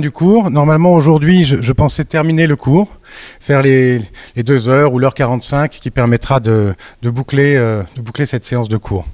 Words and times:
du 0.00 0.10
cours. 0.10 0.50
Normalement, 0.50 0.92
aujourd'hui, 0.92 1.44
je, 1.44 1.72
pensais 1.72 2.04
terminer 2.04 2.46
le 2.46 2.56
cours, 2.56 2.88
faire 3.40 3.62
les, 3.62 4.00
les 4.36 4.42
deux 4.42 4.68
heures 4.68 4.92
ou 4.92 4.98
l'heure 4.98 5.14
45 5.14 5.70
qui 5.70 5.90
permettra 5.90 6.40
de, 6.40 6.74
de 7.02 7.10
boucler, 7.10 7.56
euh, 7.56 7.82
de 7.96 8.02
boucler 8.02 8.26
cette 8.26 8.44
séance 8.44 8.68
de 8.68 8.76
cours. 8.76 9.06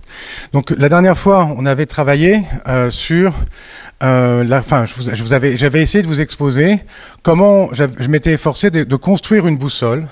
Donc, 0.52 0.70
la 0.76 0.88
dernière 0.88 1.18
fois, 1.18 1.48
on 1.56 1.66
avait 1.66 1.86
travaillé 1.86 2.42
euh, 2.68 2.90
sur 2.90 3.32
euh, 4.02 4.44
enfin, 4.52 4.86
je 4.86 5.22
vous, 5.22 5.32
avais, 5.32 5.58
j'avais 5.58 5.82
essayé 5.82 6.02
de 6.02 6.08
vous 6.08 6.20
exposer 6.20 6.80
comment 7.22 7.68
je 7.72 8.08
m'étais 8.08 8.32
efforcé 8.32 8.70
de, 8.70 8.84
de, 8.84 8.96
construire 8.96 9.46
une 9.46 9.58
boussole 9.58 10.06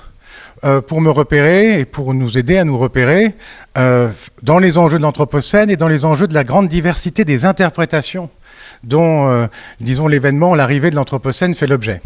pour 0.88 1.00
me 1.00 1.10
repérer 1.10 1.80
et 1.80 1.84
pour 1.84 2.12
nous 2.12 2.36
aider 2.36 2.58
à 2.58 2.64
nous 2.64 2.76
repérer 2.76 3.34
dans 3.76 4.58
les 4.58 4.76
enjeux 4.76 4.98
de 4.98 5.02
l'Anthropocène 5.04 5.70
et 5.70 5.76
dans 5.76 5.86
les 5.88 6.04
enjeux 6.04 6.26
de 6.26 6.34
la 6.34 6.42
grande 6.42 6.68
diversité 6.68 7.24
des 7.24 7.44
interprétations 7.46 8.28
dont, 8.84 9.28
euh, 9.28 9.46
disons, 9.80 10.08
l'événement, 10.08 10.54
l'arrivée 10.54 10.90
de 10.90 10.96
l'Anthropocène 10.96 11.54
fait 11.54 11.66
l'objet. 11.66 12.00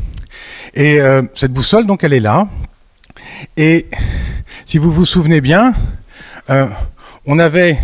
Et 0.75 1.01
euh, 1.01 1.23
cette 1.35 1.53
boussole, 1.53 1.87
donc, 1.87 2.05
elle 2.05 2.13
est 2.13 2.21
là. 2.21 2.49
Et 3.57 3.87
si 4.67 4.79
vous 4.79 4.93
vous 4.93 5.05
souvenez 5.05 5.41
bien, 5.41 5.75
euh, 6.51 6.67
on 7.27 7.39
avait 7.39 7.79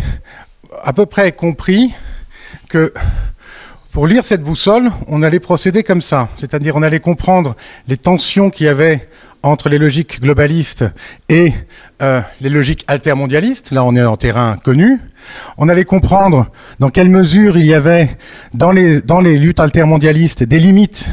à 0.83 0.93
peu 0.93 1.05
près 1.05 1.31
compris 1.31 1.93
que 2.67 2.93
pour 3.91 4.07
lire 4.07 4.23
cette 4.23 4.43
boussole, 4.43 4.91
on 5.07 5.23
allait 5.23 5.39
procéder 5.39 5.83
comme 5.83 6.01
ça, 6.01 6.29
c'est-à-dire 6.37 6.75
on 6.75 6.83
allait 6.83 6.99
comprendre 6.99 7.55
les 7.87 7.97
tensions 7.97 8.49
qu'il 8.49 8.67
y 8.67 8.69
avait 8.69 9.09
entre 9.43 9.69
les 9.69 9.77
logiques 9.77 10.21
globalistes 10.21 10.85
et 11.29 11.53
euh, 12.01 12.21
les 12.41 12.49
logiques 12.49 12.83
altermondialistes, 12.87 13.71
là 13.71 13.83
on 13.85 13.95
est 13.95 14.03
en 14.03 14.17
terrain 14.17 14.57
connu, 14.57 14.99
on 15.57 15.69
allait 15.69 15.85
comprendre 15.85 16.47
dans 16.79 16.89
quelle 16.89 17.09
mesure 17.09 17.57
il 17.57 17.65
y 17.65 17.73
avait 17.73 18.17
dans 18.53 18.71
les, 18.71 19.37
luttes 19.37 19.59
altermondialistes 19.59 20.43
des 20.43 20.59
limites, 20.59 21.07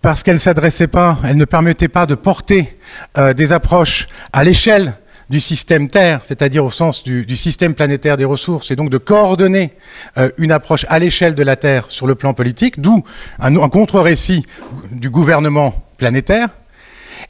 parce 0.00 0.22
qu'elles 0.22 0.40
s'adressaient 0.40 0.86
pas, 0.86 1.18
elles 1.24 1.36
ne 1.36 1.44
permettaient 1.44 1.88
pas 1.88 2.06
de 2.06 2.14
porter 2.14 2.78
euh, 3.18 3.34
des 3.34 3.52
approches 3.52 4.08
à 4.32 4.42
l'échelle 4.42 4.94
du 5.28 5.38
système 5.38 5.86
Terre, 5.88 6.20
c'est-à-dire 6.24 6.64
au 6.64 6.70
sens 6.70 7.04
du, 7.04 7.36
système 7.36 7.74
planétaire 7.74 8.16
des 8.16 8.24
ressources, 8.24 8.70
et 8.70 8.76
donc 8.76 8.90
de 8.90 8.98
coordonner 8.98 9.72
euh, 10.16 10.30
une 10.38 10.50
approche 10.50 10.86
à 10.88 10.98
l'échelle 10.98 11.34
de 11.34 11.42
la 11.42 11.56
Terre 11.56 11.84
sur 11.88 12.06
le 12.06 12.14
plan 12.14 12.32
politique, 12.34 12.80
d'où 12.80 13.04
un, 13.38 13.54
un 13.56 13.68
contre-récit 13.68 14.44
du 14.90 15.08
gouvernement 15.08 15.74
planétaire, 15.98 16.48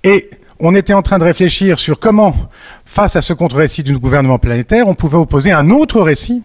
et 0.04 0.30
on 0.62 0.74
était 0.74 0.92
en 0.92 1.02
train 1.02 1.18
de 1.18 1.24
réfléchir 1.24 1.78
sur 1.78 1.98
comment, 1.98 2.34
face 2.84 3.16
à 3.16 3.22
ce 3.22 3.32
contre-récit 3.32 3.82
du 3.82 3.98
gouvernement 3.98 4.38
planétaire, 4.38 4.88
on 4.88 4.94
pouvait 4.94 5.16
opposer 5.16 5.52
un 5.52 5.70
autre 5.70 6.02
récit 6.02 6.42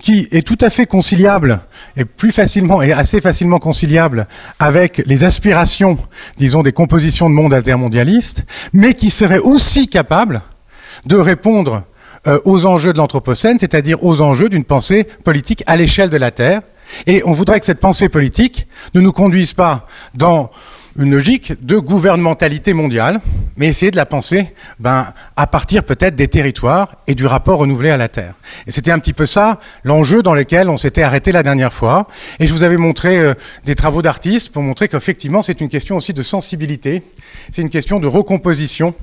qui 0.00 0.28
est 0.30 0.46
tout 0.46 0.58
à 0.60 0.70
fait 0.70 0.86
conciliable 0.86 1.60
et 1.96 2.04
plus 2.04 2.30
facilement 2.30 2.80
et 2.80 2.92
assez 2.92 3.20
facilement 3.20 3.58
conciliable 3.58 4.28
avec 4.60 5.02
les 5.06 5.24
aspirations, 5.24 5.98
disons, 6.36 6.62
des 6.62 6.72
compositions 6.72 7.28
de 7.28 7.34
monde 7.34 7.52
altermondialistes, 7.52 8.44
mais 8.72 8.94
qui 8.94 9.10
serait 9.10 9.38
aussi 9.40 9.88
capable 9.88 10.42
de 11.06 11.16
répondre 11.16 11.82
euh, 12.28 12.38
aux 12.44 12.66
enjeux 12.66 12.92
de 12.92 12.98
l'Anthropocène, 12.98 13.58
c'est-à-dire 13.58 14.02
aux 14.04 14.20
enjeux 14.20 14.48
d'une 14.48 14.64
pensée 14.64 15.04
politique 15.24 15.64
à 15.66 15.76
l'échelle 15.76 16.10
de 16.10 16.16
la 16.16 16.30
Terre. 16.30 16.62
Et 17.06 17.22
on 17.24 17.32
voudrait 17.32 17.58
que 17.58 17.66
cette 17.66 17.80
pensée 17.80 18.08
politique 18.08 18.68
ne 18.94 19.00
nous 19.00 19.12
conduise 19.12 19.54
pas 19.54 19.88
dans 20.14 20.50
une 20.98 21.10
logique 21.10 21.54
de 21.64 21.78
gouvernementalité 21.78 22.72
mondiale, 22.72 23.20
mais 23.56 23.68
essayer 23.68 23.90
de 23.90 23.96
la 23.96 24.06
penser 24.06 24.54
ben, 24.78 25.06
à 25.36 25.46
partir 25.46 25.84
peut-être 25.84 26.16
des 26.16 26.28
territoires 26.28 26.96
et 27.06 27.14
du 27.14 27.26
rapport 27.26 27.58
renouvelé 27.58 27.90
à 27.90 27.96
la 27.96 28.08
Terre. 28.08 28.34
Et 28.66 28.70
c'était 28.70 28.90
un 28.90 28.98
petit 28.98 29.12
peu 29.12 29.26
ça 29.26 29.58
l'enjeu 29.84 30.22
dans 30.22 30.34
lequel 30.34 30.68
on 30.68 30.76
s'était 30.76 31.02
arrêté 31.02 31.32
la 31.32 31.42
dernière 31.42 31.72
fois. 31.72 32.08
Et 32.40 32.46
je 32.46 32.52
vous 32.52 32.62
avais 32.62 32.76
montré 32.76 33.18
euh, 33.18 33.34
des 33.64 33.74
travaux 33.74 34.02
d'artistes 34.02 34.50
pour 34.50 34.62
montrer 34.62 34.88
qu'effectivement 34.88 35.42
c'est 35.42 35.60
une 35.60 35.68
question 35.68 35.96
aussi 35.96 36.12
de 36.12 36.22
sensibilité, 36.22 37.02
c'est 37.52 37.62
une 37.62 37.70
question 37.70 38.00
de 38.00 38.06
recomposition 38.06 38.94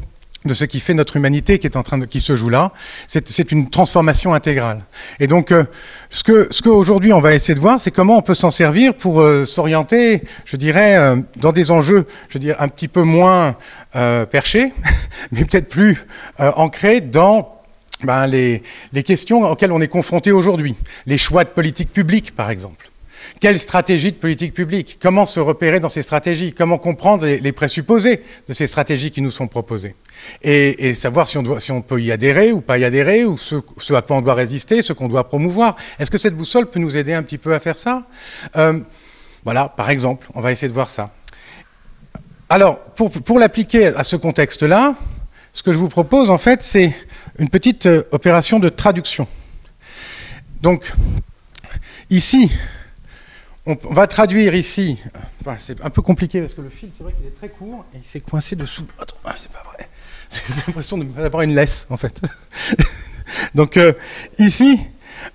de 0.46 0.54
ce 0.54 0.66
qui 0.66 0.80
fait 0.80 0.94
notre 0.94 1.16
humanité 1.16 1.60
qui 1.60 1.68
est 1.68 1.78
en 1.78 1.84
train 1.84 1.98
de, 1.98 2.06
qui 2.06 2.20
se 2.20 2.36
joue 2.36 2.50
là. 2.50 2.72
C'est 3.08 3.52
une 3.52 3.70
transformation 3.70 4.34
intégrale. 4.34 4.82
Et 5.20 5.28
donc, 5.28 5.52
euh, 5.52 5.64
ce 6.10 6.24
que, 6.24 6.48
ce 6.52 6.62
qu'aujourd'hui 6.62 7.14
on 7.14 7.22
va 7.22 7.34
essayer 7.34 7.56
de 7.56 7.60
voir, 7.60 7.80
c'est 7.80 7.92
comment 7.92 8.18
on 8.18 8.22
peut 8.22 8.36
s'en 8.36 8.52
servir 8.52 8.94
pour 8.94 9.22
euh, 9.22 9.46
s'orienter, 9.46 10.24
je 10.46 10.58
dirais, 10.58 10.98
euh, 10.98 11.18
dans 11.38 11.52
des 11.52 11.72
enjeux, 11.72 12.06
je 12.30 12.38
dire, 12.38 12.56
un 12.60 12.68
petit 12.68 12.88
peu 12.88 13.04
moins 13.04 13.56
perchés, 14.32 14.74
mais 15.32 15.46
peut-être 15.46 15.70
plus 15.70 16.06
ancrés 16.40 17.00
dans 17.00 17.62
ben, 18.04 18.26
les, 18.26 18.64
les 18.92 19.04
questions 19.04 19.44
auxquelles 19.44 19.72
on 19.72 19.82
est 19.82 19.88
confronté 19.88 20.32
aujourd'hui. 20.32 20.76
Les 21.06 21.20
choix 21.20 21.44
de 21.44 21.50
politique 21.50 21.94
publique, 21.94 22.36
par 22.36 22.50
exemple. 22.50 22.90
Quelle 23.44 23.60
stratégie 23.60 24.14
de 24.14 24.18
politique 24.18 24.54
publique? 24.54 24.98
Comment 25.02 25.26
se 25.26 25.42
repérer 25.42 25.82
dans 25.82 25.90
ces 25.90 26.02
stratégies? 26.02 26.54
Comment 26.54 26.78
comprendre 26.78 27.26
les, 27.26 27.52
présupposés 27.52 28.24
de 28.48 28.54
ces 28.54 28.68
stratégies 28.68 29.12
qui 29.12 29.22
nous 29.22 29.32
sont 29.32 29.50
proposées? 29.50 29.98
Et, 30.44 30.94
savoir 30.94 31.28
si 31.28 31.38
on, 31.38 31.82
peut 31.82 32.02
y 32.02 32.14
adhérer 32.14 32.54
ou 32.54 32.62
pas 32.62 32.78
y 32.78 32.86
adhérer, 32.86 33.26
ou 33.26 33.38
ce, 33.38 33.56
à 33.94 34.02
quoi 34.02 34.16
on 34.16 34.22
doit 34.22 34.36
résister, 34.36 34.82
ce 34.82 34.94
qu'on 34.94 35.10
doit 35.10 35.28
promouvoir. 35.28 35.76
Est-ce 36.00 36.10
que 36.10 36.18
cette 36.18 36.38
boussole 36.38 36.70
peut 36.70 36.80
nous 36.80 36.96
aider 36.96 37.14
un 37.14 37.22
petit 37.22 37.38
peu 37.38 37.54
à 37.54 37.60
faire 37.60 37.78
ça? 37.78 38.08
Euh, 38.56 38.80
Voilà, 39.44 39.68
par 39.68 39.90
exemple, 39.90 40.26
on 40.36 40.40
va 40.40 40.54
essayer 40.54 40.70
de 40.70 40.74
voir 40.74 40.90
ça. 40.90 41.12
Alors, 42.48 42.80
pour, 42.80 43.12
pour 43.12 43.40
l'appliquer 43.40 43.88
à 43.88 44.06
ce 44.06 44.16
contexte-là, 44.16 44.96
ce 45.52 45.64
que 45.64 45.74
je 45.74 45.78
vous 45.80 45.90
propose, 45.90 46.30
en 46.30 46.38
fait, 46.38 46.62
c'est 46.62 46.96
une 47.38 47.50
petite 47.50 47.88
euh, 47.88 48.04
opération 48.14 48.60
de 48.60 48.70
traduction. 48.70 49.28
Donc, 50.62 50.94
ici, 52.10 52.50
on 53.66 53.76
va 53.92 54.08
traduire 54.08 54.56
ici. 54.56 55.00
C'est 55.60 55.82
un 55.84 55.90
peu 55.90 56.02
compliqué 56.02 56.42
parce 56.42 56.54
que 56.54 56.62
le 56.62 56.70
fil, 56.70 56.90
c'est 56.98 57.04
vrai 57.04 57.14
qu'il 57.14 57.26
est 57.26 57.36
très 57.36 57.50
court 57.50 57.86
et 57.94 58.00
il 58.04 58.06
s'est 58.06 58.20
coincé 58.20 58.56
dessous. 58.56 58.86
Attends, 59.00 59.16
ah, 59.24 59.36
c'est 59.38 59.52
pas 59.52 59.64
vrai. 59.64 59.88
J'ai 60.50 60.62
l'impression 60.68 60.98
d'avoir 60.98 61.44
une 61.44 61.56
laisse, 61.56 61.88
en 61.90 61.98
fait. 61.98 62.20
Donc, 63.56 63.78
euh, 63.78 63.94
ici, 64.38 64.82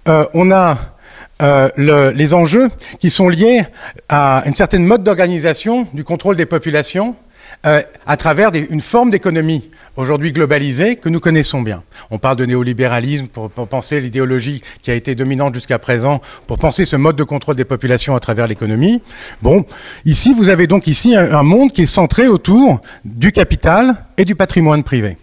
euh, 0.08 0.26
on 0.34 0.50
a 0.50 0.96
euh, 1.40 1.70
le, 1.76 2.10
les 2.10 2.34
enjeux 2.34 2.68
qui 2.98 3.10
sont 3.10 3.28
liés 3.28 3.64
à 4.08 4.42
une 4.44 4.54
certaine 4.54 4.84
mode 4.84 5.04
d'organisation 5.04 5.86
du 5.94 6.04
contrôle 6.04 6.36
des 6.36 6.46
populations 6.46 7.16
euh, 7.66 7.82
à 8.06 8.16
travers 8.16 8.50
une 8.54 8.80
forme 8.80 9.10
d'économie 9.10 9.68
aujourd'hui 9.96 10.30
globalisée 10.30 10.94
que 10.94 11.08
nous 11.08 11.18
connaissons 11.18 11.60
bien. 11.60 11.82
On 12.10 12.18
parle 12.18 12.36
de 12.36 12.46
néolibéralisme 12.46 13.26
pour, 13.26 13.50
penser 13.50 14.00
l'idéologie 14.00 14.62
qui 14.80 14.92
a 14.92 14.94
été 14.94 15.16
dominante 15.16 15.54
jusqu'à 15.54 15.80
présent, 15.80 16.20
pour 16.46 16.58
penser 16.58 16.84
ce 16.84 16.94
mode 16.94 17.16
de 17.16 17.24
contrôle 17.24 17.56
des 17.56 17.64
populations 17.64 18.14
à 18.14 18.20
travers 18.20 18.46
l'économie. 18.46 19.02
Bon, 19.42 19.64
ici 20.04 20.32
vous 20.34 20.50
avez 20.50 20.68
donc 20.68 20.86
ici 20.86 21.16
un, 21.16 21.42
monde 21.42 21.72
qui 21.72 21.82
est 21.82 21.86
centré 21.86 22.28
autour 22.28 22.80
du 23.04 23.32
capital 23.32 24.04
et 24.16 24.24
du 24.24 24.36
patrimoine 24.36 24.84
privé. 24.84 25.16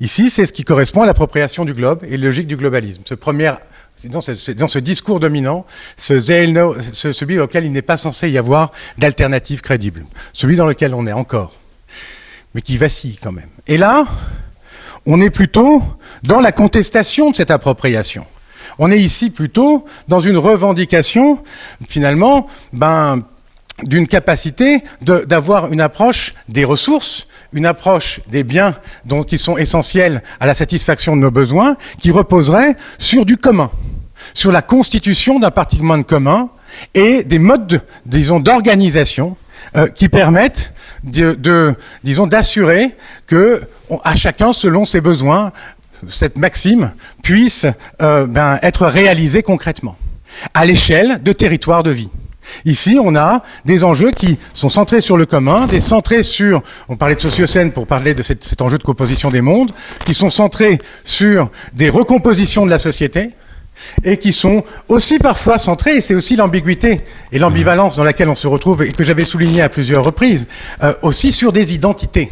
Ici, 0.00 0.30
c'est 0.30 0.46
ce 0.46 0.52
qui 0.52 0.64
correspond 0.64 1.02
à 1.02 1.06
l'appropriation 1.06 1.64
du 1.64 1.74
globe 1.74 2.04
et 2.08 2.16
la 2.16 2.26
logique 2.26 2.46
du 2.46 2.56
globalisme. 2.56 3.02
Ce 3.04 3.14
premier 3.14 3.52
dans, 4.04 4.20
ce, 4.20 4.78
discours 4.78 5.20
dominant, 5.20 5.66
ce, 5.96 6.20
celui 6.20 7.38
auquel 7.38 7.66
il 7.66 7.72
n'est 7.72 7.82
pas 7.82 7.96
censé 7.96 8.30
y 8.30 8.38
avoir 8.38 8.72
d'alternative 8.98 9.60
crédible, 9.60 10.04
celui 10.32 10.56
dans 10.56 10.66
lequel 10.66 10.94
on 10.94 11.06
est 11.06 11.12
encore 11.12 11.54
mais 12.54 12.62
qui 12.62 12.76
vacille 12.76 13.18
quand 13.22 13.32
même. 13.32 13.48
Et 13.66 13.78
là, 13.78 14.06
on 15.06 15.20
est 15.20 15.30
plutôt 15.30 15.82
dans 16.22 16.40
la 16.40 16.52
contestation 16.52 17.30
de 17.30 17.36
cette 17.36 17.50
appropriation. 17.50 18.24
On 18.78 18.90
est 18.90 18.98
ici 19.00 19.30
plutôt 19.30 19.84
dans 20.08 20.20
une 20.20 20.38
revendication, 20.38 21.42
finalement, 21.88 22.46
ben, 22.72 23.22
d'une 23.84 24.06
capacité 24.06 24.82
d'avoir 25.00 25.72
une 25.72 25.80
approche 25.80 26.34
des 26.48 26.64
ressources, 26.64 27.26
une 27.52 27.66
approche 27.66 28.20
des 28.28 28.44
biens 28.44 28.74
dont, 29.04 29.24
qui 29.24 29.38
sont 29.38 29.56
essentiels 29.58 30.22
à 30.40 30.46
la 30.46 30.54
satisfaction 30.54 31.16
de 31.16 31.20
nos 31.20 31.30
besoins, 31.30 31.76
qui 31.98 32.10
reposerait 32.10 32.76
sur 32.98 33.26
du 33.26 33.36
commun, 33.36 33.70
sur 34.34 34.52
la 34.52 34.62
constitution 34.62 35.38
d'un 35.38 35.50
patrimoine 35.50 36.04
commun 36.04 36.50
et 36.94 37.24
des 37.24 37.38
modes, 37.38 37.82
disons, 38.06 38.40
d'organisation 38.40 39.36
euh, 39.76 39.88
qui 39.88 40.08
permettent 40.08 40.72
de, 41.04 41.74
disons, 42.04 42.26
d'assurer 42.26 42.96
que 43.26 43.62
à 44.04 44.14
chacun 44.14 44.52
selon 44.52 44.84
ses 44.84 45.00
besoins, 45.00 45.52
cette 46.08 46.38
maxime 46.38 46.92
puisse 47.22 47.66
euh, 48.00 48.26
ben, 48.26 48.58
être 48.62 48.86
réalisée 48.86 49.42
concrètement 49.42 49.96
à 50.54 50.64
l'échelle 50.64 51.22
de 51.22 51.32
territoires 51.32 51.82
de 51.82 51.90
vie. 51.90 52.08
Ici, 52.64 52.98
on 53.02 53.14
a 53.14 53.42
des 53.64 53.84
enjeux 53.84 54.10
qui 54.10 54.38
sont 54.52 54.68
centrés 54.68 55.00
sur 55.00 55.16
le 55.16 55.26
commun, 55.26 55.66
des 55.66 55.80
centrés 55.80 56.22
sur, 56.22 56.62
on 56.88 56.96
parlait 56.96 57.14
de 57.14 57.20
sociocène 57.20 57.72
pour 57.72 57.86
parler 57.86 58.14
de 58.14 58.22
cet 58.22 58.60
enjeu 58.60 58.78
de 58.78 58.82
composition 58.82 59.30
des 59.30 59.40
mondes, 59.40 59.72
qui 60.04 60.14
sont 60.14 60.30
centrés 60.30 60.78
sur 61.04 61.50
des 61.72 61.88
recompositions 61.88 62.66
de 62.66 62.70
la 62.70 62.78
société, 62.78 63.30
et 64.04 64.16
qui 64.16 64.32
sont 64.32 64.64
aussi 64.88 65.18
parfois 65.18 65.58
centrés, 65.58 65.96
et 65.96 66.00
c'est 66.00 66.14
aussi 66.14 66.36
l'ambiguïté 66.36 67.00
et 67.32 67.38
l'ambivalence 67.38 67.96
dans 67.96 68.04
laquelle 68.04 68.28
on 68.28 68.34
se 68.34 68.46
retrouve, 68.46 68.82
et 68.82 68.92
que 68.92 69.04
j'avais 69.04 69.24
souligné 69.24 69.62
à 69.62 69.68
plusieurs 69.68 70.04
reprises, 70.04 70.48
euh, 70.82 70.94
aussi 71.02 71.32
sur 71.32 71.52
des 71.52 71.74
identités. 71.74 72.30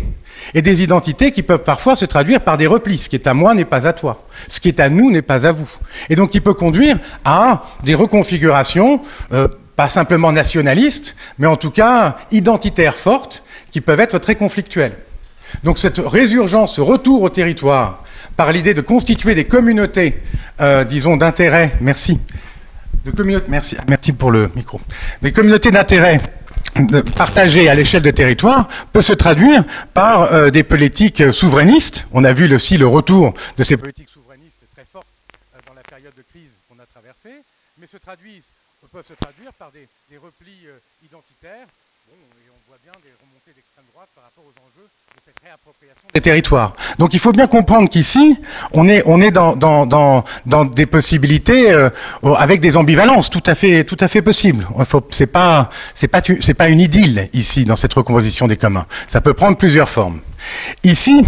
Et 0.55 0.63
des 0.63 0.83
identités 0.83 1.33
qui 1.33 1.43
peuvent 1.43 1.63
parfois 1.63 1.97
se 1.97 2.07
traduire 2.07 2.41
par 2.41 2.57
des 2.57 2.67
replis. 2.67 2.99
Ce 2.99 3.09
qui 3.09 3.17
est 3.17 3.27
à 3.27 3.35
moi 3.35 3.55
n'est 3.55 3.67
pas 3.67 3.87
à 3.87 3.93
toi. 3.93 4.25
Ce 4.49 4.59
qui 4.59 4.69
est 4.69 4.81
à 4.81 4.89
nous 4.89 5.11
n'est 5.11 5.23
pas 5.23 5.47
à 5.47 5.53
vous. 5.53 5.69
Et 6.09 6.17
donc 6.17 6.31
qui 6.31 6.41
peut 6.41 6.55
conduire 6.55 6.99
à 7.25 7.63
des 7.85 7.95
reconfigurations, 7.95 9.03
euh, 9.33 9.49
pas 9.77 9.89
simplement 9.89 10.33
nationalistes, 10.33 11.15
mais 11.39 11.47
en 11.47 11.57
tout 11.57 11.71
cas 11.71 12.17
identitaires 12.31 12.97
fortes, 12.97 13.43
qui 13.71 13.81
peuvent 13.81 14.01
être 14.01 14.19
très 14.19 14.35
conflictuelles. 14.35 14.97
Donc 15.65 15.79
cette 15.79 15.99
résurgence, 15.99 16.77
ce 16.77 16.81
retour 16.81 17.23
au 17.23 17.29
territoire, 17.29 18.03
par 18.37 18.53
l'idée 18.53 18.75
de 18.75 18.81
constituer 18.81 19.35
des 19.35 19.45
communautés, 19.45 20.23
euh, 20.61 20.85
disons, 20.85 21.17
d'intérêt, 21.17 21.77
merci, 21.81 22.19
merci, 23.89 24.13
pour 24.13 24.31
le 24.31 24.51
micro, 24.55 24.81
des 25.23 25.33
communautés 25.33 25.71
d'intérêt 25.71 26.21
partagées 27.17 27.69
à 27.69 27.75
l'échelle 27.75 28.03
de 28.03 28.11
territoire 28.11 28.69
peut 28.93 29.03
se 29.03 29.13
traduire 29.13 29.65
par 29.93 30.33
euh, 30.33 30.51
des 30.51 30.63
politiques 30.63 31.33
souverainistes. 31.33 32.07
On 32.13 32.25
a 32.25 32.33
vu 32.33 32.53
aussi 32.55 32.79
le 32.79 32.87
retour 32.87 33.35
de 33.57 33.63
ces 33.63 33.77
politiques 33.77 34.09
souverainistes 34.09 34.65
très 34.75 34.85
fortes 34.91 35.07
euh, 35.55 35.59
dans 35.67 35.75
la 35.75 35.83
période 35.83 36.15
de 36.17 36.23
crise 36.31 36.51
qu'on 36.69 36.81
a 36.81 36.87
traversée, 36.87 37.43
mais 37.79 37.87
se 37.87 37.97
traduisent, 37.97 38.49
peuvent 38.93 39.07
se 39.07 39.15
traduire 39.15 39.53
par 39.55 39.71
des 39.73 40.17
replis 40.17 40.67
identitaires 41.05 41.67
des 46.15 46.21
territoires. 46.21 46.75
Donc 46.99 47.15
il 47.15 47.21
faut 47.21 47.33
bien 47.33 47.47
comprendre 47.47 47.89
qu'ici, 47.89 48.37
on 48.73 48.89
est, 48.89 49.03
on 49.07 49.21
est 49.21 49.31
dans, 49.31 49.57
dans, 49.57 49.87
dans, 49.87 50.25
dans 50.47 50.65
des 50.65 50.87
possibilités 50.87 51.73
euh, 51.73 51.89
avec 52.37 52.61
des 52.61 52.77
ambivalences 52.77 53.31
tout 53.31 53.43
à 53.47 53.55
fait, 53.55 53.85
tout 53.85 53.97
à 54.01 54.09
fait 54.09 54.23
possibles. 54.23 54.67
C'est 55.11 55.27
pas, 55.27 55.71
c'est 55.95 56.09
pas, 56.09 56.21
c'est 56.41 56.55
pas 56.55 56.69
une 56.69 56.81
idylle 56.81 57.29
ici 57.33 57.65
dans 57.65 57.77
cette 57.77 57.95
recomposition 57.95 58.49
des 58.49 58.57
communs. 58.57 58.87
Ça 59.09 59.21
peut 59.21 59.35
prendre 59.35 59.57
plusieurs 59.57 59.89
formes. 59.89 60.21
Ici, 60.85 61.23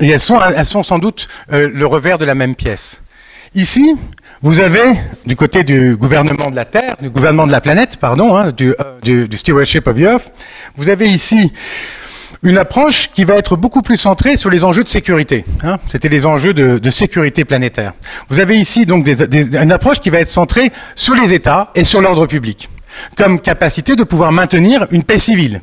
et 0.00 0.08
elles 0.08 0.20
sont, 0.20 0.40
elles 0.40 0.66
sont 0.66 0.82
sans 0.82 0.98
doute 0.98 1.28
euh, 1.52 1.70
le 1.72 1.86
revers 1.86 2.18
de 2.18 2.24
la 2.24 2.34
même 2.34 2.54
pièce. 2.54 3.02
Ici, 3.54 3.96
vous 4.42 4.60
avez, 4.60 4.92
du 5.24 5.34
côté 5.34 5.64
du 5.64 5.96
gouvernement 5.96 6.50
de 6.50 6.56
la 6.56 6.64
Terre, 6.64 6.96
du 7.00 7.10
gouvernement 7.10 7.46
de 7.46 7.52
la 7.52 7.60
planète, 7.60 7.96
pardon, 7.96 8.36
hein, 8.36 8.50
du, 8.50 8.70
euh, 8.70 9.00
du, 9.02 9.28
du, 9.28 9.36
stewardship 9.36 9.86
of 9.86 9.96
the 9.96 10.00
Earth, 10.00 10.32
vous 10.76 10.88
avez 10.88 11.08
ici 11.08 11.52
une 12.46 12.58
approche 12.58 13.10
qui 13.12 13.24
va 13.24 13.34
être 13.34 13.56
beaucoup 13.56 13.82
plus 13.82 13.96
centrée 13.96 14.36
sur 14.36 14.50
les 14.50 14.62
enjeux 14.62 14.84
de 14.84 14.88
sécurité. 14.88 15.44
Hein. 15.64 15.78
C'était 15.88 16.08
les 16.08 16.26
enjeux 16.26 16.54
de, 16.54 16.90
sécurité 16.90 17.44
planétaire. 17.44 17.92
Vous 18.28 18.38
avez 18.38 18.56
ici 18.56 18.86
donc 18.86 19.06
une 19.06 19.72
approche 19.72 20.00
qui 20.00 20.10
va 20.10 20.20
être 20.20 20.28
centrée 20.28 20.70
sur 20.94 21.14
les 21.16 21.34
États 21.34 21.72
et 21.74 21.82
sur 21.82 22.00
l'ordre 22.00 22.26
public, 22.26 22.70
comme 23.16 23.40
capacité 23.40 23.96
de 23.96 24.04
pouvoir 24.04 24.30
maintenir 24.30 24.86
une 24.92 25.02
paix 25.02 25.18
civile. 25.18 25.60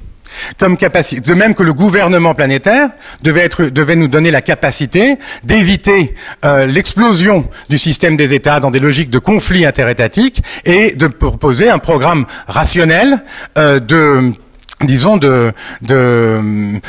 Comme 0.57 0.77
capacité, 0.77 1.21
de 1.21 1.33
même 1.35 1.53
que 1.53 1.61
le 1.61 1.73
gouvernement 1.73 2.33
planétaire 2.33 2.89
devait 3.21 3.95
nous 3.95 4.07
donner 4.07 4.31
la 4.31 4.41
capacité 4.41 5.17
d'éviter 5.43 6.15
euh, 6.43 6.65
l'explosion 6.65 7.47
du 7.69 7.77
système 7.77 8.17
des 8.17 8.33
États 8.33 8.59
dans 8.59 8.71
des 8.71 8.79
logiques 8.79 9.11
de 9.11 9.19
conflits 9.19 9.63
interétatiques 9.63 10.41
et 10.65 10.95
de 10.95 11.05
proposer 11.05 11.69
un 11.69 11.77
programme 11.77 12.25
rationnel 12.47 13.23
euh, 13.59 13.79
de 13.79 14.33
disons, 14.85 15.17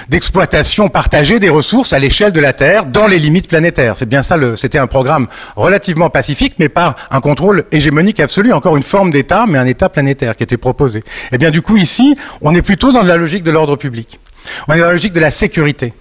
d'exploitation 0.09 0.87
de, 0.87 0.91
partagée 0.91 1.39
des 1.39 1.49
ressources 1.49 1.93
à 1.93 1.99
l'échelle 1.99 2.33
de 2.33 2.41
la 2.41 2.53
Terre 2.53 2.87
dans 2.87 3.07
les 3.07 3.19
limites 3.19 3.49
planétaires. 3.49 3.95
C'est 3.97 4.09
bien 4.09 4.23
ça, 4.23 4.37
c'était 4.57 4.79
un 4.79 4.87
programme 4.87 5.27
relativement 5.57 6.11
pacifique, 6.11 6.55
mais 6.59 6.69
par 6.69 6.97
un 7.11 7.21
contrôle 7.21 7.65
hégémonique 7.73 8.21
absolu, 8.21 8.53
encore 8.53 8.77
une 8.77 8.83
forme 8.83 9.11
d'État, 9.11 9.47
mais 9.49 9.59
un 9.59 9.67
État 9.67 9.89
planétaire 9.89 10.37
qui 10.37 10.43
était 10.43 10.57
proposé. 10.57 10.99
Et 10.99 11.03
eh 11.33 11.39
bien 11.39 11.51
du 11.51 11.63
coup, 11.63 11.77
ici, 11.77 12.17
on 12.41 12.55
est 12.55 12.63
plutôt 12.63 12.93
dans 12.93 13.03
la 13.03 13.17
logique 13.17 13.43
de 13.43 13.51
l'ordre 13.51 13.77
public. 13.77 14.21
On 14.69 14.75
est 14.75 14.79
dans 14.79 14.87
la 14.87 14.93
logique 14.93 15.13
de 15.13 15.21
la 15.21 15.31
sécurité. 15.31 15.93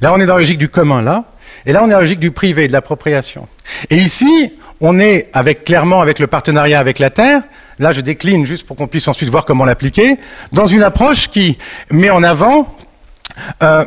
Là, 0.00 0.12
on 0.12 0.20
est 0.20 0.26
dans 0.26 0.34
la 0.34 0.40
logique 0.40 0.58
du 0.58 0.68
commun, 0.68 1.02
là. 1.02 1.24
Et 1.66 1.72
là, 1.72 1.82
on 1.82 1.86
est 1.86 1.90
dans 1.90 1.96
la 1.96 2.02
logique 2.02 2.20
du 2.20 2.30
privé, 2.30 2.68
de 2.68 2.72
l'appropriation. 2.72 3.48
Et 3.90 3.96
ici, 3.96 4.54
on 4.80 4.98
est 4.98 5.30
avec 5.32 5.64
clairement 5.64 6.00
avec 6.00 6.18
le 6.18 6.26
partenariat 6.26 6.78
avec 6.78 6.98
la 6.98 7.10
Terre, 7.10 7.42
là 7.78 7.92
je 7.92 8.00
décline 8.00 8.46
juste 8.46 8.66
pour 8.66 8.76
qu'on 8.76 8.86
puisse 8.86 9.08
ensuite 9.08 9.30
voir 9.30 9.44
comment 9.44 9.64
l'appliquer, 9.64 10.16
dans 10.52 10.66
une 10.66 10.82
approche 10.82 11.28
qui 11.28 11.58
met 11.90 12.10
en 12.10 12.22
avant 12.22 12.74
euh, 13.62 13.84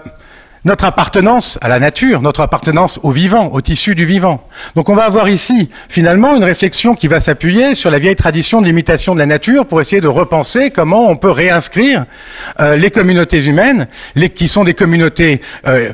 notre 0.67 0.83
appartenance 0.83 1.57
à 1.61 1.69
la 1.69 1.79
nature, 1.79 2.21
notre 2.21 2.41
appartenance 2.41 2.99
au 3.01 3.11
vivant, 3.11 3.53
au 3.53 3.61
tissu 3.61 3.95
du 3.95 4.05
vivant. 4.05 4.45
Donc 4.75 4.89
on 4.89 4.95
va 4.95 5.05
avoir 5.05 5.29
ici 5.29 5.69
finalement 5.87 6.35
une 6.35 6.43
réflexion 6.43 6.93
qui 6.93 7.07
va 7.07 7.21
s'appuyer 7.21 7.73
sur 7.73 7.89
la 7.89 7.99
vieille 7.99 8.17
tradition 8.17 8.59
de 8.59 8.65
l'imitation 8.65 9.13
de 9.13 9.19
la 9.19 9.25
nature 9.25 9.65
pour 9.65 9.79
essayer 9.79 10.01
de 10.01 10.09
repenser 10.09 10.69
comment 10.69 11.09
on 11.09 11.15
peut 11.15 11.31
réinscrire 11.31 12.05
euh, 12.59 12.75
les 12.75 12.91
communautés 12.91 13.45
humaines, 13.45 13.87
les, 14.15 14.29
qui 14.29 14.49
sont 14.49 14.65
des 14.65 14.73
communautés 14.73 15.39
euh, 15.67 15.93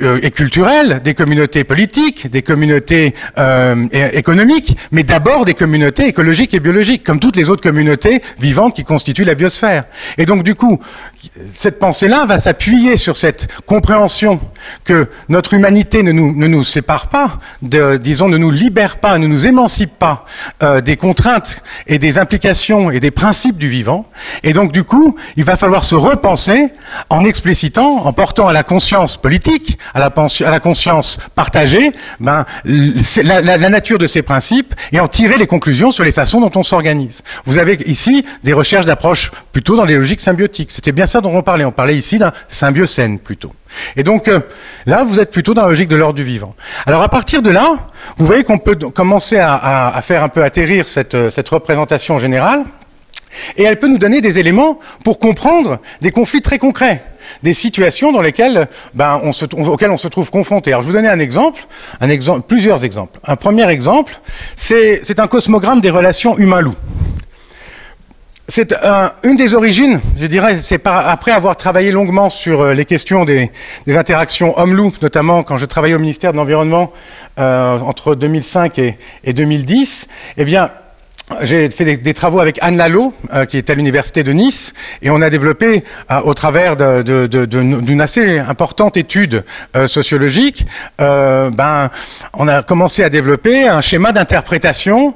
euh, 0.00 0.18
et 0.22 0.30
culturelles, 0.30 1.00
des 1.04 1.12
communautés 1.12 1.64
politiques, 1.64 2.30
des 2.30 2.40
communautés 2.40 3.14
euh, 3.36 3.88
économiques, 3.92 4.78
mais 4.90 5.02
d'abord 5.02 5.44
des 5.44 5.52
communautés 5.52 6.06
écologiques 6.06 6.54
et 6.54 6.60
biologiques, 6.60 7.04
comme 7.04 7.20
toutes 7.20 7.36
les 7.36 7.50
autres 7.50 7.62
communautés 7.62 8.22
vivantes 8.38 8.74
qui 8.74 8.84
constituent 8.84 9.26
la 9.26 9.34
biosphère. 9.34 9.84
Et 10.16 10.24
donc 10.24 10.44
du 10.44 10.54
coup, 10.54 10.80
cette 11.54 11.78
pensée-là 11.78 12.24
va 12.24 12.40
s'appuyer 12.40 12.96
sur 12.96 13.18
cette 13.18 13.48
compréhension 13.66 13.97
que 14.84 15.08
notre 15.28 15.54
humanité 15.54 16.02
ne 16.02 16.12
nous, 16.12 16.34
ne 16.34 16.46
nous 16.46 16.64
sépare 16.64 17.08
pas, 17.08 17.38
disons, 17.62 18.28
ne 18.28 18.38
nous 18.38 18.50
libère 18.50 18.98
pas, 18.98 19.18
ne 19.18 19.26
nous 19.26 19.46
émancipe 19.46 19.98
pas 19.98 20.26
euh, 20.62 20.80
des 20.80 20.96
contraintes 20.96 21.62
et 21.86 21.98
des 21.98 22.18
implications 22.18 22.90
et 22.90 23.00
des 23.00 23.10
principes 23.10 23.58
du 23.58 23.68
vivant. 23.68 24.06
Et 24.42 24.52
donc, 24.52 24.72
du 24.72 24.84
coup, 24.84 25.16
il 25.36 25.44
va 25.44 25.56
falloir 25.56 25.84
se 25.84 25.94
repenser 25.94 26.68
en 27.10 27.24
explicitant, 27.24 28.04
en 28.04 28.12
portant 28.12 28.48
à 28.48 28.52
la 28.52 28.62
conscience 28.62 29.16
politique, 29.16 29.78
à 29.94 29.98
la, 29.98 30.60
conscience 30.60 31.18
partagée, 31.34 31.92
ben, 32.20 32.44
la 32.64 33.68
nature 33.68 33.98
de 33.98 34.06
ces 34.06 34.22
principes 34.22 34.74
et 34.92 35.00
en 35.00 35.08
tirer 35.08 35.38
les 35.38 35.46
conclusions 35.46 35.92
sur 35.92 36.04
les 36.04 36.12
façons 36.12 36.40
dont 36.40 36.52
on 36.54 36.62
s'organise. 36.62 37.22
Vous 37.44 37.58
avez 37.58 37.74
ici 37.86 38.24
des 38.44 38.52
recherches 38.52 38.86
d'approche 38.86 39.30
plutôt 39.52 39.76
dans 39.76 39.84
les 39.84 39.96
logiques 39.96 40.20
symbiotiques. 40.20 40.72
C'était 40.72 40.92
bien 40.92 41.06
ça 41.06 41.20
dont 41.20 41.34
on 41.34 41.42
parlait. 41.42 41.64
On 41.64 41.72
parlait 41.72 41.96
ici 41.96 42.18
d'un 42.18 42.32
symbiocène 42.48 43.18
plutôt. 43.18 43.52
Et 43.96 44.02
donc 44.02 44.28
euh, 44.28 44.40
là, 44.86 45.04
vous 45.04 45.20
êtes 45.20 45.30
plutôt 45.30 45.54
dans 45.54 45.62
la 45.62 45.68
logique 45.68 45.88
de 45.88 45.96
l'ordre 45.96 46.14
du 46.14 46.24
vivant. 46.24 46.54
Alors 46.86 47.02
à 47.02 47.08
partir 47.08 47.42
de 47.42 47.50
là, 47.50 47.74
vous 48.16 48.26
voyez 48.26 48.44
qu'on 48.44 48.58
peut 48.58 48.76
commencer 48.76 49.38
à, 49.38 50.00
faire 50.02 50.22
un 50.22 50.28
peu 50.28 50.42
atterrir 50.42 50.88
cette, 50.88 51.14
euh, 51.14 51.30
cette 51.30 51.48
représentation 51.48 52.18
générale. 52.18 52.64
Et 53.56 53.62
elle 53.62 53.78
peut 53.78 53.88
nous 53.88 53.98
donner 53.98 54.20
des 54.20 54.38
éléments 54.38 54.78
pour 55.04 55.18
comprendre 55.18 55.78
des 56.00 56.10
conflits 56.10 56.40
très 56.40 56.58
concrets, 56.58 57.02
des 57.42 57.52
situations 57.52 58.10
dans 58.10 58.22
lesquelles, 58.22 58.68
ben, 58.94 59.20
on 59.22 59.30
auxquelles 59.66 59.90
on 59.90 59.98
se 59.98 60.08
trouve 60.08 60.30
confronté. 60.30 60.72
Alors 60.72 60.82
je 60.82 60.88
vous 60.88 60.94
donner 60.94 61.08
un 61.08 61.18
exemple, 61.18 61.66
un 62.00 62.08
exemple, 62.08 62.42
plusieurs 62.48 62.84
exemples. 62.84 63.20
Un 63.24 63.36
premier 63.36 63.68
exemple, 63.68 64.20
c'est 64.56 65.20
un 65.20 65.26
cosmogramme 65.26 65.80
des 65.80 65.90
relations 65.90 66.38
humain-loup. 66.38 66.74
C'est 68.50 68.72
un, 68.82 69.12
une 69.24 69.36
des 69.36 69.54
origines, 69.54 70.00
je 70.16 70.24
dirais, 70.24 70.56
c'est 70.58 70.80
après 70.86 71.32
avoir 71.32 71.56
travaillé 71.56 71.90
longuement 71.92 72.30
sur 72.30 72.62
euh, 72.62 72.74
les 72.74 72.86
questions 72.86 73.26
des, 73.26 73.50
interactions 73.88 74.58
homme-loup, 74.58 74.92
notamment 75.02 75.42
quand 75.42 75.58
je 75.58 75.66
travaillais 75.66 75.94
au 75.94 75.98
ministère 75.98 76.32
de 76.32 76.38
l'Environnement 76.38 76.90
euh, 77.38 77.78
entre 77.78 78.14
2005 78.14 78.78
et, 78.78 78.98
et 79.24 79.34
2010, 79.34 80.08
eh 80.38 80.44
bien, 80.46 80.70
j'ai 81.42 81.68
fait 81.70 81.96
des, 81.96 82.14
travaux 82.14 82.40
avec 82.40 82.58
Anne 82.62 82.76
Lalo, 82.76 83.12
euh, 83.32 83.44
qui 83.44 83.58
est 83.58 83.70
à 83.70 83.74
l'université 83.74 84.24
de 84.24 84.32
Nice, 84.32 84.72
et 85.02 85.10
on 85.10 85.20
a 85.20 85.30
développé, 85.30 85.84
euh, 86.10 86.20
au 86.24 86.34
travers 86.34 86.76
d'une 86.76 88.00
assez 88.00 88.38
importante 88.38 88.96
étude 88.96 89.44
euh, 89.76 89.86
sociologique, 89.86 90.66
ben, 90.98 91.90
on 92.34 92.48
a 92.48 92.62
commencé 92.62 93.04
à 93.04 93.10
développer 93.10 93.68
un 93.68 93.80
schéma 93.80 94.12
d'interprétation 94.12 95.14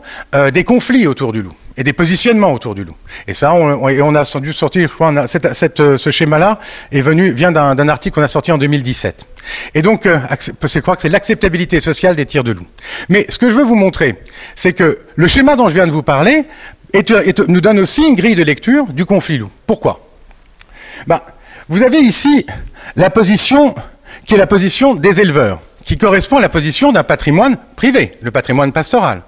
des 0.53 0.65
conflits 0.65 1.07
autour 1.07 1.33
du 1.33 1.43
loup 1.43 1.53
et 1.77 1.85
des 1.85 1.93
positionnements 1.93 2.53
autour 2.53 2.75
du 2.75 2.85
loup. 2.85 2.97
Et 3.27 3.35
ça, 3.35 3.55
on, 3.55 4.15
a 4.15 4.41
dû 4.41 4.53
sortir, 4.53 4.89
je 4.89 4.95
crois, 4.95 5.27
cette, 5.27 5.97
ce 5.97 6.11
schéma-là 6.11 6.59
vient 6.91 7.53
d'un 7.53 7.89
article 7.89 8.17
qu'on 8.17 8.23
a 8.23 8.29
sorti 8.29 8.53
en 8.53 8.59
2017. 8.59 9.27
Et 9.75 9.83
donc, 9.83 10.07
euh, 10.07 10.19
je 10.63 10.79
crois 10.81 10.97
que 10.97 11.03
c'est 11.03 11.09
l'acceptabilité 11.09 11.81
sociale 11.81 12.17
des 12.17 12.27
tirs 12.27 12.45
de 12.45 12.53
loup. 12.53 12.67
Mais 13.09 13.27
ce 13.29 13.39
que 13.39 13.49
je 13.49 13.55
veux 13.55 13.65
vous 13.65 13.75
montrer, 13.75 14.17
c'est 14.55 14.73
que 14.73 15.01
le 15.17 15.27
schéma 15.27 15.57
dont 15.57 15.69
je 15.69 15.75
viens 15.75 15.87
de 15.87 15.93
vous 15.93 16.03
parler 16.03 16.45
est, 16.93 17.41
nous 17.49 17.61
donne 17.61 17.81
aussi 17.81 18.07
une 18.07 18.15
grille 18.15 18.35
de 18.35 18.45
lecture 18.45 18.87
du 18.93 19.05
conflit 19.05 19.39
loup. 19.39 19.51
Pourquoi? 19.67 20.01
Ben, 21.07 21.21
Vous 21.69 21.83
avez 21.83 21.99
ici 21.99 22.47
la 22.97 23.11
position 23.11 23.75
qui 24.25 24.35
est 24.35 24.39
la 24.39 24.47
position 24.47 24.95
des 24.95 25.21
éleveurs, 25.21 25.61
qui 25.85 25.97
correspond 25.97 26.37
à 26.37 26.41
la 26.41 26.49
position 26.49 26.93
d'un 26.93 27.03
patrimoine 27.03 27.57
privé, 27.77 28.13
le 28.21 28.31
patrimoine 28.31 28.73
pastoral. 28.73 29.23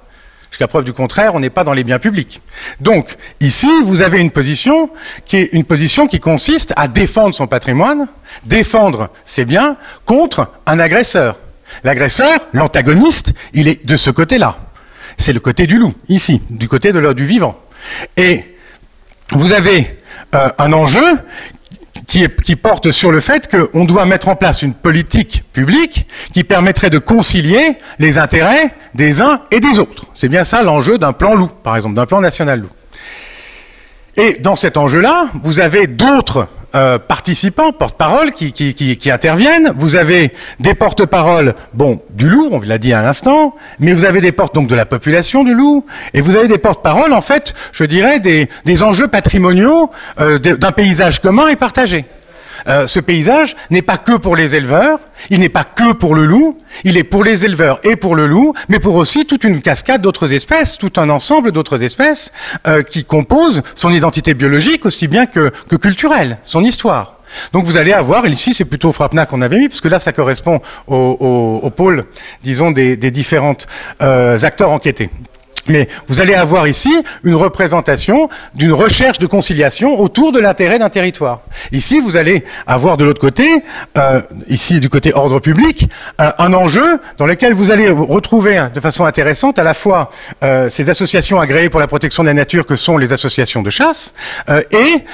Jusqu'à 0.55 0.69
preuve 0.69 0.85
du 0.85 0.93
contraire, 0.93 1.35
on 1.35 1.41
n'est 1.41 1.51
pas 1.51 1.65
dans 1.65 1.73
les 1.73 1.83
biens 1.83 1.99
publics. 1.99 2.41
Donc, 2.79 3.17
ici, 3.41 3.67
vous 3.87 4.03
avez 4.03 4.21
une 4.21 4.31
position 4.31 4.89
qui 5.27 5.39
est 5.39 5.49
une 5.53 5.65
position 5.65 6.07
qui 6.07 6.21
consiste 6.21 6.73
à 6.77 6.87
défendre 6.87 7.35
son 7.35 7.49
patrimoine, 7.49 8.07
défendre 8.45 9.11
ses 9.25 9.47
biens 9.47 9.77
contre 10.05 10.53
un 10.67 10.79
agresseur. 10.79 11.41
L'agresseur, 11.83 12.39
l'antagoniste, 12.53 13.33
il 13.53 13.67
est 13.67 13.85
de 13.85 13.97
ce 13.97 14.11
côté-là. 14.11 14.57
C'est 15.19 15.33
le 15.33 15.41
côté 15.41 15.67
du 15.67 15.77
loup, 15.77 15.93
ici, 16.09 16.41
du 16.51 16.69
côté 16.69 16.93
de 16.93 17.13
du 17.15 17.27
vivant. 17.27 17.59
Et 18.17 18.57
vous 19.33 19.51
avez 19.51 19.99
euh, 20.37 20.51
un 20.59 20.73
enjeu 20.73 21.19
qui, 22.07 22.57
porte 22.57 22.91
sur 22.91 23.11
le 23.11 23.21
fait 23.21 23.49
qu'on 23.49 23.85
doit 23.85 24.07
mettre 24.07 24.29
en 24.29 24.37
place 24.37 24.63
une 24.63 24.75
politique 24.75 25.45
publique 25.53 26.07
qui 26.33 26.45
permettrait 26.45 26.91
de 26.91 26.99
concilier 26.99 27.77
les 27.99 28.19
intérêts 28.19 28.75
des 28.95 29.23
uns 29.23 29.41
et 29.51 29.61
des 29.61 29.79
autres. 29.79 30.07
C'est 30.15 30.29
bien 30.29 30.45
ça 30.45 30.63
l'enjeu 30.63 30.99
d'un 30.99 31.13
plan 31.13 31.35
loup, 31.35 31.51
par 31.63 31.77
exemple, 31.77 31.95
d'un 31.95 32.07
plan 32.07 32.21
national 32.21 32.61
loup. 32.61 32.71
Et 34.17 34.35
dans 34.35 34.57
cet 34.57 34.77
enjeu-là, 34.77 35.27
vous 35.43 35.61
avez 35.61 35.87
d'autres 35.87 36.49
euh, 36.75 36.99
participants, 36.99 37.73
porte-parole, 37.73 38.33
qui, 38.33 38.53
qui, 38.53 38.75
qui, 38.75 39.11
interviennent. 39.11 39.73
Vous 39.77 39.97
avez 39.97 40.33
des 40.61 40.75
porte-paroles, 40.75 41.55
bon, 41.73 42.01
du 42.11 42.29
loup, 42.29 42.49
on 42.53 42.61
l'a 42.61 42.79
dit 42.79 42.93
à 42.93 43.03
l'instant, 43.03 43.55
mais 43.79 43.93
vous 43.93 44.05
avez 44.05 44.21
des 44.21 44.33
portes 44.33 44.55
donc 44.55 44.69
de 44.69 44.75
la 44.75 44.87
population 44.87 45.45
du 45.45 45.55
loup, 45.55 45.85
et 46.15 46.21
vous 46.21 46.37
avez 46.37 46.49
des 46.49 46.59
porte-paroles, 46.59 47.13
en 47.13 47.23
fait, 47.23 47.55
je 47.73 47.85
dirais, 47.85 48.19
des, 48.19 48.49
des 48.65 48.83
enjeux 48.83 49.09
patrimoniaux 49.09 49.91
euh, 50.21 50.39
d'un 50.39 50.73
paysage 50.73 51.21
commun 51.21 51.49
et 51.49 51.57
partagé. 51.57 52.05
Euh, 52.69 52.87
ce 52.87 53.01
paysage 53.01 53.57
n'est 53.71 53.83
pas 53.83 53.99
que 53.99 54.17
pour 54.17 54.37
les 54.37 54.55
éleveurs, 54.55 54.99
il 55.31 55.41
n'est 55.41 55.49
pas 55.49 55.65
que 55.65 55.93
pour 55.93 56.15
le 56.15 56.25
loup, 56.25 56.57
il 56.85 56.97
est 56.97 57.05
pour 57.05 57.25
les 57.25 57.45
éleveurs 57.45 57.79
et 57.85 57.97
pour 57.97 58.15
le 58.15 58.27
loup, 58.27 58.55
mais 58.69 58.79
pour 58.79 58.95
aussi 58.95 59.27
toute 59.27 59.45
une 59.45 59.61
cascade 59.61 60.01
d'autres 60.03 60.33
espèces, 60.33 60.79
tout 60.79 60.93
un 60.97 61.11
ensemble 61.11 61.53
d'autres 61.53 61.83
espèces 61.83 62.33
euh, 62.67 62.83
qui 62.83 63.05
composent 63.05 63.63
son 63.75 63.91
identité 63.93 64.35
biologique 64.35 64.87
aussi 64.87 65.09
bien 65.09 65.27
que, 65.27 65.51
que 65.69 65.77
culturelle, 65.77 66.39
son 66.43 66.63
histoire. 66.65 67.19
Donc 67.53 67.65
vous 67.65 67.77
allez 67.77 67.93
avoir, 67.93 68.27
ici 68.27 68.55
c'est 68.55 68.65
plutôt 68.65 68.93
Frapna 68.93 69.27
qu'on 69.27 69.43
avait 69.43 69.59
mis, 69.59 69.69
parce 69.69 69.81
que 69.81 69.89
là 69.89 69.99
ça 69.99 70.13
correspond 70.13 70.61
au, 70.87 70.97
au, 70.97 71.67
au 71.67 71.71
pôle, 71.71 72.05
disons, 72.43 72.71
des, 72.71 72.97
des 72.97 73.11
différents 73.11 73.57
euh, 74.03 74.39
acteurs 74.43 74.71
enquêtés. 74.71 75.11
Mais 75.69 75.89
vous 76.09 76.21
allez 76.21 76.35
avoir 76.35 76.69
ici 76.69 76.93
une 77.23 77.35
représentation 77.35 78.29
d'une 78.55 78.73
recherche 78.73 79.19
de 79.19 79.27
conciliation 79.27 79.99
autour 79.99 80.33
de 80.33 80.41
l'intérêt 80.41 80.79
d'un 80.79 80.91
territoire. 80.91 81.41
Ici, 81.73 82.01
vous 82.01 82.17
allez 82.17 82.45
avoir 82.67 82.97
de 82.97 83.05
l'autre 83.05 83.21
côté, 83.21 83.65
euh, 83.99 84.21
ici 84.49 84.81
du 84.81 84.89
côté 84.89 85.13
ordre 85.15 85.41
public, 85.41 85.89
un 86.19 86.53
enjeu 86.53 87.01
dans 87.19 87.27
lequel 87.27 87.55
vous 87.55 87.71
allez 87.71 87.89
retrouver 87.89 88.67
de 88.75 88.81
façon 88.81 89.05
intéressante 89.05 89.59
à 89.59 89.65
la 89.65 89.75
fois 89.75 90.11
euh, 90.43 90.69
ces 90.69 90.91
associations 90.91 91.41
agréées 91.41 91.71
pour 91.71 91.81
la 91.81 91.87
protection 91.87 92.23
de 92.23 92.29
la 92.29 92.35
nature 92.35 92.67
que 92.67 92.77
sont 92.77 92.99
les 92.99 93.13
associations 93.13 93.63
de 93.63 93.71
chasse 93.71 94.15
euh, 94.49 94.63
et 94.71 95.05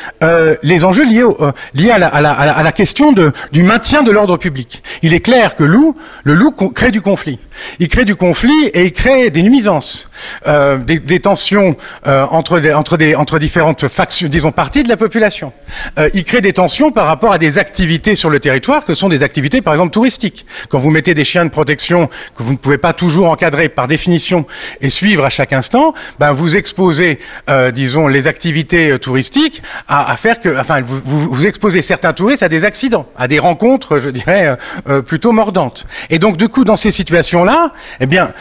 les 0.63 0.85
enjeux 0.85 1.07
liés, 1.07 1.91
à, 1.91 1.99
la, 2.21 2.73
question 2.73 3.13
du 3.53 3.63
maintien 3.63 4.03
de 4.03 4.11
l'ordre 4.11 4.37
public. 4.37 4.83
Il 5.03 5.15
est 5.15 5.21
clair 5.21 5.55
que 5.55 5.65
loup, 5.65 5.95
le 6.25 6.35
loup 6.35 6.51
crée 6.51 6.91
du 6.91 7.01
conflit. 7.01 7.39
Il 7.79 7.89
crée 7.89 8.05
du 8.05 8.17
conflit 8.17 8.67
et 8.75 8.85
il 8.85 8.93
crée 8.93 9.31
des 9.31 9.43
nuisances. 9.43 10.09
Euh, 10.47 10.77
des, 10.77 10.99
des, 10.99 11.21
tensions 11.21 11.77
euh, 12.07 12.27
entre, 12.31 12.61
des, 12.61 12.75
entre, 12.75 12.97
des, 12.97 13.15
entre 13.15 13.39
différentes 13.39 13.89
factions, 13.89 14.29
disons 14.29 14.53
parties 14.53 14.83
de 14.83 14.89
la 14.89 14.97
population. 14.97 15.53
Euh, 15.99 16.11
il 16.15 16.25
crée 16.25 16.41
des 16.41 16.53
tensions 16.53 16.91
par 16.91 17.07
rapport 17.07 17.33
à 17.33 17.39
des 17.39 17.59
activités 17.59 18.15
sur 18.15 18.29
le 18.29 18.39
territoire 18.39 18.85
que 18.85 18.95
sont 18.95 19.09
des 19.09 19.23
activités 19.23 19.63
par 19.63 19.73
exemple 19.75 19.93
touristiques. 19.93 20.47
Quand 20.69 20.79
vous 20.79 20.91
mettez 20.91 21.15
des 21.15 21.25
chiens 21.25 21.45
de 21.45 21.51
protection 21.51 22.09
que 22.35 22.43
vous 22.43 22.53
ne 22.53 22.59
pouvez 22.59 22.79
pas 22.79 22.93
toujours 22.93 23.31
encadrer 23.31 23.69
par 23.69 23.89
définition 23.89 24.47
et 24.81 24.91
suivre 24.91 25.25
à 25.25 25.31
chaque 25.31 25.53
instant, 25.53 25.95
ben 26.19 26.33
vous 26.33 26.57
exposez, 26.57 27.19
euh, 27.49 27.71
disons, 27.71 28.09
les 28.09 28.27
activités 28.27 28.91
euh, 28.91 28.99
touristiques 28.99 29.63
à, 29.89 30.11
à, 30.11 30.17
faire 30.17 30.41
que, 30.41 30.61
enfin, 30.61 30.81
vous, 30.81 31.01
vous, 31.05 31.33
vous, 31.33 31.47
exposez 31.47 31.83
certains 31.83 32.13
touristes 32.13 32.43
à 32.43 32.49
des 32.49 32.65
accidents, 32.65 33.07
à 33.17 33.29
des 33.29 33.39
rencontres, 33.39 33.99
je 33.99 34.11
dirais, 34.11 34.57
euh, 34.89 35.03
plutôt 35.03 35.33
mordantes. 35.33 35.87
Et 36.11 36.19
donc 36.19 36.37
du 36.37 36.49
coup, 36.49 36.65
dans 36.65 36.77
ces 36.77 36.93
situations-là, 36.93 37.50
eh 38.01 38.07
bien, 38.07 38.33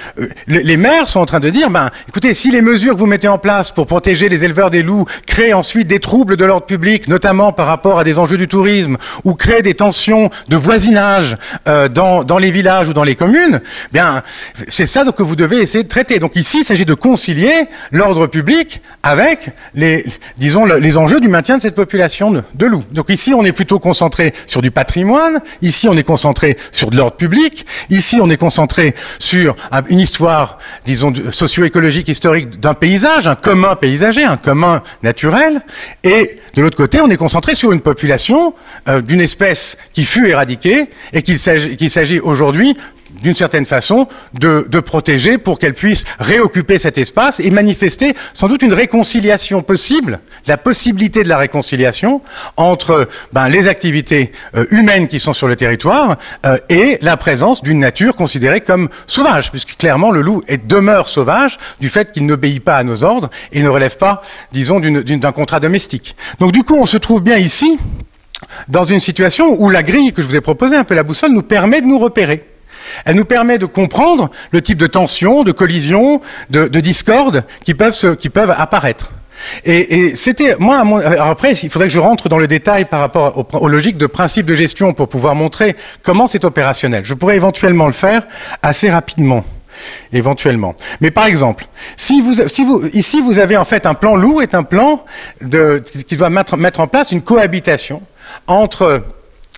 les 0.48 0.78
maires 0.78 1.08
sont 1.08 1.20
en 1.20 1.26
train 1.26 1.40
de 1.40 1.50
dire 1.50 1.70
ben, 1.70 1.90
écoutez, 2.08 2.34
si 2.34 2.52
les 2.52 2.62
mesures 2.62 2.94
que 2.94 3.00
vous 3.00 3.06
mettez 3.06 3.28
en 3.28 3.38
place 3.38 3.72
pour 3.72 3.88
protéger 3.88 4.30
les 4.30 4.44
éleveurs 4.44 4.70
des 4.70 4.84
loups 4.84 5.06
créent 5.26 5.54
ensuite 5.54 5.88
des 5.88 6.00
troubles 6.00 6.38
de 6.38 6.46
l'ordre 6.46 6.66
public, 6.66 7.08
notamment 7.08 7.52
par 7.52 7.68
rapport 7.68 8.00
à 8.00 8.04
des 8.04 8.20
enjeux 8.20 8.38
du 8.38 8.48
tourisme, 8.48 8.98
ou 9.24 9.34
créent 9.34 9.62
des 9.62 9.74
tensions 9.74 10.30
de 10.48 10.56
voisinage 10.56 11.38
euh, 11.68 11.88
dans, 11.88 12.38
les 12.38 12.52
villages 12.52 12.90
ou 12.90 12.94
dans 12.94 13.04
les 13.04 13.16
communes, 13.16 13.62
bien, 13.92 14.22
c'est 14.68 14.86
ça 14.86 15.04
que 15.16 15.24
vous 15.24 15.36
devez 15.36 15.58
essayer 15.58 15.84
de 15.84 15.90
traiter. 15.90 16.20
Donc 16.20 16.36
ici, 16.36 16.60
il 16.62 16.66
s'agit 16.66 16.86
de 16.86 16.94
concilier 16.94 17.68
l'ordre 17.92 18.28
public 18.28 18.82
avec 19.02 19.52
les, 19.74 20.06
disons, 20.38 20.66
les 20.66 20.98
enjeux 20.98 21.20
du 21.20 21.28
maintien 21.28 21.58
de 21.58 21.62
cette 21.62 21.76
population 21.76 22.32
de, 22.32 22.44
de 22.54 22.66
loups. 22.66 22.84
Donc 22.92 23.10
ici, 23.10 23.34
on 23.34 23.44
est 23.44 23.54
plutôt 23.54 23.80
concentré 23.80 24.34
sur 24.46 24.62
du 24.62 24.72
patrimoine, 24.72 25.40
ici, 25.62 25.88
on 25.88 25.98
est 25.98 26.04
concentré 26.04 26.58
sur 26.72 26.90
de 26.90 26.98
l'ordre 26.98 27.18
public, 27.18 27.66
ici, 27.90 28.20
on 28.22 28.30
est 28.30 28.38
concentré 28.38 28.94
sur 29.20 29.56
une 29.90 30.00
histoire, 30.00 30.58
disons, 30.86 31.14
socio-écologique 31.32 32.08
historique 32.08 32.60
d'un 32.60 32.74
paysage, 32.74 33.28
un 33.28 33.36
commun 33.36 33.76
paysager, 33.76 34.24
un 34.24 34.38
commun 34.38 34.82
naturel, 35.04 35.62
et 36.04 36.40
de 36.56 36.62
l'autre 36.62 36.78
côté, 36.78 37.02
on 37.02 37.10
est 37.10 37.18
concentré 37.18 37.56
sur 37.56 37.72
une 37.72 37.82
population 37.82 38.54
euh, 38.88 39.02
d'une 39.02 39.22
espèce 39.22 39.78
qui 39.94 40.06
fut 40.06 40.28
éradiquée 40.28 40.90
et 41.14 41.22
qu'il 41.22 41.40
s'agit 41.40 42.20
aujourd'hui 42.20 42.76
d'une 43.22 43.36
certaine 43.36 43.66
façon, 43.66 44.08
de, 44.34 44.80
protéger 44.80 45.38
pour 45.38 45.60
qu'elle 45.60 45.74
puisse 45.74 46.06
réoccuper 46.20 46.80
cet 46.80 46.98
espace 46.98 47.40
et 47.40 47.52
manifester 47.52 48.16
sans 48.34 48.48
doute 48.48 48.62
une 48.62 48.74
réconciliation 48.74 49.62
possible, 49.62 50.20
la 50.48 50.58
possibilité 50.58 51.24
de 51.24 51.30
la 51.30 51.38
réconciliation 51.38 52.22
entre 52.56 53.08
ben, 53.34 53.50
les 53.50 53.68
activités 53.68 54.32
euh, 54.56 54.66
humaines 54.72 55.08
qui 55.08 55.20
sont 55.20 55.34
sur 55.34 55.48
le 55.48 55.58
territoire 55.58 56.18
euh, 56.46 56.58
et 56.70 56.98
la 57.02 57.18
présence 57.18 57.62
d'une 57.62 57.80
nature 57.80 58.16
considérée 58.16 58.62
comme 58.62 58.90
sauvage, 59.06 59.52
puisque 59.52 59.76
clairement 59.76 60.12
le 60.12 60.22
loup 60.22 60.42
est, 60.48 60.66
demeure 60.66 61.10
sauvage 61.10 61.58
du 61.82 61.90
fait 61.90 62.12
qu'il 62.12 62.26
n'obéit 62.26 62.64
pas 62.64 62.78
à 62.78 62.84
nos 62.84 63.04
ordres 63.04 63.30
et 63.52 63.62
ne 63.62 63.70
relève 63.70 63.98
pas, 63.98 64.22
disons, 64.52 64.80
d'un 64.80 65.32
contrat 65.32 65.60
domestique. 65.60 66.16
Donc 66.40 66.52
du 66.52 66.64
coup, 66.64 66.76
on 66.76 66.86
se 66.86 66.98
trouve 66.98 67.22
bien 67.22 67.38
ici 67.38 67.78
dans 68.68 68.84
une 68.84 69.00
situation 69.00 69.62
où 69.62 69.70
la 69.70 69.84
grille 69.84 70.14
que 70.14 70.22
je 70.22 70.28
vous 70.28 70.36
ai 70.36 70.42
proposée, 70.42 70.76
un 70.76 70.84
peu 70.84 70.96
la 70.96 71.04
boussole, 71.04 71.32
nous 71.32 71.44
permet 71.44 71.82
de 71.82 71.88
nous 71.88 72.00
repérer. 72.00 72.46
Elle 73.06 73.16
nous 73.16 73.26
permet 73.26 73.58
de 73.58 73.66
comprendre 73.66 74.30
le 74.52 74.62
type 74.62 74.78
de 74.78 74.88
tensions, 74.88 75.44
de 75.44 75.52
collisions, 75.52 76.22
de, 76.50 76.68
de 76.68 76.80
discordes 76.80 77.44
qui 77.64 77.74
peuvent, 77.74 77.94
se, 77.94 78.08
qui 78.08 78.30
peuvent 78.30 78.54
apparaître. 78.58 79.12
Et, 79.64 80.00
et 80.00 80.16
c'était 80.16 80.56
moi. 80.60 80.84
Mon, 80.84 80.98
après, 80.98 81.54
il 81.54 81.70
faudrait 81.70 81.88
que 81.88 81.94
je 81.94 82.00
rentre 82.00 82.28
dans 82.28 82.38
le 82.38 82.48
détail 82.48 82.86
par 82.86 83.00
rapport 83.00 83.38
aux, 83.38 83.58
aux 83.58 83.68
logiques 83.68 83.98
de 83.98 84.08
principe 84.08 84.46
de 84.46 84.56
gestion 84.56 84.94
pour 84.94 85.08
pouvoir 85.08 85.36
montrer 85.36 85.76
comment 86.04 86.28
c'est 86.28 86.44
opérationnel. 86.44 87.06
Je 87.06 87.14
pourrais 87.14 87.38
éventuellement 87.38 87.88
le 87.88 87.94
faire 87.94 88.28
assez 88.62 88.90
rapidement 88.90 89.46
éventuellement. 90.12 90.76
Mais 91.00 91.10
par 91.10 91.26
exemple, 91.26 91.66
si 91.96 92.20
vous, 92.22 92.36
si 92.48 92.66
vous, 92.66 92.86
ici 92.94 93.22
vous 93.22 93.40
avez 93.40 93.56
en 93.56 93.64
fait 93.64 93.86
un 93.86 93.94
plan 93.94 94.16
loup 94.16 94.42
est 94.42 94.54
un 94.54 94.64
plan 94.64 95.06
de, 95.42 95.82
qui 96.06 96.18
doit 96.18 96.30
mettre, 96.30 96.58
mettre 96.58 96.82
en 96.82 96.88
place 96.88 97.14
une 97.14 97.22
cohabitation 97.22 98.02
entre 98.48 99.04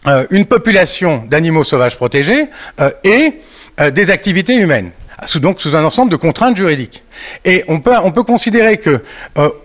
euh, 0.07 0.25
une 0.31 0.47
population 0.47 1.23
d'animaux 1.29 1.63
sauvages 1.63 1.95
protégés 1.95 2.47
euh, 2.79 2.89
et 3.03 3.35
euh, 3.79 3.91
des 3.91 4.09
activités 4.09 4.55
humaines. 4.55 4.89
Sous, 5.25 5.39
donc 5.39 5.61
sous 5.61 5.75
un 5.75 5.83
ensemble 5.83 6.09
de 6.09 6.15
contraintes 6.15 6.57
juridiques. 6.57 7.03
Et 7.45 7.63
on 7.67 7.79
peut, 7.79 7.93
on 8.03 8.11
peut 8.11 8.23
considérer 8.23 8.77
que 8.77 9.03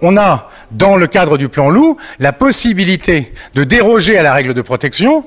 on 0.02 0.18
a, 0.18 0.50
dans 0.70 0.96
le 0.96 1.06
cadre 1.06 1.38
du 1.38 1.48
plan 1.48 1.70
loup, 1.70 1.96
la 2.18 2.34
possibilité 2.34 3.32
de 3.54 3.64
déroger 3.64 4.18
à 4.18 4.22
la 4.22 4.34
règle 4.34 4.52
de 4.52 4.60
protection 4.60 5.24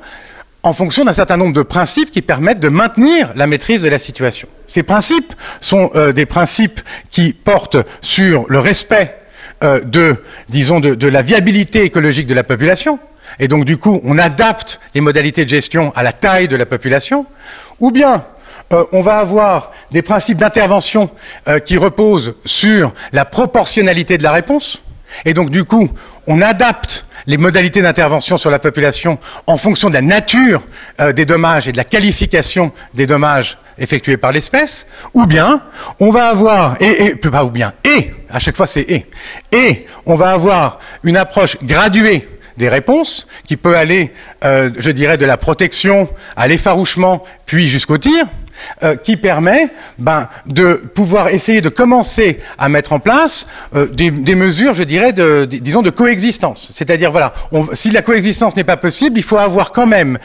en 0.61 0.73
fonction 0.75 1.03
d'un 1.03 1.13
certain 1.13 1.37
nombre 1.37 1.53
de 1.53 1.63
principes 1.63 2.11
qui 2.11 2.21
permettent 2.21 2.59
de 2.59 2.69
maintenir 2.69 3.33
la 3.35 3.47
maîtrise 3.47 3.81
de 3.81 3.89
la 3.89 3.97
situation. 3.97 4.47
Ces 4.67 4.83
principes 4.83 5.33
sont 5.61 5.89
des 6.13 6.27
principes 6.27 6.81
qui 7.09 7.33
portent 7.33 7.77
sur 8.01 8.45
le 8.49 8.59
respect 8.59 9.17
de, 9.63 10.17
disons, 10.47 10.79
de 10.79 11.07
la 11.07 11.23
viabilité 11.23 11.85
écologique 11.85 12.27
de 12.27 12.35
la 12.35 12.43
population, 12.43 12.99
et 13.38 13.48
donc 13.48 13.65
du 13.65 13.77
coup 13.77 14.01
on 14.03 14.17
adapte 14.17 14.79
les 14.95 15.01
modalités 15.01 15.43
de 15.43 15.50
gestion 15.50 15.91
à 15.95 16.03
la 16.03 16.13
taille 16.13 16.48
de 16.48 16.55
la 16.55 16.65
population, 16.65 17.25
ou 17.79 17.91
bien 17.91 18.24
euh, 18.71 18.86
on 18.91 19.01
va 19.01 19.17
avoir 19.17 19.71
des 19.91 20.01
principes 20.01 20.38
d'intervention 20.38 21.09
euh, 21.48 21.59
qui 21.59 21.77
reposent 21.77 22.36
sur 22.45 22.93
la 23.12 23.25
proportionnalité 23.25 24.17
de 24.17 24.24
la 24.24 24.31
réponse, 24.31 24.81
et 25.25 25.33
donc 25.33 25.50
du 25.50 25.63
coup 25.63 25.89
on 26.27 26.41
adapte 26.41 27.05
les 27.25 27.38
modalités 27.38 27.81
d'intervention 27.81 28.38
sur 28.38 28.50
la 28.50 28.59
population 28.59 29.19
en 29.48 29.57
fonction 29.57 29.89
de 29.89 29.95
la 29.95 30.01
nature 30.01 30.62
euh, 31.00 31.12
des 31.12 31.25
dommages 31.25 31.67
et 31.67 31.71
de 31.71 31.77
la 31.77 31.83
qualification 31.83 32.71
des 32.93 33.07
dommages 33.07 33.57
effectués 33.77 34.17
par 34.17 34.31
l'espèce, 34.31 34.86
ou 35.13 35.25
bien 35.25 35.63
on 36.00 36.12
va 36.12 36.27
avoir, 36.29 36.81
et, 36.81 37.05
et 37.05 37.15
pas 37.15 37.43
ou 37.43 37.50
bien, 37.50 37.74
et, 37.83 38.13
à 38.29 38.39
chaque 38.39 38.55
fois 38.55 38.67
c'est 38.67 38.81
et, 38.81 39.05
et 39.51 39.86
on 40.05 40.15
va 40.15 40.31
avoir 40.31 40.79
une 41.03 41.17
approche 41.17 41.57
graduée 41.63 42.27
des 42.59 42.69
réponses, 42.69 43.27
qui 43.47 43.57
peut 43.57 43.75
aller, 43.75 44.11
euh, 44.43 44.69
je 44.77 44.91
dirais, 44.91 45.17
de 45.17 45.25
la 45.25 45.37
protection 45.37 46.07
à 46.35 46.47
l'effarouchement, 46.47 47.23
puis 47.45 47.67
jusqu'au 47.67 47.97
tir, 47.97 48.25
euh, 48.83 48.97
qui 48.97 49.15
permet 49.15 49.69
ben, 49.97 50.27
de 50.45 50.73
pouvoir 50.73 51.29
essayer 51.29 51.61
de 51.61 51.69
commencer 51.69 52.39
à 52.57 52.67
mettre 52.67 52.91
en 52.91 52.99
place 52.99 53.47
euh, 53.73 53.87
des, 53.87 54.11
des, 54.11 54.35
mesures, 54.35 54.73
je 54.73 54.83
dirais, 54.83 55.13
de, 55.13 55.45
de, 55.45 55.57
disons, 55.57 55.81
de 55.81 55.89
coexistence. 55.89 56.71
C'est-à-dire, 56.73 57.11
voilà, 57.11 57.33
on, 57.53 57.67
si 57.73 57.89
la 57.89 58.01
coexistence 58.01 58.57
n'est 58.57 58.65
pas 58.65 58.77
possible, 58.77 59.17
il 59.17 59.23
faut 59.23 59.37
avoir 59.37 59.71
quand 59.71 59.87
même, 59.87 60.19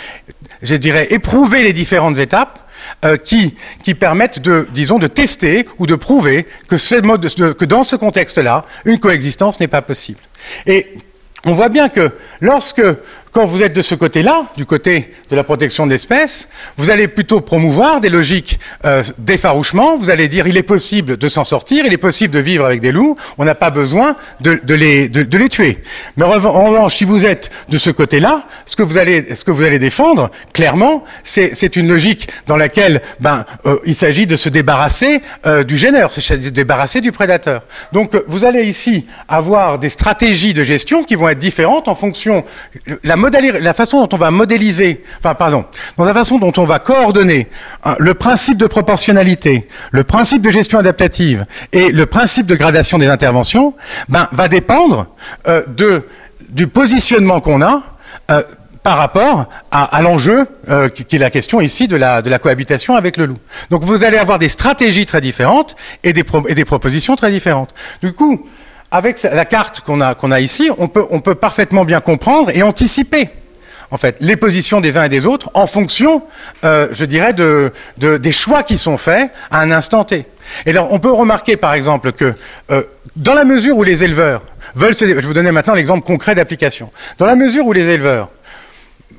je 0.62 0.74
dirais, 0.74 1.06
éprouvé 1.10 1.62
les 1.62 1.72
différentes 1.72 2.18
étapes 2.18 2.68
euh, 3.04 3.16
qui, 3.16 3.54
qui 3.82 3.94
permettent 3.94 4.40
de, 4.40 4.66
disons, 4.74 4.98
de 4.98 5.06
tester 5.06 5.66
ou 5.78 5.86
de 5.86 5.94
prouver 5.94 6.46
que, 6.68 7.00
mode, 7.02 7.54
que 7.54 7.64
dans 7.64 7.84
ce 7.84 7.94
contexte-là, 7.94 8.64
une 8.84 8.98
coexistence 8.98 9.60
n'est 9.60 9.68
pas 9.68 9.82
possible. 9.82 10.18
Et 10.66 10.98
on 11.44 11.52
voit 11.54 11.68
bien 11.68 11.88
que 11.88 12.10
lorsque 12.40 12.82
quand 13.34 13.46
vous 13.46 13.64
êtes 13.64 13.72
de 13.72 13.82
ce 13.82 13.96
côté-là, 13.96 14.46
du 14.56 14.64
côté 14.64 15.10
de 15.28 15.34
la 15.34 15.42
protection 15.42 15.86
de 15.86 15.90
l'espèce, 15.90 16.48
vous 16.78 16.90
allez 16.90 17.08
plutôt 17.08 17.40
promouvoir 17.40 18.00
des 18.00 18.08
logiques 18.08 18.60
euh, 18.84 19.02
d'effarouchement. 19.18 19.96
Vous 19.96 20.08
allez 20.08 20.28
dire 20.28 20.46
il 20.46 20.56
est 20.56 20.62
possible 20.62 21.16
de 21.16 21.28
s'en 21.28 21.42
sortir, 21.42 21.84
il 21.84 21.92
est 21.92 21.98
possible 21.98 22.32
de 22.32 22.38
vivre 22.38 22.64
avec 22.64 22.80
des 22.80 22.92
loups. 22.92 23.16
On 23.36 23.44
n'a 23.44 23.56
pas 23.56 23.70
besoin 23.70 24.14
de, 24.40 24.60
les, 24.72 25.08
de, 25.08 25.36
les 25.36 25.48
tuer. 25.48 25.82
Mais 26.16 26.24
en 26.24 26.30
revanche, 26.30 26.94
si 26.94 27.04
vous 27.04 27.26
êtes 27.26 27.50
de 27.68 27.76
ce 27.76 27.90
côté-là, 27.90 28.46
ce 28.66 28.76
que 28.76 28.84
vous 28.84 28.98
allez, 28.98 29.34
ce 29.34 29.44
que 29.44 29.50
vous 29.50 29.64
allez 29.64 29.80
défendre, 29.80 30.30
clairement, 30.52 31.02
c'est 31.24 31.74
une 31.74 31.88
logique 31.88 32.28
dans 32.46 32.56
laquelle, 32.56 33.02
ben, 33.18 33.44
euh, 33.66 33.78
il 33.84 33.96
s'agit 33.96 34.28
de 34.28 34.36
se 34.36 34.48
débarrasser 34.48 35.22
euh, 35.44 35.64
du 35.64 35.76
gêneur, 35.76 36.12
se 36.12 36.34
débarrasser 36.34 37.00
du 37.00 37.10
prédateur. 37.10 37.62
Donc, 37.92 38.12
vous 38.28 38.44
allez 38.44 38.62
ici 38.62 39.06
avoir 39.26 39.80
des 39.80 39.88
stratégies 39.88 40.54
de 40.54 40.62
gestion 40.62 41.02
qui 41.02 41.16
vont 41.16 41.28
être 41.28 41.38
différentes 41.40 41.88
en 41.88 41.96
fonction 41.96 42.44
la 43.02 43.16
la 43.30 43.74
façon 43.74 44.00
dont 44.00 44.16
on 44.16 44.18
va 44.18 44.30
modéliser, 44.30 45.02
enfin 45.18 45.34
pardon, 45.34 45.64
dans 45.96 46.04
la 46.04 46.14
façon 46.14 46.38
dont 46.38 46.52
on 46.56 46.64
va 46.64 46.78
coordonner 46.78 47.48
hein, 47.84 47.96
le 47.98 48.14
principe 48.14 48.58
de 48.58 48.66
proportionnalité, 48.66 49.68
le 49.90 50.04
principe 50.04 50.42
de 50.42 50.50
gestion 50.50 50.78
adaptative 50.78 51.46
et 51.72 51.90
le 51.92 52.06
principe 52.06 52.46
de 52.46 52.54
gradation 52.54 52.98
des 52.98 53.08
interventions, 53.08 53.74
ben, 54.08 54.28
va 54.32 54.48
dépendre 54.48 55.06
euh, 55.48 55.62
de, 55.66 56.06
du 56.50 56.66
positionnement 56.66 57.40
qu'on 57.40 57.62
a. 57.62 57.82
Euh, 58.30 58.42
par 58.84 58.98
rapport 58.98 59.46
à, 59.70 60.02
l'enjeu 60.02 60.46
euh, 60.68 60.90
qui, 60.90 61.16
est 61.16 61.18
la 61.18 61.30
question 61.30 61.62
ici 61.62 61.88
de 61.88 61.96
la, 61.96 62.20
de 62.20 62.28
la 62.28 62.38
cohabitation 62.38 62.94
avec 62.94 63.16
le 63.16 63.24
loup. 63.24 63.38
Donc 63.70 63.82
vous 63.82 64.04
allez 64.04 64.18
avoir 64.18 64.38
des 64.38 64.50
stratégies 64.50 65.06
très 65.06 65.22
différentes 65.22 65.74
et 66.04 66.12
des, 66.12 66.22
et 66.48 66.54
des 66.54 66.66
propositions 66.66 67.16
très 67.16 67.30
différentes. 67.30 67.70
Du 68.02 68.12
coup, 68.12 68.46
avec 68.94 69.20
la 69.24 69.44
carte 69.44 69.80
qu'on 69.80 70.00
a, 70.00 70.40
ici, 70.40 70.70
on 70.78 70.86
peut, 70.86 71.34
parfaitement 71.34 71.84
bien 71.84 72.00
comprendre 72.00 72.50
et 72.54 72.62
anticiper 72.62 73.28
en 73.90 73.98
fait, 73.98 74.16
les 74.20 74.36
positions 74.36 74.80
des 74.80 74.96
uns 74.96 75.04
et 75.04 75.08
des 75.08 75.26
autres 75.26 75.50
en 75.54 75.66
fonction, 75.66 76.22
euh, 76.64 76.88
je 76.90 77.04
dirais, 77.04 77.32
de, 77.32 77.70
de, 77.98 78.16
des 78.16 78.32
choix 78.32 78.62
qui 78.62 78.78
sont 78.78 78.96
faits 78.96 79.30
à 79.50 79.60
un 79.60 79.70
instant 79.70 80.04
T. 80.04 80.26
Et 80.66 80.76
on 80.78 80.98
peut 80.98 81.12
remarquer, 81.12 81.56
par 81.56 81.74
exemple, 81.74 82.10
que 82.12 82.34
euh, 82.70 82.82
dans 83.14 83.34
la 83.34 83.44
mesure 83.44 83.76
où 83.76 83.84
les 83.84 84.02
éleveurs 84.02 84.42
veulent 84.74 84.94
se... 84.94 85.06
Je 85.06 85.12
vais 85.12 85.20
vous 85.20 85.34
donner 85.34 85.52
maintenant 85.52 85.74
l'exemple 85.74 86.04
concret 86.04 86.34
d'application. 86.34 86.90
Dans 87.18 87.26
la 87.26 87.36
mesure 87.36 87.66
où 87.66 87.72
les 87.72 87.86
éleveurs 87.86 88.30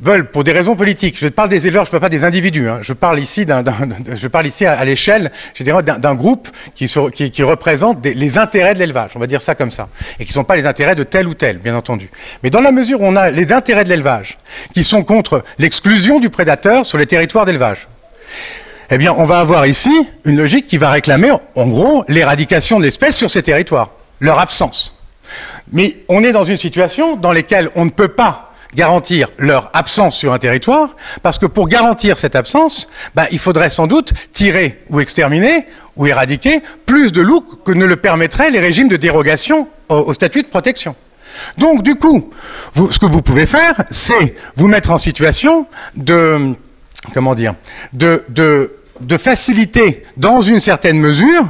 veulent, 0.02 0.30
pour 0.30 0.44
des 0.44 0.52
raisons 0.52 0.76
politiques, 0.76 1.18
je 1.20 1.28
parle 1.28 1.50
des 1.50 1.68
éleveurs, 1.68 1.86
je 1.86 1.90
ne 1.90 1.92
parle 1.92 2.02
pas 2.02 2.10
des 2.10 2.24
individus, 2.24 2.70
hein, 2.70 2.80
je 2.82 2.94
parle 2.94 3.20
ici, 3.20 3.46
à, 3.50 4.86
l'échelle, 4.86 5.32
d'un, 5.60 6.16
groupe 6.16 6.50
qui 6.74 7.44
représente 7.44 8.06
les 8.06 8.38
intérêts 8.38 8.74
de 8.74 8.80
l'élevage, 8.80 9.12
on 9.16 9.20
va 9.20 9.28
dire 9.28 9.42
ça 9.42 9.56
comme 9.56 9.72
ça, 9.72 9.90
et 10.20 10.24
qui 10.24 10.30
ne 10.30 10.34
sont 10.34 10.44
pas 10.44 10.56
les 10.56 10.66
intérêts 10.66 10.96
de 10.96 11.04
tel 11.04 11.28
ou 11.28 11.34
tel, 11.34 11.58
bien 11.58 11.76
entendu. 11.76 12.10
Mais 12.44 12.50
dans 12.50 12.62
la 12.62 12.72
mesure 12.72 13.02
où 13.02 13.06
on 13.06 13.16
a 13.16 13.32
les 13.32 13.54
intérêts 13.54 13.84
de 13.84 13.90
l'élevage, 13.90 14.38
qui 14.74 14.84
sont 14.84 15.04
contre 15.04 15.44
l'exclusion 15.58 16.20
du 16.20 16.30
prédateur 16.30 16.86
sur 16.86 16.98
les 16.98 17.06
territoires 17.06 17.46
d'élevage, 17.46 17.88
eh 18.92 18.98
bien, 18.98 19.14
on 19.18 19.26
va 19.26 19.40
avoir 19.40 19.66
ici 19.66 20.08
une 20.26 20.38
logique 20.38 20.68
qui 20.68 20.78
va 20.78 20.92
réclamer, 20.92 21.32
en 21.56 21.68
gros, 21.68 22.04
l'éradication 22.08 22.80
de 22.80 22.84
l'espèce 22.84 23.16
sur 23.16 23.32
ces 23.32 23.42
territoires, 23.42 23.92
leur 24.20 24.40
absence. 24.40 24.94
Mais 25.72 25.98
on 26.08 26.24
est 26.24 26.32
dans 26.32 26.44
une 26.44 26.58
situation 26.58 27.16
dans 27.16 27.32
laquelle 27.32 27.70
on 27.76 27.86
ne 27.86 27.90
peut 27.90 28.10
pas 28.10 28.54
garantir 28.76 29.30
leur 29.40 29.72
absence 29.74 30.16
sur 30.16 30.34
un 30.34 30.38
territoire, 30.38 30.96
parce 31.24 31.40
que 31.40 31.46
pour 31.46 31.68
garantir 31.68 32.18
cette 32.18 32.36
absence, 32.36 32.88
bah, 33.16 33.26
il 33.32 33.40
faudrait 33.40 33.70
sans 33.70 33.88
doute 33.88 34.14
tirer 34.34 34.84
ou 34.90 35.00
exterminer 35.00 35.66
ou 35.96 36.08
éradiquer 36.08 36.62
plus 36.86 37.12
de 37.12 37.22
loups 37.22 37.46
que 37.66 37.72
ne 37.72 37.86
le 37.86 37.96
permettraient 37.96 38.52
les 38.52 38.60
régimes 38.60 38.90
de 38.90 38.98
dérogation 38.98 39.68
au, 39.90 40.14
statut 40.14 40.44
de 40.44 40.48
protection. 40.48 40.96
Donc 41.58 41.84
du 41.84 41.96
coup, 41.96 42.30
ce 42.76 43.00
que 43.00 43.06
vous 43.06 43.22
pouvez 43.22 43.46
faire, 43.46 43.84
c'est 43.90 44.36
vous 44.56 44.68
mettre 44.68 44.92
en 44.92 44.98
situation 44.98 45.68
de, 45.96 46.54
comment 47.14 47.36
dire, 47.36 47.56
de, 47.94 48.26
de 48.30 48.74
de 49.02 49.18
faciliter 49.18 50.04
dans 50.18 50.42
une 50.42 50.60
certaine 50.60 51.00
mesure, 51.00 51.44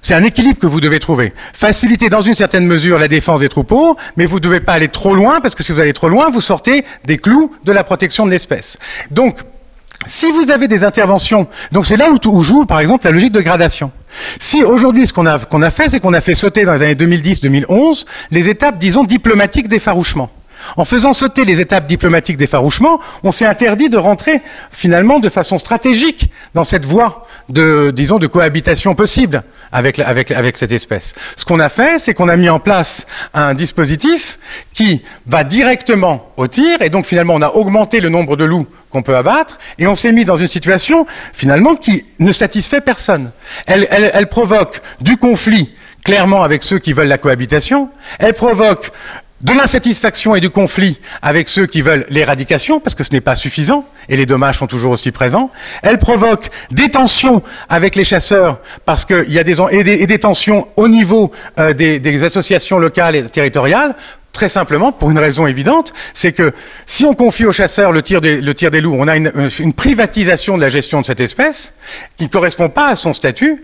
c'est 0.00 0.14
un 0.14 0.22
équilibre 0.22 0.58
que 0.58 0.66
vous 0.66 0.80
devez 0.80 1.00
trouver. 1.00 1.32
Faciliter 1.52 2.08
dans 2.08 2.22
une 2.22 2.34
certaine 2.34 2.66
mesure 2.66 2.98
la 2.98 3.08
défense 3.08 3.40
des 3.40 3.48
troupeaux, 3.48 3.96
mais 4.16 4.26
vous 4.26 4.36
ne 4.36 4.40
devez 4.40 4.60
pas 4.60 4.74
aller 4.74 4.88
trop 4.88 5.14
loin, 5.14 5.40
parce 5.40 5.54
que 5.54 5.62
si 5.62 5.72
vous 5.72 5.80
allez 5.80 5.92
trop 5.92 6.08
loin, 6.08 6.30
vous 6.30 6.40
sortez 6.40 6.84
des 7.04 7.18
clous 7.18 7.52
de 7.64 7.72
la 7.72 7.84
protection 7.84 8.24
de 8.26 8.30
l'espèce. 8.30 8.78
Donc, 9.10 9.38
si 10.06 10.30
vous 10.32 10.50
avez 10.50 10.68
des 10.68 10.84
interventions, 10.84 11.46
donc 11.70 11.86
c'est 11.86 11.96
là 11.96 12.06
où, 12.10 12.42
joue 12.42 12.66
par 12.66 12.80
exemple 12.80 13.06
la 13.06 13.12
logique 13.12 13.32
de 13.32 13.40
gradation. 13.40 13.92
Si 14.38 14.64
aujourd'hui 14.64 15.06
ce 15.06 15.12
qu'on 15.12 15.26
a, 15.26 15.38
a 15.38 15.70
fait, 15.70 15.88
c'est 15.88 16.00
qu'on 16.00 16.12
a 16.12 16.20
fait 16.20 16.34
sauter 16.34 16.64
dans 16.64 16.74
les 16.74 16.82
années 16.82 16.94
2010-2011 16.94 18.04
les 18.30 18.48
étapes, 18.48 18.78
disons, 18.78 19.04
diplomatiques 19.04 19.68
d'effarouchement. 19.68 20.30
En 20.76 20.84
faisant 20.84 21.12
sauter 21.12 21.44
les 21.44 21.60
étapes 21.60 21.86
diplomatiques 21.86 22.36
d'effarouchement, 22.36 23.00
on 23.22 23.32
s'est 23.32 23.46
interdit 23.46 23.88
de 23.88 23.96
rentrer 23.96 24.40
finalement 24.70 25.18
de 25.18 25.28
façon 25.28 25.58
stratégique 25.58 26.30
dans 26.54 26.64
cette 26.64 26.84
voie 26.84 27.26
de, 27.48 27.92
disons, 27.94 28.18
de 28.18 28.26
cohabitation 28.26 28.94
possible 28.94 29.42
avec, 29.72 29.98
avec, 29.98 30.30
avec 30.30 30.56
cette 30.56 30.72
espèce. 30.72 31.14
Ce 31.36 31.44
qu'on 31.44 31.60
a 31.60 31.68
fait, 31.68 31.98
c'est 31.98 32.14
qu'on 32.14 32.28
a 32.28 32.36
mis 32.36 32.48
en 32.48 32.58
place 32.58 33.06
un 33.34 33.54
dispositif 33.54 34.38
qui 34.72 35.02
va 35.26 35.44
directement 35.44 36.32
au 36.36 36.46
tir, 36.46 36.82
et 36.82 36.90
donc 36.90 37.06
finalement 37.06 37.34
on 37.34 37.42
a 37.42 37.50
augmenté 37.50 38.00
le 38.00 38.08
nombre 38.08 38.36
de 38.36 38.44
loups 38.44 38.66
qu'on 38.90 39.02
peut 39.02 39.16
abattre, 39.16 39.58
et 39.78 39.86
on 39.86 39.94
s'est 39.94 40.12
mis 40.12 40.24
dans 40.24 40.36
une 40.36 40.48
situation 40.48 41.06
finalement 41.32 41.74
qui 41.74 42.04
ne 42.18 42.32
satisfait 42.32 42.80
personne. 42.80 43.30
Elle, 43.66 43.86
elle, 43.90 44.10
elle 44.14 44.28
provoque 44.28 44.80
du 45.00 45.16
conflit 45.16 45.72
clairement 46.04 46.42
avec 46.42 46.62
ceux 46.62 46.78
qui 46.78 46.92
veulent 46.92 47.08
la 47.08 47.18
cohabitation, 47.18 47.88
elle 48.18 48.34
provoque 48.34 48.90
de 49.42 49.52
l'insatisfaction 49.52 50.34
et 50.34 50.40
du 50.40 50.50
conflit 50.50 50.98
avec 51.20 51.48
ceux 51.48 51.66
qui 51.66 51.82
veulent 51.82 52.06
l'éradication, 52.08 52.80
parce 52.80 52.94
que 52.94 53.04
ce 53.04 53.12
n'est 53.12 53.20
pas 53.20 53.36
suffisant, 53.36 53.84
et 54.08 54.16
les 54.16 54.26
dommages 54.26 54.58
sont 54.58 54.66
toujours 54.66 54.92
aussi 54.92 55.10
présents. 55.10 55.50
Elle 55.82 55.98
provoque 55.98 56.50
des 56.70 56.90
tensions 56.90 57.42
avec 57.68 57.96
les 57.96 58.04
chasseurs, 58.04 58.60
parce 58.84 59.04
qu'il 59.04 59.32
y 59.32 59.38
a 59.38 59.44
des, 59.44 59.56
et 59.70 60.06
des, 60.06 60.18
tensions 60.18 60.66
au 60.76 60.88
niveau 60.88 61.32
euh, 61.58 61.72
des, 61.72 62.24
associations 62.24 62.78
locales 62.78 63.16
et 63.16 63.22
territoriales, 63.24 63.94
Très 64.32 64.48
simplement, 64.48 64.92
pour 64.92 65.10
une 65.10 65.18
raison 65.18 65.46
évidente, 65.46 65.92
c'est 66.14 66.32
que 66.32 66.52
si 66.86 67.04
on 67.04 67.12
confie 67.12 67.44
aux 67.44 67.52
chasseurs 67.52 67.92
le 67.92 68.00
tir 68.02 68.22
des, 68.22 68.40
loups, 68.80 68.96
on 68.98 69.06
a 69.06 69.18
une, 69.18 69.30
une, 69.58 69.74
privatisation 69.74 70.56
de 70.56 70.62
la 70.62 70.70
gestion 70.70 71.02
de 71.02 71.06
cette 71.06 71.20
espèce 71.20 71.74
qui 72.16 72.24
ne 72.24 72.28
correspond 72.30 72.70
pas 72.70 72.86
à 72.86 72.96
son 72.96 73.12
statut, 73.12 73.62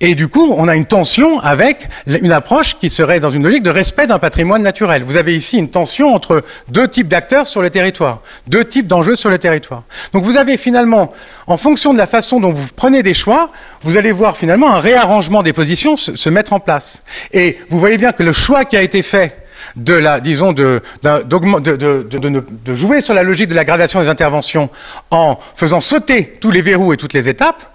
et 0.00 0.14
du 0.14 0.28
coup, 0.28 0.54
on 0.56 0.68
a 0.68 0.76
une 0.76 0.86
tension 0.86 1.40
avec 1.40 1.88
une 2.06 2.32
approche 2.32 2.78
qui 2.78 2.90
serait 2.90 3.20
dans 3.20 3.30
une 3.30 3.42
logique 3.42 3.62
de 3.62 3.70
respect 3.70 4.06
d'un 4.06 4.18
patrimoine 4.18 4.62
naturel. 4.62 5.02
Vous 5.02 5.16
avez 5.16 5.36
ici 5.36 5.58
une 5.58 5.70
tension 5.70 6.14
entre 6.14 6.42
deux 6.68 6.88
types 6.88 7.08
d'acteurs 7.08 7.46
sur 7.46 7.62
le 7.62 7.70
territoire, 7.70 8.20
deux 8.48 8.64
types 8.64 8.86
d'enjeux 8.86 9.16
sur 9.16 9.30
le 9.30 9.38
territoire. 9.38 9.84
Donc 10.12 10.24
vous 10.24 10.36
avez 10.36 10.56
finalement, 10.56 11.12
en 11.46 11.56
fonction 11.56 11.92
de 11.92 11.98
la 11.98 12.06
façon 12.06 12.40
dont 12.40 12.52
vous 12.52 12.66
prenez 12.74 13.02
des 13.02 13.14
choix, 13.14 13.50
vous 13.82 13.96
allez 13.96 14.12
voir 14.12 14.36
finalement 14.36 14.72
un 14.72 14.80
réarrangement 14.80 15.42
des 15.42 15.52
positions 15.52 15.96
se, 15.96 16.28
mettre 16.28 16.52
en 16.52 16.60
place. 16.60 17.02
Et 17.32 17.58
vous 17.68 17.78
voyez 17.78 17.98
bien 17.98 18.12
que 18.12 18.22
le 18.22 18.32
choix 18.32 18.64
qui 18.64 18.76
a 18.76 18.82
été 18.82 19.02
fait 19.02 19.44
de 19.76 19.94
la, 19.94 20.20
disons, 20.20 20.52
de, 20.52 20.82
de, 21.02 22.74
jouer 22.74 23.00
sur 23.00 23.14
la 23.14 23.22
logique 23.22 23.48
de 23.48 23.54
la 23.54 23.64
gradation 23.64 24.00
des 24.00 24.08
interventions 24.08 24.68
en 25.10 25.38
faisant 25.54 25.80
sauter 25.80 26.34
tous 26.40 26.50
les 26.50 26.60
verrous 26.60 26.92
et 26.92 26.96
toutes 26.96 27.12
les 27.12 27.28
étapes, 27.28 27.73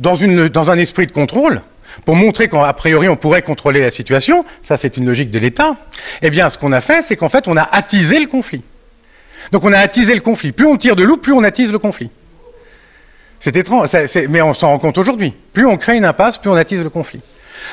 dans, 0.00 0.70
un 0.70 0.78
esprit 0.78 1.06
de 1.06 1.12
contrôle, 1.12 1.60
pour 2.04 2.16
montrer 2.16 2.48
qu'a 2.48 2.72
priori 2.72 3.08
on 3.08 3.16
pourrait 3.16 3.42
contrôler 3.42 3.80
la 3.80 3.90
situation, 3.90 4.44
ça 4.62 4.76
c'est 4.76 4.96
une 4.96 5.06
logique 5.06 5.30
de 5.30 5.38
l'État, 5.38 5.76
eh 6.22 6.30
bien 6.30 6.50
ce 6.50 6.58
qu'on 6.58 6.72
a 6.72 6.80
fait, 6.80 7.02
c'est 7.02 7.16
qu'en 7.16 7.28
fait 7.28 7.46
on 7.48 7.56
a 7.56 7.62
attisé 7.62 8.18
le 8.18 8.26
conflit. 8.26 8.62
Donc 9.52 9.64
on 9.64 9.72
a 9.72 9.78
attisé 9.78 10.14
le 10.14 10.20
conflit. 10.20 10.52
Plus 10.52 10.66
on 10.66 10.76
tire 10.76 10.96
de 10.96 11.02
loup, 11.02 11.16
plus 11.16 11.32
on 11.32 11.42
attise 11.42 11.72
le 11.72 11.78
conflit. 11.78 12.10
C'est 13.38 13.56
étrange, 13.56 13.88
mais 14.28 14.42
on 14.42 14.54
s'en 14.54 14.68
rend 14.68 14.78
compte 14.78 14.98
aujourd'hui. 14.98 15.34
Plus 15.52 15.66
on 15.66 15.76
crée 15.76 15.96
une 15.96 16.04
impasse, 16.04 16.38
plus 16.38 16.50
on 16.50 16.54
attise 16.54 16.82
le 16.82 16.90
conflit. 16.90 17.20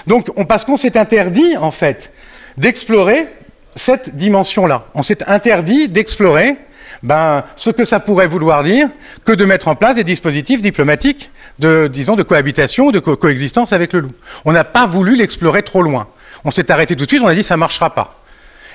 Donc 0.08 0.30
on, 0.36 0.46
parce 0.46 0.66
qu'on 0.66 0.78
s'est 0.78 0.98
interdit 0.98 1.58
en 1.58 1.72
fait 1.72 2.12
d'explorer 2.58 3.28
cette 3.76 4.16
dimension-là. 4.16 4.88
On 4.96 5.04
s'est 5.04 5.24
interdit 5.30 5.88
d'explorer 5.88 6.56
ben, 7.03 7.43
ce 7.55 7.69
que 7.69 7.86
ça 7.86 7.99
pourrait 7.99 8.27
vouloir 8.27 8.63
dire 8.63 8.89
que 9.25 9.31
de 9.31 9.45
mettre 9.45 9.67
en 9.67 9.75
place 9.75 9.95
des 9.95 10.03
dispositifs 10.03 10.62
diplomatiques 10.62 11.31
de, 11.60 11.88
disons, 11.88 12.15
de 12.15 12.23
cohabitation 12.23 12.91
de 12.91 12.99
coexistence 12.99 13.73
avec 13.73 13.93
le 13.93 14.01
loup. 14.01 14.12
On 14.45 14.51
n'a 14.51 14.63
pas 14.63 14.86
voulu 14.86 15.15
l'explorer 15.15 15.63
trop 15.63 15.81
loin. 15.81 16.07
On 16.45 16.51
s'est 16.51 16.71
arrêté 16.71 16.95
tout 16.95 17.05
de 17.05 17.10
suite, 17.10 17.21
on 17.23 17.27
a 17.27 17.36
dit 17.36 17.43
ça 17.43 17.55
ne 17.55 17.60
marchera 17.60 17.93
pas. 17.93 18.23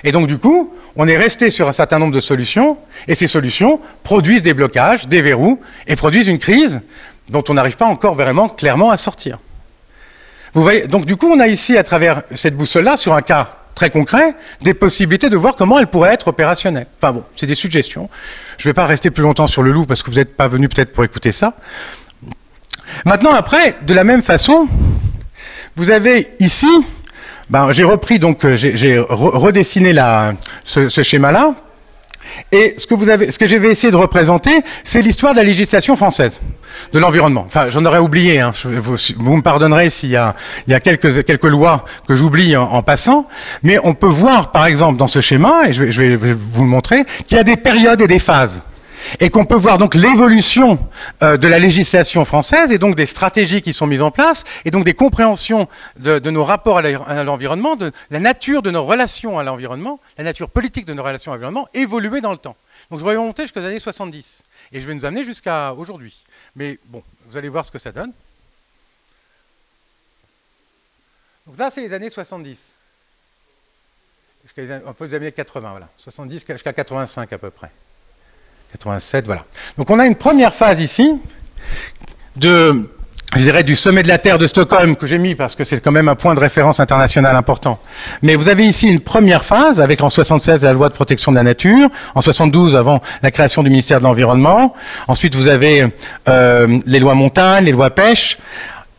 Et 0.03 0.11
donc 0.11 0.27
du 0.27 0.37
coup, 0.37 0.73
on 0.95 1.07
est 1.07 1.17
resté 1.17 1.49
sur 1.49 1.67
un 1.67 1.71
certain 1.71 1.97
nombre 1.99 2.13
de 2.13 2.19
solutions, 2.19 2.77
et 3.07 3.15
ces 3.15 3.27
solutions 3.27 3.79
produisent 4.03 4.43
des 4.43 4.53
blocages, 4.53 5.07
des 5.07 5.21
verrous, 5.21 5.59
et 5.87 5.95
produisent 5.95 6.27
une 6.27 6.37
crise 6.37 6.81
dont 7.29 7.43
on 7.47 7.53
n'arrive 7.53 7.77
pas 7.77 7.85
encore 7.85 8.15
vraiment 8.15 8.49
clairement 8.49 8.91
à 8.91 8.97
sortir. 8.97 9.39
Vous 10.53 10.69
donc 10.87 11.05
du 11.05 11.15
coup, 11.15 11.31
on 11.31 11.39
a 11.39 11.47
ici, 11.47 11.77
à 11.77 11.83
travers 11.83 12.21
cette 12.35 12.55
boussole-là, 12.55 12.97
sur 12.97 13.13
un 13.13 13.21
cas 13.21 13.62
très 13.75 13.89
concret, 13.89 14.35
des 14.61 14.73
possibilités 14.73 15.29
de 15.29 15.37
voir 15.37 15.55
comment 15.55 15.79
elle 15.79 15.87
pourrait 15.87 16.13
être 16.13 16.27
opérationnelle. 16.27 16.87
Enfin 17.01 17.13
bon, 17.13 17.23
c'est 17.35 17.47
des 17.47 17.55
suggestions. 17.55 18.09
Je 18.57 18.67
ne 18.67 18.69
vais 18.69 18.73
pas 18.73 18.85
rester 18.85 19.11
plus 19.11 19.23
longtemps 19.23 19.47
sur 19.47 19.63
le 19.63 19.71
loup 19.71 19.85
parce 19.85 20.03
que 20.03 20.11
vous 20.11 20.17
n'êtes 20.17 20.35
pas 20.35 20.47
venu 20.47 20.69
peut-être 20.69 20.93
pour 20.93 21.03
écouter 21.03 21.31
ça. 21.31 21.55
Maintenant, 23.05 23.33
après, 23.33 23.75
de 23.81 23.93
la 23.93 24.03
même 24.03 24.21
façon, 24.21 24.67
vous 25.75 25.91
avez 25.91 26.35
ici 26.39 26.67
ben, 27.49 27.73
j'ai 27.73 27.83
repris 27.83 28.19
donc 28.19 28.47
j'ai 28.55 28.97
redessiné 28.99 29.93
ce 30.63 31.03
schéma-là 31.03 31.53
et 32.51 32.75
ce 32.77 32.87
que 32.87 32.93
vous 32.93 33.09
avez, 33.09 33.31
ce 33.31 33.39
que 33.39 33.47
je 33.47 33.55
vais 33.55 33.69
essayer 33.69 33.91
de 33.91 33.97
représenter, 33.97 34.51
c'est 34.83 35.01
l'histoire 35.01 35.33
de 35.33 35.39
la 35.39 35.43
législation 35.43 35.95
française, 35.95 36.41
de 36.91 36.99
l'environnement. 36.99 37.43
Enfin, 37.45 37.69
j'en 37.69 37.85
aurais 37.85 37.99
oublié. 37.99 38.39
Hein. 38.39 38.53
vous, 38.63 39.35
me 39.35 39.41
pardonnerez 39.41 39.89
s'il 39.89 40.09
y 40.09 40.17
a, 40.17 40.35
quelques, 40.79 41.43
lois 41.43 41.85
que 42.07 42.15
j'oublie 42.15 42.55
en, 42.55 42.81
passant, 42.81 43.27
mais 43.63 43.79
on 43.83 43.93
peut 43.93 44.07
voir, 44.07 44.51
par 44.51 44.65
exemple, 44.65 44.97
dans 44.97 45.07
ce 45.07 45.21
schéma, 45.21 45.67
et 45.67 45.73
je 45.73 45.83
vais 45.83 46.15
vous 46.15 46.63
le 46.63 46.69
montrer, 46.69 47.05
qu'il 47.27 47.37
y 47.37 47.39
a 47.39 47.43
des 47.43 47.57
périodes 47.57 48.01
et 48.01 48.07
des 48.07 48.19
phases 48.19 48.61
et 49.19 49.29
qu'on 49.29 49.45
peut 49.45 49.55
voir 49.55 49.77
donc 49.77 49.95
l'évolution 49.95 50.79
euh, 51.21 51.37
de 51.37 51.47
la 51.47 51.59
législation 51.59 52.25
française 52.25 52.71
et 52.71 52.77
donc 52.77 52.95
des 52.95 53.05
stratégies 53.05 53.61
qui 53.61 53.73
sont 53.73 53.87
mises 53.87 54.01
en 54.01 54.11
place 54.11 54.43
et 54.65 54.71
donc 54.71 54.83
des 54.83 54.93
compréhensions 54.93 55.67
de, 55.99 56.19
nos 56.29 56.43
rapports 56.43 56.79
à 56.79 57.23
l'environnement, 57.23 57.75
de 57.75 57.91
la 58.11 58.19
nature 58.19 58.61
de 58.61 58.71
nos 58.71 58.83
relations 58.83 59.39
à 59.39 59.43
l'environnement, 59.43 59.99
la 60.17 60.23
nature 60.23 60.49
politique 60.49 60.85
de 60.85 60.93
nos 60.93 61.03
relations 61.03 61.31
à 61.31 61.35
l'environnement 61.35 61.67
évoluer 61.73 62.21
dans 62.21 62.31
le 62.31 62.37
temps. 62.37 62.55
Donc 62.89 62.99
je 62.99 63.05
vais 63.05 63.11
remonter 63.11 63.43
jusqu'aux 63.43 63.59
années 63.59 63.79
70 63.79 64.43
et 64.71 64.81
je 64.81 64.87
vais 64.87 64.93
nous 64.93 65.05
amener 65.05 65.23
jusqu'à 65.23 65.73
aujourd'hui. 65.73 66.23
Mais 66.55 66.79
bon, 66.87 67.03
vous 67.27 67.37
allez 67.37 67.49
voir 67.49 67.65
ce 67.65 67.71
que 67.71 67.79
ça 67.79 67.91
donne. 67.91 68.11
Donc 71.45 71.57
là, 71.57 71.69
c'est 71.69 71.81
les 71.81 71.93
années 71.93 72.09
70. 72.09 72.57
Un 74.57 74.93
peu 74.93 75.05
les 75.05 75.13
années 75.13 75.31
80, 75.31 75.71
voilà. 75.71 75.89
70 75.97 76.45
jusqu'à 76.47 76.73
85 76.73 77.31
à 77.33 77.37
peu 77.37 77.49
près. 77.49 77.71
87, 78.73 79.25
voilà. 79.25 79.43
Donc 79.77 79.89
on 79.91 79.99
a 79.99 80.07
une 80.07 80.15
première 80.15 80.51
phase 80.51 80.81
ici 80.81 81.13
de, 82.35 82.89
je 83.35 83.41
dirais, 83.43 83.63
du 83.63 83.75
sommet 83.75 84.01
de 84.01 84.07
la 84.07 84.17
Terre 84.17 84.39
de 84.39 84.47
Stockholm 84.47 84.95
que 84.95 85.05
j'ai 85.05 85.19
mis 85.19 85.35
parce 85.35 85.55
que 85.55 85.63
c'est 85.63 85.79
quand 85.79 85.91
même 85.91 86.09
un 86.09 86.15
point 86.15 86.33
de 86.33 86.39
référence 86.39 86.79
international 86.79 87.35
important. 87.35 87.79
Mais 88.23 88.35
vous 88.35 88.49
avez 88.49 88.65
ici 88.65 88.89
une 88.89 88.99
première 88.99 89.45
phase 89.45 89.79
avec 89.79 90.01
en 90.01 90.09
76 90.09 90.63
la 90.63 90.73
loi 90.73 90.89
de 90.89 90.95
protection 90.95 91.31
de 91.31 91.37
la 91.37 91.43
nature, 91.43 91.87
en 92.15 92.21
72 92.21 92.75
avant 92.75 92.99
la 93.21 93.29
création 93.29 93.61
du 93.61 93.69
ministère 93.69 93.99
de 93.99 94.05
l'Environnement. 94.05 94.73
Ensuite 95.07 95.35
vous 95.35 95.49
avez 95.49 95.87
euh, 96.27 96.79
les 96.87 96.99
lois 96.99 97.13
montagne, 97.13 97.65
les 97.65 97.71
lois 97.71 97.91
pêche. 97.91 98.39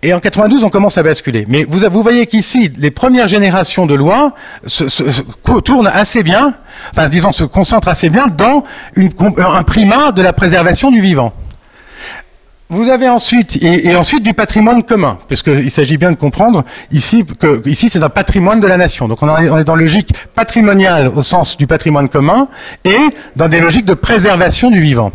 Et 0.04 0.12
en 0.12 0.20
92, 0.20 0.64
on 0.64 0.68
commence 0.68 0.98
à 0.98 1.02
basculer. 1.02 1.46
Mais 1.48 1.64
vous, 1.66 2.02
voyez 2.02 2.26
qu'ici, 2.26 2.70
les 2.76 2.90
premières 2.90 3.26
générations 3.26 3.86
de 3.86 3.94
lois 3.94 4.34
se, 4.66 4.90
se, 4.90 5.02
tournent 5.64 5.90
assez 5.90 6.22
bien, 6.22 6.52
enfin 6.90 7.08
disons 7.08 7.32
se 7.32 7.42
concentrent 7.42 7.88
assez 7.88 8.10
bien 8.10 8.26
dans 8.26 8.64
un 8.96 9.62
primat 9.62 10.12
de 10.12 10.20
la 10.20 10.34
préservation 10.34 10.90
du 10.90 11.00
vivant. 11.00 11.32
Vous 12.68 12.90
avez 12.90 13.08
ensuite, 13.08 13.56
et, 13.62 13.96
ensuite 13.96 14.22
du 14.22 14.34
patrimoine 14.34 14.82
commun, 14.82 15.16
puisqu'il 15.26 15.70
s'agit 15.70 15.96
bien 15.96 16.10
de 16.10 16.16
comprendre 16.16 16.64
ici 16.92 17.24
que 17.38 17.66
ici 17.66 17.88
c'est 17.88 18.02
un 18.02 18.10
patrimoine 18.10 18.60
de 18.60 18.66
la 18.66 18.76
nation. 18.76 19.08
Donc 19.08 19.22
on 19.22 19.38
est, 19.38 19.48
on 19.48 19.56
est 19.56 19.74
logique 19.74 20.12
patrimoniale 20.34 21.10
au 21.16 21.22
sens 21.22 21.56
du 21.56 21.66
patrimoine 21.66 22.10
commun 22.10 22.48
et 22.84 23.08
dans 23.36 23.48
des 23.48 23.60
logiques 23.60 23.86
de 23.86 23.94
préservation 23.94 24.70
du 24.70 24.80
vivant. 24.82 25.12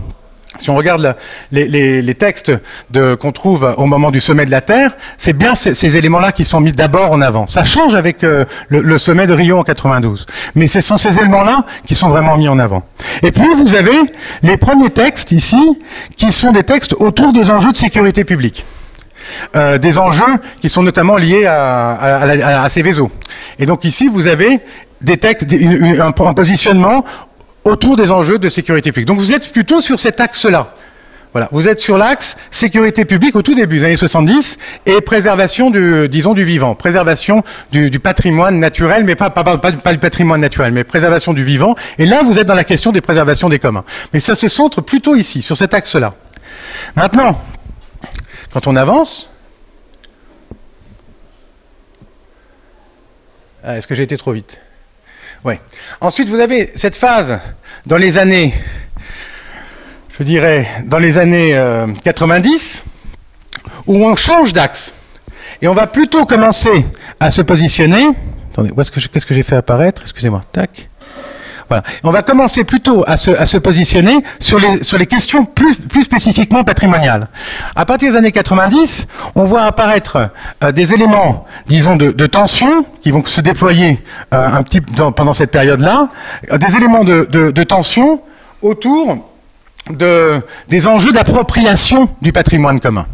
Si 0.57 0.69
on 0.71 0.75
regarde 0.75 1.15
les, 1.51 1.67
les, 1.67 2.01
les, 2.01 2.15
textes 2.15 2.51
qu'on 2.93 3.31
trouve 3.31 3.75
au 3.77 3.85
moment 3.85 4.09
du 4.09 4.19
sommet 4.19 4.45
de 4.45 4.51
la 4.51 4.61
Terre, 4.61 4.97
c'est 5.17 5.33
bien 5.33 5.53
ces, 5.53 5.75
ces 5.75 5.95
éléments-là 5.95 6.31
qui 6.31 6.43
sont 6.43 6.59
mis 6.59 6.71
d'abord 6.71 7.11
en 7.11 7.21
avant. 7.21 7.45
Ça 7.45 7.63
change 7.63 7.93
avec 7.93 8.23
euh, 8.23 8.45
le, 8.67 8.81
le, 8.81 8.97
sommet 8.97 9.27
de 9.27 9.33
Rio 9.33 9.59
en 9.59 9.63
92. 9.63 10.25
Mais 10.55 10.67
ce 10.67 10.81
sont 10.81 10.97
ces 10.97 11.19
éléments-là 11.19 11.65
qui 11.85 11.93
sont 11.93 12.09
vraiment 12.09 12.35
mis 12.35 12.49
en 12.49 12.57
avant. 12.57 12.83
Et 13.21 13.31
puis 13.31 13.47
vous 13.55 13.75
avez 13.75 13.95
les 14.41 14.57
premiers 14.57 14.89
textes 14.89 15.31
ici, 15.31 15.79
qui 16.17 16.31
sont 16.31 16.51
des 16.51 16.63
textes 16.63 16.93
autour 16.93 17.31
des 17.31 17.51
enjeux 17.51 17.71
de 17.71 17.77
sécurité 17.77 18.23
publique. 18.23 18.65
Euh, 19.55 19.77
des 19.77 19.99
enjeux 19.99 20.39
qui 20.59 20.69
sont 20.69 20.81
notamment 20.81 21.15
liés 21.15 21.45
à, 21.45 21.91
à, 21.91 22.15
à, 22.23 22.63
à 22.63 22.69
ces 22.69 22.81
vaisseaux. 22.81 23.11
Et 23.59 23.67
donc 23.67 23.83
ici, 23.83 24.09
vous 24.11 24.25
avez 24.25 24.59
des 25.01 25.17
textes, 25.17 25.47
un, 25.53 26.07
un 26.07 26.33
positionnement 26.33 27.05
autour 27.69 27.95
des 27.95 28.11
enjeux 28.11 28.39
de 28.39 28.49
sécurité 28.49 28.91
publique. 28.91 29.07
Donc 29.07 29.19
vous 29.19 29.31
êtes 29.31 29.51
plutôt 29.51 29.81
sur 29.81 29.99
cet 29.99 30.19
axe-là. 30.19 30.73
Voilà, 31.31 31.47
vous 31.51 31.67
êtes 31.67 31.79
sur 31.79 31.99
l'axe 31.99 32.37
sécurité 32.49 33.05
publique 33.05 33.35
au 33.35 33.43
tout 33.43 33.53
début 33.53 33.77
des 33.77 33.85
années 33.85 33.95
70 33.95 34.57
et 34.87 34.99
préservation 34.99 35.69
du, 35.69 36.09
disons, 36.09 36.33
du 36.33 36.43
vivant, 36.43 36.73
préservation 36.73 37.43
du, 37.71 37.91
patrimoine 37.99 38.59
naturel, 38.59 39.03
mais 39.03 39.15
pas, 39.15 39.29
pas, 39.29 39.43
pas, 39.43 39.57
pas, 39.59 39.91
le 39.91 39.99
patrimoine 39.99 40.41
naturel, 40.41 40.71
mais 40.71 40.83
préservation 40.83 41.33
du 41.33 41.43
vivant. 41.43 41.75
Et 41.99 42.07
là, 42.07 42.23
vous 42.23 42.39
êtes 42.39 42.47
dans 42.47 42.55
la 42.55 42.63
question 42.63 42.91
des 42.91 43.01
préservations 43.01 43.47
des 43.47 43.59
communs. 43.59 43.83
Mais 44.11 44.19
ça 44.19 44.33
se 44.33 44.47
centre 44.47 44.81
plutôt 44.81 45.15
ici, 45.15 45.43
sur 45.43 45.55
cet 45.55 45.75
axe-là. 45.75 46.15
Maintenant, 46.95 47.39
quand 48.51 48.65
on 48.65 48.75
avance, 48.75 49.29
ah, 53.63 53.77
est-ce 53.77 53.85
que 53.85 53.93
j'ai 53.93 54.03
été 54.03 54.17
trop 54.17 54.31
vite? 54.31 54.59
Ensuite, 56.01 56.29
vous 56.29 56.39
avez 56.39 56.71
cette 56.75 56.95
phase 56.95 57.39
dans 57.85 57.97
les 57.97 58.17
années, 58.17 58.53
je 60.17 60.23
dirais, 60.23 60.67
dans 60.85 60.99
les 60.99 61.17
années 61.17 61.55
euh, 61.55 61.87
90, 62.03 62.83
où 63.87 64.05
on 64.05 64.15
change 64.15 64.53
d'axe. 64.53 64.93
Et 65.61 65.67
on 65.67 65.73
va 65.73 65.87
plutôt 65.87 66.25
commencer 66.25 66.85
à 67.19 67.31
se 67.31 67.41
positionner. 67.41 68.07
Attendez, 68.51 68.71
qu'est-ce 68.75 69.25
que 69.25 69.33
j'ai 69.33 69.43
fait 69.43 69.55
apparaître? 69.55 70.01
Excusez-moi. 70.01 70.43
Tac. 70.51 70.89
On 72.03 72.11
va 72.11 72.21
commencer 72.21 72.63
plutôt 72.63 73.03
à 73.07 73.17
se, 73.17 73.57
positionner 73.57 74.17
sur 74.39 74.59
les, 74.59 75.05
questions 75.05 75.45
plus, 75.45 75.75
spécifiquement 76.03 76.63
patrimoniales. 76.63 77.27
À 77.75 77.85
partir 77.85 78.11
des 78.11 78.17
années 78.17 78.31
90, 78.31 79.07
on 79.35 79.43
voit 79.43 79.63
apparaître 79.63 80.29
euh, 80.63 80.71
des 80.71 80.93
éléments, 80.93 81.45
disons, 81.67 81.95
de, 81.95 82.25
tension 82.27 82.85
qui 83.01 83.11
vont 83.11 83.25
se 83.25 83.41
déployer 83.41 83.99
euh, 84.33 84.47
un 84.47 84.61
petit 84.63 84.81
dans, 84.81 85.11
pendant 85.11 85.33
cette 85.33 85.51
période-là, 85.51 86.09
des 86.57 86.75
éléments 86.75 87.03
de, 87.03 87.63
tension 87.63 88.21
autour 88.61 89.17
de, 89.89 90.41
des 90.67 90.87
enjeux 90.87 91.11
d'appropriation 91.11 92.09
du 92.21 92.31
patrimoine 92.31 92.79
commun 92.79 93.05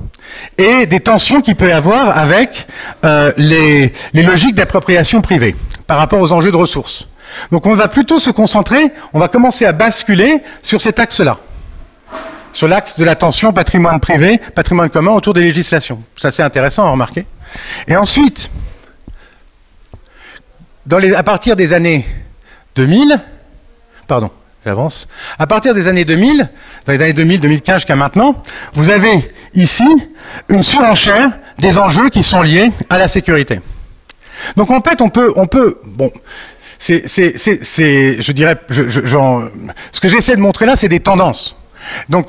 et 0.58 0.86
des 0.86 1.00
tensions 1.00 1.42
qu'il 1.42 1.56
peut 1.56 1.70
y 1.70 1.72
avoir 1.72 2.18
avec 2.18 2.68
euh, 3.06 3.32
les 3.38 3.94
logiques 4.14 4.56
d'appropriation 4.56 5.22
privée 5.22 5.56
par 5.88 5.98
rapport 5.98 6.20
aux 6.20 6.32
enjeux 6.32 6.52
de 6.52 6.58
ressources. 6.58 7.08
Donc 7.52 7.66
on 7.66 7.76
va 7.76 7.88
plutôt 7.88 8.20
se 8.20 8.30
concentrer, 8.30 8.92
on 9.14 9.20
va 9.20 9.28
commencer 9.28 9.66
à 9.66 9.72
basculer 9.72 10.42
sur 10.62 10.82
cet 10.82 11.00
axe-là, 11.00 11.38
sur 12.52 12.68
l'axe 12.68 12.98
de 12.98 13.06
l'attention 13.06 13.54
patrimoine 13.54 14.00
privé, 14.00 14.40
patrimoine 14.56 14.90
commun 14.90 15.12
autour 15.12 15.34
des 15.34 15.42
législations. 15.42 16.02
C'est 16.18 16.28
assez 16.28 16.44
intéressant 16.44 16.86
à 16.86 16.92
remarquer. 16.92 17.26
Et 17.88 17.96
ensuite, 17.96 18.50
à 20.92 21.24
partir 21.24 21.56
des 21.56 21.74
années 21.74 22.06
2000, 22.76 23.20
pardon, 24.08 24.30
j'avance, 24.66 25.08
à 25.38 25.48
partir 25.48 25.74
des 25.74 25.88
années 25.88 26.06
2000, 26.06 26.50
dans 26.86 26.94
les 26.94 27.02
années 27.02 27.14
2000, 27.14 27.40
2015 27.40 27.76
jusqu'à 27.78 27.96
maintenant, 27.96 28.42
vous 28.74 28.90
avez 28.90 29.32
ici 29.54 29.88
une 30.50 30.64
surenchère 30.64 31.32
des 31.60 31.78
enjeux 31.78 32.10
qui 32.10 32.24
sont 32.24 32.42
liés 32.42 32.72
à 32.90 32.98
la 32.98 33.08
sécurité. 33.08 33.62
Donc 34.56 34.72
en 34.72 34.82
fait, 34.82 35.02
on 35.02 35.10
peut, 35.10 35.34
on 35.36 35.48
peut, 35.48 35.80
bon, 35.86 36.12
c'est, 36.80 37.08
je 37.08 38.32
dirais, 38.32 38.56
ce 38.70 40.00
que 40.00 40.08
j'essaie 40.08 40.36
de 40.36 40.42
montrer 40.42 40.66
là, 40.66 40.76
c'est 40.76 40.90
des 40.90 41.00
tendances. 41.00 41.56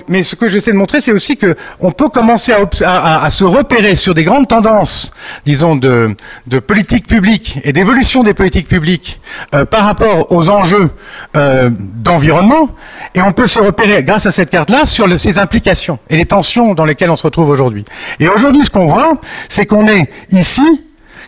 Mais 0.08 0.22
ce 0.22 0.36
que 0.36 0.48
j'essaie 0.48 0.72
de 0.72 0.76
montrer, 0.76 1.00
c'est 1.00 1.12
aussi 1.12 1.36
que 1.36 1.54
on 1.80 1.92
peut 1.92 2.08
commencer 2.08 2.52
à, 2.84 3.30
se 3.30 3.44
repérer 3.44 3.94
sur 3.94 4.14
des 4.14 4.24
grandes 4.24 4.48
tendances, 4.48 5.12
disons, 5.44 5.76
de, 5.76 6.14
de 6.46 6.58
politique 6.58 7.06
publique 7.06 7.58
et 7.64 7.72
d'évolution 7.72 8.22
des 8.22 8.34
politiques 8.34 8.68
publiques 8.68 9.20
euh, 9.54 9.64
par 9.64 9.84
rapport 9.84 10.32
aux 10.32 10.48
enjeux 10.48 10.90
euh, 11.36 11.70
d'environnement, 11.70 12.70
et 13.14 13.22
on 13.22 13.32
peut 13.32 13.46
se 13.46 13.58
repérer, 13.58 14.04
grâce 14.04 14.26
à 14.26 14.32
cette 14.32 14.50
carte-là, 14.50 14.84
sur 14.84 15.06
le, 15.06 15.18
ses 15.18 15.38
implications 15.38 15.98
et 16.08 16.16
les 16.16 16.26
tensions 16.26 16.74
dans 16.74 16.84
lesquelles 16.84 17.10
on 17.10 17.16
se 17.16 17.24
retrouve 17.24 17.50
aujourd'hui. 17.50 17.84
Et 18.20 18.28
aujourd'hui, 18.28 18.64
ce 18.64 18.70
qu'on 18.70 18.86
voit, 18.86 19.18
c'est 19.48 19.66
qu'on 19.66 19.88
est 19.88 20.10
ici, 20.30 20.84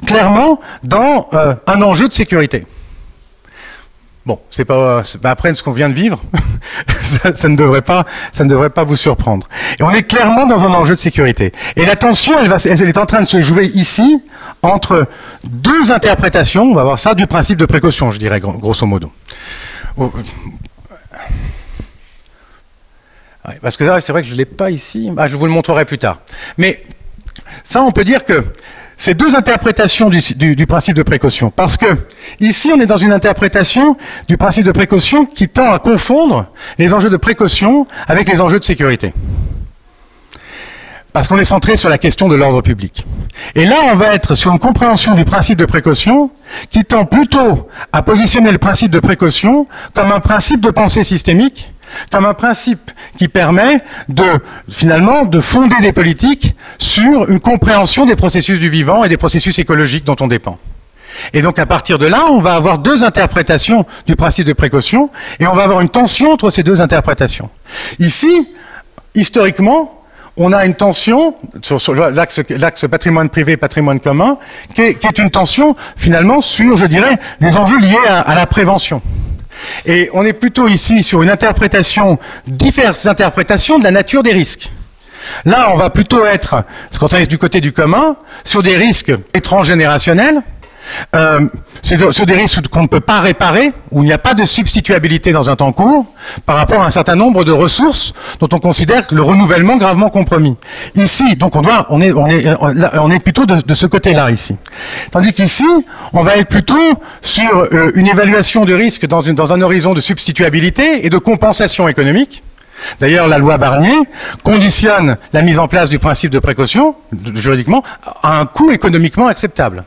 clairement, 0.07 0.61
dans 0.83 1.29
euh, 1.33 1.55
un 1.67 1.83
enjeu 1.83 2.09
de 2.09 2.13
sécurité. 2.13 2.65
Bon, 4.29 4.39
c'est 4.51 4.67
pas, 4.67 5.01
après 5.25 5.55
ce 5.55 5.63
qu'on 5.63 5.73
vient 5.73 5.89
de 5.89 5.95
vivre, 5.95 6.23
ça, 7.35 7.49
ne 7.49 7.57
devrait 7.57 7.81
pas, 7.81 8.05
ça 8.31 8.45
ne 8.45 8.51
devrait 8.51 8.69
pas 8.69 8.85
vous 8.85 8.95
surprendre. 8.95 9.49
Et 9.81 9.83
on 9.83 9.91
est 9.91 10.03
clairement 10.03 10.45
dans 10.45 10.65
un 10.65 10.75
enjeu 10.75 10.95
de 10.95 11.01
sécurité. 11.01 11.51
Et 11.77 11.87
la 11.87 11.97
tension, 11.97 12.35
elle, 12.39 12.53
est 12.83 12.99
en 12.99 13.07
train 13.07 13.23
de 13.23 13.27
se 13.27 13.41
jouer 13.41 13.65
ici 13.73 14.23
entre 14.61 15.07
deux 15.45 15.93
interprétations, 15.93 16.65
on 16.65 16.75
va 16.75 16.85
voir 16.85 16.99
ça, 16.99 17.15
du 17.15 17.27
principe 17.27 17.59
de 17.59 17.65
précaution, 17.65 18.11
je 18.11 18.19
dirais 18.19 18.39
grosso 18.39 18.85
modo. 18.85 19.11
Oh, 19.97 20.13
parce 23.63 23.79
que 23.79 24.01
c'est 24.01 24.13
vrai 24.13 24.21
que 24.21 24.29
je 24.29 24.35
l'ai 24.35 24.45
pas 24.45 24.71
ici. 24.71 25.11
Ah, 25.17 25.31
je 25.31 25.37
vous 25.37 25.47
le 25.47 25.53
montrerai 25.53 25.87
plus 25.87 25.97
tard. 25.97 26.21
Mais 26.59 26.85
ça, 27.65 27.81
on 27.81 27.93
peut 27.93 28.05
dire 28.05 28.27
que 28.27 28.45
c'est 28.99 29.15
deux 29.15 29.37
interprétations 29.37 30.11
du, 30.11 30.67
principe 30.67 30.97
de 30.97 31.05
précaution. 31.05 31.51
Parce 31.51 31.77
que 31.77 31.87
ici, 32.41 32.71
on 32.75 32.81
est 32.81 32.87
dans 32.87 32.97
une 32.97 33.13
interprétation 33.13 33.97
du 34.27 34.37
principe 34.37 34.67
de 34.67 34.73
précaution 34.73 35.25
qui 35.25 35.49
tend 35.49 35.73
à 35.73 35.79
confondre 35.79 36.47
les 36.79 36.93
enjeux 36.93 37.09
de 37.09 37.17
précaution 37.17 37.87
avec 38.09 38.29
les 38.29 38.41
enjeux 38.41 38.59
de 38.59 38.65
sécurité. 38.65 39.15
parce 41.13 41.27
qu'on 41.27 41.39
est 41.39 41.45
centré 41.45 41.77
sur 41.77 41.89
la 41.89 41.99
question 41.99 42.29
de 42.29 42.37
l'ordre 42.37 42.61
public. 42.61 43.05
Et 43.55 43.65
là, 43.65 43.77
on 43.91 43.95
va 43.95 44.15
être 44.15 44.35
sur 44.35 44.53
une 44.53 44.59
compréhension 44.59 45.15
du 45.15 45.25
principe 45.25 45.59
de 45.59 45.65
précaution 45.65 46.31
qui 46.71 46.85
tend 46.85 47.07
plutôt 47.07 47.69
à 47.93 48.03
positionner 48.03 48.53
le 48.53 48.59
principe 48.59 48.91
de 48.91 49.01
précaution 49.01 49.67
comme 49.95 50.13
un 50.13 50.21
principe 50.21 50.61
de 50.61 50.71
pensée 50.71 51.03
systémique, 51.03 51.73
comme 52.11 52.27
un 52.27 52.35
principe 52.35 52.91
qui 53.17 53.29
permet 53.29 53.83
de, 54.09 54.25
finalement, 54.71 55.25
de 55.25 55.41
fonder 55.41 55.77
des 55.81 55.93
politiques 55.93 56.55
sur 56.79 57.29
une 57.29 57.41
compréhension 57.41 58.07
des 58.07 58.17
processus 58.17 58.59
du 58.59 58.69
vivant 58.69 59.05
et 59.05 59.09
des 59.09 59.17
processus 59.17 59.59
écologiques 59.59 60.05
dont 60.05 60.17
on 60.21 60.29
dépend. 60.29 60.59
Et 61.33 61.43
donc 61.43 61.59
à 61.59 61.67
partir 61.67 61.99
de 61.99 62.07
là, 62.07 62.27
on 62.31 62.41
va 62.41 62.55
avoir 62.55 62.79
deux 62.79 63.05
interprétations 63.05 63.87
du 64.07 64.17
principe 64.17 64.47
de 64.47 64.53
précaution 64.53 65.11
et 65.41 65.47
on 65.47 65.55
va 65.55 65.65
avoir 65.65 65.81
une 65.81 65.89
tension 65.89 66.33
entre 66.33 66.51
ces 66.51 66.63
deux 66.63 66.81
interprétations. 66.81 67.51
Ici, 67.99 68.49
historiquement, 69.15 69.99
on 70.39 70.53
a 70.53 70.65
une 70.65 70.75
tension 70.75 71.35
sur, 71.63 71.95
l'axe 71.95 72.87
patrimoine 72.89 73.29
privé, 73.29 73.57
patrimoine 73.57 73.99
commun, 74.01 74.39
qui 74.75 74.83
est, 74.83 75.19
une 75.19 75.31
tension 75.31 75.75
finalement 75.97 76.41
sur, 76.41 76.77
je 76.77 76.87
dirais, 76.87 77.19
des 77.41 77.57
enjeux 77.57 77.81
liés 77.81 77.97
à, 78.09 78.35
la 78.35 78.47
prévention. 78.47 79.03
Et 79.87 80.11
on 80.13 80.25
est 80.25 80.33
plutôt 80.33 80.69
ici 80.69 81.03
sur 81.03 81.23
une 81.23 81.31
interprétation, 81.31 82.19
diverses 82.47 83.07
interprétations 83.07 83.79
de 83.79 83.85
la 83.85 83.91
nature 83.91 84.23
des 84.23 84.33
risques. 84.33 84.71
Là, 85.45 85.71
on 85.73 85.77
va 85.77 85.91
plutôt 85.91 86.25
être, 86.25 86.65
quand 86.99 87.13
on 87.13 87.17
est 87.17 87.27
du 87.27 87.39
côté 87.39 87.61
du 87.61 87.73
commun, 87.73 88.17
sur 88.45 88.63
des 88.63 88.77
risques 88.77 89.13
transgénérationnels, 89.43 90.43
euh, 91.15 91.41
sur 91.83 92.27
des 92.27 92.35
risques 92.35 92.69
qu'on 92.69 92.83
ne 92.83 92.89
peut 92.89 93.01
pas 93.01 93.21
réparer, 93.21 93.73
où 93.91 94.03
il 94.03 94.07
n'y 94.07 94.13
a 94.13 94.19
pas 94.19 94.35
de 94.35 94.45
substituabilité 94.45 95.33
dans 95.33 95.51
un 95.51 95.57
temps 95.57 95.73
court, 95.73 96.07
par 96.47 96.57
rapport 96.57 96.83
à 96.83 96.87
un 96.87 96.91
certain 96.91 97.17
nombre 97.17 97.45
de 97.45 97.53
ressources 97.53 98.13
dont 98.41 98.49
on 98.53 98.59
considère 98.59 99.07
le 99.13 99.23
renouvellement 99.23 99.77
gravement 99.77 100.11
compromis. 100.11 100.57
Ici, 100.95 101.37
donc 101.37 101.57
on 101.57 101.63
doit, 101.63 101.87
on 101.91 102.01
est, 102.01 103.19
plutôt 103.21 103.47
de, 103.47 103.75
ce 103.75 103.87
côté-là 103.87 104.31
ici. 104.31 104.57
Tandis 105.11 105.33
qu'ici, 105.33 105.67
on 106.13 106.23
va 106.23 106.37
être 106.37 106.49
plutôt 106.49 106.75
sur 107.23 107.69
euh, 107.73 107.93
une 107.95 108.09
évaluation 108.09 108.65
de 108.65 108.75
risque 108.75 109.07
dans 109.07 109.53
un 109.53 109.61
horizon 109.61 109.95
de 109.95 110.01
substituabilité 110.01 111.07
et 111.07 111.11
de 111.11 111.19
compensation 111.19 111.89
économique. 111.89 112.43
D'ailleurs, 113.01 113.29
la 113.29 113.39
loi 113.39 113.59
Barnier 113.59 113.97
conditionne 114.43 115.17
la 115.33 115.43
mise 115.43 115.59
en 115.59 115.69
place 115.69 115.89
du 115.89 115.99
principe 115.99 116.31
de 116.31 116.39
précaution, 116.39 116.95
juridiquement, 117.35 117.83
à 118.23 118.41
un 118.41 118.47
coût 118.47 118.71
économiquement 118.71 119.27
acceptable. 119.27 119.85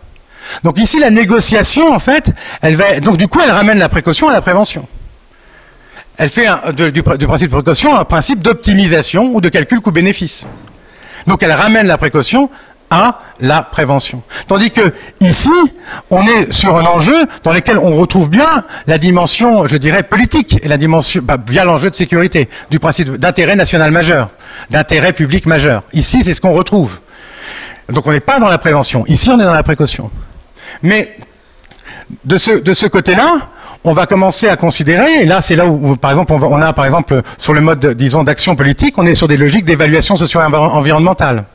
Donc 0.64 0.80
ici, 0.80 1.00
la 1.00 1.10
négociation, 1.10 1.94
en 1.94 2.00
fait, 2.00 2.32
elle 2.62 2.76
va, 2.76 3.00
donc 3.00 3.18
du 3.18 3.28
coup, 3.28 3.40
elle 3.44 3.52
ramène 3.52 3.80
la 3.80 3.90
précaution 3.90 4.30
à 4.30 4.34
la 4.34 4.42
prévention. 4.42 4.88
Elle 6.18 6.30
fait 6.30 6.48
du, 6.76 7.02
principe 7.02 7.50
de 7.50 7.56
précaution 7.56 7.96
un 7.96 8.06
principe 8.06 8.42
d'optimisation 8.42 9.32
ou 9.34 9.42
de 9.42 9.50
calcul 9.50 9.82
coût-bénéfice. 9.82 10.46
Donc 11.26 11.42
elle 11.42 11.52
ramène 11.52 11.88
la 11.88 11.98
précaution 11.98 12.50
à 12.92 13.20
la 13.40 13.64
prévention. 13.64 14.22
Tandis 14.48 14.70
que 14.70 14.94
ici, 15.22 15.50
on 16.10 16.28
est 16.28 16.52
sur 16.52 16.78
un 16.78 16.86
enjeu 16.86 17.26
dans 17.44 17.54
lequel 17.54 17.78
on 17.78 17.96
retrouve 17.96 18.30
bien 18.30 18.66
la 18.86 18.98
dimension, 18.98 19.66
je 19.66 19.78
dirais, 19.78 20.04
politique, 20.04 20.60
et 20.62 20.68
la 20.68 20.78
dimension, 20.78 21.22
bah, 21.24 21.38
via 21.48 21.64
l'enjeu 21.64 21.90
de 21.90 21.96
sécurité, 21.96 22.50
du 22.70 22.80
principe 22.80 23.12
d'intérêt 23.16 23.56
national 23.56 23.92
majeur, 23.92 24.30
d'intérêt 24.70 25.14
public 25.14 25.46
majeur. 25.46 25.84
Ici, 25.94 26.24
c'est 26.24 26.34
ce 26.34 26.42
qu'on 26.42 26.52
retrouve. 26.52 27.00
Donc 27.90 28.06
on 28.06 28.12
n'est 28.12 28.20
pas 28.20 28.40
dans 28.40 28.50
la 28.50 28.58
prévention. 28.58 29.06
Ici, 29.08 29.30
on 29.30 29.40
est 29.40 29.44
dans 29.44 29.54
la 29.54 29.64
précaution. 29.64 30.12
Mais 30.84 31.16
de 32.26 32.38
ce, 32.38 32.52
de 32.52 32.74
ce 32.74 32.88
côté-là, 32.88 33.50
on 33.84 33.94
va 33.94 34.06
commencer 34.06 34.48
à 34.48 34.56
considérer, 34.56 35.22
et 35.22 35.26
là 35.26 35.42
c'est 35.42 35.56
là 35.56 35.66
où, 35.66 35.96
par 35.96 36.12
exemple, 36.12 36.34
on, 36.34 36.62
a 36.62 36.74
par 36.74 36.86
exemple 36.86 37.22
sur 37.38 37.54
le 37.54 37.62
mode, 37.62 37.86
disons, 37.96 38.24
d'action 38.24 38.56
politique, 38.56 38.98
on 38.98 39.06
est 39.06 39.16
sur 39.16 39.28
des 39.28 39.38
logiques 39.38 39.66
d'évaluation 39.66 40.16
socio-environnementale. 40.16 41.46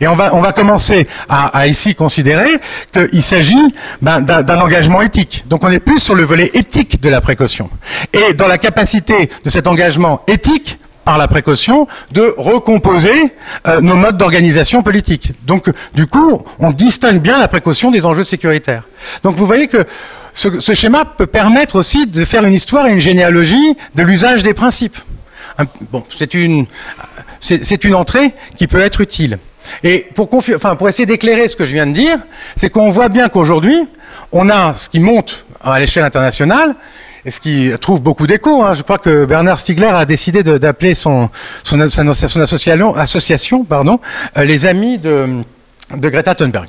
Et 0.00 0.08
on 0.08 0.14
va, 0.14 0.34
on 0.34 0.40
va 0.40 0.52
commencer 0.52 1.06
à, 1.28 1.66
ici 1.66 1.94
considérer 1.94 2.48
qu'il 2.92 3.22
s'agit 3.22 3.74
ben, 4.00 4.22
d'un 4.22 4.60
engagement 4.60 5.02
éthique. 5.02 5.44
Donc 5.46 5.62
on 5.62 5.70
est 5.70 5.78
plus 5.78 6.00
sur 6.00 6.14
le 6.14 6.22
volet 6.22 6.50
éthique 6.54 7.02
de 7.02 7.10
la 7.10 7.20
précaution. 7.20 7.68
Et 8.14 8.32
dans 8.32 8.48
la 8.48 8.56
capacité 8.56 9.30
de 9.44 9.50
cet 9.50 9.66
engagement 9.66 10.22
éthique, 10.26 10.78
par 11.08 11.16
la 11.16 11.26
précaution, 11.26 11.86
de 12.12 12.34
recomposer 12.36 13.32
euh, 13.66 13.80
nos 13.80 13.94
modes 13.94 14.18
d'organisation 14.18 14.82
politique. 14.82 15.32
Donc, 15.46 15.72
du 15.94 16.06
coup, 16.06 16.44
on 16.58 16.70
distingue 16.70 17.22
bien 17.22 17.38
la 17.38 17.48
précaution 17.48 17.90
des 17.90 18.04
enjeux 18.04 18.24
sécuritaires. 18.24 18.82
Donc, 19.22 19.34
vous 19.36 19.46
voyez 19.46 19.68
que 19.68 19.86
ce, 20.34 20.74
schéma 20.74 21.06
peut 21.06 21.26
permettre 21.26 21.76
aussi 21.76 22.06
de 22.06 22.26
faire 22.26 22.44
une 22.44 22.52
histoire 22.52 22.86
et 22.88 22.92
une 22.92 23.00
généalogie 23.00 23.74
de 23.94 24.02
l'usage 24.02 24.42
des 24.42 24.52
principes. 24.52 24.98
Bon, 25.90 26.04
c'est 26.14 26.34
une, 26.34 26.66
c'est 27.40 27.84
une 27.84 27.94
entrée 27.94 28.34
qui 28.58 28.66
peut 28.66 28.82
être 28.82 29.00
utile. 29.00 29.38
Et 29.82 30.08
pour, 30.14 30.28
enfin, 30.34 30.76
pour 30.76 30.90
essayer 30.90 31.06
d'éclairer 31.06 31.48
ce 31.48 31.56
que 31.56 31.64
je 31.64 31.72
viens 31.72 31.86
de 31.86 31.92
dire, 31.92 32.18
c'est 32.54 32.68
qu'on 32.68 32.90
voit 32.90 33.08
bien 33.08 33.30
qu'aujourd'hui, 33.30 33.78
on 34.30 34.50
a 34.50 34.74
ce 34.74 34.90
qui 34.90 35.00
monte 35.00 35.46
à 35.64 35.80
l'échelle 35.80 36.04
internationale, 36.04 36.76
et 37.28 37.30
ce 37.30 37.40
qui 37.40 37.70
trouve 37.78 38.00
beaucoup 38.00 38.26
d'écho. 38.26 38.62
Hein. 38.62 38.72
Je 38.74 38.82
crois 38.82 38.96
que 38.96 39.26
Bernard 39.26 39.60
Stiegler 39.60 39.88
a 39.88 40.06
décidé 40.06 40.42
d'appeler 40.42 40.94
son, 40.94 41.28
son, 41.62 41.78
association, 41.78 42.94
association 42.94 43.64
pardon, 43.64 44.00
euh, 44.38 44.44
les 44.44 44.64
amis 44.64 44.98
de, 44.98 45.42
de 45.94 46.08
Greta 46.08 46.34
Thunberg 46.34 46.68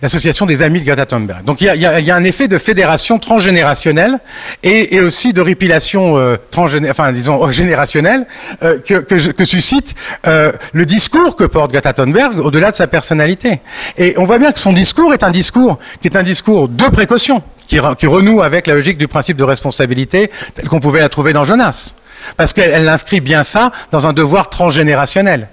l'association 0.00 0.46
des 0.46 0.62
amis 0.62 0.80
de 0.80 0.86
Greta 0.86 1.06
Thunberg. 1.06 1.44
Donc 1.44 1.60
il 1.60 1.64
y 1.64 1.68
a, 1.68 1.74
y 1.74 2.10
a, 2.10 2.14
un 2.14 2.22
effet 2.22 2.46
de 2.46 2.56
fédération 2.56 3.18
transgénérationnelle 3.18 4.18
et, 4.62 4.94
et 4.94 5.00
aussi 5.00 5.32
de 5.32 5.40
répilation 5.40 6.16
euh, 6.18 6.36
enfin 6.88 7.10
disons 7.10 7.44
euh, 7.44 7.50
générationnelle 7.50 8.28
euh, 8.62 8.78
que, 8.78 8.94
que, 8.94 9.32
que, 9.32 9.44
suscite 9.44 9.94
euh, 10.28 10.52
le 10.72 10.86
discours 10.86 11.34
que 11.34 11.42
porte 11.42 11.72
Greta 11.72 11.92
Thunberg 11.92 12.38
au-delà 12.38 12.70
de 12.70 12.76
sa 12.76 12.86
personnalité. 12.86 13.60
Et 13.98 14.14
on 14.18 14.24
voit 14.24 14.38
bien 14.38 14.52
que 14.52 14.60
son 14.60 14.72
discours 14.72 15.12
est 15.12 15.24
un 15.24 15.32
discours 15.32 15.80
qui 16.00 16.06
est 16.06 16.16
un 16.16 16.22
discours 16.22 16.68
de 16.68 16.84
précaution 16.84 17.42
qui, 17.66 17.78
renoue 17.78 18.42
avec 18.42 18.66
la 18.66 18.74
logique 18.74 18.98
du 18.98 19.08
principe 19.08 19.36
de 19.36 19.44
responsabilité 19.44 20.30
tel 20.54 20.68
qu'on 20.68 20.80
pouvait 20.80 21.00
la 21.00 21.08
trouver 21.08 21.32
dans 21.32 21.44
Jonas. 21.44 21.94
Parce 22.36 22.52
qu'elle 22.52 22.88
inscrit 22.88 23.20
bien 23.20 23.42
ça 23.42 23.70
dans 23.92 24.06
un 24.06 24.12
devoir 24.12 24.48
transgénérationnel. 24.48 25.48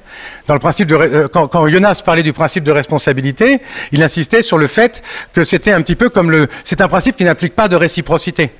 Dans 0.48 0.54
le 0.54 0.60
principe 0.60 0.88
de, 0.88 0.96
euh, 0.96 1.28
quand, 1.28 1.48
quand, 1.48 1.68
Jonas 1.68 2.02
parlait 2.06 2.24
du 2.24 2.34
principe 2.34 2.64
de 2.64 2.72
responsabilité, 2.72 3.60
il 3.92 4.02
insistait 4.02 4.44
sur 4.44 4.58
le 4.58 4.68
fait 4.68 5.04
que 5.34 5.44
c'était 5.44 5.72
un 5.72 5.82
petit 5.82 5.96
peu 5.96 6.10
comme 6.10 6.32
le, 6.32 6.48
c'est 6.64 6.82
un 6.82 6.88
principe 6.88 7.16
qui 7.16 7.26
n'applique 7.26 7.56
pas 7.56 7.68
de 7.68 7.76
réciprocité. 7.76 8.52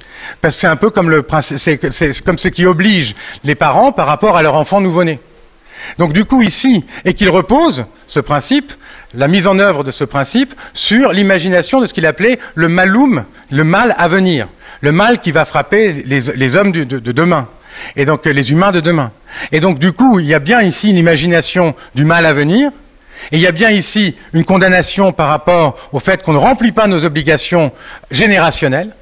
Parce 0.42 0.56
que 0.56 0.62
c'est 0.62 0.68
un 0.68 0.76
peu 0.76 0.90
comme 0.90 1.10
le 1.10 1.26
c'est 1.42 2.24
comme 2.24 2.38
ce 2.38 2.50
qui 2.50 2.66
oblige 2.66 3.16
les 3.44 3.56
parents 3.56 3.92
par 3.92 4.08
rapport 4.08 4.36
à 4.36 4.44
leur 4.44 4.56
enfant 4.56 4.82
nouveau-né. 4.82 5.20
Donc 5.98 6.14
du 6.14 6.26
coup 6.26 6.42
ici, 6.42 6.86
et 7.06 7.14
qu'il 7.14 7.30
repose, 7.30 7.86
ce 8.08 8.20
principe, 8.20 8.72
la 9.14 9.28
mise 9.28 9.48
en 9.48 9.60
œuvre 9.60 9.84
de 9.84 9.92
ce 9.92 10.04
principe, 10.04 10.54
sur 10.74 11.14
l'imagination 11.14 11.82
de 11.82 11.86
ce 11.86 11.94
qu'il 11.94 12.06
appelait 12.06 12.40
le 12.56 12.70
malum, 12.70 13.26
le 13.52 13.64
mal 13.64 13.96
à 13.98 14.08
venir, 14.08 14.48
le 14.82 14.92
mal 14.92 15.20
qui 15.20 15.32
va 15.32 15.46
frapper 15.46 16.04
les, 16.06 16.56
hommes 16.56 16.72
de, 16.72 16.84
demain, 16.84 17.48
et 17.96 18.06
donc 18.06 18.26
les 18.26 18.52
humains 18.52 18.72
de 18.72 18.80
demain. 18.80 19.12
Et 19.52 19.60
donc 19.60 19.80
du 19.80 19.92
coup, 19.92 20.20
il 20.20 20.26
y 20.26 20.34
a 20.34 20.40
bien 20.40 20.62
ici 20.62 20.90
une 20.90 20.98
imagination 20.98 21.76
du 21.96 22.06
mal 22.06 22.26
à 22.26 22.34
venir, 22.34 22.72
et 23.32 23.38
il 23.38 23.40
y 23.40 23.48
a 23.48 23.52
bien 23.52 23.70
ici 23.70 24.16
une 24.34 24.44
condamnation 24.44 25.14
par 25.14 25.30
rapport 25.30 25.78
au 25.94 26.00
fait 26.00 26.24
qu'on 26.24 26.34
ne 26.34 26.38
remplit 26.38 26.72
pas 26.72 26.88
nos 26.88 27.06
obligations 27.06 27.72
générationnelles, 28.12 28.96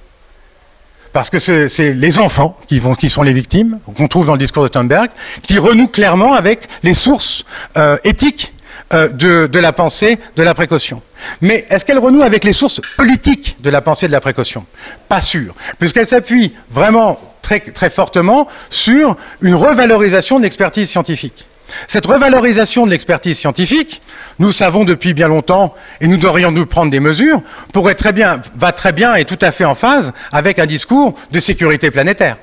parce 1.13 1.30
que 1.30 1.39
c'est 1.39 1.93
les 1.93 2.19
enfants 2.19 2.58
qui, 2.67 3.10
sont 3.10 3.24
les 3.24 3.34
victimes, 3.34 3.80
qu'on 3.95 4.08
trouve 4.08 4.26
dans 4.26 4.34
le 4.34 4.39
discours 4.39 4.63
de 4.63 4.67
Thunberg, 4.67 5.10
qui 5.41 5.60
renouent 5.60 5.88
clairement 5.88 6.34
avec 6.34 6.67
les 6.84 6.93
sources 6.93 7.43
euh, 7.78 7.97
éthiques 8.04 8.54
euh, 8.93 9.10
de, 9.10 9.47
de, 9.47 9.60
la 9.60 9.74
pensée 9.74 10.19
de 10.36 10.43
la 10.43 10.54
précaution. 10.54 11.02
Mais 11.41 11.65
est-ce 11.69 11.86
qu'elle 11.86 12.00
renoue 12.00 12.24
avec 12.24 12.43
les 12.43 12.54
sources 12.54 12.82
politiques 12.97 13.58
de 13.62 13.69
la 13.69 13.82
pensée 13.82 14.08
de 14.08 14.12
la 14.12 14.21
précaution? 14.21 14.65
Pas 15.10 15.21
sûr, 15.21 15.54
puisqu'elle 15.80 16.08
s'appuie 16.08 16.54
vraiment 16.69 17.19
très, 17.41 17.60
très 17.60 17.89
fortement 17.89 18.47
sur 18.69 19.17
une 19.41 19.56
revalorisation 19.56 20.38
de 20.38 20.43
l'expertise 20.43 20.89
scientifique. 20.89 21.47
Cette 21.88 22.05
revalorisation 22.05 22.86
de 22.86 22.91
l'expertise 22.91 23.38
scientifique, 23.38 24.01
nous 24.39 24.51
savons 24.51 24.84
depuis 24.84 25.13
bien 25.13 25.27
longtemps, 25.27 25.73
et 25.99 26.07
nous 26.07 26.17
devrions 26.17 26.51
nous 26.51 26.65
prendre 26.65 26.91
des 26.91 26.99
mesures, 26.99 27.41
pourrait 27.73 27.95
très 27.95 28.13
bien, 28.13 28.41
va 28.55 28.71
très 28.71 28.93
bien 28.93 29.15
et 29.15 29.25
tout 29.25 29.39
à 29.41 29.51
fait 29.51 29.65
en 29.65 29.75
phase 29.75 30.13
avec 30.31 30.60
un 30.60 30.65
discours 30.65 31.13
de 31.31 31.39
sécurité 31.39 31.91
planétaire. 31.91 32.38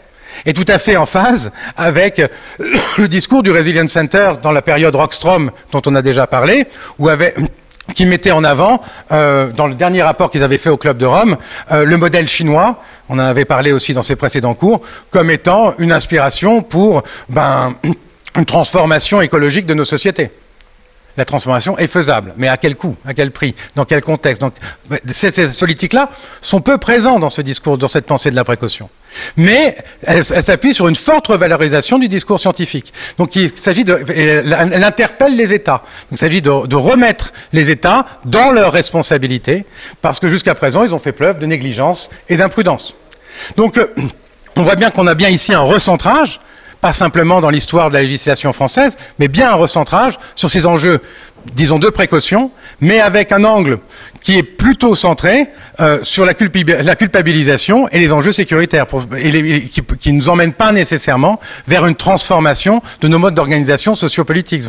Et 0.46 0.52
tout 0.52 0.64
à 0.68 0.78
fait 0.78 0.96
en 0.96 1.06
phase 1.06 1.50
avec 1.76 2.22
le 2.98 3.08
discours 3.08 3.42
du 3.42 3.50
Resilience 3.50 3.92
Center 3.92 4.32
dans 4.42 4.52
la 4.52 4.62
période 4.62 4.94
Rockstrom 4.94 5.50
dont 5.72 5.82
on 5.86 5.94
a 5.94 6.02
déjà 6.02 6.26
parlé, 6.26 6.66
où 6.98 7.08
avait, 7.08 7.34
qui 7.94 8.06
mettait 8.06 8.30
en 8.30 8.44
avant, 8.44 8.80
euh, 9.12 9.50
dans 9.50 9.66
le 9.66 9.74
dernier 9.74 10.02
rapport 10.02 10.30
qu'ils 10.30 10.42
avaient 10.42 10.58
fait 10.58 10.70
au 10.70 10.76
Club 10.76 10.98
de 10.98 11.06
Rome, 11.06 11.36
euh, 11.72 11.84
le 11.84 11.96
modèle 11.96 12.28
chinois, 12.28 12.82
on 13.08 13.14
en 13.14 13.20
avait 13.20 13.44
parlé 13.44 13.72
aussi 13.72 13.94
dans 13.94 14.02
ses 14.02 14.16
précédents 14.16 14.54
cours, 14.54 14.80
comme 15.10 15.30
étant 15.30 15.74
une 15.78 15.92
inspiration 15.92 16.62
pour 16.62 17.02
ben, 17.28 17.74
une 18.38 18.46
transformation 18.46 19.20
écologique 19.20 19.66
de 19.66 19.74
nos 19.74 19.84
sociétés. 19.84 20.30
La 21.16 21.24
transformation 21.24 21.76
est 21.78 21.88
faisable, 21.88 22.32
mais 22.36 22.46
à 22.46 22.56
quel 22.56 22.76
coût, 22.76 22.94
à 23.04 23.12
quel 23.12 23.32
prix, 23.32 23.56
dans 23.74 23.84
quel 23.84 24.02
contexte 24.02 24.40
Donc, 24.40 24.54
ces, 25.06 25.32
ces 25.32 25.48
politiques-là 25.48 26.10
sont 26.40 26.60
peu 26.60 26.78
présents 26.78 27.18
dans 27.18 27.28
ce 27.28 27.42
discours, 27.42 27.76
dans 27.76 27.88
cette 27.88 28.06
pensée 28.06 28.30
de 28.30 28.36
la 28.36 28.44
précaution. 28.44 28.88
Mais 29.36 29.74
elle, 30.02 30.24
s'appuie 30.24 30.74
sur 30.74 30.86
une 30.86 30.94
forte 30.94 31.26
revalorisation 31.26 31.98
du 31.98 32.06
discours 32.06 32.38
scientifique. 32.38 32.92
Donc 33.16 33.34
il 33.34 33.48
s'agit 33.48 33.84
de, 33.84 34.00
elle, 34.14 34.84
interpelle 34.84 35.34
les 35.34 35.52
États. 35.52 35.82
il 36.12 36.18
s'agit 36.18 36.40
de, 36.40 36.66
de, 36.68 36.76
remettre 36.76 37.32
les 37.52 37.70
États 37.70 38.06
dans 38.24 38.52
leurs 38.52 38.72
responsabilités, 38.72 39.64
parce 40.02 40.20
que 40.20 40.28
jusqu'à 40.28 40.54
présent 40.54 40.84
ils 40.84 40.94
ont 40.94 41.00
fait 41.00 41.12
preuve 41.12 41.40
de 41.40 41.46
négligence 41.46 42.10
et 42.28 42.36
d'imprudence. 42.36 42.94
Donc 43.56 43.76
euh, 43.76 43.92
on 44.54 44.62
voit 44.62 44.76
bien 44.76 44.90
qu'on 44.90 45.08
a 45.08 45.14
bien 45.14 45.30
ici 45.30 45.52
un 45.52 45.62
recentrage 45.62 46.40
pas 46.80 46.92
simplement 46.92 47.40
dans 47.40 47.50
l'histoire 47.50 47.88
de 47.88 47.94
la 47.94 48.02
législation 48.02 48.52
française, 48.52 48.98
mais 49.18 49.28
bien 49.28 49.50
un 49.50 49.54
recentrage 49.54 50.14
sur 50.34 50.48
ces 50.48 50.64
enjeux, 50.64 51.00
disons, 51.54 51.78
de 51.78 51.88
précaution, 51.88 52.50
mais 52.80 53.00
avec 53.00 53.32
un 53.32 53.44
angle 53.44 53.78
qui 54.20 54.38
est 54.38 54.42
plutôt 54.42 54.94
centré 54.94 55.48
euh, 55.80 55.98
sur 56.02 56.24
la, 56.24 56.34
culpabilisation 56.34 57.88
et 57.88 57.98
les 57.98 58.12
enjeux 58.12 58.32
sécuritaires, 58.32 58.86
et 59.16 59.62
qui, 59.62 60.12
ne 60.12 60.18
nous 60.18 60.28
emmènent 60.28 60.52
pas 60.52 60.72
nécessairement 60.72 61.40
vers 61.66 61.86
une 61.86 61.94
transformation 61.94 62.80
de 63.00 63.08
nos 63.08 63.18
modes 63.18 63.34
d'organisation 63.34 63.94
sociopolitique, 63.94 64.62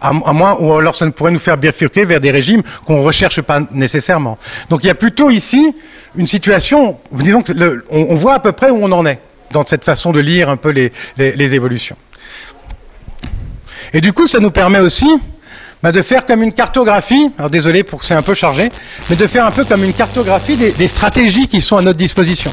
à, 0.00 0.08
à 0.08 0.32
moins, 0.32 0.56
ou 0.60 0.72
alors 0.74 0.94
ça 0.94 1.06
ne 1.06 1.10
pourrait 1.10 1.32
nous 1.32 1.38
faire 1.38 1.56
bifurquer 1.56 2.04
vers 2.04 2.20
des 2.20 2.30
régimes 2.30 2.62
qu'on 2.84 2.98
ne 2.98 3.04
recherche 3.04 3.40
pas 3.42 3.60
nécessairement. 3.72 4.38
Donc 4.70 4.84
il 4.84 4.86
y 4.86 4.90
a 4.90 4.94
plutôt 4.94 5.30
ici 5.30 5.74
une 6.16 6.26
situation, 6.26 6.98
disons 7.12 7.42
que 7.42 7.84
on 7.90 8.14
voit 8.14 8.34
à 8.34 8.40
peu 8.40 8.52
près 8.52 8.70
où 8.70 8.78
on 8.82 8.92
en 8.92 9.04
est 9.04 9.20
dans 9.52 9.64
cette 9.66 9.84
façon 9.84 10.12
de 10.12 10.20
lire 10.20 10.48
un 10.48 10.56
peu 10.56 10.70
les, 10.70 11.54
évolutions. 11.54 11.96
Et 13.92 14.00
du 14.00 14.12
coup, 14.12 14.26
ça 14.26 14.40
nous 14.40 14.50
permet 14.50 14.80
aussi 14.80 15.08
bah, 15.82 15.92
de 15.92 16.02
faire 16.02 16.26
comme 16.26 16.42
une 16.42 16.52
cartographie, 16.52 17.30
alors 17.38 17.50
désolé 17.50 17.84
pour 17.84 18.00
que 18.00 18.06
c'est 18.06 18.14
un 18.14 18.22
peu 18.22 18.34
chargé, 18.34 18.70
mais 19.08 19.16
de 19.16 19.26
faire 19.26 19.46
un 19.46 19.52
peu 19.52 19.64
comme 19.64 19.84
une 19.84 19.94
cartographie 19.94 20.56
des 20.56 20.88
stratégies 20.88 21.48
qui 21.48 21.60
sont 21.60 21.76
à 21.76 21.82
notre 21.82 21.98
disposition. 21.98 22.52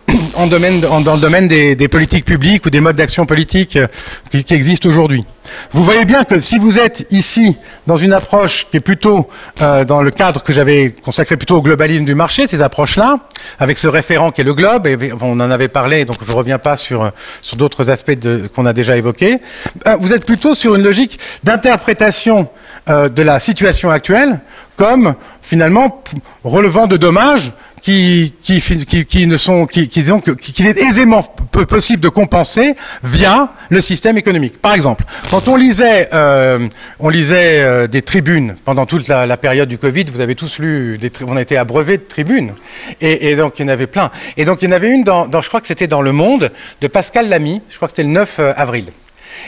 en 0.36 0.46
domaine, 0.46 0.80
dans 0.80 1.14
le 1.14 1.20
domaine 1.20 1.48
des, 1.48 1.88
politiques 1.88 2.24
publiques 2.24 2.64
ou 2.66 2.70
des 2.70 2.80
modes 2.80 2.96
d'action 2.96 3.26
politique 3.26 3.76
euh, 3.76 3.86
qui, 4.30 4.54
existent 4.54 4.88
aujourd'hui. 4.88 5.24
Vous 5.72 5.84
voyez 5.84 6.04
bien 6.04 6.24
que 6.24 6.40
si 6.40 6.58
vous 6.58 6.78
êtes 6.78 7.06
ici 7.10 7.58
dans 7.86 7.96
une 7.96 8.12
approche 8.12 8.66
qui 8.70 8.78
est 8.78 8.80
plutôt 8.80 9.28
euh, 9.60 9.84
dans 9.84 10.00
le 10.00 10.10
cadre 10.10 10.42
que 10.42 10.52
j'avais 10.52 10.94
consacré 11.04 11.36
plutôt 11.36 11.56
au 11.56 11.62
globalisme 11.62 12.04
du 12.04 12.14
marché, 12.14 12.46
ces 12.46 12.62
approches-là, 12.62 13.18
avec 13.58 13.78
ce 13.78 13.86
référent 13.86 14.30
qui 14.30 14.40
est 14.40 14.44
le 14.44 14.54
globe, 14.54 14.86
et 14.86 14.96
on 15.20 15.38
en 15.40 15.50
avait 15.50 15.68
parlé, 15.68 16.04
donc 16.04 16.16
je 16.24 16.30
ne 16.30 16.36
reviens 16.36 16.58
pas 16.58 16.76
sur, 16.76 17.10
sur 17.42 17.56
d'autres 17.56 17.90
aspects 17.90 18.12
qu'on 18.54 18.64
a 18.64 18.72
déjà 18.72 18.96
évoqués, 18.96 19.38
euh, 19.86 19.96
vous 20.00 20.14
êtes 20.14 20.24
plutôt 20.24 20.54
sur 20.54 20.74
une 20.74 20.82
logique 20.82 21.18
d'interprétation 21.44 22.48
de 22.88 23.22
la 23.22 23.38
situation 23.38 23.90
actuelle 23.90 24.40
comme 24.76 25.14
finalement 25.40 26.02
relevant 26.42 26.88
de 26.88 26.96
dommages 26.96 27.52
qui, 27.82 28.32
qui, 28.40 28.60
qui, 28.60 29.04
qui 29.04 29.26
ne 29.26 29.36
sont, 29.36 29.66
qui, 29.66 29.88
qui 29.88 30.02
disons 30.02 30.20
qu'il 30.20 30.66
est 30.66 30.78
aisément 30.78 31.22
possible 31.22 32.00
de 32.00 32.08
compenser 32.08 32.74
via 33.02 33.52
le 33.70 33.80
système 33.80 34.16
économique. 34.16 34.62
Par 34.62 34.74
exemple, 34.74 35.04
quand 35.30 35.48
on 35.48 35.56
lisait, 35.56 36.08
euh, 36.12 36.68
on 37.00 37.08
lisait 37.08 37.60
euh, 37.60 37.86
des 37.88 38.02
tribunes 38.02 38.54
pendant 38.64 38.86
toute 38.86 39.08
la, 39.08 39.26
la, 39.26 39.36
période 39.36 39.68
du 39.68 39.78
Covid, 39.78 40.04
vous 40.12 40.20
avez 40.20 40.36
tous 40.36 40.58
lu, 40.60 40.96
des 40.98 41.10
on 41.26 41.36
a 41.36 41.42
été 41.42 41.56
abreuvé 41.56 41.98
de 41.98 42.04
tribunes, 42.04 42.52
et, 43.00 43.30
et, 43.30 43.36
donc 43.36 43.58
il 43.58 43.62
y 43.62 43.64
en 43.64 43.68
avait 43.68 43.88
plein. 43.88 44.10
Et 44.36 44.44
donc 44.44 44.62
il 44.62 44.66
y 44.66 44.68
en 44.68 44.72
avait 44.72 44.90
une 44.90 45.02
dans, 45.02 45.26
dans 45.26 45.42
je 45.42 45.48
crois 45.48 45.60
que 45.60 45.66
c'était 45.66 45.88
dans 45.88 46.02
Le 46.02 46.12
Monde, 46.12 46.52
de 46.80 46.86
Pascal 46.86 47.28
Lamy, 47.28 47.60
je 47.68 47.76
crois 47.76 47.88
que 47.88 47.92
c'était 47.92 48.04
le 48.04 48.10
9 48.10 48.36
euh, 48.38 48.52
avril. 48.56 48.92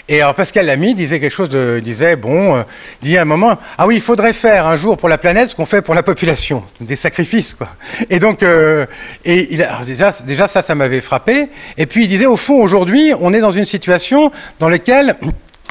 Et 0.09 0.20
alors 0.20 0.35
Pascal 0.35 0.66
Lamy 0.66 0.94
disait 0.94 1.20
quelque 1.20 1.33
chose 1.33 1.49
de, 1.49 1.81
disait 1.83 2.16
bon, 2.16 2.57
euh, 2.57 2.62
dit 3.03 3.16
à 3.16 3.23
un 3.23 3.25
moment, 3.25 3.59
ah 3.79 3.87
oui, 3.87 3.97
il 3.97 4.01
faudrait 4.01 4.33
faire 4.33 4.66
un 4.66 4.77
jour 4.77 4.97
pour 4.97 5.09
la 5.09 5.18
planète 5.18 5.49
ce 5.49 5.55
qu'on 5.55 5.66
fait 5.66 5.83
pour 5.83 5.94
la 5.94 6.03
population, 6.03 6.64
des 6.81 6.97
sacrifices 6.97 7.55
quoi. 7.55 7.68
Et 8.11 8.18
donc, 8.18 8.42
euh, 8.42 8.87
et 9.25 9.49
il 9.53 9.62
a, 9.62 9.85
déjà, 9.85 10.11
déjà 10.27 10.49
ça, 10.49 10.62
ça 10.62 10.75
m'avait 10.75 11.01
frappé. 11.01 11.49
Et 11.77 11.87
puis 11.87 12.05
il 12.05 12.09
disait 12.09 12.27
au 12.27 12.37
fond 12.37 12.62
aujourd'hui, 12.62 13.12
on 13.20 13.33
est 13.33 13.40
dans 13.40 13.53
une 13.53 13.64
situation 13.64 14.31
dans 14.59 14.68
laquelle 14.68 15.16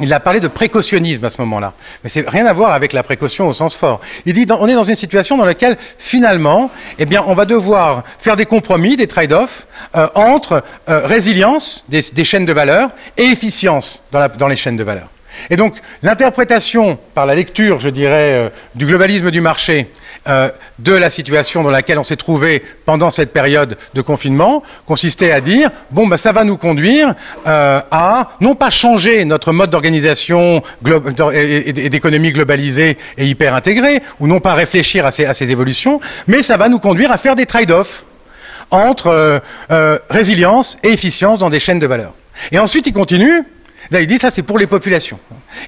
il 0.02 0.12
a 0.12 0.20
parlé 0.20 0.40
de 0.40 0.48
précautionnisme 0.48 1.24
à 1.24 1.30
ce 1.30 1.40
moment-là. 1.42 1.74
Mais 2.04 2.10
c'est 2.10 2.28
rien 2.28 2.46
à 2.48 2.54
voir 2.54 2.74
avec 2.74 2.94
la 2.94 3.04
précaution 3.04 3.48
au 3.48 3.54
sens 3.54 3.76
fort. 3.76 4.00
Il 4.26 4.34
dit, 4.34 4.48
on 4.50 4.68
est 4.68 4.74
dans 4.74 4.84
une 4.84 4.96
situation 4.96 5.38
dans 5.38 5.46
laquelle, 5.46 5.78
finalement, 6.00 6.72
eh 6.98 7.06
bien, 7.06 7.24
on 7.28 7.36
va 7.36 7.46
devoir 7.46 8.04
faire 8.18 8.36
des 8.36 8.46
compromis, 8.46 8.98
des 8.98 9.06
trade-offs, 9.06 9.68
euh, 9.96 10.08
entre 10.16 10.64
euh, 10.90 11.06
résilience 11.06 11.86
des, 11.90 12.24
chaînes 12.24 12.46
de 12.46 12.54
valeur 12.54 12.90
et 13.18 13.24
efficience 13.24 14.04
dans, 14.12 14.20
la, 14.20 14.30
dans 14.30 14.48
les 14.48 14.56
chaînes 14.56 14.78
de 14.78 14.84
valeur. 14.84 15.10
Et 15.50 15.56
donc 15.56 15.76
l'interprétation 16.02 16.98
par 17.14 17.26
la 17.26 17.36
lecture, 17.36 17.80
je 17.80 17.90
dirais, 17.90 18.34
euh, 18.34 18.50
du 18.76 18.86
globalisme 18.86 19.32
du 19.32 19.42
marché, 19.42 19.92
euh, 20.28 20.50
de 20.80 20.94
la 20.94 21.10
situation 21.10 21.64
dans 21.64 21.70
laquelle 21.70 22.00
on 22.00 22.04
s'est 22.04 22.16
trouvé 22.16 22.64
pendant 22.86 23.12
cette 23.12 23.34
période 23.34 23.78
de 23.94 24.02
confinement, 24.02 24.64
consistait 24.86 25.32
à 25.32 25.42
dire 25.42 25.70
bon, 25.92 26.08
bah, 26.08 26.18
ça 26.18 26.32
va 26.32 26.44
nous 26.44 26.58
conduire 26.58 27.14
euh, 27.46 27.82
à 27.92 28.30
non 28.42 28.56
pas 28.56 28.70
changer 28.70 29.26
notre 29.26 29.52
mode 29.52 29.70
d'organisation 29.70 30.62
et 31.34 31.90
d'économie 31.90 32.32
globalisée 32.32 32.98
et 33.18 33.28
hyper 33.28 33.54
intégrée, 33.54 34.02
ou 34.20 34.28
non 34.28 34.40
pas 34.40 34.54
réfléchir 34.54 35.06
à 35.06 35.12
ces, 35.12 35.52
évolutions, 35.52 36.00
mais 36.28 36.42
ça 36.42 36.58
va 36.58 36.70
nous 36.70 36.80
conduire 36.80 37.12
à 37.12 37.18
faire 37.18 37.36
des 37.36 37.46
trade-offs 37.46 38.06
entre 38.72 39.42
résilience 40.10 40.78
et 40.84 40.90
efficience 40.90 41.40
dans 41.40 41.50
des 41.50 41.60
chaînes 41.60 41.80
de 41.80 41.88
valeur. 41.88 42.14
Et 42.52 42.60
ensuite, 42.60 42.88
il 42.88 42.94
continue 42.94 43.44
Là, 43.92 44.02
il 44.02 44.08
dit 44.08 44.20
ça, 44.20 44.32
c'est 44.32 44.44
pour 44.44 44.58
les 44.58 44.68
populations. 44.68 45.20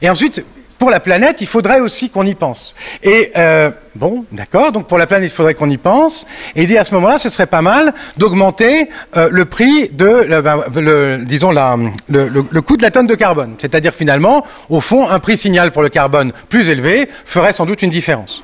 Et 0.01 0.09
ensuite, 0.09 0.45
pour 0.77 0.89
la 0.89 0.99
planète, 0.99 1.37
il 1.39 1.47
faudrait 1.47 1.79
aussi 1.79 2.09
qu'on 2.09 2.25
y 2.25 2.35
pense. 2.35 2.75
Et 3.03 3.31
euh, 3.37 3.71
bon, 3.95 4.25
d'accord, 4.31 4.71
donc 4.71 4.87
pour 4.87 4.97
la 4.97 5.07
planète, 5.07 5.31
il 5.31 5.35
faudrait 5.35 5.53
qu'on 5.53 5.69
y 5.69 5.77
pense. 5.77 6.25
Et 6.55 6.77
à 6.77 6.83
ce 6.83 6.93
moment-là, 6.95 7.17
ce 7.17 7.29
serait 7.29 7.47
pas 7.47 7.61
mal 7.61 7.93
d'augmenter 8.17 8.89
euh, 9.15 9.29
le 9.31 9.45
prix 9.45 9.89
de, 9.89 10.41
ben, 10.41 10.63
le, 10.75 11.23
disons, 11.23 11.51
le, 11.51 12.61
coût 12.61 12.77
de 12.77 12.81
la 12.81 12.91
tonne 12.91 13.07
de 13.07 13.15
carbone. 13.15 13.55
C'est-à-dire 13.59 13.93
finalement, 13.93 14.45
au 14.69 14.81
fond, 14.81 15.09
un 15.09 15.19
prix 15.19 15.37
signal 15.37 15.71
pour 15.71 15.81
le 15.81 15.89
carbone 15.89 16.33
plus 16.49 16.69
élevé 16.69 17.09
ferait 17.25 17.53
sans 17.53 17.65
doute 17.65 17.81
une 17.81 17.89
différence. 17.89 18.43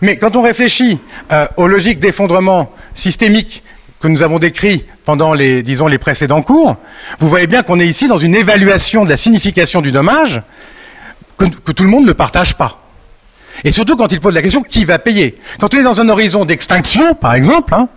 Mais 0.00 0.16
quand 0.16 0.36
on 0.36 0.42
réfléchit 0.42 1.00
euh, 1.32 1.46
aux 1.56 1.68
logiques 1.68 2.00
d'effondrement 2.00 2.70
systémique 2.94 3.62
que 4.00 4.08
nous 4.08 4.22
avons 4.22 4.38
décrit 4.38 4.84
pendant 5.04 5.32
les, 5.32 5.62
disons, 5.62 5.86
les 5.86 5.98
précédents 5.98 6.42
cours, 6.42 6.76
vous 7.20 7.28
voyez 7.28 7.46
bien 7.46 7.62
qu'on 7.62 7.78
est 7.78 7.86
ici 7.86 8.08
dans 8.08 8.16
une 8.18 8.34
évaluation 8.34 9.04
de 9.04 9.10
la 9.10 9.16
signification 9.16 9.80
du 9.80 9.92
dommage 9.92 10.42
que, 11.36 11.72
tout 11.72 11.82
le 11.82 11.90
monde 11.90 12.06
ne 12.06 12.12
partage 12.12 12.56
pas. 12.56 12.78
Et 13.64 13.70
surtout 13.70 13.96
quand 13.96 14.10
il 14.12 14.20
pose 14.20 14.34
la 14.34 14.42
question 14.42 14.62
qui 14.62 14.84
va 14.84 14.98
payer? 14.98 15.34
Quand 15.60 15.74
on 15.74 15.78
est 15.78 15.82
dans 15.82 16.00
un 16.00 16.08
horizon 16.08 16.44
d'extinction, 16.44 17.14
par 17.14 17.34
exemple, 17.34 17.74
hein, 17.74 17.88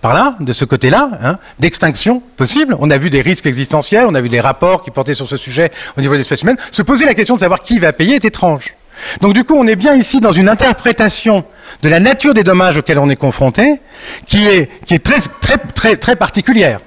par 0.00 0.14
là, 0.14 0.36
de 0.40 0.52
ce 0.52 0.64
côté-là, 0.64 1.10
hein, 1.22 1.38
d'extinction 1.58 2.22
possible. 2.36 2.76
On 2.78 2.90
a 2.90 2.98
vu 2.98 3.10
des 3.10 3.20
risques 3.20 3.46
existentiels, 3.46 4.06
on 4.06 4.14
a 4.14 4.20
vu 4.20 4.28
des 4.28 4.40
rapports 4.40 4.82
qui 4.82 4.90
portaient 4.90 5.14
sur 5.14 5.28
ce 5.28 5.36
sujet 5.36 5.70
au 5.96 6.00
niveau 6.00 6.14
des 6.14 6.20
espèces 6.20 6.42
humaines. 6.42 6.56
Se 6.70 6.82
poser 6.82 7.04
la 7.04 7.14
question 7.14 7.36
de 7.36 7.40
savoir 7.40 7.60
qui 7.60 7.78
va 7.78 7.92
payer 7.92 8.16
est 8.16 8.24
étrange. 8.24 8.74
Donc 9.20 9.34
du 9.34 9.44
coup, 9.44 9.54
on 9.54 9.66
est 9.66 9.76
bien 9.76 9.94
ici 9.94 10.20
dans 10.20 10.32
une 10.32 10.48
interprétation 10.48 11.44
de 11.82 11.88
la 11.88 12.00
nature 12.00 12.34
des 12.34 12.44
dommages 12.44 12.78
auxquels 12.78 12.98
on 12.98 13.10
est 13.10 13.16
confronté, 13.16 13.80
qui 14.26 14.46
est, 14.46 14.98
très, 15.04 15.58
très, 15.74 15.96
très 15.96 16.16
particulière. 16.16 16.80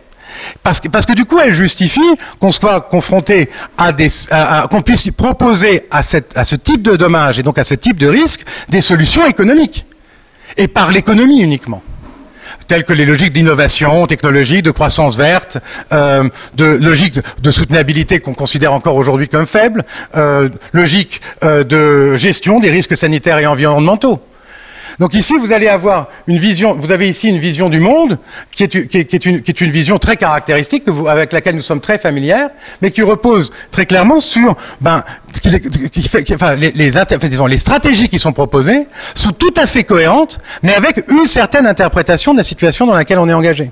Parce 0.63 0.79
que, 0.79 0.87
parce 0.87 1.05
que 1.05 1.13
du 1.13 1.25
coup, 1.25 1.39
elle 1.39 1.53
justifie 1.53 2.15
qu'on 2.39 2.51
soit 2.51 2.81
confronté 2.81 3.49
à 3.77 3.91
des, 3.91 4.09
qu'on 4.71 4.81
puisse 4.81 5.09
proposer 5.11 5.87
à, 5.91 6.03
cette, 6.03 6.37
à 6.37 6.45
ce 6.45 6.55
type 6.55 6.81
de 6.81 6.95
dommages 6.95 7.39
et 7.39 7.43
donc 7.43 7.57
à 7.57 7.63
ce 7.63 7.73
type 7.73 7.97
de 7.97 8.07
risque 8.07 8.45
des 8.69 8.81
solutions 8.81 9.25
économiques 9.25 9.85
et 10.57 10.67
par 10.67 10.91
l'économie 10.91 11.41
uniquement 11.41 11.81
telles 12.67 12.83
que 12.83 12.93
les 12.93 13.05
logiques 13.05 13.33
d'innovation 13.33 14.07
technologique, 14.07 14.63
de 14.63 14.71
croissance 14.71 15.17
verte, 15.17 15.57
euh, 15.91 16.29
de 16.55 16.65
logiques 16.65 17.19
de 17.41 17.51
soutenabilité 17.51 18.19
qu'on 18.19 18.33
considère 18.33 18.73
encore 18.73 18.95
aujourd'hui 18.95 19.27
comme 19.27 19.45
faibles, 19.45 19.83
euh, 20.15 20.49
logique 20.71 21.21
euh, 21.43 21.63
de 21.63 22.15
gestion 22.15 22.59
des 22.59 22.69
risques 22.69 22.95
sanitaires 22.95 23.39
et 23.39 23.47
environnementaux. 23.47 24.19
Donc 24.99 25.13
ici, 25.13 25.37
vous 25.39 25.53
allez 25.53 25.69
avoir 25.69 26.09
une 26.27 26.39
vision, 26.39 26.73
vous 26.73 26.91
avez 26.91 27.07
ici 27.07 27.29
une 27.29 27.39
vision 27.39 27.69
du 27.69 27.79
monde 27.79 28.19
qui 28.51 28.63
est, 28.63 29.25
une, 29.25 29.71
vision 29.71 29.97
très 29.97 30.17
caractéristique 30.17 30.83
avec 31.07 31.31
laquelle 31.31 31.55
nous 31.55 31.61
sommes 31.61 31.79
très 31.79 31.97
familières, 31.97 32.49
mais 32.81 32.91
qui 32.91 33.01
repose 33.01 33.51
très 33.71 33.85
clairement 33.85 34.19
sur 34.19 34.57
ben, 34.81 35.03
fait, 35.41 36.33
enfin, 36.33 36.55
les, 36.55 36.71
les, 36.71 37.57
stratégies 37.57 38.09
qui 38.09 38.19
sont 38.19 38.33
proposées 38.33 38.87
sont 39.15 39.31
tout 39.31 39.53
à 39.55 39.67
fait 39.67 39.85
cohérentes, 39.85 40.39
mais 40.63 40.75
avec 40.75 41.09
une 41.09 41.25
certaine 41.25 41.65
interprétation 41.65 42.33
de 42.33 42.39
la 42.39 42.43
situation 42.43 42.85
dans 42.85 42.93
laquelle 42.93 43.19
on 43.19 43.29
est 43.29 43.33
engagé. 43.33 43.71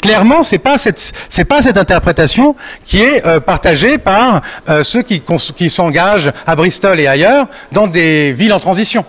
Clairement, 0.00 0.44
c'est 0.44 0.58
pas 0.58 0.78
cette 0.78 1.12
pas 1.48 1.62
cette 1.62 1.78
interprétation 1.78 2.54
qui 2.84 3.00
est 3.00 3.26
euh, 3.26 3.40
partagée 3.40 3.98
par 3.98 4.40
euh, 4.68 4.84
ceux 4.84 5.02
qui 5.02 5.68
s'engagent 5.68 6.32
à 6.46 6.54
Bristol 6.54 7.00
et 7.00 7.08
ailleurs 7.08 7.48
dans 7.72 7.88
des 7.88 8.32
villes 8.32 8.52
en 8.52 8.60
transition 8.60 9.04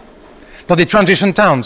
dans 0.68 0.76
des 0.76 0.86
transition 0.86 1.32
towns 1.32 1.64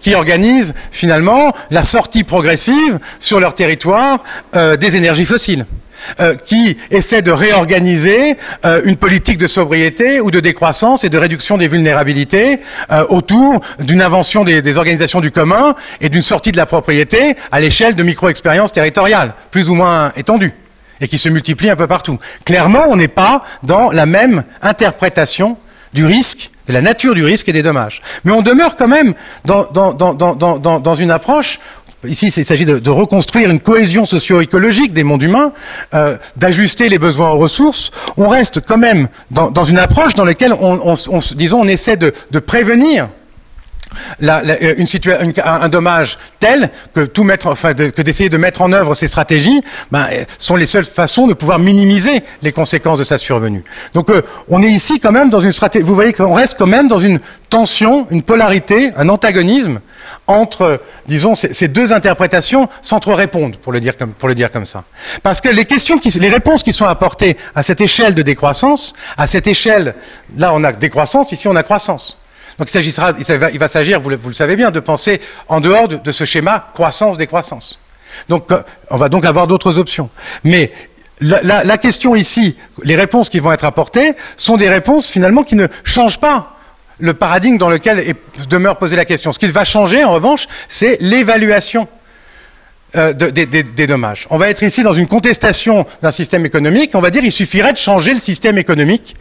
qui 0.00 0.14
organisent 0.14 0.74
finalement 0.90 1.52
la 1.70 1.84
sortie 1.84 2.24
progressive 2.24 2.98
sur 3.18 3.40
leur 3.40 3.54
territoire 3.54 4.22
euh, 4.56 4.76
des 4.76 4.96
énergies 4.96 5.26
fossiles. 5.26 5.66
euh, 6.18 6.34
qui 6.34 6.78
essaie 6.90 7.20
de 7.20 7.30
réorganiser 7.30 8.38
euh, 8.64 8.80
une 8.84 8.96
politique 8.96 9.36
de 9.36 9.46
sobriété 9.46 10.18
ou 10.22 10.30
de 10.30 10.40
décroissance 10.40 11.04
et 11.04 11.10
de 11.10 11.18
réduction 11.18 11.58
des 11.58 11.68
vulnérabilités 11.68 12.60
autour 13.10 13.60
d'une 13.80 14.00
invention 14.00 14.42
des, 14.42 14.62
des, 14.62 14.78
organisations 14.78 15.20
du 15.20 15.30
commun 15.30 15.74
et 16.00 16.08
d'une 16.08 16.22
sortie 16.22 16.52
de 16.52 16.56
la 16.56 16.64
propriété 16.64 17.36
à 17.52 17.60
l'échelle 17.60 17.96
de 17.96 18.02
micro-expériences 18.02 18.72
territoriales, 18.72 19.34
plus 19.50 19.68
ou 19.68 19.74
moins 19.74 20.10
étendues, 20.16 20.54
et 21.02 21.06
qui 21.06 21.18
se 21.18 21.28
multiplient 21.28 21.68
un 21.68 21.76
peu 21.76 21.86
partout. 21.86 22.18
Clairement, 22.46 22.86
on 22.88 22.96
n'est 22.96 23.06
pas 23.08 23.44
dans 23.62 23.90
la 23.90 24.06
même 24.06 24.42
interprétation 24.62 25.58
du 25.92 26.06
risque, 26.06 26.50
de 26.70 26.74
la 26.74 26.82
nature 26.82 27.14
du 27.14 27.24
risque 27.24 27.48
et 27.48 27.52
des 27.52 27.62
dommages. 27.62 28.00
Mais 28.24 28.32
on 28.32 28.42
demeure 28.42 28.76
quand 28.76 28.88
même 28.88 29.14
dans, 29.44 29.64
dans, 29.70 29.92
dans, 29.92 30.80
dans 30.80 30.94
une 30.94 31.10
approche 31.10 31.58
Ici, 32.06 32.32
il 32.34 32.44
s'agit 32.46 32.64
de, 32.64 32.78
de, 32.78 32.90
reconstruire 32.90 33.50
une 33.50 33.60
cohésion 33.60 34.06
socio-écologique 34.06 34.94
des 34.94 35.04
mondes 35.04 35.22
humains, 35.22 35.52
euh, 35.92 36.16
d'ajuster 36.36 36.88
les 36.88 36.98
besoins 36.98 37.28
aux 37.30 37.36
ressources. 37.36 37.90
On 38.16 38.26
reste 38.28 38.60
quand 38.64 38.78
même 38.78 39.08
dans, 39.30 39.50
dans 39.50 39.64
une 39.64 39.78
approche 39.78 40.14
dans 40.14 40.24
laquelle 40.24 40.54
on, 40.54 40.80
on, 40.82 40.94
on, 41.10 41.18
disons, 41.34 41.60
on 41.60 41.68
essaie 41.68 41.98
de, 41.98 42.12
de 42.30 42.38
prévenir 42.38 43.10
une, 44.20 45.32
un, 45.44 45.68
dommage 45.68 46.18
tel 46.38 46.70
que 46.94 47.00
tout 47.00 47.24
mettre, 47.24 47.48
enfin, 47.48 47.74
que 47.74 48.02
d'essayer 48.02 48.28
de 48.28 48.36
mettre 48.36 48.62
en 48.62 48.72
œuvre 48.72 48.94
ces 48.94 49.08
stratégies, 49.08 49.62
ben, 49.90 50.06
sont 50.38 50.56
les 50.56 50.66
seules 50.66 50.84
façons 50.84 51.26
de 51.26 51.34
pouvoir 51.34 51.58
minimiser 51.58 52.22
les 52.42 52.52
conséquences 52.52 52.98
de 52.98 53.04
sa 53.04 53.18
survenue. 53.18 53.64
Donc, 53.94 54.10
euh, 54.10 54.22
on 54.48 54.62
est 54.62 54.70
ici 54.70 55.00
quand 55.00 55.12
même 55.12 55.30
dans 55.30 55.40
une 55.40 55.52
stratégie. 55.52 55.84
Vous 55.84 55.94
voyez 55.94 56.12
qu'on 56.12 56.34
reste 56.34 56.56
quand 56.58 56.66
même 56.66 56.88
dans 56.88 57.00
une 57.00 57.20
tension, 57.48 58.06
une 58.10 58.22
polarité, 58.22 58.92
un 58.96 59.08
antagonisme 59.08 59.80
entre, 60.26 60.80
disons, 61.06 61.34
ces, 61.34 61.68
deux 61.68 61.92
interprétations 61.92 62.68
répondre, 63.06 63.58
pour 63.58 63.72
le 63.72 63.80
dire 63.80 63.96
comme, 63.96 64.12
pour 64.12 64.28
le 64.28 64.34
dire 64.34 64.50
comme 64.50 64.66
ça. 64.66 64.84
Parce 65.22 65.40
que 65.40 65.48
les 65.48 65.64
questions, 65.64 65.98
qui, 65.98 66.10
les 66.10 66.28
réponses 66.28 66.62
qui 66.62 66.72
sont 66.72 66.86
apportées 66.86 67.36
à 67.54 67.62
cette 67.62 67.80
échelle 67.80 68.14
de 68.14 68.22
décroissance, 68.22 68.92
à 69.16 69.26
cette 69.26 69.46
échelle, 69.46 69.94
là, 70.36 70.52
on 70.54 70.62
a 70.64 70.72
décroissance, 70.72 71.32
ici, 71.32 71.48
on 71.48 71.56
a 71.56 71.62
croissance. 71.62 72.19
Donc 72.60 72.68
il 72.74 73.58
va, 73.58 73.68
s'agir, 73.68 74.02
vous, 74.02 74.10
le 74.10 74.32
savez 74.34 74.54
bien, 74.54 74.70
de 74.70 74.80
penser 74.80 75.18
en 75.48 75.60
dehors 75.60 75.88
de, 75.88 76.12
ce 76.12 76.26
schéma 76.26 76.68
croissance-décroissance. 76.74 77.78
Donc 78.28 78.52
euh, 78.52 78.62
on 78.90 78.98
va 78.98 79.08
donc 79.08 79.24
avoir 79.24 79.46
d'autres 79.46 79.78
options. 79.78 80.10
Mais 80.44 80.70
la, 81.22 81.78
question 81.78 82.14
ici, 82.14 82.56
les 82.82 82.96
réponses 82.96 83.30
qui 83.30 83.40
vont 83.40 83.50
être 83.50 83.64
apportées, 83.64 84.12
sont 84.36 84.58
des 84.58 84.68
réponses 84.68 85.06
finalement 85.06 85.42
qui 85.42 85.56
ne 85.56 85.68
changent 85.84 86.20
pas 86.20 86.58
le 86.98 87.14
paradigme 87.14 87.56
dans 87.56 87.70
lequel 87.70 88.14
demeure 88.50 88.76
posée 88.76 88.96
la 88.96 89.06
question. 89.06 89.32
Ce 89.32 89.38
qui 89.38 89.46
va 89.46 89.64
changer, 89.64 90.04
en 90.04 90.12
revanche, 90.12 90.46
c'est 90.68 90.98
l'évaluation 91.00 91.88
euh, 92.94 93.14
de, 93.14 93.30
de, 93.30 93.44
de, 93.44 93.62
des 93.62 93.86
dommages. 93.86 94.26
On 94.28 94.36
va 94.36 94.50
être 94.50 94.62
ici 94.62 94.82
dans 94.82 94.92
une 94.92 95.06
contestation 95.06 95.86
d'un 96.02 96.12
système 96.12 96.44
économique. 96.44 96.90
On 96.92 97.00
va 97.00 97.08
dire 97.08 97.24
il 97.24 97.32
suffirait 97.32 97.72
de 97.72 97.78
changer 97.78 98.12
le 98.12 98.20
système 98.20 98.58
économique 98.58 99.16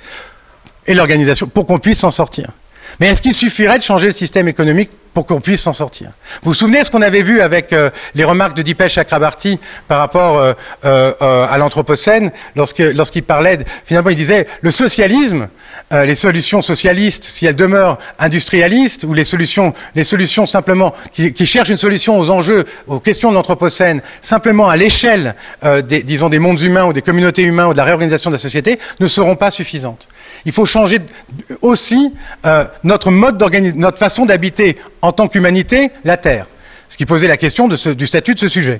et 0.87 0.93
l'organisation 0.93 1.47
pour 1.47 1.65
qu'on 1.65 1.79
puisse 1.79 1.99
s'en 1.99 2.11
sortir. 2.11 2.51
Mais 2.99 3.07
est-ce 3.07 3.21
qu'il 3.21 3.33
suffirait 3.33 3.77
de 3.77 3.83
changer 3.83 4.07
le 4.07 4.13
système 4.13 4.47
économique 4.47 4.89
pour 5.13 5.25
qu'on 5.25 5.41
puisse 5.41 5.61
s'en 5.61 5.73
sortir? 5.73 6.11
Vous 6.43 6.51
vous 6.51 6.53
souvenez 6.53 6.83
ce 6.83 6.91
qu'on 6.91 7.01
avait 7.01 7.21
vu 7.21 7.41
avec 7.41 7.73
euh, 7.73 7.89
les 8.15 8.23
remarques 8.23 8.55
de 8.55 8.61
Dipesh 8.61 8.93
Chakrabarty 8.93 9.59
par 9.87 9.99
rapport 9.99 10.37
euh, 10.37 10.53
euh, 10.85 11.47
à 11.49 11.57
l'Anthropocène, 11.57 12.31
lorsqu'il 12.55 12.95
lorsqu 12.95 13.21
parlait, 13.21 13.59
finalement 13.85 14.09
il 14.09 14.15
disait, 14.15 14.47
le 14.61 14.71
socialisme, 14.71 15.49
les 15.91 16.15
solutions 16.15 16.61
socialistes, 16.61 17.23
si 17.23 17.45
elles 17.45 17.55
demeurent 17.55 17.97
industrialistes, 18.19 19.03
ou 19.03 19.13
les 19.13 19.23
solutions, 19.23 19.73
les 19.95 20.03
solutions 20.03 20.45
simplement, 20.45 20.93
qui, 21.11 21.45
cherchent 21.45 21.69
une 21.69 21.77
solution 21.77 22.19
aux 22.19 22.29
enjeux, 22.29 22.65
aux 22.87 22.99
questions 22.99 23.29
de 23.29 23.35
l'Anthropocène, 23.35 24.01
simplement 24.21 24.69
à 24.69 24.75
l'échelle, 24.75 25.35
des, 25.83 26.03
disons, 26.03 26.29
des 26.29 26.39
mondes 26.39 26.61
humains 26.61 26.85
ou 26.85 26.93
des 26.93 27.01
communautés 27.01 27.43
humaines 27.43 27.67
ou 27.67 27.73
de 27.73 27.77
la 27.77 27.85
réorganisation 27.85 28.29
de 28.29 28.35
la 28.35 28.39
société, 28.39 28.79
ne 28.99 29.07
seront 29.07 29.35
pas 29.35 29.51
suffisantes. 29.51 30.07
Il 30.45 30.51
faut 30.51 30.65
changer 30.65 30.99
aussi 31.61 32.13
euh, 32.45 32.65
notre 32.83 33.11
mode 33.11 33.43
notre 33.75 33.97
façon 33.97 34.25
d'habiter 34.25 34.77
en 35.01 35.11
tant 35.11 35.27
qu'humanité 35.27 35.91
la 36.03 36.17
Terre. 36.17 36.47
Ce 36.87 36.97
qui 36.97 37.05
posait 37.05 37.27
la 37.27 37.37
question 37.37 37.67
du 37.67 38.07
statut 38.07 38.33
de 38.33 38.39
ce 38.39 38.49
sujet. 38.49 38.79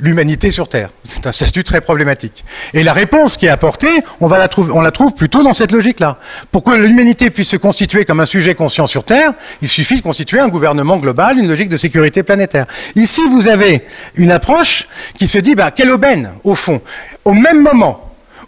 L'humanité 0.00 0.50
sur 0.50 0.68
Terre. 0.68 0.88
C'est 1.04 1.26
un 1.26 1.32
statut 1.32 1.62
très 1.62 1.80
problématique. 1.80 2.44
Et 2.72 2.82
la 2.82 2.92
réponse 2.92 3.36
qui 3.36 3.46
est 3.46 3.50
apportée, 3.50 3.86
on, 4.20 4.28
la 4.28 4.48
trouver, 4.48 4.72
on 4.72 4.80
la 4.80 4.90
trouve 4.90 5.14
plutôt 5.14 5.44
dans 5.44 5.52
cette 5.52 5.70
logique-là. 5.70 6.18
Pour 6.50 6.64
que 6.64 6.72
l'humanité 6.72 7.30
puisse 7.30 7.50
se 7.50 7.56
constituer 7.56 8.04
comme 8.04 8.18
un 8.18 8.26
sujet 8.26 8.56
conscient 8.56 8.86
sur 8.86 9.04
Terre, 9.04 9.34
il 9.62 9.68
suffit 9.68 9.98
de 9.98 10.02
constituer 10.02 10.40
un 10.40 10.48
gouvernement 10.48 10.96
global, 10.96 11.38
une 11.38 11.46
logique 11.46 11.68
de 11.68 11.76
sécurité 11.76 12.24
planétaire. 12.24 12.66
Ici, 12.96 13.20
vous 13.30 13.46
avez 13.46 13.84
une 14.16 14.32
approche 14.32 14.88
qui 15.16 15.28
se 15.28 15.38
dit, 15.38 15.54
bah, 15.54 15.70
quelle 15.70 15.90
aubaine, 15.90 16.32
au 16.42 16.56
fond. 16.56 16.80
Au 17.24 17.34
même 17.34 17.62
moment, 17.62 18.03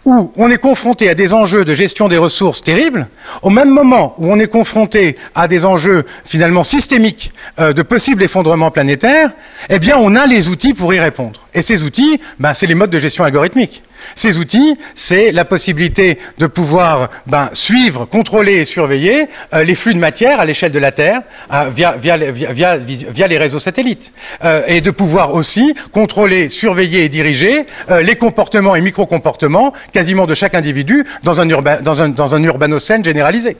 où 0.07 0.31
on 0.37 0.49
est 0.49 0.57
confronté 0.57 1.09
à 1.09 1.15
des 1.15 1.33
enjeux 1.33 1.65
de 1.65 1.75
gestion 1.75 2.07
des 2.07 2.17
ressources 2.17 2.61
terribles, 2.61 3.09
au 3.41 3.49
même 3.49 3.69
moment 3.69 4.15
où 4.17 4.31
on 4.31 4.39
est 4.39 4.47
confronté 4.47 5.17
à 5.35 5.49
des 5.49 5.65
enjeux 5.65 6.05
finalement 6.23 6.63
systémiques 6.63 7.33
euh, 7.59 7.73
de 7.73 7.81
possibles 7.81 8.23
effondrements 8.23 8.71
planétaires, 8.71 9.31
eh 9.69 9.79
bien 9.79 9.97
on 9.99 10.15
a 10.15 10.25
les 10.25 10.47
outils 10.47 10.73
pour 10.73 10.93
y 10.93 10.99
répondre. 10.99 11.41
Et 11.53 11.61
ces 11.61 11.83
outils, 11.83 12.21
ben, 12.39 12.53
c'est 12.53 12.67
les 12.67 12.75
modes 12.75 12.89
de 12.89 12.99
gestion 12.99 13.25
algorithmique. 13.25 13.83
Ces 14.15 14.37
outils, 14.37 14.77
c'est 14.95 15.31
la 15.31 15.45
possibilité 15.45 16.19
de 16.37 16.47
pouvoir 16.47 17.09
ben, 17.25 17.49
suivre, 17.53 18.05
contrôler 18.05 18.53
et 18.53 18.65
surveiller 18.65 19.27
euh, 19.53 19.63
les 19.63 19.75
flux 19.75 19.93
de 19.93 19.99
matière 19.99 20.39
à 20.39 20.45
l'échelle 20.45 20.71
de 20.71 20.79
la 20.79 20.91
Terre 20.91 21.21
euh, 21.53 21.69
via, 21.73 23.27
les 23.27 23.37
réseaux 23.37 23.59
satellites. 23.59 24.13
Euh, 24.43 24.61
et 24.67 24.81
de 24.81 24.91
pouvoir 24.91 25.33
aussi 25.33 25.73
contrôler, 25.91 26.49
surveiller 26.49 27.03
et 27.05 27.09
diriger 27.09 27.65
les 28.01 28.15
comportements 28.15 28.75
et 28.75 28.81
micro-comportements 28.81 29.73
quasiment 29.91 30.25
de 30.25 30.35
chaque 30.35 30.55
individu 30.55 31.03
dans 31.23 31.41
un, 31.41 31.49
urba, 31.49 31.77
dans 31.77 32.43
urbanocène 32.43 33.03
généralisé. 33.03 33.57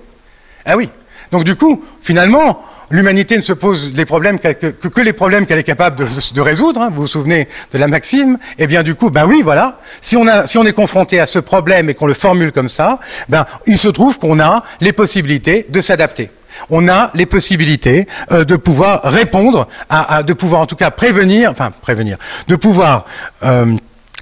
Ah 0.65 0.75
oui. 0.75 0.89
Donc 1.31 1.43
du 1.43 1.55
coup, 1.55 1.83
finalement, 2.01 2.61
l'humanité 2.89 3.37
ne 3.37 3.41
se 3.41 3.53
pose 3.53 3.91
les 3.93 4.05
problèmes 4.05 4.39
que, 4.39 5.01
les 5.01 5.13
problèmes 5.13 5.45
qu'elle 5.45 5.59
est 5.59 5.63
capable 5.63 5.97
de, 5.97 6.41
résoudre. 6.41 6.81
Hein, 6.81 6.89
vous 6.93 7.01
vous 7.01 7.07
souvenez 7.07 7.47
de 7.71 7.77
la 7.77 7.87
maxime 7.87 8.37
Eh 8.57 8.67
bien, 8.67 8.83
du 8.83 8.95
coup, 8.95 9.09
ben 9.09 9.25
oui, 9.25 9.41
voilà. 9.43 9.79
Si 10.01 10.15
on, 10.15 10.25
est 10.25 10.73
confronté 10.73 11.19
à 11.19 11.25
ce 11.25 11.39
problème 11.39 11.89
et 11.89 11.93
qu'on 11.93 12.07
le 12.07 12.13
formule 12.13 12.51
comme 12.51 12.69
ça, 12.69 12.99
ben 13.29 13.45
il 13.65 13.77
se 13.77 13.89
trouve 13.89 14.19
qu'on 14.19 14.39
a 14.39 14.63
les 14.81 14.93
possibilités 14.93 15.65
de 15.69 15.81
s'adapter. 15.81 16.31
On 16.69 16.87
a 16.87 17.11
les 17.13 17.25
possibilités 17.25 18.07
euh, 18.31 18.45
de 18.45 18.55
pouvoir 18.55 19.01
répondre, 19.03 19.67
de 20.25 20.33
pouvoir 20.33 20.61
en 20.61 20.65
tout 20.65 20.77
cas 20.77 20.91
prévenir, 20.91 21.51
enfin 21.51 21.71
prévenir, 21.81 22.17
de 22.47 22.55
pouvoir 22.55 23.05
euh, 23.43 23.75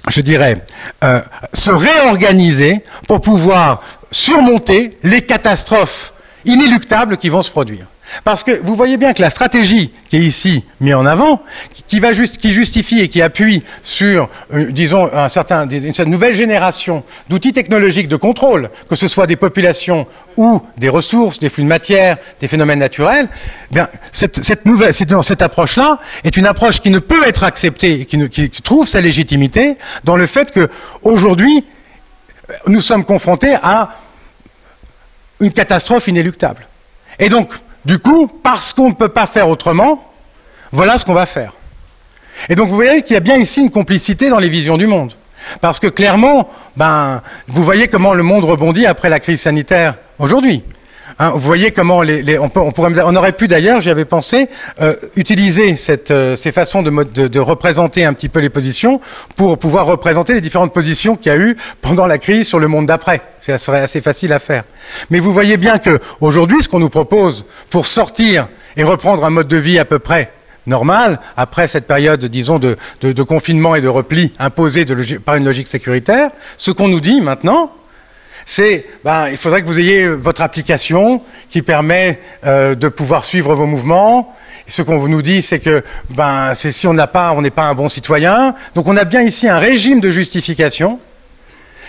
je 0.08 0.20
dirais, 0.20 0.64
euh, 1.04 1.20
se 1.52 1.70
réorganiser 1.70 2.84
pour 3.08 3.20
pouvoir 3.20 3.80
surmonter 4.10 4.98
les 5.02 5.22
catastrophes 5.22 6.12
inéluctables 6.46 7.16
qui 7.16 7.28
vont 7.28 7.42
se 7.42 7.50
produire. 7.50 7.86
Parce 8.24 8.44
que 8.44 8.62
vous 8.62 8.76
voyez 8.76 8.96
bien 8.96 9.12
que 9.12 9.22
la 9.22 9.30
stratégie 9.30 9.92
qui 10.08 10.16
est 10.16 10.20
ici 10.20 10.64
mise 10.80 10.94
en 10.94 11.06
avant, 11.06 11.42
qui, 11.88 11.98
va 12.00 12.12
juste, 12.12 12.38
qui 12.38 12.52
justifie 12.52 13.00
et 13.00 13.08
qui 13.08 13.20
appuie 13.20 13.62
sur, 13.82 14.28
euh, 14.54 14.70
disons, 14.70 15.08
une, 15.08 15.92
une 15.98 16.10
nouvelle 16.10 16.34
génération 16.34 17.02
d'outils 17.28 17.52
technologiques 17.52 18.08
de 18.08 18.16
contrôle, 18.16 18.70
que 18.88 18.94
ce 18.94 19.08
soit 19.08 19.26
des 19.26 19.36
populations 19.36 20.06
ou 20.36 20.60
des 20.78 20.88
ressources, 20.88 21.38
des 21.40 21.50
flux 21.50 21.64
de 21.64 21.68
matière, 21.68 22.16
des 22.40 22.48
phénomènes 22.48 22.78
naturels, 22.78 23.28
bien, 23.70 23.88
cette, 24.12 24.64
nouvelle, 24.66 24.94
cette, 24.94 25.42
approche-là 25.42 25.98
est 26.24 26.36
une 26.36 26.46
approche 26.46 26.80
qui 26.80 26.90
ne 26.90 27.00
peut 27.00 27.26
être 27.26 27.42
acceptée, 27.42 28.06
qui, 28.06 28.28
qui 28.28 28.62
trouve 28.62 28.86
sa 28.86 29.00
légitimité 29.00 29.76
dans 30.04 30.16
le 30.16 30.26
fait 30.26 30.52
que 30.52 30.68
aujourd'hui, 31.02 31.64
nous 32.68 32.80
sommes 32.80 33.04
confrontés 33.04 33.56
à 33.62 33.88
une 35.40 35.52
catastrophe 35.52 36.08
inéluctable. 36.08 36.66
Et 37.18 37.28
donc, 37.28 37.50
du 37.84 37.98
coup, 37.98 38.26
parce 38.26 38.72
qu'on 38.72 38.88
ne 38.88 38.94
peut 38.94 39.08
pas 39.08 39.26
faire 39.26 39.48
autrement, 39.48 40.12
voilà 40.72 40.98
ce 40.98 41.04
qu'on 41.04 41.14
va 41.14 41.26
faire. 41.26 41.52
Et 42.48 42.54
donc 42.54 42.68
vous 42.68 42.74
voyez 42.74 43.02
qu'il 43.02 43.14
y 43.14 43.16
a 43.16 43.20
bien 43.20 43.36
ici 43.36 43.62
une 43.62 43.70
complicité 43.70 44.28
dans 44.28 44.38
les 44.38 44.48
visions 44.48 44.76
du 44.76 44.86
monde. 44.86 45.14
Parce 45.60 45.78
que 45.78 45.86
clairement, 45.86 46.48
ben, 46.76 47.22
vous 47.46 47.64
voyez 47.64 47.88
comment 47.88 48.14
le 48.14 48.22
monde 48.22 48.44
rebondit 48.44 48.86
après 48.86 49.08
la 49.08 49.20
crise 49.20 49.40
sanitaire 49.40 49.96
aujourd'hui. 50.18 50.62
Hein, 51.18 51.30
vous 51.30 51.40
voyez 51.40 51.70
comment 51.70 52.02
les, 52.02 52.22
les, 52.22 52.38
on, 52.38 52.50
peut, 52.50 52.60
on, 52.60 52.72
pourrait, 52.72 52.92
on, 53.02 53.16
aurait 53.16 53.32
pu 53.32 53.48
d'ailleurs, 53.48 53.80
j'y 53.80 53.88
avais 53.88 54.04
pensé, 54.04 54.50
euh, 54.82 54.94
utiliser 55.16 55.74
cette, 55.74 56.10
euh, 56.10 56.36
ces 56.36 56.52
façons 56.52 56.82
de, 56.82 56.90
de, 56.90 57.26
de, 57.26 57.40
représenter 57.40 58.04
un 58.04 58.12
petit 58.12 58.28
peu 58.28 58.40
les 58.40 58.50
positions 58.50 59.00
pour 59.34 59.56
pouvoir 59.58 59.86
représenter 59.86 60.34
les 60.34 60.42
différentes 60.42 60.74
positions 60.74 61.16
qu'il 61.16 61.32
y 61.32 61.34
a 61.34 61.38
eu 61.38 61.56
pendant 61.80 62.06
la 62.06 62.18
crise 62.18 62.46
sur 62.46 62.58
le 62.58 62.68
monde 62.68 62.84
d'après. 62.84 63.22
Ça 63.38 63.56
serait 63.56 63.80
assez 63.80 64.02
facile 64.02 64.30
à 64.34 64.38
faire. 64.38 64.64
Mais 65.08 65.18
vous 65.18 65.32
voyez 65.32 65.56
bien 65.56 65.78
que 65.78 65.98
aujourd'hui, 66.20 66.60
ce 66.60 66.68
qu'on 66.68 66.80
nous 66.80 66.90
propose 66.90 67.46
pour 67.70 67.86
sortir 67.86 68.48
et 68.76 68.84
reprendre 68.84 69.24
un 69.24 69.30
mode 69.30 69.48
de 69.48 69.56
vie 69.56 69.78
à 69.78 69.86
peu 69.86 69.98
près 69.98 70.32
normal, 70.66 71.20
après 71.36 71.68
cette 71.68 71.86
période, 71.86 72.24
disons, 72.26 72.58
de, 72.58 72.76
de, 73.00 73.12
de 73.12 73.22
confinement 73.22 73.74
et 73.74 73.80
de 73.80 73.88
repli 73.88 74.32
imposé 74.38 74.84
par 75.24 75.36
une 75.36 75.44
logique 75.44 75.68
sécuritaire, 75.68 76.30
ce 76.56 76.72
qu'on 76.72 76.88
nous 76.88 77.00
dit 77.00 77.20
maintenant, 77.20 77.72
c'est 78.48 78.86
ben, 79.04 79.28
il 79.28 79.36
faudrait 79.36 79.60
que 79.60 79.66
vous 79.66 79.78
ayez 79.78 80.06
votre 80.06 80.40
application 80.40 81.20
qui 81.50 81.62
permet 81.62 82.20
euh, 82.46 82.76
de 82.76 82.88
pouvoir 82.88 83.24
suivre 83.24 83.54
vos 83.56 83.66
mouvements. 83.66 84.32
ce 84.68 84.82
qu'on 84.82 85.08
nous 85.08 85.20
dit, 85.20 85.42
c'est 85.42 85.58
que 85.58 85.82
ben, 86.10 86.54
c'est 86.54 86.70
si 86.70 86.86
on 86.86 86.94
n'a 86.94 87.08
pas, 87.08 87.32
on 87.32 87.42
n'est 87.42 87.50
pas 87.50 87.64
un 87.64 87.74
bon 87.74 87.88
citoyen. 87.88 88.54
Donc 88.76 88.86
on 88.86 88.96
a 88.96 89.04
bien 89.04 89.22
ici 89.22 89.48
un 89.48 89.58
régime 89.58 90.00
de 90.00 90.10
justification 90.10 91.00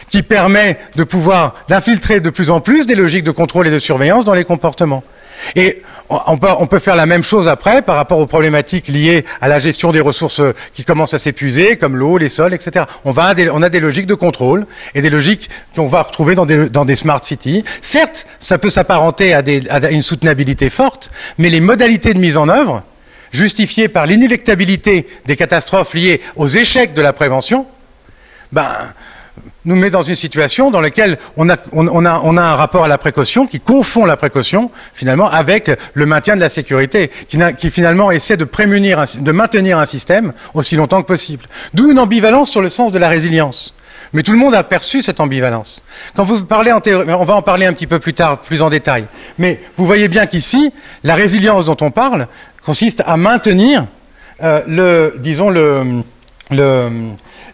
qui 0.09 0.23
permet 0.23 0.79
de 0.95 1.03
pouvoir 1.03 1.53
d'infiltrer 1.69 2.21
de 2.21 2.29
plus 2.31 2.49
en 2.49 2.59
plus 2.59 2.87
des 2.87 2.95
logiques 2.95 3.23
de 3.23 3.31
contrôle 3.31 3.67
et 3.67 3.71
de 3.71 3.79
surveillance 3.79 4.25
dans 4.25 4.33
les 4.33 4.45
comportements. 4.45 5.03
Et 5.55 5.81
on 6.09 6.67
peut, 6.67 6.79
faire 6.79 6.95
la 6.95 7.05
même 7.05 7.23
chose 7.23 7.47
après 7.47 7.81
par 7.81 7.95
rapport 7.95 8.19
aux 8.19 8.25
problématiques 8.25 8.87
liées 8.87 9.25
à 9.41 9.47
la 9.47 9.59
gestion 9.59 9.91
des 9.91 9.99
ressources 9.99 10.41
qui 10.73 10.83
commencent 10.83 11.13
à 11.13 11.19
s'épuiser, 11.19 11.77
comme 11.77 11.95
l'eau, 11.95 12.17
les 12.17 12.29
sols, 12.29 12.53
etc. 12.53 12.85
On, 13.05 13.15
a 13.17 13.33
des 13.69 13.79
logiques 13.79 14.07
de 14.07 14.15
contrôle 14.15 14.65
et 14.95 15.01
des 15.01 15.09
logiques 15.09 15.49
qu'on 15.75 15.87
va 15.87 16.03
retrouver 16.03 16.35
dans 16.35 16.45
des, 16.45 16.95
smart 16.95 17.23
cities. 17.23 17.63
Certes, 17.81 18.27
ça 18.39 18.57
peut 18.57 18.69
s'apparenter 18.69 19.33
à, 19.33 19.43
à 19.69 19.89
une 19.89 20.01
soutenabilité 20.01 20.69
forte, 20.69 21.09
mais 21.37 21.49
les 21.49 21.61
modalités 21.61 22.13
de 22.13 22.19
mise 22.19 22.37
en 22.37 22.49
œuvre, 22.49 22.83
justifiées 23.31 23.89
par 23.89 24.05
l'inélectabilité 24.05 25.07
des 25.25 25.35
catastrophes 25.35 25.93
liées 25.93 26.21
aux 26.35 26.47
échecs 26.47 26.93
de 26.93 27.01
la 27.01 27.13
prévention, 27.13 27.65
ben, 28.51 28.69
nous 29.67 29.75
met 29.75 29.89
dans 29.89 30.01
une 30.01 30.15
situation 30.15 30.71
dans 30.71 30.81
laquelle 30.81 31.17
on 31.35 31.49
a, 31.49 31.57
on, 31.73 32.05
a, 32.05 32.21
on 32.23 32.37
a 32.37 32.41
un 32.41 32.55
rapport 32.55 32.85
à 32.85 32.87
la 32.87 32.97
précaution 32.97 33.45
qui 33.45 33.59
confond 33.59 34.05
la 34.05 34.15
précaution 34.15 34.71
finalement 34.93 35.29
avec 35.29 35.69
le 35.93 36.05
maintien 36.05 36.35
de 36.35 36.41
la 36.41 36.49
sécurité, 36.49 37.11
qui, 37.27 37.37
qui 37.57 37.69
finalement 37.69 38.09
essaie 38.09 38.37
de 38.37 38.45
prémunir, 38.45 39.03
de 39.19 39.31
maintenir 39.31 39.77
un 39.77 39.85
système 39.85 40.31
aussi 40.53 40.77
longtemps 40.77 41.01
que 41.01 41.07
possible. 41.07 41.45
D'où 41.73 41.91
une 41.91 41.99
ambivalence 41.99 42.49
sur 42.49 42.61
le 42.61 42.69
sens 42.69 42.91
de 42.93 42.97
la 42.97 43.09
résilience. 43.09 43.73
Mais 44.13 44.23
tout 44.23 44.31
le 44.31 44.37
monde 44.37 44.55
a 44.55 44.63
perçu 44.63 45.03
cette 45.03 45.19
ambivalence. 45.19 45.83
Quand 46.15 46.23
vous 46.23 46.45
parlez 46.45 46.71
en 46.71 46.79
théorie, 46.79 47.11
on 47.11 47.25
va 47.25 47.35
en 47.35 47.41
parler 47.41 47.65
un 47.65 47.73
petit 47.73 47.87
peu 47.87 47.99
plus 47.99 48.13
tard, 48.13 48.39
plus 48.39 48.61
en 48.61 48.69
détail. 48.69 49.05
Mais 49.37 49.59
vous 49.75 49.85
voyez 49.85 50.07
bien 50.07 50.27
qu'ici, 50.27 50.71
la 51.03 51.15
résilience 51.15 51.65
dont 51.65 51.75
on 51.81 51.91
parle 51.91 52.27
consiste 52.63 53.03
à 53.05 53.17
maintenir 53.17 53.85
euh, 54.41 54.61
le, 54.65 55.15
disons 55.19 55.49
le, 55.49 56.01
le 56.51 56.89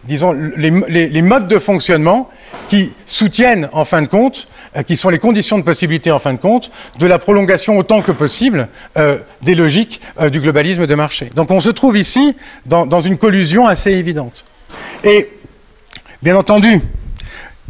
disons, 0.05 0.33
les, 0.33 1.21
modes 1.21 1.47
de 1.47 1.59
fonctionnement 1.59 2.29
qui 2.67 2.91
soutiennent, 3.05 3.69
en 3.71 3.85
fin 3.85 4.01
de 4.01 4.07
compte, 4.07 4.47
euh, 4.75 4.81
qui 4.81 4.97
sont 4.97 5.09
les 5.09 5.19
conditions 5.19 5.57
de 5.57 5.63
possibilité, 5.63 6.11
en 6.11 6.19
fin 6.19 6.33
de 6.33 6.39
compte, 6.39 6.71
de 6.99 7.07
la 7.07 7.19
prolongation 7.19 7.77
autant 7.77 8.01
que 8.01 8.11
possible 8.11 8.67
euh, 8.97 9.19
des 9.41 9.55
logiques 9.55 10.01
euh, 10.19 10.29
du 10.29 10.39
globalisme 10.39 10.87
de 10.87 10.95
marché. 10.95 11.29
Donc 11.35 11.51
on 11.51 11.59
se 11.59 11.69
trouve 11.69 11.97
ici 11.97 12.35
dans, 12.65 12.85
dans 12.85 12.99
une 12.99 13.17
collusion 13.17 13.67
assez 13.67 13.91
évidente. 13.91 14.45
Et, 15.03 15.29
bien 16.21 16.35
entendu, 16.35 16.81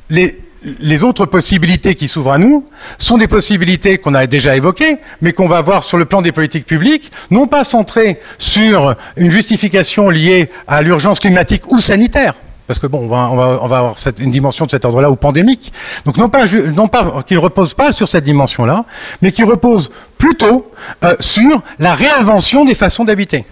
les, 0.10 0.40
les 0.80 1.04
autres 1.04 1.26
possibilités 1.26 1.96
qui 1.96 2.08
s'ouvrent 2.08 2.34
à 2.34 2.38
nous 2.38 2.66
sont 2.98 3.18
des 3.18 3.28
possibilités 3.28 3.98
qu'on 3.98 4.14
a 4.14 4.28
déjà 4.28 4.56
évoquées, 4.56 4.98
mais 5.22 5.34
qu'on 5.34 5.48
va 5.48 5.62
voir 5.62 5.84
sur 5.84 5.98
le 5.98 6.06
plan 6.06 6.22
des 6.22 6.32
politiques 6.32 6.66
publiques, 6.66 7.12
non 7.32 7.48
pas 7.48 7.64
centrées 7.64 8.20
sur 8.38 8.96
une 9.18 9.32
justification 9.32 10.10
liée 10.10 10.50
à 10.68 10.82
l'urgence 10.82 11.20
climatique 11.20 11.64
ou 11.70 11.80
sanitaire, 11.80 12.36
parce 12.68 12.80
que 12.80 12.88
bon, 12.88 13.00
on 13.00 13.08
va, 13.08 13.30
on 13.62 13.66
avoir 13.66 14.00
cette, 14.00 14.20
une 14.20 14.32
dimension 14.32 14.66
de 14.66 14.72
cet 14.72 14.86
ordre-là 14.86 15.12
ou 15.12 15.16
pandémique. 15.16 15.74
Donc 16.06 16.18
non 16.18 16.30
pas, 16.30 16.46
non 16.48 16.88
pas 16.88 17.24
qu'il 17.24 17.38
repose 17.38 17.74
pas 17.74 17.92
sur 17.92 18.08
cette 18.08 18.24
dimension-là, 18.24 18.86
mais 19.22 19.32
qui 19.32 19.44
repose 19.44 19.92
plutôt 20.18 20.72
euh, 21.04 21.16
sur 21.20 21.62
la 21.80 21.94
réinvention 21.94 22.64
des 22.64 22.76
façons 22.76 23.04
d'habiter. 23.04 23.46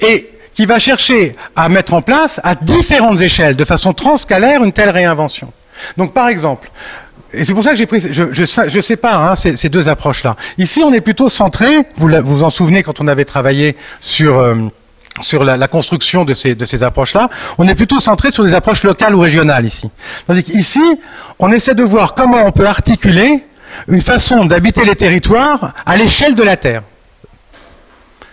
Et 0.00 0.30
qui 0.54 0.64
va 0.64 0.78
chercher 0.78 1.36
à 1.54 1.68
mettre 1.68 1.92
en 1.92 2.00
place 2.00 2.40
à 2.42 2.54
différentes 2.54 3.20
échelles, 3.20 3.56
de 3.56 3.64
façon 3.66 3.92
transcalaire, 3.92 4.64
une 4.64 4.72
telle 4.72 4.88
réinvention. 4.88 5.52
Donc 5.96 6.12
par 6.12 6.28
exemple, 6.28 6.70
et 7.32 7.44
c'est 7.44 7.54
pour 7.54 7.62
ça 7.62 7.70
que 7.70 7.76
j'ai 7.76 7.86
pris, 7.86 8.00
je, 8.00 8.32
je, 8.32 8.80
sépare 8.80 9.30
hein, 9.30 9.36
ces, 9.36 9.68
deux 9.68 9.88
approches-là. 9.88 10.36
Ici, 10.58 10.82
on 10.84 10.92
est 10.92 11.00
plutôt 11.00 11.28
centré, 11.28 11.66
vous 11.96 12.08
vous, 12.24 12.44
en 12.44 12.50
souvenez 12.50 12.82
quand 12.82 13.00
on 13.00 13.08
avait 13.08 13.24
travaillé 13.24 13.76
sur... 14.00 14.38
Euh, 14.38 14.54
sur 15.22 15.44
la, 15.44 15.66
construction 15.66 16.26
de 16.26 16.34
ces, 16.34 16.54
de 16.54 16.66
ces 16.66 16.82
approches-là, 16.82 17.30
on 17.56 17.66
est 17.66 17.74
plutôt 17.74 18.00
centré 18.00 18.30
sur 18.30 18.44
des 18.44 18.52
approches 18.52 18.82
locales 18.82 19.14
ou 19.14 19.20
régionales 19.20 19.64
ici. 19.64 19.90
Tandis 20.26 20.44
qu'ici, 20.44 20.82
on 21.38 21.50
essaie 21.52 21.74
de 21.74 21.82
voir 21.82 22.14
comment 22.14 22.44
on 22.44 22.52
peut 22.52 22.66
articuler 22.66 23.42
une 23.88 24.02
façon 24.02 24.44
d'habiter 24.44 24.84
les 24.84 24.94
territoires 24.94 25.72
à 25.86 25.96
l'échelle 25.96 26.34
de 26.34 26.42
la 26.42 26.58
Terre. 26.58 26.82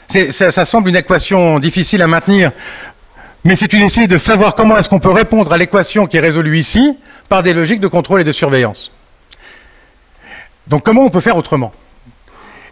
Ça, 0.09 0.65
semble 0.65 0.89
une 0.89 0.97
équation 0.97 1.59
difficile 1.59 2.01
à 2.01 2.07
maintenir, 2.07 2.51
mais 3.43 3.55
c'est 3.55 3.73
une 3.73 3.81
essai 3.81 4.07
de 4.07 4.17
savoir 4.17 4.55
comment 4.55 4.77
est-ce 4.77 4.89
qu'on 4.89 4.99
peut 4.99 5.11
répondre 5.11 5.51
à 5.51 5.57
l'équation 5.57 6.07
qui 6.07 6.17
est 6.17 6.21
résolue 6.21 6.57
ici, 6.57 6.97
par 7.29 7.43
des 7.43 7.53
logiques 7.53 7.79
de 7.79 7.87
contrôle 7.87 8.21
et 8.21 8.23
de 8.23 8.31
surveillance. 8.31 8.91
Donc 10.67 10.83
comment 10.83 11.01
on 11.03 11.09
peut 11.09 11.21
faire 11.21 11.37
autrement? 11.37 11.73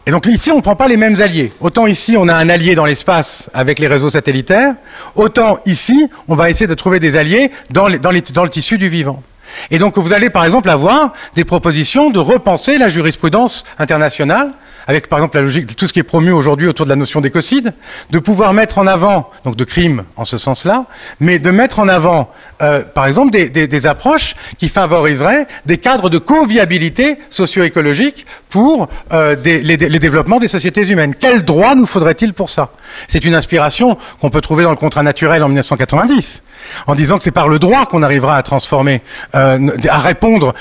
Et 0.05 0.11
donc 0.11 0.25
ici, 0.25 0.49
on 0.51 0.57
ne 0.57 0.61
prend 0.61 0.75
pas 0.75 0.87
les 0.87 0.97
mêmes 0.97 1.21
alliés. 1.21 1.53
Autant 1.59 1.85
ici, 1.85 2.15
on 2.17 2.27
a 2.27 2.33
un 2.33 2.49
allié 2.49 2.73
dans 2.73 2.85
l'espace 2.85 3.49
avec 3.53 3.77
les 3.79 3.87
réseaux 3.87 4.09
satellitaires, 4.09 4.75
autant 5.15 5.59
ici, 5.65 6.09
on 6.27 6.35
va 6.35 6.49
essayer 6.49 6.67
de 6.67 6.73
trouver 6.73 6.99
des 6.99 7.17
alliés 7.17 7.51
dans 7.69 7.87
le 7.87 8.49
tissu 8.49 8.77
du 8.77 8.89
vivant. 8.89 9.21
Et 9.69 9.77
donc 9.77 9.97
vous 9.97 10.13
allez 10.13 10.29
par 10.29 10.45
exemple 10.45 10.69
avoir 10.69 11.11
des 11.35 11.43
propositions 11.43 12.09
de 12.09 12.19
repenser 12.19 12.77
la 12.77 12.89
jurisprudence 12.89 13.65
internationale 13.77 14.53
avec 14.87 15.07
par 15.07 15.19
exemple 15.19 15.37
la 15.37 15.43
logique 15.43 15.65
de 15.65 15.73
tout 15.73 15.87
ce 15.87 15.93
qui 15.93 15.99
est 15.99 16.03
promu 16.03 16.31
aujourd'hui 16.31 16.67
autour 16.67 16.85
de 16.85 16.89
la 16.89 16.95
notion 16.95 17.21
d'écocide, 17.21 17.73
de 18.09 18.19
pouvoir 18.19 18.53
mettre 18.53 18.77
en 18.77 18.87
avant, 18.87 19.29
donc 19.45 19.55
de 19.55 19.63
crime 19.63 20.03
en 20.15 20.25
ce 20.25 20.37
sens-là, 20.37 20.85
mais 21.19 21.39
de 21.39 21.51
mettre 21.51 21.79
en 21.79 21.87
avant, 21.87 22.31
euh, 22.61 22.83
par 22.83 23.05
exemple, 23.05 23.31
des, 23.31 23.87
approches 23.87 24.35
qui 24.59 24.69
favoriseraient 24.69 25.47
des 25.65 25.77
cadres 25.77 26.09
de 26.09 26.19
co-viabilité 26.19 27.17
socio-écologique 27.29 28.25
pour 28.49 28.89
euh, 29.11 29.35
les, 29.43 29.77
développements 29.77 30.39
des 30.39 30.47
sociétés 30.47 30.87
humaines. 30.87 31.15
Quel 31.19 31.43
droit 31.43 31.73
nous 31.73 31.87
faudrait-il 31.87 32.33
pour 32.33 32.49
ça? 32.49 32.69
C'est 33.07 33.25
une 33.25 33.33
inspiration 33.33 33.97
qu'on 34.19 34.29
peut 34.29 34.41
trouver 34.41 34.63
dans 34.63 34.69
le 34.69 34.75
contrat 34.75 35.01
naturel 35.03 35.41
en 35.43 35.47
1990 35.47 36.43
en 36.85 36.93
disant 36.93 37.17
que 37.17 37.23
c'est 37.23 37.31
par 37.31 37.47
le 37.47 37.57
droit 37.57 37.87
qu'on 37.87 38.03
arrivera 38.03 38.37
à 38.37 38.43
transformer, 38.43 39.01
euh, 39.33 39.69
à 39.89 39.97
répondre 39.99 40.53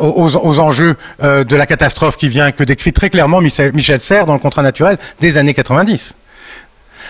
aux, 0.00 0.60
enjeux 0.60 0.96
de 1.20 1.56
la 1.56 1.66
catastrophe 1.66 2.16
qui 2.16 2.28
vient, 2.28 2.52
que 2.52 2.62
décrit 2.62 2.92
très 2.92 3.10
clairement 3.10 3.40
Michel, 3.40 3.67
Michel 3.72 4.00
Serres 4.00 4.26
dans 4.26 4.34
le 4.34 4.38
contrat 4.40 4.62
naturel 4.62 4.98
des 5.20 5.38
années 5.38 5.54
90. 5.54 6.14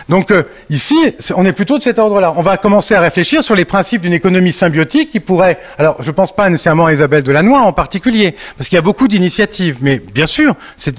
Donc 0.07 0.31
euh, 0.31 0.43
ici, 0.69 0.95
on 1.35 1.45
est 1.45 1.51
plutôt 1.51 1.77
de 1.77 1.83
cet 1.83 1.99
ordre-là. 1.99 2.33
On 2.37 2.41
va 2.41 2.57
commencer 2.57 2.95
à 2.95 3.01
réfléchir 3.01 3.43
sur 3.43 3.55
les 3.55 3.65
principes 3.65 4.01
d'une 4.01 4.13
économie 4.13 4.53
symbiotique 4.53 5.09
qui 5.09 5.19
pourrait, 5.19 5.59
alors 5.77 5.97
je 6.01 6.07
ne 6.07 6.15
pense 6.15 6.33
pas 6.33 6.49
nécessairement 6.49 6.85
à 6.85 6.93
Isabelle 6.93 7.23
Delannoy 7.23 7.57
en 7.57 7.73
particulier, 7.73 8.35
parce 8.57 8.69
qu'il 8.69 8.77
y 8.77 8.79
a 8.79 8.83
beaucoup 8.83 9.07
d'initiatives, 9.07 9.77
mais 9.81 9.99
bien 9.99 10.27
sûr, 10.27 10.55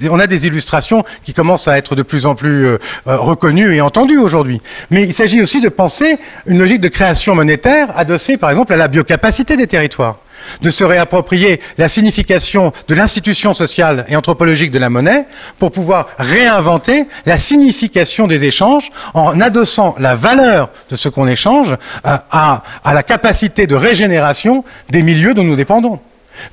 on 0.09 0.19
a 0.19 0.27
des 0.27 0.47
illustrations 0.47 1.03
qui 1.23 1.33
commencent 1.33 1.67
à 1.67 1.77
être 1.77 1.95
de 1.95 2.03
plus 2.03 2.25
en 2.25 2.35
plus 2.35 2.65
euh, 2.65 2.77
euh, 3.07 3.17
reconnues 3.17 3.75
et 3.75 3.81
entendues 3.81 4.19
aujourd'hui. 4.19 4.61
Mais 4.91 5.03
il 5.03 5.13
s'agit 5.13 5.41
aussi 5.41 5.61
de 5.61 5.69
penser 5.69 6.17
une 6.45 6.59
logique 6.59 6.81
de 6.81 6.89
création 6.89 7.35
monétaire 7.35 7.97
adossée 7.97 8.37
par 8.37 8.49
exemple 8.49 8.73
à 8.73 8.77
la 8.77 8.87
biocapacité 8.87 9.57
des 9.57 9.67
territoires 9.67 10.19
de 10.61 10.69
se 10.69 10.83
réapproprier 10.83 11.61
la 11.77 11.89
signification 11.89 12.71
de 12.87 12.95
l'institution 12.95 13.53
sociale 13.53 14.05
et 14.07 14.15
anthropologique 14.15 14.71
de 14.71 14.79
la 14.79 14.89
monnaie 14.89 15.27
pour 15.59 15.71
pouvoir 15.71 16.07
réinventer 16.17 17.07
la 17.25 17.37
signification 17.37 18.27
des 18.27 18.45
échanges 18.45 18.91
en 19.13 19.39
adossant 19.41 19.95
la 19.99 20.15
valeur 20.15 20.69
de 20.89 20.95
ce 20.95 21.09
qu'on 21.09 21.27
échange 21.27 21.75
à, 22.03 22.63
à 22.83 22.93
la 22.93 23.03
capacité 23.03 23.67
de 23.67 23.75
régénération 23.75 24.63
des 24.89 25.01
milieux 25.01 25.33
dont 25.33 25.43
nous 25.43 25.55
dépendons. 25.55 25.99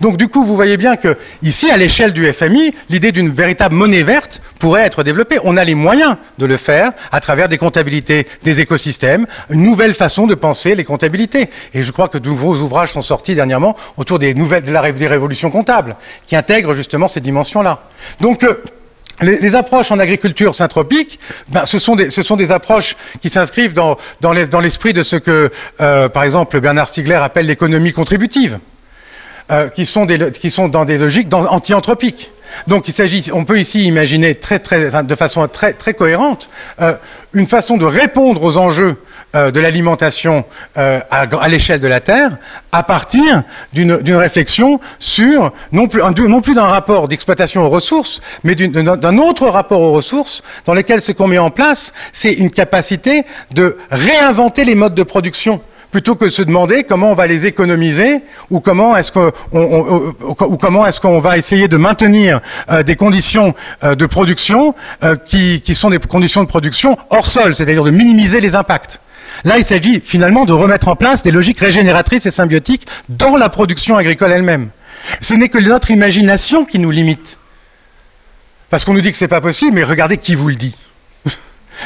Donc 0.00 0.16
du 0.16 0.28
coup, 0.28 0.44
vous 0.44 0.54
voyez 0.54 0.76
bien 0.76 0.96
que 0.96 1.16
ici, 1.42 1.70
à 1.70 1.76
l'échelle 1.76 2.12
du 2.12 2.30
FMI, 2.32 2.72
l'idée 2.88 3.12
d'une 3.12 3.30
véritable 3.30 3.74
monnaie 3.74 4.02
verte 4.02 4.40
pourrait 4.58 4.82
être 4.82 5.02
développée. 5.02 5.38
On 5.44 5.56
a 5.56 5.64
les 5.64 5.74
moyens 5.74 6.16
de 6.38 6.46
le 6.46 6.56
faire 6.56 6.90
à 7.12 7.20
travers 7.20 7.48
des 7.48 7.58
comptabilités 7.58 8.26
des 8.42 8.60
écosystèmes, 8.60 9.26
une 9.50 9.62
nouvelle 9.62 9.94
façon 9.94 10.26
de 10.26 10.34
penser 10.34 10.74
les 10.74 10.84
comptabilités. 10.84 11.50
Et 11.74 11.84
je 11.84 11.92
crois 11.92 12.08
que 12.08 12.18
de 12.18 12.28
nouveaux 12.28 12.56
ouvrages 12.56 12.92
sont 12.92 13.02
sortis 13.02 13.34
dernièrement 13.34 13.76
autour 13.96 14.18
des 14.18 14.34
de 14.34 14.72
la 14.72 14.92
des 14.92 15.06
révolutions 15.06 15.50
comptables, 15.50 15.96
qui 16.26 16.36
intègrent 16.36 16.74
justement 16.74 17.08
ces 17.08 17.20
dimensions-là. 17.20 17.82
Donc 18.20 18.44
euh, 18.44 18.62
les, 19.20 19.54
approches 19.54 19.90
en 19.90 19.98
agriculture 19.98 20.54
synthropique, 20.54 21.18
ben, 21.48 21.64
ce, 21.64 21.78
sont 21.78 21.96
des, 21.96 22.52
approches 22.52 22.96
qui 23.20 23.30
s'inscrivent 23.30 23.72
dans, 23.72 23.96
dans 24.20 24.60
l'esprit 24.60 24.92
de 24.92 25.02
ce 25.02 25.16
que, 25.16 25.50
euh, 25.80 26.08
par 26.08 26.22
exemple, 26.22 26.60
Bernard 26.60 26.88
Stiegler 26.88 27.14
appelle 27.14 27.46
l'économie 27.46 27.92
contributive. 27.92 28.58
Euh, 29.50 29.68
qui, 29.70 29.86
sont 29.86 30.04
des, 30.04 30.30
qui 30.30 30.50
sont 30.50 30.68
dans 30.68 30.84
des 30.84 30.98
logiques 30.98 31.32
anti-anthropiques. 31.32 32.30
Donc 32.66 32.88
il 32.88 32.92
s'agit, 32.92 33.30
on 33.32 33.44
peut 33.44 33.58
ici 33.58 33.84
imaginer 33.84 34.34
très, 34.34 34.58
très, 34.58 35.02
de 35.02 35.14
façon 35.14 35.46
très, 35.48 35.72
très 35.72 35.94
cohérente 35.94 36.50
euh, 36.80 36.94
une 37.32 37.46
façon 37.46 37.76
de 37.76 37.84
répondre 37.84 38.42
aux 38.42 38.56
enjeux 38.56 38.96
euh, 39.36 39.50
de 39.50 39.60
l'alimentation 39.60 40.44
euh, 40.76 41.00
à, 41.10 41.22
à 41.22 41.48
l'échelle 41.48 41.80
de 41.80 41.88
la 41.88 42.00
Terre 42.00 42.38
à 42.72 42.82
partir 42.82 43.42
d'une 43.72 44.14
réflexion 44.14 44.80
sur 44.98 45.52
non 45.72 45.86
plus, 45.86 46.02
non 46.28 46.40
plus 46.40 46.54
d'un 46.54 46.66
rapport 46.66 47.08
d'exploitation 47.08 47.64
aux 47.64 47.70
ressources, 47.70 48.20
mais 48.44 48.54
d'un 48.54 49.18
autre 49.18 49.46
rapport 49.46 49.80
aux 49.80 49.92
ressources 49.92 50.42
dans 50.64 50.74
lequel 50.74 51.02
ce 51.02 51.12
qu'on 51.12 51.28
met 51.28 51.38
en 51.38 51.50
place, 51.50 51.92
c'est 52.12 52.32
une 52.32 52.50
capacité 52.50 53.24
de 53.54 53.76
réinventer 53.90 54.64
les 54.64 54.74
modes 54.74 54.94
de 54.94 55.02
production 55.02 55.60
plutôt 55.90 56.14
que 56.16 56.26
de 56.26 56.30
se 56.30 56.42
demander 56.42 56.84
comment 56.84 57.12
on 57.12 57.14
va 57.14 57.26
les 57.26 57.46
économiser 57.46 58.22
ou 58.50 58.60
comment 58.60 58.96
est-ce 58.96 59.10
qu'on 61.00 61.20
va 61.20 61.38
essayer 61.38 61.68
de 61.68 61.76
maintenir 61.76 62.40
euh, 62.70 62.82
des 62.82 62.96
conditions 62.96 63.54
euh, 63.84 63.94
de 63.94 64.06
production 64.06 64.74
euh, 65.02 65.16
qui, 65.16 65.60
qui 65.62 65.74
sont 65.74 65.90
des 65.90 65.98
conditions 65.98 66.42
de 66.42 66.48
production 66.48 66.96
hors 67.10 67.26
sol, 67.26 67.54
c'est-à-dire 67.54 67.84
de 67.84 67.90
minimiser 67.90 68.40
les 68.40 68.54
impacts. 68.54 69.00
Là, 69.44 69.58
il 69.58 69.64
s'agit 69.64 70.00
finalement 70.00 70.44
de 70.44 70.52
remettre 70.52 70.88
en 70.88 70.96
place 70.96 71.22
des 71.22 71.30
logiques 71.30 71.60
régénératrices 71.60 72.26
et 72.26 72.30
symbiotiques 72.30 72.86
dans 73.08 73.36
la 73.36 73.48
production 73.48 73.96
agricole 73.96 74.32
elle-même. 74.32 74.70
Ce 75.20 75.34
n'est 75.34 75.48
que 75.48 75.58
notre 75.58 75.90
imagination 75.90 76.64
qui 76.64 76.78
nous 76.78 76.90
limite. 76.90 77.38
Parce 78.70 78.84
qu'on 78.84 78.94
nous 78.94 79.00
dit 79.00 79.12
que 79.12 79.16
c'est 79.16 79.28
pas 79.28 79.40
possible, 79.40 79.74
mais 79.74 79.84
regardez 79.84 80.16
qui 80.16 80.34
vous 80.34 80.48
le 80.48 80.56
dit. 80.56 80.74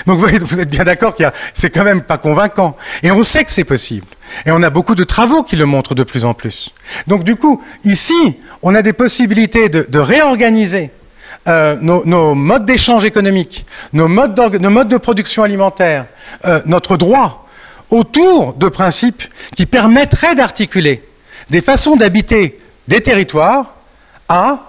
Donc 0.06 0.18
vous, 0.18 0.60
êtes 0.60 0.70
bien 0.70 0.84
d'accord 0.84 1.14
qu'il 1.14 1.30
c'est 1.54 1.70
quand 1.70 1.84
même 1.84 2.02
pas 2.02 2.18
convaincant. 2.18 2.76
Et 3.02 3.10
on 3.10 3.22
sait 3.22 3.44
que 3.44 3.50
c'est 3.50 3.64
possible. 3.64 4.06
Et 4.46 4.50
on 4.50 4.62
a 4.62 4.70
beaucoup 4.70 4.94
de 4.94 5.04
travaux 5.04 5.42
qui 5.42 5.56
le 5.56 5.66
montrent 5.66 5.94
de 5.94 6.02
plus 6.02 6.24
en 6.24 6.34
plus. 6.34 6.74
Donc 7.06 7.24
du 7.24 7.36
coup, 7.36 7.62
ici, 7.84 8.38
on 8.62 8.74
a 8.74 8.82
des 8.82 8.92
possibilités 8.92 9.68
de, 9.68 9.98
réorganiser 9.98 10.90
euh, 11.48 11.76
nos, 11.80 12.34
modes 12.34 12.64
d'échange 12.64 13.04
économique, 13.04 13.66
nos 13.92 14.08
modes, 14.08 14.38
nos 14.60 14.70
modes, 14.70 14.88
de 14.88 14.96
production 14.96 15.42
alimentaire, 15.42 16.06
euh, 16.44 16.60
notre 16.66 16.96
droit, 16.96 17.46
autour 17.90 18.54
de 18.54 18.68
principes 18.68 19.22
qui 19.54 19.66
permettraient 19.66 20.34
d'articuler 20.34 21.04
des 21.50 21.60
façons 21.60 21.96
d'habiter 21.96 22.58
des 22.88 23.00
territoires 23.00 23.74
à 24.28 24.68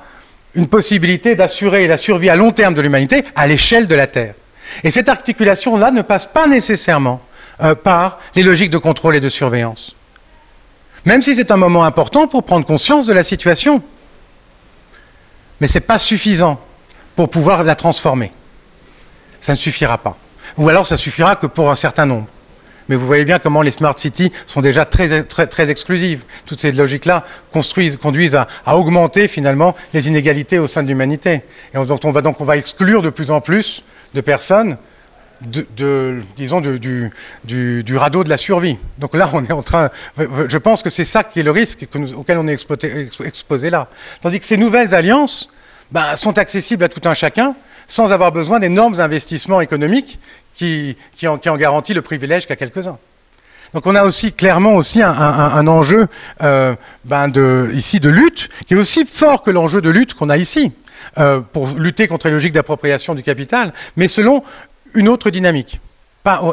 une 0.56 0.68
possibilité 0.68 1.36
d'assurer 1.36 1.88
la 1.88 1.98
survie 1.98 2.30
à 2.30 2.36
long 2.36 2.52
terme 2.52 2.74
de 2.74 2.82
l'humanité 2.82 3.24
à 3.36 3.48
l'échelle 3.48 3.88
de 3.88 3.96
la 3.96 4.08
Terre. 4.08 4.36
Et 4.84 4.92
cette 4.92 5.10
articulation-là 5.10 5.92
ne 5.92 6.02
passe 6.02 6.26
pas 6.26 6.48
nécessairement 6.48 7.22
euh, 7.62 7.76
par 7.76 8.20
les 8.36 8.44
logiques 8.44 8.70
de 8.70 8.78
contrôle 8.78 9.16
et 9.16 9.20
de 9.20 9.30
surveillance. 9.30 9.96
Même 11.06 11.22
si 11.22 11.36
c'est 11.36 11.52
un 11.52 11.58
moment 11.58 11.84
important 11.84 12.28
pour 12.28 12.44
prendre 12.44 12.66
conscience 12.66 13.06
de 13.06 13.14
la 13.14 13.24
situation. 13.24 13.84
Mais 15.60 15.68
ce 15.68 15.76
n'est 15.76 15.82
pas 15.82 16.00
suffisant 16.00 16.60
pour 17.16 17.30
pouvoir 17.30 17.64
la 17.64 17.76
transformer. 17.76 18.32
Ça 19.40 19.54
ne 19.54 19.58
suffira 19.58 19.98
pas. 19.98 20.18
Ou 20.58 20.70
alors 20.70 20.86
ça 20.86 20.98
suffira 20.98 21.36
que 21.36 21.48
pour 21.48 21.70
un 21.70 21.76
certain 21.76 22.06
nombre. 22.06 22.28
Mais 22.90 22.96
vous 22.96 23.06
voyez 23.06 23.26
bien 23.26 23.40
comment 23.40 23.62
les 23.62 23.72
smart 23.72 23.98
cities 23.98 24.32
sont 24.46 24.62
déjà 24.62 24.86
très, 24.86 25.24
très, 25.24 25.70
exclusives. 25.70 26.24
Toutes 26.46 26.62
ces 26.62 26.72
logiques-là 26.72 27.24
conduisent 27.52 28.36
à, 28.36 28.48
augmenter 28.76 29.28
finalement 29.28 29.76
les 29.94 30.08
inégalités 30.08 30.60
au 30.60 30.68
sein 30.68 30.84
de 30.84 30.88
l'humanité. 30.88 31.42
Et 31.74 31.78
on, 31.78 31.86
on 32.04 32.12
va 32.12 32.22
donc 32.22 32.42
on 32.42 32.46
va 32.46 32.58
exclure 32.58 33.02
de 33.02 33.10
plus 33.10 33.32
en 33.32 33.42
plus 33.42 33.84
de 34.14 34.22
personnes 34.22 34.78
du, 35.48 37.04
radeau 37.98 38.24
de 38.24 38.30
la 38.30 38.38
survie. 38.38 38.78
Donc 38.98 39.16
là, 39.16 39.30
on 39.34 39.44
est 39.44 39.52
en 39.52 39.62
train. 39.62 39.90
Je 40.18 40.58
pense 40.58 40.84
que 40.84 40.90
c'est 40.90 41.06
ça 41.06 41.24
qui 41.24 41.40
est 41.40 41.44
le 41.44 41.52
risque 41.52 41.88
auquel 42.16 42.38
on 42.38 42.48
est 42.48 42.54
exposé, 42.54 43.70
là. 43.70 43.88
Tandis 44.22 44.40
que 44.40 44.46
ces 44.46 44.58
nouvelles 44.58 44.96
alliances 44.96 45.50
bah, 45.92 46.16
sont 46.16 46.38
accessibles 46.38 46.84
à 46.84 46.90
tout 46.90 47.08
un 47.08 47.14
chacun 47.14 47.56
sans 47.88 48.12
avoir 48.12 48.32
besoin 48.32 48.60
d'énormes 48.60 49.00
investissements 49.00 49.62
économiques 49.62 50.20
qui, 50.54 50.96
en, 51.26 51.38
garantissent 51.38 51.96
le 51.96 52.02
privilège 52.02 52.48
qu'à 52.48 52.56
quelques-uns. 52.56 53.00
Donc 53.74 53.88
on 53.88 53.96
a 53.96 54.04
aussi 54.04 54.34
clairement 54.34 54.76
aussi 54.76 55.02
un, 55.02 55.68
enjeu 55.68 56.08
euh, 56.42 56.76
ben 57.06 57.32
ici 57.74 58.00
de 58.00 58.10
lutte 58.10 58.50
qui 58.68 58.76
est 58.76 58.78
aussi 58.78 59.06
fort 59.06 59.42
que 59.42 59.50
l'enjeu 59.50 59.82
de 59.82 59.90
lutte 59.90 60.14
qu'on 60.14 60.30
a 60.30 60.38
ici. 60.38 60.72
Euh, 61.18 61.42
pour 61.42 61.68
lutter 61.68 62.08
contre 62.08 62.28
les 62.28 62.34
logiques 62.34 62.54
d'appropriation 62.54 63.14
du 63.14 63.24
capital, 63.24 63.74
mais 63.98 64.08
selon 64.08 64.42
une 64.96 65.10
autre 65.10 65.30
dynamique. 65.30 65.80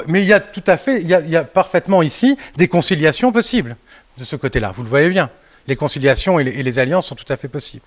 mais 0.07 0.23
il 0.23 0.27
y 0.27 0.33
a 0.33 0.41
tout 0.41 0.65
à 0.67 0.77
fait, 0.77 1.01
il 1.01 1.09
y 1.09 1.37
a, 1.37 1.45
parfaitement 1.45 2.03
ici 2.03 2.37
des 2.57 2.69
conciliations 2.69 3.33
possibles 3.33 3.77
de 4.19 4.25
ce 4.25 4.37
côté-là. 4.37 4.73
Vous 4.77 4.83
le 4.83 4.89
voyez 4.89 5.09
bien. 5.09 5.31
Les 5.67 5.77
conciliations 5.77 6.41
et 6.41 6.45
les, 6.45 6.79
alliances 6.79 7.07
sont 7.07 7.15
tout 7.15 7.31
à 7.33 7.37
fait 7.37 7.49
possibles. 7.49 7.85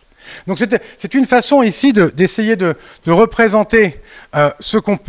Donc 0.47 0.59
c'est 0.97 1.13
une 1.13 1.25
façon 1.25 1.63
ici 1.63 1.93
d'essayer 1.93 2.55
de, 2.55 2.75
représenter 3.07 4.01
euh, 4.35 4.51
ce 4.59 4.77
qu'on, 4.77 4.99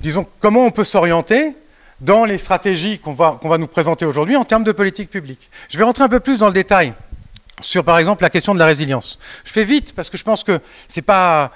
disons, 0.00 0.26
comment 0.40 0.64
on 0.64 0.70
peut 0.70 0.84
s'orienter 0.84 1.56
dans 2.00 2.24
les 2.24 2.38
stratégies 2.38 2.98
qu'on 2.98 3.14
va, 3.14 3.38
va 3.42 3.58
nous 3.58 3.68
présenter 3.68 4.04
aujourd'hui 4.04 4.36
en 4.36 4.44
termes 4.44 4.64
de 4.64 4.72
politique 4.72 5.10
publique. 5.10 5.50
Je 5.68 5.78
vais 5.78 5.84
rentrer 5.84 6.02
un 6.02 6.08
peu 6.08 6.20
plus 6.20 6.38
dans 6.38 6.48
le 6.48 6.52
détail 6.52 6.94
sur, 7.60 7.84
par 7.84 7.98
exemple, 7.98 8.22
la 8.22 8.30
question 8.30 8.54
de 8.54 8.58
la 8.58 8.66
résilience. 8.66 9.18
Je 9.44 9.52
fais 9.52 9.64
vite 9.64 9.94
parce 9.94 10.10
que 10.10 10.16
je 10.16 10.24
pense 10.24 10.44
que 10.44 10.58
c'est 10.88 11.02
pas 11.02 11.52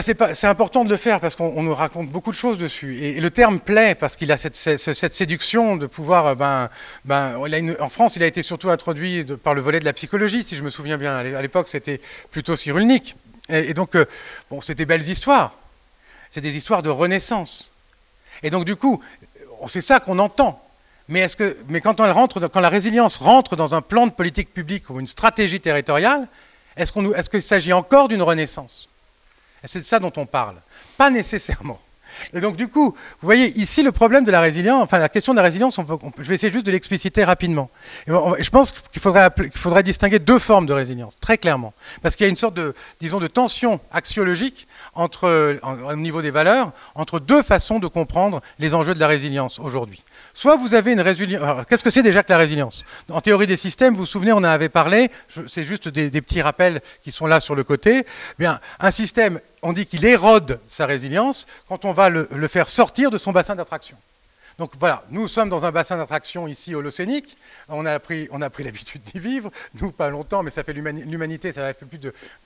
c'est 0.00 0.46
important 0.46 0.84
de 0.84 0.90
le 0.90 0.96
faire 0.96 1.20
parce 1.20 1.34
qu'on 1.34 1.62
nous 1.62 1.74
raconte 1.74 2.10
beaucoup 2.10 2.30
de 2.30 2.36
choses 2.36 2.58
dessus. 2.58 2.98
Et, 3.02 3.20
le 3.20 3.30
terme 3.30 3.58
plaît 3.58 3.94
parce 3.94 4.16
qu'il 4.16 4.30
a 4.30 4.36
cette, 4.36 4.54
séduction 4.54 5.76
de 5.76 5.86
pouvoir. 5.86 6.26
Euh, 6.26 6.34
ben, 6.34 6.68
ben, 7.04 7.36
en 7.80 7.88
France, 7.88 8.16
il 8.16 8.22
a 8.22 8.26
été 8.26 8.42
surtout 8.42 8.70
introduit 8.70 9.24
par 9.42 9.54
le 9.54 9.60
volet 9.60 9.80
de 9.80 9.84
la 9.84 9.92
psychologie, 9.94 10.44
si 10.44 10.56
je 10.56 10.62
me 10.62 10.70
souviens 10.70 10.98
bien. 10.98 11.16
À 11.16 11.42
l'époque, 11.42 11.68
c'était 11.68 12.00
plutôt 12.30 12.54
cyrulnique. 12.54 13.16
Et, 13.48 13.72
donc, 13.72 13.94
euh, 13.94 14.04
bon, 14.50 14.60
c'est 14.60 14.74
des 14.74 14.84
belles 14.84 15.08
histoires. 15.08 15.54
C'est 16.28 16.42
des 16.42 16.56
histoires 16.56 16.82
de 16.82 16.90
renaissance. 16.90 17.72
Et 18.42 18.50
donc, 18.50 18.66
du 18.66 18.76
coup, 18.76 19.02
c'est 19.68 19.80
ça 19.80 20.00
qu'on 20.00 20.18
entend. 20.18 20.62
Mais, 21.08 21.20
est-ce 21.20 21.36
que, 21.36 21.56
quand, 21.82 22.60
la 22.60 22.68
résilience 22.68 23.16
rentre 23.16 23.56
dans 23.56 23.74
un 23.74 23.80
plan 23.80 24.06
de 24.06 24.12
politique 24.12 24.52
publique 24.52 24.90
ou 24.90 25.00
une 25.00 25.06
stratégie 25.06 25.60
territoriale, 25.60 26.28
est-ce 26.76 27.30
qu'il 27.30 27.42
s'agit 27.42 27.72
encore 27.72 28.08
d'une 28.08 28.22
renaissance? 28.22 28.88
C'est 29.64 29.80
de 29.80 29.84
ça 29.84 29.98
dont 29.98 30.12
on 30.16 30.26
parle. 30.26 30.56
Pas 30.96 31.10
nécessairement. 31.10 31.80
Et 32.32 32.40
donc, 32.40 32.56
du 32.56 32.68
coup, 32.68 32.90
vous 32.90 33.26
voyez, 33.26 33.56
ici, 33.58 33.82
le 33.82 33.92
problème 33.92 34.24
de 34.24 34.30
la 34.30 34.40
résilience, 34.40 34.82
enfin, 34.82 34.98
la 34.98 35.08
question 35.08 35.32
de 35.32 35.36
la 35.36 35.42
résilience, 35.42 35.78
je 36.18 36.22
vais 36.22 36.34
essayer 36.34 36.52
juste 36.52 36.66
de 36.66 36.72
l'expliciter 36.72 37.24
rapidement. 37.24 37.70
je 38.06 38.50
pense 38.50 38.72
qu'il 38.72 39.00
faudrait, 39.00 39.82
distinguer 39.82 40.18
deux 40.18 40.38
formes 40.38 40.66
de 40.66 40.72
résilience, 40.72 41.16
très 41.20 41.38
clairement. 41.38 41.72
Parce 42.02 42.16
qu'il 42.16 42.24
y 42.24 42.26
a 42.26 42.30
une 42.30 42.36
sorte 42.36 42.54
de, 42.54 42.74
disons, 43.00 43.20
de 43.20 43.28
tension 43.28 43.80
axiologique 43.92 44.66
entre, 44.94 45.58
au 45.62 45.96
niveau 45.96 46.22
des 46.22 46.30
valeurs, 46.30 46.72
entre 46.94 47.20
deux 47.20 47.42
façons 47.42 47.78
de 47.78 47.86
comprendre 47.86 48.40
les 48.58 48.74
enjeux 48.74 48.94
de 48.94 49.00
la 49.00 49.06
résilience 49.06 49.58
aujourd'hui. 49.58 50.02
Soit 50.38 50.56
vous 50.56 50.74
avez 50.74 50.92
une 50.92 51.00
résilience. 51.00 51.66
Qu'est-ce 51.66 51.82
que 51.82 51.90
c'est 51.90 52.04
déjà 52.04 52.22
que 52.22 52.30
la 52.30 52.38
résilience? 52.38 52.84
En 53.10 53.20
théorie 53.20 53.48
des 53.48 53.56
systèmes, 53.56 53.94
vous 53.94 54.02
vous 54.02 54.06
souvenez, 54.06 54.30
on 54.30 54.36
en 54.36 54.44
avait 54.44 54.68
parlé. 54.68 55.10
C'est 55.48 55.64
juste 55.64 55.88
des, 55.88 56.20
petits 56.20 56.40
rappels 56.40 56.80
qui 57.02 57.10
sont 57.10 57.26
là 57.26 57.40
sur 57.40 57.56
le 57.56 57.64
côté. 57.64 58.06
Bien, 58.38 58.60
un 58.78 58.92
système, 58.92 59.40
on 59.62 59.72
dit 59.72 59.84
qu'il 59.84 60.04
érode 60.04 60.60
sa 60.68 60.86
résilience 60.86 61.48
quand 61.68 61.84
on 61.84 61.92
va 61.92 62.08
le, 62.08 62.28
faire 62.46 62.68
sortir 62.68 63.10
de 63.10 63.18
son 63.18 63.32
bassin 63.32 63.56
d'attraction. 63.56 63.96
Donc 64.60 64.70
voilà, 64.78 65.02
nous 65.10 65.26
sommes 65.26 65.48
dans 65.48 65.64
un 65.64 65.72
bassin 65.72 65.96
d'attraction 65.96 66.46
ici 66.46 66.72
holocénique. 66.72 67.36
On 67.68 67.84
a 67.84 67.98
pris, 67.98 68.28
l'habitude 68.60 69.02
d'y 69.12 69.18
vivre. 69.18 69.50
Nous, 69.80 69.90
pas 69.90 70.08
longtemps, 70.08 70.44
mais 70.44 70.52
ça 70.52 70.62
fait 70.62 70.72
l'humanité, 70.72 71.52
ça 71.52 71.74
fait 71.74 71.86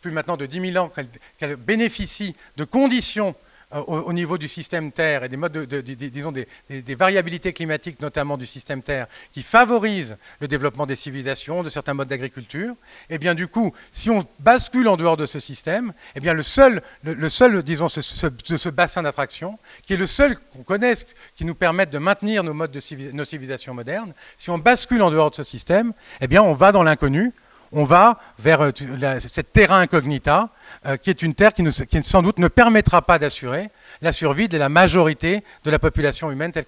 plus 0.01 0.11
maintenant 0.11 0.38
de 0.38 0.47
10 0.47 0.72
000 0.72 0.82
ans 0.82 0.90
qu'elle 1.36 1.57
bénéficie 1.57 2.34
de 2.57 2.64
conditions 2.64 3.34
euh, 3.75 3.81
au, 3.87 4.12
niveau 4.12 4.39
du 4.39 4.49
système 4.49 4.93
Terre 4.93 5.25
et 5.25 5.29
des 5.29 5.37
modes 5.37 5.53
de, 5.53 5.81
disons 5.81 6.33
des, 6.33 6.47
variabilités 6.95 7.53
climatiques, 7.53 8.01
notamment 8.01 8.37
du 8.37 8.47
système 8.47 8.83
Terre, 8.83 9.07
qui 9.33 9.43
favorisent 9.43 10.16
le 10.41 10.49
développement 10.49 10.87
des 10.87 10.97
civilisations, 10.97 11.62
de 11.62 11.70
certains 11.70 11.95
modes 11.95 12.09
d'agriculture, 12.09 12.75
eh 13.11 13.18
bien 13.18 13.35
du 13.35 13.49
coup, 13.49 13.73
si 13.91 14.11
on 14.11 14.25
bascule 14.41 14.89
en 14.89 14.97
dehors 14.97 15.16
de 15.16 15.27
ce 15.27 15.41
système, 15.41 15.93
eh 16.14 16.20
bien 16.20 16.35
le 16.35 16.43
seul, 16.43 16.83
le, 17.03 17.29
seul 17.29 17.62
disons, 17.62 17.89
ce, 17.89 18.01
ce, 18.03 18.68
bassin 18.68 19.03
d'attraction, 19.03 19.59
qui 19.83 19.95
est 19.95 19.99
le 19.99 20.07
seul 20.07 20.37
qu'on 20.53 20.62
connaisse, 20.62 21.14
qui 21.35 21.45
nous 21.45 21.55
permette 21.55 21.91
de 21.91 21.99
maintenir 21.99 22.45
nos 22.45 22.55
modes 22.55 22.70
de 22.73 23.12
nos 23.12 23.25
civilisations 23.25 23.75
modernes, 23.75 24.12
si 24.37 24.51
on 24.51 24.59
bascule 24.59 25.03
en 25.03 25.11
dehors 25.11 25.31
de 25.31 25.37
ce 25.37 25.45
système, 25.45 25.93
eh 26.20 26.27
bien 26.29 26.43
on 26.43 26.55
va 26.55 26.73
dans 26.73 26.83
l'inconnu, 26.83 27.33
on 27.73 27.85
va 27.85 28.18
vers 28.39 28.61
euh, 28.61 28.70
cette 29.18 29.53
terra 29.53 29.79
incognita, 29.81 30.51
euh, 30.87 30.97
qui 30.97 31.11
est 31.11 31.23
une 31.23 31.35
terre 31.35 31.53
qui, 31.53 31.64
sans 32.03 32.23
doute 32.23 32.39
ne 32.39 32.49
permettra 32.49 33.03
pas 33.03 33.18
d'assurer 33.18 33.70
la 34.01 34.12
survie 34.12 34.49
de 34.49 34.59
la 34.59 34.68
majorité 34.68 35.43
de 35.64 35.70
la 35.70 35.79
population 35.79 36.31
humaine 36.31 36.53
telle 36.53 36.66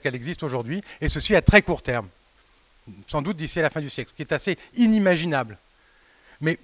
qu'elle 0.00 0.14
existe 0.14 0.42
aujourd'hui, 0.42 0.82
et 1.00 1.08
ceci 1.08 1.34
à 1.36 1.42
très 1.42 1.62
court 1.62 1.82
terme, 1.82 2.08
sans 3.06 3.22
doute 3.22 3.36
d'ici 3.36 3.60
à 3.60 3.62
la 3.62 3.70
fin 3.70 3.80
du 3.80 3.90
siècle, 3.90 4.10
ce 4.10 4.14
qui 4.14 4.22
est 4.22 4.32
assez 4.32 4.58
inimaginable. 4.74 5.56
Mais 6.40 6.58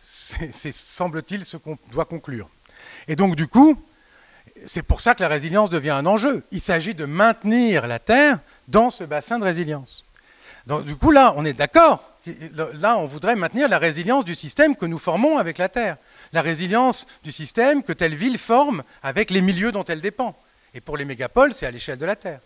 c'est, 0.00 0.72
semble-t-il, 0.72 1.44
ce 1.44 1.56
qu'on 1.56 1.76
doit 1.90 2.04
conclure. 2.04 2.48
Et 3.08 3.16
donc, 3.16 3.34
du 3.34 3.48
coup, 3.48 3.76
c'est 4.66 4.82
pour 4.82 5.00
ça 5.00 5.14
que 5.14 5.22
la 5.22 5.28
résilience 5.28 5.68
devient 5.68 5.90
un 5.90 6.06
enjeu. 6.06 6.44
Il 6.52 6.60
s'agit 6.60 6.94
de 6.94 7.04
maintenir 7.04 7.86
la 7.86 7.98
Terre 7.98 8.38
dans 8.68 8.90
ce 8.90 9.04
bassin 9.04 9.38
de 9.38 9.44
résilience. 9.44 10.04
Donc, 10.70 10.84
du 10.84 10.94
coup, 10.94 11.10
là, 11.10 11.34
on 11.36 11.44
est 11.44 11.52
d'accord 11.52 12.00
là, 12.74 12.96
on 12.96 13.06
voudrait 13.06 13.34
maintenir 13.34 13.68
la 13.68 13.78
résilience 13.78 14.24
du 14.24 14.36
système 14.36 14.76
que 14.76 14.86
nous 14.86 14.98
formons 14.98 15.36
avec 15.36 15.58
la 15.58 15.68
Terre, 15.68 15.96
la 16.32 16.42
résilience 16.42 17.08
du 17.24 17.32
système 17.32 17.82
que 17.82 17.92
telle 17.92 18.14
ville 18.14 18.38
forme 18.38 18.84
avec 19.02 19.30
les 19.30 19.40
milieux 19.40 19.72
dont 19.72 19.82
elle 19.82 20.00
dépend. 20.00 20.38
Et 20.74 20.80
pour 20.80 20.96
les 20.96 21.04
mégapoles, 21.04 21.54
c'est 21.54 21.66
à 21.66 21.72
l'échelle 21.72 21.98
de 21.98 22.06
la 22.06 22.14
Terre. 22.14 22.38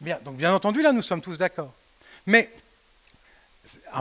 Bien, 0.00 0.18
donc 0.24 0.34
bien 0.34 0.52
entendu, 0.52 0.82
là, 0.82 0.90
nous 0.90 1.00
sommes 1.00 1.20
tous 1.20 1.36
d'accord. 1.36 1.72
Mais 2.26 2.50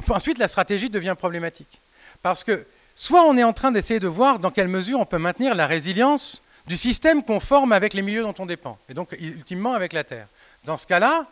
ensuite, 0.08 0.40
la 0.40 0.48
stratégie 0.48 0.90
devient 0.90 1.16
problématique. 1.16 1.80
Parce 2.24 2.44
que 2.44 2.66
soit 2.96 3.22
on 3.26 3.38
est 3.38 3.44
en 3.44 3.54
train 3.54 3.72
d'essayer 3.72 4.00
de 4.00 4.08
voir 4.08 4.40
dans 4.40 4.50
quelle 4.50 4.68
mesure 4.68 5.00
on 5.00 5.06
peut 5.06 5.20
maintenir 5.20 5.54
la 5.54 5.68
résilience 5.68 6.42
du 6.66 6.76
système 6.76 7.24
qu'on 7.24 7.40
forme 7.40 7.72
avec 7.72 7.94
les 7.94 8.02
milieux 8.02 8.24
dont 8.24 8.36
on 8.40 8.48
dépend, 8.48 8.80
et 8.90 8.96
donc 8.96 9.12
ultimement 9.20 9.74
avec 9.74 9.94
la 9.94 10.04
Terre. 10.04 10.26
Dans 10.66 10.78
ce 10.78 10.88
cas-là, 10.88 11.28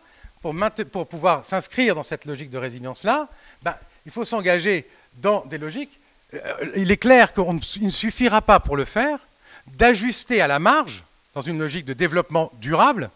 pour, 0.92 1.08
pouvoir 1.08 1.46
s'inscrire 1.46 1.96
dans 1.96 2.04
cette 2.04 2.26
logique 2.26 2.50
de 2.50 2.58
résilience-là, 2.58 3.28
ben, 3.62 3.76
il 4.06 4.12
faut 4.12 4.24
s'engager 4.24 4.88
dans 5.16 5.46
des 5.46 5.58
logiques. 5.58 6.00
Euh, 6.34 6.40
il 6.76 6.92
est 6.92 6.98
clair 6.98 7.34
qu'il 7.34 7.86
ne 7.86 7.90
suffira 7.90 8.42
pas 8.42 8.60
pour 8.60 8.78
le 8.78 8.86
faire 8.86 9.20
d'ajuster 9.68 10.42
à 10.42 10.48
la 10.48 10.60
marge, 10.60 11.04
dans 11.34 11.42
une 11.42 11.60
logique 11.60 11.86
de 11.86 11.94
développement 11.94 12.52
durable, 12.60 13.10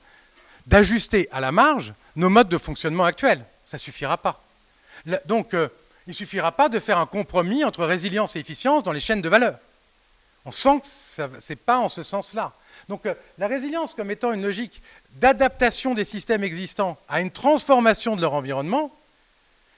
d'ajuster 0.68 1.28
à 1.32 1.40
la 1.40 1.52
marge 1.52 1.94
nos 2.16 2.30
modes 2.30 2.50
de 2.50 2.58
fonctionnement 2.58 3.06
actuels. 3.06 3.44
Ça 3.66 3.78
ne 3.78 3.82
suffira 3.82 4.18
pas. 4.18 4.44
Donc, 5.26 5.54
euh, 5.54 5.70
il 6.08 6.12
ne 6.12 6.16
suffira 6.16 6.52
pas 6.52 6.70
de 6.70 6.80
faire 6.80 6.98
un 6.98 7.06
compromis 7.06 7.64
entre 7.64 7.86
résilience 7.86 8.36
et 8.36 8.40
efficience 8.40 8.84
dans 8.84 8.92
les 8.92 9.00
chaînes 9.00 9.22
de 9.22 9.30
valeur. 9.30 9.58
On 10.46 10.52
sent 10.52 10.82
que 10.82 10.88
ce 10.88 11.52
n'est 11.52 11.56
pas 11.56 11.78
en 11.78 11.90
ce 11.90 12.04
sens-là. 12.04 12.54
Donc 12.90 13.06
euh, 13.06 13.14
la 13.38 13.48
résilience 13.48 13.96
comme 13.96 14.12
étant 14.12 14.34
une 14.34 14.42
logique 14.42 14.82
d'adaptation 15.16 15.94
des 15.94 16.06
systèmes 16.06 16.44
existants 16.44 16.98
à 17.08 17.22
une 17.22 17.32
transformation 17.32 18.16
de 18.16 18.22
leur 18.22 18.34
environnement, 18.34 18.92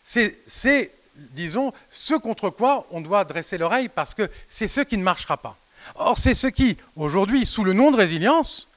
c'est, 0.04 0.92
disons, 1.16 1.74
ce 1.90 2.14
contre 2.16 2.50
quoi 2.50 2.86
on 2.92 3.02
doit 3.02 3.24
dresser 3.24 3.58
l'oreille 3.58 3.90
parce 3.90 4.14
que 4.14 4.30
c'est 4.48 4.68
ce 4.68 4.82
qui 4.82 4.98
ne 4.98 5.04
marchera 5.04 5.38
pas. 5.38 5.58
Or, 5.96 6.18
c'est 6.18 6.34
ce 6.34 6.48
qui, 6.48 6.78
aujourd'hui, 6.96 7.46
sous 7.46 7.64
le 7.64 7.74
nom 7.74 7.92
de 7.92 7.98
résilience, 7.98 8.68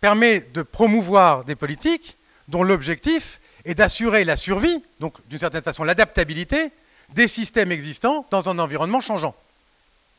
permet 0.00 0.40
de 0.40 0.62
promouvoir 0.62 1.44
des 1.44 1.56
politiques 1.56 2.16
dont 2.48 2.62
l'objectif 2.62 3.40
est 3.64 3.74
d'assurer 3.74 4.24
la 4.24 4.36
survie, 4.36 4.82
donc 5.00 5.14
d'une 5.28 5.38
certaine 5.38 5.62
façon 5.62 5.84
l'adaptabilité, 5.84 6.70
des 7.10 7.28
systèmes 7.28 7.72
existants 7.72 8.26
dans 8.30 8.48
un 8.48 8.58
environnement 8.58 9.00
changeant, 9.00 9.34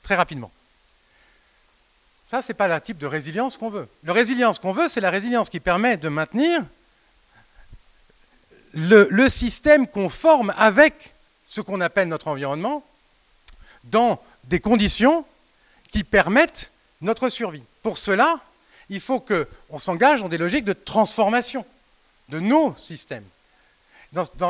très 0.04 0.16
rapidement. 0.16 0.52
Ça, 2.30 2.42
ce 2.42 2.50
n'est 2.50 2.54
pas 2.54 2.68
le 2.68 2.80
type 2.80 3.00
de 3.00 3.08
résilience 3.08 3.58
qu'on 3.58 3.70
veut. 3.72 3.88
La 4.04 4.14
résilience 4.14 4.60
qu'on 4.60 4.72
veut, 4.72 4.88
c'est 4.88 5.02
la 5.02 5.10
résilience 5.10 5.50
qui 5.50 5.60
permet 5.60 5.98
de 5.98 6.10
maintenir 6.10 6.62
le, 8.74 9.08
le 9.10 9.30
système 9.30 9.88
conforme 9.88 10.54
avec 10.56 11.16
ce 11.46 11.62
qu'on 11.62 11.82
appelle 11.82 12.08
notre 12.08 12.28
environnement 12.28 12.84
dans 13.86 14.22
des 14.44 14.60
conditions 14.60 15.26
qui 15.92 16.04
permettent 16.04 16.72
notre 17.02 17.30
survie. 17.30 17.64
Pour 17.82 17.98
cela, 17.98 18.40
il 18.90 19.00
faut 19.00 19.20
qu'on 19.20 19.80
s'engage 19.80 20.22
dans 20.22 20.30
des 20.30 20.38
logiques 20.38 20.66
de 20.66 20.74
transformation 20.74 21.66
de 22.30 22.40
nos 22.40 22.76
systèmes. 22.76 23.26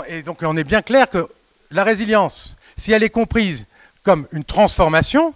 et 0.07 0.23
donc 0.23 0.39
on 0.41 0.57
est 0.57 0.65
bien 0.65 0.81
clair 0.81 1.09
que 1.09 1.29
la 1.71 1.85
résilience, 1.85 2.57
si 2.75 2.91
elle 2.91 3.03
est 3.03 3.09
comprise 3.09 3.65
comme 4.03 4.27
une 4.33 4.43
transformation, 4.43 5.33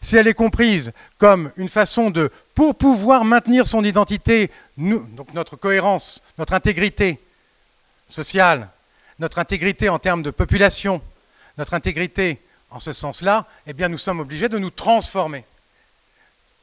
si 0.00 0.16
elle 0.16 0.28
est 0.28 0.34
comprise 0.34 0.92
comme 1.18 1.52
une 1.56 1.68
façon 1.68 2.10
de, 2.10 2.30
pour 2.54 2.74
pouvoir 2.74 3.24
maintenir 3.24 3.66
son 3.66 3.84
identité, 3.84 4.50
donc 4.76 5.34
notre 5.34 5.56
cohérence, 5.56 6.22
notre 6.38 6.54
intégrité 6.54 7.20
sociale, 8.08 8.68
notre 9.18 9.38
intégrité 9.38 9.88
en 9.88 9.98
termes 9.98 10.22
de 10.22 10.30
population, 10.30 11.02
notre 11.58 11.74
intégrité 11.74 12.40
en 12.70 12.80
ce 12.80 12.92
sens-là, 12.92 13.46
eh 13.66 13.72
bien 13.72 13.88
nous 13.88 13.98
sommes 13.98 14.20
obligés 14.20 14.48
de 14.48 14.58
nous 14.58 14.70
transformer. 14.70 15.44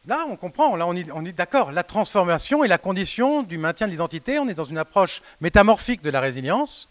Là, 0.07 0.25
on 0.29 0.38
comprend, 0.38 0.77
là, 0.77 0.88
on 0.88 1.25
est, 1.25 1.33
d'accord. 1.33 1.73
La 1.73 1.83
transformation 1.83 2.63
est 2.63 2.69
la 2.69 2.77
condition 2.77 3.43
du 3.43 3.57
maintien 3.57 3.88
de 3.88 3.91
l'identité. 3.91 4.39
On 4.39 4.47
est 4.47 4.53
dans 4.53 4.63
une 4.63 4.77
approche 4.77 5.21
métamorphique 5.41 6.01
de 6.01 6.09
la 6.09 6.21
résilience 6.21 6.88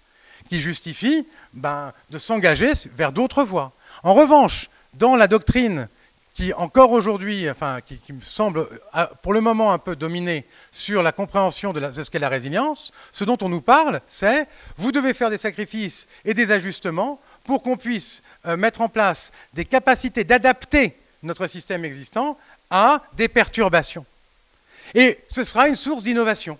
qui 0.50 0.60
justifie 0.60 1.26
ben, 1.54 1.94
de 2.10 2.18
s'engager 2.18 2.72
vers 2.94 3.12
d'autres 3.12 3.42
voies. 3.42 3.72
En 4.02 4.12
revanche, 4.12 4.68
dans 4.92 5.16
la 5.16 5.28
doctrine 5.28 5.88
qui, 6.36 6.52
encore 6.52 6.92
aujourd'hui, 6.92 7.48
enfin, 7.48 7.78
qui, 7.80 8.12
me 8.12 8.20
semble 8.20 8.68
euh, 8.94 9.06
pour 9.22 9.32
le 9.32 9.40
moment 9.40 9.72
un 9.72 9.78
peu 9.78 9.96
dominée 9.96 10.44
sur 10.70 11.02
la 11.02 11.10
compréhension 11.10 11.72
de, 11.72 11.90
ce 11.90 12.10
qu'est 12.10 12.18
la 12.18 12.28
résilience, 12.28 12.92
ce 13.10 13.24
dont 13.24 13.38
on 13.40 13.48
nous 13.48 13.62
parle, 13.62 14.02
c'est 14.06 14.46
vous 14.76 14.92
devez 14.92 15.14
faire 15.14 15.30
des 15.30 15.38
sacrifices 15.38 16.06
et 16.26 16.34
des 16.34 16.50
ajustements 16.50 17.20
pour 17.44 17.62
qu'on 17.62 17.78
puisse 17.78 18.22
euh, 18.44 18.58
mettre 18.58 18.82
en 18.82 18.90
place 18.90 19.32
des 19.54 19.64
capacités 19.64 20.24
d'adapter 20.24 20.94
notre 21.22 21.46
système 21.46 21.86
existant 21.86 22.36
à 22.68 23.02
des 23.14 23.28
perturbations. 23.28 24.04
Et 24.94 25.18
ce 25.28 25.42
sera 25.42 25.68
une 25.68 25.74
source 25.74 26.02
d'innovation. 26.02 26.58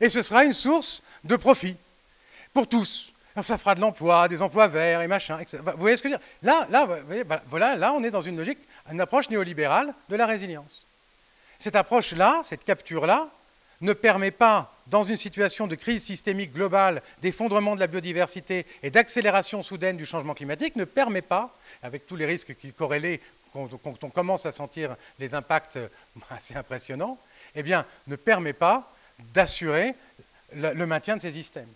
Et 0.00 0.08
ce 0.08 0.22
sera 0.22 0.44
une 0.44 0.54
source 0.54 1.02
de 1.24 1.36
profit 1.36 1.76
pour 2.54 2.66
tous. 2.66 3.09
Ça 3.42 3.58
fera 3.58 3.74
de 3.74 3.80
l'emploi, 3.80 4.28
des 4.28 4.42
emplois 4.42 4.68
verts 4.68 5.02
et 5.02 5.08
machin. 5.08 5.38
Etc. 5.38 5.58
Vous 5.64 5.80
voyez 5.80 5.96
ce 5.96 6.02
que 6.02 6.08
je 6.08 6.14
veux 6.14 6.18
dire? 6.18 6.28
Là, 6.42 6.66
là, 6.70 6.88
voilà, 7.48 7.76
là, 7.76 7.92
on 7.92 8.02
est 8.02 8.10
dans 8.10 8.22
une 8.22 8.36
logique, 8.36 8.58
une 8.90 9.00
approche 9.00 9.30
néolibérale 9.30 9.94
de 10.08 10.16
la 10.16 10.26
résilience. 10.26 10.84
Cette 11.58 11.76
approche-là, 11.76 12.40
cette 12.44 12.64
capture-là, 12.64 13.28
ne 13.80 13.92
permet 13.92 14.30
pas, 14.30 14.74
dans 14.88 15.04
une 15.04 15.16
situation 15.16 15.66
de 15.66 15.74
crise 15.74 16.02
systémique 16.02 16.52
globale, 16.52 17.02
d'effondrement 17.22 17.74
de 17.74 17.80
la 17.80 17.86
biodiversité 17.86 18.66
et 18.82 18.90
d'accélération 18.90 19.62
soudaine 19.62 19.96
du 19.96 20.04
changement 20.04 20.34
climatique, 20.34 20.76
ne 20.76 20.84
permet 20.84 21.22
pas, 21.22 21.54
avec 21.82 22.06
tous 22.06 22.16
les 22.16 22.26
risques 22.26 22.54
qui 22.56 22.72
corrélés 22.72 23.20
quand, 23.52 24.04
on 24.04 24.10
commence 24.10 24.46
à 24.46 24.52
sentir 24.52 24.96
les 25.18 25.34
impacts 25.34 25.78
assez 26.30 26.54
impressionnants, 26.56 27.18
eh 27.54 27.62
bien, 27.62 27.84
ne 28.06 28.16
permet 28.16 28.52
pas 28.52 28.92
d'assurer 29.34 29.94
le, 30.54 30.86
maintien 30.86 31.16
de 31.16 31.22
ces 31.22 31.32
systèmes. 31.32 31.68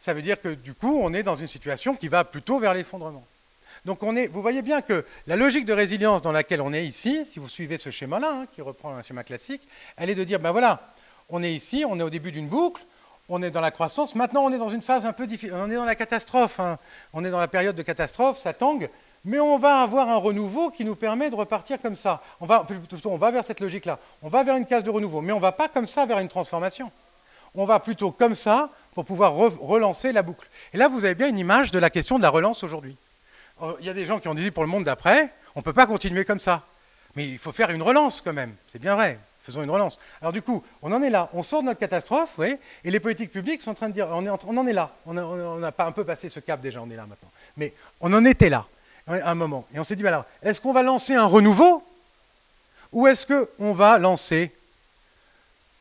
Ça 0.00 0.14
veut 0.14 0.22
dire 0.22 0.40
que 0.40 0.48
du 0.48 0.72
coup, 0.74 0.98
on 1.02 1.12
est 1.12 1.22
dans 1.22 1.36
une 1.36 1.46
situation 1.46 1.94
qui 1.94 2.08
va 2.08 2.24
plutôt 2.24 2.58
vers 2.58 2.72
l'effondrement. 2.74 3.24
Donc 3.84 4.02
vous 4.02 4.42
voyez 4.42 4.62
bien 4.62 4.80
que 4.82 5.04
la 5.26 5.36
logique 5.36 5.64
de 5.64 5.72
résilience 5.72 6.22
dans 6.22 6.32
laquelle 6.32 6.60
on 6.60 6.72
est 6.72 6.84
ici, 6.84 7.24
si 7.24 7.38
vous 7.38 7.48
suivez 7.48 7.78
ce 7.78 7.90
schéma-là, 7.90 8.40
hein, 8.42 8.46
qui 8.54 8.62
reprend 8.62 8.94
un 8.94 9.02
schéma 9.02 9.24
classique, 9.24 9.62
elle 9.96 10.10
est 10.10 10.14
de 10.14 10.24
dire, 10.24 10.40
ben 10.40 10.52
voilà, 10.52 10.80
on 11.28 11.42
est 11.42 11.52
ici, 11.52 11.84
on 11.88 11.98
est 11.98 12.02
au 12.02 12.10
début 12.10 12.32
d'une 12.32 12.48
boucle, 12.48 12.82
on 13.28 13.42
est 13.42 13.50
dans 13.50 13.60
la 13.60 13.70
croissance, 13.70 14.14
maintenant 14.14 14.42
on 14.42 14.52
est 14.52 14.58
dans 14.58 14.70
une 14.70 14.82
phase 14.82 15.06
un 15.06 15.12
peu 15.12 15.26
difficile, 15.26 15.54
on 15.54 15.70
est 15.70 15.76
dans 15.76 15.84
la 15.84 15.94
catastrophe, 15.94 16.60
hein. 16.60 16.78
on 17.12 17.24
est 17.24 17.30
dans 17.30 17.40
la 17.40 17.48
période 17.48 17.76
de 17.76 17.82
catastrophe, 17.82 18.38
ça 18.38 18.52
tangue, 18.52 18.90
mais 19.24 19.38
on 19.38 19.58
va 19.58 19.82
avoir 19.82 20.08
un 20.08 20.16
renouveau 20.16 20.70
qui 20.70 20.84
nous 20.84 20.96
permet 20.96 21.30
de 21.30 21.36
repartir 21.36 21.80
comme 21.80 21.96
ça. 21.96 22.22
On 22.40 22.46
va, 22.46 22.66
on 23.04 23.16
va 23.16 23.30
vers 23.30 23.44
cette 23.44 23.60
logique-là. 23.60 23.98
On 24.22 24.28
va 24.28 24.42
vers 24.44 24.56
une 24.56 24.66
case 24.66 24.82
de 24.82 24.90
renouveau, 24.90 25.20
mais 25.20 25.32
on 25.32 25.36
ne 25.36 25.42
va 25.42 25.52
pas 25.52 25.68
comme 25.68 25.86
ça 25.86 26.06
vers 26.06 26.18
une 26.18 26.28
transformation. 26.28 26.90
On 27.54 27.64
va 27.64 27.80
plutôt 27.80 28.12
comme 28.12 28.36
ça 28.36 28.70
pour 28.94 29.04
pouvoir 29.04 29.34
relancer 29.34 30.12
la 30.12 30.22
boucle. 30.22 30.48
Et 30.72 30.76
là, 30.76 30.88
vous 30.88 31.04
avez 31.04 31.14
bien 31.14 31.28
une 31.28 31.38
image 31.38 31.70
de 31.70 31.78
la 31.78 31.90
question 31.90 32.18
de 32.18 32.22
la 32.22 32.30
relance 32.30 32.62
aujourd'hui. 32.62 32.96
Euh, 33.62 33.72
il 33.80 33.86
y 33.86 33.90
a 33.90 33.94
des 33.94 34.06
gens 34.06 34.18
qui 34.18 34.28
ont 34.28 34.34
dit 34.34 34.50
pour 34.50 34.64
le 34.64 34.68
monde 34.68 34.84
d'après, 34.84 35.32
on 35.54 35.60
ne 35.60 35.64
peut 35.64 35.72
pas 35.72 35.86
continuer 35.86 36.24
comme 36.24 36.40
ça. 36.40 36.62
Mais 37.16 37.28
il 37.28 37.38
faut 37.38 37.52
faire 37.52 37.70
une 37.70 37.82
relance 37.82 38.20
quand 38.22 38.32
même. 38.32 38.54
C'est 38.68 38.78
bien 38.78 38.94
vrai. 38.94 39.18
Faisons 39.42 39.62
une 39.62 39.70
relance. 39.70 39.98
Alors 40.20 40.32
du 40.32 40.42
coup, 40.42 40.62
on 40.82 40.92
en 40.92 41.02
est 41.02 41.10
là. 41.10 41.30
On 41.32 41.42
sort 41.42 41.62
de 41.62 41.66
notre 41.66 41.80
catastrophe, 41.80 42.30
oui, 42.38 42.56
et 42.84 42.90
les 42.90 43.00
politiques 43.00 43.32
publiques 43.32 43.62
sont 43.62 43.70
en 43.70 43.74
train 43.74 43.88
de 43.88 43.94
dire, 43.94 44.06
on, 44.10 44.56
en 44.56 44.66
est 44.66 44.72
là. 44.72 44.92
On 45.06 45.62
a, 45.62 45.72
pas 45.72 45.86
un 45.86 45.92
peu 45.92 46.04
passé 46.04 46.28
ce 46.28 46.40
cap 46.40 46.60
déjà, 46.60 46.82
on 46.82 46.90
est 46.90 46.96
là 46.96 47.06
maintenant. 47.06 47.30
Mais 47.56 47.72
on 48.00 48.12
en 48.12 48.24
était 48.24 48.50
là 48.50 48.66
un 49.06 49.34
moment. 49.34 49.66
Et 49.74 49.80
on 49.80 49.84
s'est 49.84 49.96
dit, 49.96 50.06
alors, 50.06 50.24
est-ce 50.42 50.60
qu'on 50.60 50.72
va 50.72 50.82
lancer 50.82 51.14
un 51.14 51.24
renouveau 51.24 51.82
ou 52.92 53.06
est-ce 53.06 53.26
qu'on 53.26 53.72
va 53.72 53.98
lancer, 53.98 54.52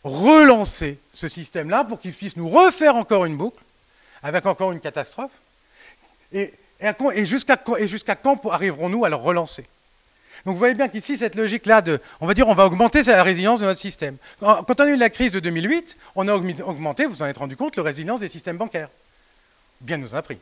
relancer 0.03 0.97
ce 1.11 1.27
système-là 1.27 1.83
pour 1.83 1.99
qu'il 1.99 2.13
puisse 2.13 2.37
nous 2.37 2.49
refaire 2.49 2.95
encore 2.95 3.25
une 3.25 3.37
boucle, 3.37 3.63
avec 4.23 4.45
encore 4.45 4.71
une 4.71 4.79
catastrophe 4.79 5.31
Et, 6.31 6.53
jusqu'à 7.25 7.57
quand 7.57 8.45
arriverons-nous 8.49 9.05
à 9.05 9.09
le 9.09 9.15
relancer? 9.15 9.65
Donc 10.45 10.53
vous 10.53 10.59
voyez 10.59 10.73
bien 10.73 10.87
qu'ici, 10.87 11.17
cette 11.17 11.35
logique-là 11.35 11.81
de, 11.81 11.99
on 12.21 12.27
va 12.27 12.33
dire, 12.33 12.47
on 12.47 12.53
va 12.53 12.65
augmenter 12.65 13.03
la 13.03 13.23
résilience 13.23 13.59
de 13.59 13.65
notre 13.65 13.79
système. 13.79 14.15
Quand 14.39 14.63
on 14.79 14.83
a 14.83 14.87
eu 14.87 14.95
la 14.95 15.09
crise 15.09 15.31
de 15.31 15.39
2008, 15.41 15.97
on 16.15 16.27
a 16.29 16.33
augmenté, 16.33 17.05
vous 17.05 17.21
en 17.21 17.25
êtes 17.25 17.37
rendu 17.37 17.57
compte, 17.57 17.75
la 17.75 17.83
résilience 17.83 18.21
des 18.21 18.29
systèmes 18.29 18.57
bancaires 18.57 18.89
bien 19.81 19.97
nous 19.97 20.15
a 20.15 20.21
pris. 20.21 20.37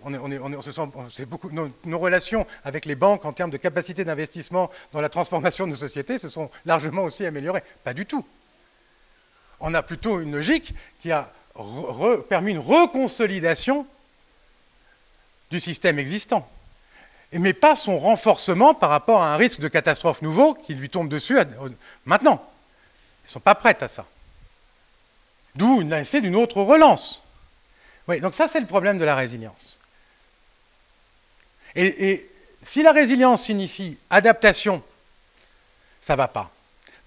Nos, 1.85 1.99
relations 1.99 2.45
avec 2.63 2.85
les 2.85 2.95
banques 2.95 3.25
en 3.25 3.33
termes 3.33 3.51
de 3.51 3.57
capacité 3.57 4.03
d'investissement 4.03 4.69
dans 4.93 5.01
la 5.01 5.09
transformation 5.09 5.65
de 5.65 5.71
nos 5.71 5.77
sociétés 5.77 6.19
se 6.19 6.29
sont 6.29 6.49
largement 6.65 7.03
aussi 7.03 7.25
améliorées. 7.25 7.63
Pas 7.83 7.93
du 7.93 8.05
tout. 8.05 8.25
On 9.59 9.73
a 9.73 9.83
plutôt 9.83 10.19
une 10.19 10.33
logique 10.33 10.73
qui 11.01 11.11
a 11.11 11.31
permis 12.29 12.51
une 12.51 12.59
reconsolidation 12.59 13.87
du 15.49 15.59
système 15.59 15.97
existant, 15.97 16.47
mais 17.31 17.53
pas 17.53 17.75
son 17.75 17.99
renforcement 17.99 18.73
par 18.73 18.89
rapport 18.89 19.21
à 19.21 19.33
un 19.33 19.37
risque 19.37 19.59
de 19.59 19.67
catastrophe 19.67 20.21
nouveau 20.21 20.53
qui 20.53 20.75
lui 20.75 20.89
tombe 20.89 21.09
dessus 21.09 21.37
maintenant. 22.05 22.43
Ils 23.23 23.27
ne 23.27 23.31
sont 23.31 23.39
pas 23.39 23.55
prêts 23.55 23.77
à 23.81 23.87
ça. 23.87 24.05
D'où 25.55 25.81
une 25.81 25.93
essai 25.93 26.21
d'une 26.21 26.35
autre 26.35 26.61
relance. 26.61 27.23
Donc 28.07 28.33
ça 28.33 28.47
c'est 28.47 28.59
le 28.59 28.67
problème 28.67 28.97
de 28.99 29.05
la 29.05 29.15
résilience. 29.15 29.77
Et, 31.75 32.29
si 32.63 32.81
la 32.81 32.91
résilience 32.91 33.43
signifie 33.43 33.97
adaptation, 34.09 34.83
ça 36.01 36.13
ne 36.13 36.17
va 36.17 36.27
pas. 36.27 36.51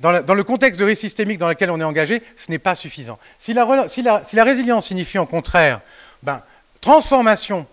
Dans, 0.01 0.35
le 0.35 0.45
contexte 0.45 0.81
de 0.81 0.87
risque 0.87 1.03
systémique 1.03 1.39
dans 1.39 1.49
lequel 1.49 1.71
on 1.71 1.79
est 1.79 1.85
engagé, 1.85 2.23
ce 2.35 2.51
n'est 2.51 2.59
pas 2.59 2.75
suffisant. 2.75 3.19
Si 3.39 3.53
la, 3.53 3.87
si 3.89 4.03
la, 4.03 4.45
résilience 4.45 4.87
signifie 4.87 5.19
au 5.19 5.27
contraire 5.27 5.83
ben, 6.23 6.43
transformation 6.81 7.67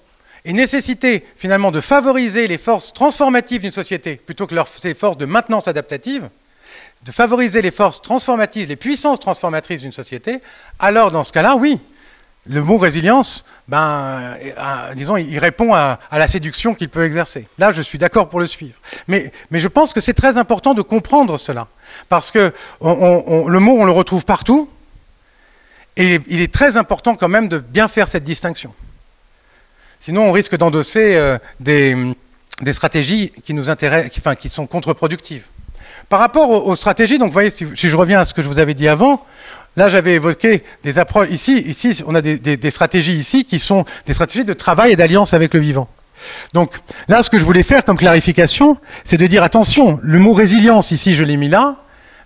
et 0.43 0.51
nécessité 0.51 1.25
finalement 1.37 1.71
de 1.71 1.79
favoriser 1.79 2.47
les 2.47 2.57
forces 2.57 2.93
transformatives 2.93 3.61
d'une 3.61 3.71
société 3.71 4.17
plutôt 4.17 4.45
que 4.45 4.55
leurs, 4.55 4.67
forces 4.67 5.17
de 5.17 5.25
maintenance 5.25 5.69
adaptative, 5.69 6.29
de 7.05 7.11
favoriser 7.13 7.61
les 7.61 7.71
forces 7.71 8.01
transformatives, 8.01 8.67
les 8.67 8.75
puissances 8.75 9.21
transformatrices 9.21 9.81
d'une 9.81 9.93
société, 9.93 10.41
alors 10.79 11.11
dans 11.11 11.23
ce 11.23 11.31
cas-là, 11.31 11.55
oui, 11.55 11.79
le 12.49 12.61
mot 12.61 12.77
résilience, 12.77 13.45
ben, 13.69 14.35
disons, 14.95 15.15
il 15.15 15.39
répond 15.39 15.73
à, 15.73 15.99
la 16.11 16.27
séduction 16.27 16.75
qu'il 16.75 16.89
peut 16.89 17.05
exercer. 17.05 17.47
Là, 17.57 17.71
je 17.71 17.81
suis 17.81 17.97
d'accord 17.97 18.27
pour 18.27 18.41
le 18.41 18.47
suivre. 18.47 18.79
Mais 19.07 19.31
je 19.51 19.67
pense 19.69 19.93
que 19.93 20.01
c'est 20.01 20.13
très 20.13 20.37
important 20.37 20.73
de 20.73 20.81
comprendre 20.81 21.37
cela. 21.37 21.69
Parce 22.09 22.31
que 22.31 22.51
le 22.81 23.59
mot, 23.59 23.77
on 23.77 23.85
le 23.85 23.91
retrouve 23.91 24.25
partout. 24.25 24.69
Et 25.97 26.19
il 26.27 26.41
est 26.41 26.53
très 26.53 26.77
important 26.77 27.15
quand 27.15 27.27
même 27.27 27.49
de 27.49 27.57
bien 27.57 27.87
faire 27.87 28.07
cette 28.07 28.23
distinction. 28.23 28.73
Sinon, 29.99 30.29
on 30.29 30.31
risque 30.31 30.55
d'endosser 30.55 31.15
euh, 31.15 31.37
des, 31.59 32.13
stratégies 32.71 33.31
qui, 33.43 33.53
nous 33.53 33.69
intéressent, 33.69 34.35
qui 34.37 34.49
sont 34.49 34.67
contre-productives. 34.67 35.45
Par 36.09 36.19
rapport 36.19 36.67
aux, 36.67 36.75
stratégies, 36.75 37.17
donc 37.17 37.29
vous 37.29 37.33
voyez, 37.33 37.49
si, 37.49 37.65
je 37.75 37.97
reviens 37.97 38.19
à 38.21 38.25
ce 38.25 38.33
que 38.33 38.41
je 38.41 38.47
vous 38.47 38.59
avais 38.59 38.73
dit 38.73 38.87
avant, 38.87 39.25
là 39.75 39.89
j'avais 39.89 40.13
évoqué 40.13 40.63
des 40.83 40.99
approches, 40.99 41.29
ici, 41.29 41.57
ici 41.57 42.01
on 42.07 42.15
a 42.15 42.21
des, 42.21 42.71
stratégies 42.71 43.13
ici 43.13 43.43
qui 43.43 43.59
sont 43.59 43.83
des 44.05 44.13
stratégies 44.13 44.45
de 44.45 44.53
travail 44.53 44.93
et 44.93 44.95
d'alliance 44.95 45.33
avec 45.33 45.53
le 45.53 45.59
vivant. 45.59 45.89
Donc 46.53 46.71
là, 47.07 47.23
ce 47.23 47.29
que 47.29 47.37
je 47.37 47.45
voulais 47.45 47.63
faire 47.63 47.83
comme 47.83 47.97
clarification, 47.97 48.77
c'est 49.03 49.17
de 49.17 49.27
dire 49.27 49.43
attention, 49.43 49.99
le 50.01 50.19
mot 50.19 50.33
résilience 50.33 50.91
ici, 50.91 51.13
je 51.13 51.23
l'ai 51.23 51.37
mis 51.37 51.49
là, 51.49 51.77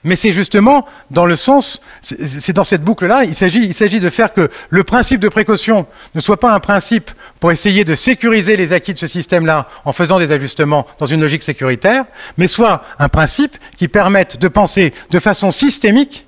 mais 0.03 0.15
c'est 0.15 0.33
justement 0.33 0.87
dans 1.11 1.25
le 1.25 1.35
sens, 1.35 1.81
c'est 2.01 2.53
dans 2.53 2.63
cette 2.63 2.83
boucle-là, 2.83 3.23
il 3.23 3.35
s'agit, 3.35 3.63
il 3.63 3.73
s'agit 3.73 3.99
de 3.99 4.09
faire 4.09 4.33
que 4.33 4.49
le 4.69 4.83
principe 4.83 5.19
de 5.19 5.29
précaution 5.29 5.85
ne 6.15 6.21
soit 6.21 6.39
pas 6.39 6.53
un 6.53 6.59
principe 6.59 7.11
pour 7.39 7.51
essayer 7.51 7.85
de 7.85 7.93
sécuriser 7.93 8.55
les 8.55 8.73
acquis 8.73 8.93
de 8.93 8.97
ce 8.97 9.07
système-là 9.07 9.67
en 9.85 9.93
faisant 9.93 10.17
des 10.17 10.31
ajustements 10.31 10.87
dans 10.97 11.05
une 11.05 11.21
logique 11.21 11.43
sécuritaire, 11.43 12.05
mais 12.37 12.47
soit 12.47 12.83
un 12.97 13.09
principe 13.09 13.57
qui 13.77 13.87
permette 13.87 14.39
de 14.39 14.47
penser 14.47 14.93
de 15.11 15.19
façon 15.19 15.51
systémique 15.51 16.25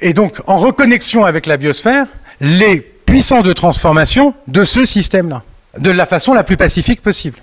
et 0.00 0.14
donc 0.14 0.40
en 0.46 0.58
reconnexion 0.58 1.24
avec 1.24 1.44
la 1.46 1.56
biosphère 1.56 2.06
les 2.40 2.80
puissances 3.08 3.42
de 3.42 3.52
transformation 3.54 4.34
de 4.48 4.64
ce 4.64 4.84
système-là, 4.84 5.42
de 5.78 5.90
la 5.90 6.04
façon 6.04 6.34
la 6.34 6.44
plus 6.44 6.56
pacifique 6.56 7.00
possible. 7.00 7.38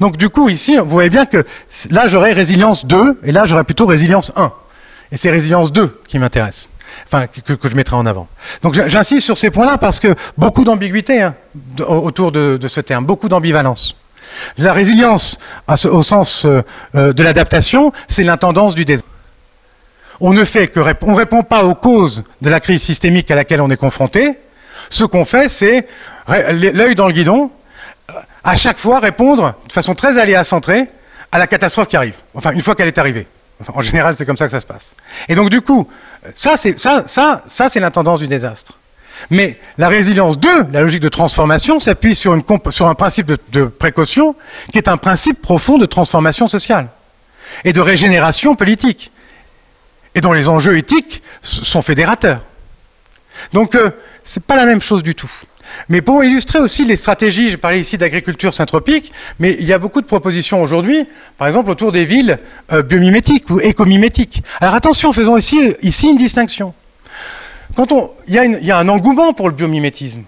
Donc 0.00 0.16
du 0.16 0.28
coup, 0.28 0.48
ici, 0.48 0.76
vous 0.76 0.88
voyez 0.88 1.10
bien 1.10 1.26
que 1.26 1.44
là, 1.90 2.08
j'aurais 2.08 2.32
résilience 2.32 2.86
2, 2.86 3.20
et 3.24 3.32
là, 3.32 3.46
j'aurais 3.46 3.64
plutôt 3.64 3.86
résilience 3.86 4.32
1. 4.36 4.52
Et 5.12 5.16
c'est 5.16 5.30
résilience 5.30 5.72
2 5.72 6.00
qui 6.08 6.18
m'intéresse, 6.18 6.68
enfin, 7.06 7.26
que, 7.26 7.68
je 7.68 7.76
mettrai 7.76 7.96
en 7.96 8.06
avant. 8.06 8.28
Donc 8.62 8.74
j'insiste 8.74 9.24
sur 9.24 9.38
ces 9.38 9.50
points-là 9.50 9.78
parce 9.78 10.00
que 10.00 10.14
beaucoup 10.36 10.64
d'ambiguïté 10.64 11.22
hein, 11.22 11.34
autour 11.86 12.32
de, 12.32 12.58
ce 12.68 12.80
terme, 12.80 13.04
beaucoup 13.04 13.28
d'ambivalence. 13.28 13.96
La 14.58 14.72
résilience, 14.72 15.38
au 15.84 16.04
sens 16.04 16.44
euh, 16.44 16.62
euh, 16.94 17.12
de 17.12 17.22
l'adaptation, 17.24 17.92
c'est 18.06 18.22
l'intendance 18.22 18.76
du 18.76 18.84
désastre. 18.84 19.08
On 20.20 20.32
ne 20.32 20.44
fait 20.44 20.68
que 20.68 20.78
on 21.02 21.14
répond 21.14 21.42
pas 21.42 21.64
aux 21.64 21.74
causes 21.74 22.22
de 22.40 22.48
la 22.48 22.60
crise 22.60 22.82
systémique 22.82 23.28
à 23.32 23.34
laquelle 23.34 23.60
on 23.60 23.70
est 23.70 23.76
confronté. 23.76 24.38
Ce 24.88 25.04
qu'on 25.04 25.24
fait, 25.24 25.48
c'est 25.48 25.86
l'œil 26.28 26.94
dans 26.94 27.06
le 27.06 27.12
guidon, 27.12 27.50
à 28.44 28.56
chaque 28.56 28.78
fois 28.78 29.00
répondre 29.00 29.54
de 29.66 29.72
façon 29.72 29.94
très 29.94 30.18
aléa-centrée 30.18 30.90
à 31.32 31.38
la 31.38 31.46
catastrophe 31.46 31.88
qui 31.88 31.96
arrive. 31.96 32.14
Enfin, 32.34 32.52
une 32.52 32.60
fois 32.60 32.74
qu'elle 32.74 32.88
est 32.88 32.98
arrivée. 32.98 33.26
en 33.68 33.82
général, 33.82 34.16
c'est 34.16 34.26
comme 34.26 34.36
ça 34.36 34.46
que 34.46 34.52
ça 34.52 34.60
se 34.60 34.66
passe. 34.66 34.94
Et 35.28 35.34
donc, 35.34 35.50
du 35.50 35.60
coup, 35.60 35.86
ça, 36.34 36.56
c'est 36.56 36.78
ça, 36.78 37.04
ça, 37.06 37.68
l'intendance 37.76 38.20
du 38.20 38.26
désastre. 38.26 38.78
Mais 39.28 39.60
la 39.76 39.88
résilience 39.88 40.38
2, 40.38 40.48
la 40.72 40.80
logique 40.80 41.02
de 41.02 41.08
transformation, 41.10 41.78
s'appuie 41.78 42.14
sur, 42.14 42.32
un 42.32 42.94
principe 42.94 43.30
de 43.52 43.64
précaution 43.66 44.34
qui 44.72 44.78
est 44.78 44.88
un 44.88 44.96
principe 44.96 45.42
profond 45.42 45.76
de 45.76 45.86
transformation 45.86 46.48
sociale 46.48 46.88
et 47.64 47.72
de 47.72 47.80
régénération 47.80 48.54
politique, 48.54 49.12
et 50.14 50.20
dont 50.20 50.32
les 50.32 50.48
enjeux 50.48 50.76
éthiques 50.76 51.22
sont 51.42 51.82
fédérateurs. 51.82 52.44
Donc, 53.52 53.74
euh, 53.74 53.90
c'est 54.22 54.42
pas 54.42 54.56
la 54.56 54.66
même 54.66 54.80
chose 54.80 55.02
du 55.02 55.14
tout. 55.14 55.30
Mais 55.88 56.02
pour 56.02 56.24
illustrer 56.24 56.58
aussi 56.58 56.84
les 56.84 56.96
stratégies, 56.96 57.50
je 57.50 57.56
parlais 57.56 57.80
ici 57.80 57.96
d'agriculture 57.96 58.52
syntropique, 58.52 59.12
mais 59.38 59.56
il 59.58 59.66
y 59.66 59.72
a 59.72 59.78
beaucoup 59.78 60.00
de 60.00 60.06
propositions 60.06 60.62
aujourd'hui, 60.62 61.06
par 61.38 61.46
exemple 61.48 61.70
autour 61.70 61.92
des 61.92 62.04
villes 62.04 62.38
euh, 62.72 62.82
biomimétiques 62.82 63.48
ou 63.50 63.60
écomimétiques. 63.60 64.42
Alors 64.60 64.74
attention, 64.74 65.12
faisons 65.12 65.36
ici, 65.36 65.74
ici 65.82 66.10
une 66.10 66.16
distinction. 66.16 66.74
Quand 67.76 67.92
on, 67.92 68.10
il, 68.26 68.34
y 68.34 68.70
a 68.70 68.78
un 68.78 68.88
engouement 68.88 69.32
pour 69.32 69.48
le 69.48 69.54
biomimétisme, 69.54 70.22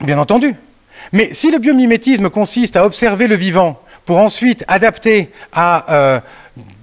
bien 0.00 0.18
entendu. 0.18 0.54
Mais 1.12 1.32
si 1.32 1.50
le 1.50 1.58
biomimétisme 1.58 2.30
consiste 2.30 2.76
à 2.76 2.84
observer 2.86 3.26
le 3.26 3.36
vivant 3.36 3.80
pour 4.04 4.18
ensuite 4.18 4.64
adapter 4.68 5.30
à 5.52 5.94
euh, 5.94 6.20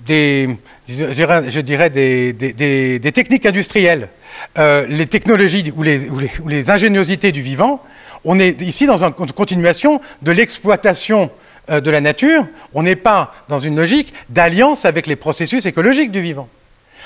des, 0.06 0.50
je 0.88 1.60
dirais, 1.60 1.90
des, 1.90 3.12
techniques 3.14 3.46
industrielles, 3.46 4.10
euh, 4.58 4.86
les 4.88 5.06
technologies 5.06 5.72
ou 5.76 5.84
les, 5.84 6.70
ingéniosités 6.70 7.32
du 7.32 7.42
vivant, 7.42 7.82
on 8.24 8.40
est 8.40 8.62
ici 8.62 8.86
dans 8.86 9.04
une 9.04 9.14
continuation 9.14 10.02
de 10.22 10.32
l'exploitation 10.32 11.30
euh, 11.70 11.82
de 11.82 11.92
la 11.92 12.02
nature, 12.02 12.46
on 12.74 12.84
n'est 12.84 12.96
pas 12.96 13.34
dans 13.50 13.60
une 13.60 13.76
logique 13.76 14.14
d'alliance 14.30 14.86
avec 14.86 15.08
les 15.08 15.16
processus 15.16 15.66
écologiques 15.66 16.12
du 16.12 16.22
vivant. 16.22 16.48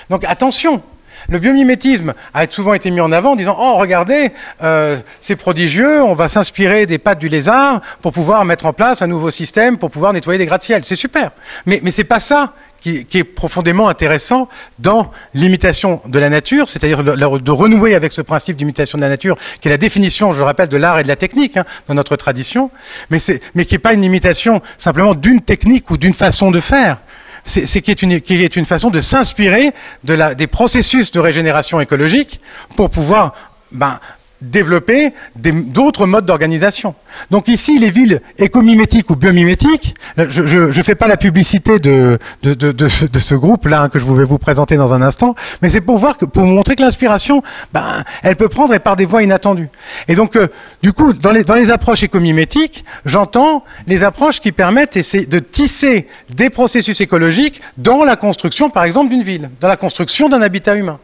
Donc 0.09 0.23
attention, 0.25 0.81
le 1.30 1.39
biomimétisme 1.39 2.13
a 2.34 2.49
souvent 2.49 2.74
été 2.74 2.91
mis 2.91 3.01
en 3.01 3.11
avant 3.11 3.32
en 3.32 3.36
disant 3.36 3.57
Oh, 3.59 3.76
regardez, 3.78 4.32
euh, 4.63 4.97
c'est 5.20 5.36
prodigieux, 5.36 6.01
on 6.03 6.16
va 6.16 6.30
s'inspirer 6.30 6.86
des 6.86 6.97
pattes 6.97 7.20
du 7.20 7.30
lézard 7.30 7.82
pour 8.01 8.13
pouvoir 8.13 8.45
mettre 8.45 8.66
en 8.66 8.74
place 8.74 9.01
un 9.01 9.07
nouveau 9.07 9.32
système 9.32 9.78
pour 9.78 9.89
pouvoir 9.89 10.13
nettoyer 10.13 10.38
des 10.38 10.45
gratte-ciel. 10.45 10.84
C'est 10.86 10.95
super. 10.95 11.32
Mais, 11.66 11.80
mais 11.84 11.91
ce 11.91 12.01
n'est 12.01 12.07
pas 12.07 12.20
ça 12.20 12.53
qui, 12.86 13.18
est 13.18 13.24
profondément 13.24 13.89
intéressant 13.89 14.47
dans 14.78 15.09
l'imitation 15.34 16.01
de 16.05 16.20
la 16.20 16.30
nature, 16.30 16.70
c'est-à-dire 16.70 17.03
de, 17.03 17.51
renouer 17.51 17.95
avec 17.95 18.11
ce 18.11 18.22
principe 18.22 18.57
d'imitation 18.57 18.97
de 18.97 19.01
la 19.01 19.09
nature, 19.09 19.38
qui 19.59 19.68
est 19.68 19.72
la 19.72 19.78
définition, 19.78 20.34
je 20.34 20.39
le 20.39 20.45
rappelle, 20.45 20.70
de 20.70 20.78
l'art 20.78 20.99
et 20.99 21.03
de 21.03 21.07
la 21.07 21.16
technique 21.16 21.57
hein, 21.57 21.66
dans 21.88 21.95
notre 21.95 22.16
tradition, 22.16 22.70
mais, 23.09 23.18
mais 23.55 23.66
qui 23.66 23.74
n'est 23.74 23.80
pas 23.80 23.93
une 23.93 24.03
imitation 24.03 24.61
simplement 24.78 25.16
d'une 25.16 25.41
technique 25.41 25.89
ou 25.89 25.97
d'une 25.97 26.13
façon 26.13 26.51
de 26.51 26.59
faire 26.59 26.97
c'est 27.45 27.81
qui 27.81 27.91
est 27.91 28.01
une, 28.01 28.21
qui 28.21 28.43
est 28.43 28.55
une 28.55 28.65
façon 28.65 28.89
de 28.89 28.99
s'inspirer 28.99 29.71
de 30.03 30.33
des 30.33 30.47
processus 30.47 31.11
de 31.11 31.19
régénération 31.19 31.79
écologique 31.79 32.41
pour 32.75 32.89
pouvoir 32.89 33.33
ben, 33.71 33.99
développer 34.45 35.13
d'autres 35.35 36.05
modes 36.05 36.25
d'organisation. 36.25 36.95
Donc 37.31 37.47
ici, 37.47 37.79
les 37.79 37.91
villes 37.91 38.21
écomimétiques 38.37 39.09
ou 39.09 39.15
biomimétiques, 39.15 39.95
je 40.17 40.67
ne 40.77 40.83
fais 40.83 40.95
pas 40.95 41.07
la 41.07 41.17
publicité 41.17 41.79
de, 41.79 42.17
ce, 42.43 43.35
groupe-là 43.35 43.83
hein, 43.83 43.89
que 43.89 43.99
je 43.99 44.05
vais 44.05 44.23
vous 44.23 44.37
présenter 44.37 44.77
dans 44.77 44.93
un 44.93 45.01
instant, 45.01 45.35
mais 45.61 45.69
c'est 45.69 45.81
pour 45.81 45.97
voir 45.97 46.17
que, 46.17 46.25
pour 46.25 46.43
montrer 46.43 46.75
que 46.75 46.81
l'inspiration, 46.81 47.41
ben, 47.73 48.03
elle 48.23 48.35
peut 48.35 48.49
prendre 48.49 48.73
et 48.73 48.79
par 48.79 48.95
des 48.95 49.05
voies 49.05 49.23
inattendues. 49.23 49.69
Et 50.07 50.15
donc, 50.15 50.35
euh, 50.35 50.47
du 50.81 50.93
coup, 50.93 51.13
dans 51.13 51.31
les, 51.31 51.43
dans 51.43 51.55
les 51.55 51.71
approches 51.71 52.03
écomimétiques, 52.03 52.83
j'entends 53.05 53.63
les 53.87 54.03
approches 54.03 54.39
qui 54.39 54.51
permettent 54.51 54.95
de 54.95 55.39
tisser 55.39 56.07
des 56.29 56.49
processus 56.49 57.01
écologiques 57.01 57.61
dans 57.77 58.03
la 58.03 58.15
construction, 58.15 58.69
par 58.69 58.83
exemple, 58.83 59.09
d'une 59.09 59.23
ville, 59.23 59.49
dans 59.59 59.67
la 59.67 59.77
construction 59.77 60.29
d'un 60.29 60.41
habitat 60.41 60.75
humain 60.75 60.99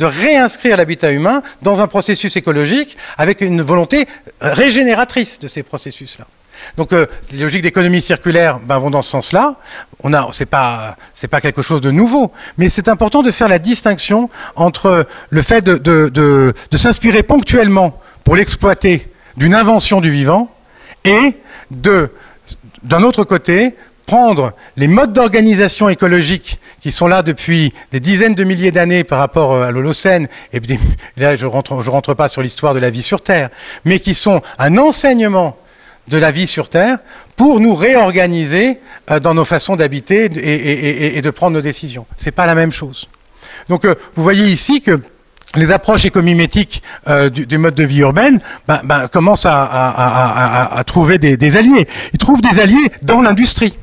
de 0.00 0.06
réinscrire 0.06 0.76
l'habitat 0.76 1.12
humain 1.12 1.42
dans 1.62 1.80
un 1.80 1.86
processus 1.86 2.34
écologique 2.36 2.96
avec 3.18 3.42
une 3.42 3.62
volonté 3.62 4.06
régénératrice 4.40 5.38
de 5.38 5.46
ces 5.46 5.62
processus-là. 5.62 6.26
Donc 6.76 6.92
euh, 6.92 7.06
les 7.32 7.38
logiques 7.38 7.62
d'économie 7.62 8.02
circulaire 8.02 8.58
ben, 8.58 8.78
vont 8.78 8.90
dans 8.90 9.02
ce 9.02 9.10
sens-là. 9.10 9.56
On 10.02 10.12
a, 10.12 10.28
c'est 10.32 10.46
pas, 10.46 10.96
quelque 11.40 11.62
chose 11.62 11.80
de 11.80 11.90
nouveau, 11.90 12.32
mais 12.58 12.68
c'est 12.68 12.88
important 12.88 13.22
de 13.22 13.30
faire 13.30 13.48
la 13.48 13.58
distinction 13.58 14.28
entre 14.56 15.06
le 15.28 15.42
fait 15.42 15.62
de, 15.62 15.76
de 15.78 16.76
s'inspirer 16.76 17.22
ponctuellement 17.22 18.00
pour 18.24 18.36
l'exploiter 18.36 19.10
d'une 19.36 19.54
invention 19.54 20.00
du 20.00 20.10
vivant 20.10 20.50
et 21.04 21.36
d'un 21.70 23.02
autre 23.02 23.24
côté, 23.24 23.76
prendre 24.10 24.54
les 24.76 24.88
modes 24.88 25.12
d'organisation 25.12 25.88
écologique 25.88 26.58
qui 26.80 26.90
sont 26.90 27.06
là 27.06 27.22
depuis 27.22 27.72
des 27.92 28.00
dizaines 28.00 28.34
de 28.34 28.42
milliers 28.42 28.72
d'années 28.72 29.04
par 29.04 29.20
rapport 29.20 29.52
euh, 29.52 29.68
à 29.68 29.70
l'Holocène, 29.70 30.26
et 30.52 30.60
là 31.16 31.36
je 31.36 31.46
je 31.46 31.90
rentre 31.90 32.14
pas 32.14 32.28
sur 32.28 32.42
l'histoire 32.42 32.74
de 32.74 32.80
la 32.80 32.90
vie 32.90 33.02
sur 33.04 33.22
Terre, 33.22 33.50
mais 33.84 34.00
qui 34.00 34.14
sont 34.14 34.42
un 34.58 34.78
enseignement 34.78 35.56
de 36.08 36.18
la 36.18 36.32
vie 36.32 36.48
sur 36.48 36.70
Terre 36.70 36.98
pour 37.36 37.60
nous 37.60 37.76
réorganiser 37.76 38.80
euh, 39.12 39.20
dans 39.20 39.32
nos 39.32 39.44
façons 39.44 39.76
d'habiter 39.76 40.24
et, 40.24 41.22
de 41.22 41.30
prendre 41.30 41.54
nos 41.54 41.62
décisions. 41.62 42.04
C'est 42.16 42.32
pas 42.32 42.46
la 42.46 42.56
même 42.56 42.72
chose. 42.72 43.08
Donc 43.68 43.84
euh, 43.84 43.94
vous 44.16 44.24
voyez 44.24 44.48
ici 44.48 44.82
que 44.82 45.00
les 45.54 45.70
approches 45.70 46.04
écomimétiques 46.04 46.82
du, 47.32 47.58
mode 47.58 47.74
de 47.74 47.84
vie 47.84 48.00
urbaine 48.00 48.40
ben, 48.68 48.80
ben, 48.84 49.08
commencent 49.08 49.46
à, 49.48 50.82
trouver 50.86 51.18
des, 51.18 51.56
alliés. 51.56 51.88
Ils 52.12 52.18
trouvent 52.18 52.40
des 52.40 52.58
alliés 52.60 52.88
dans 53.02 53.20
l'industrie. 53.20 53.74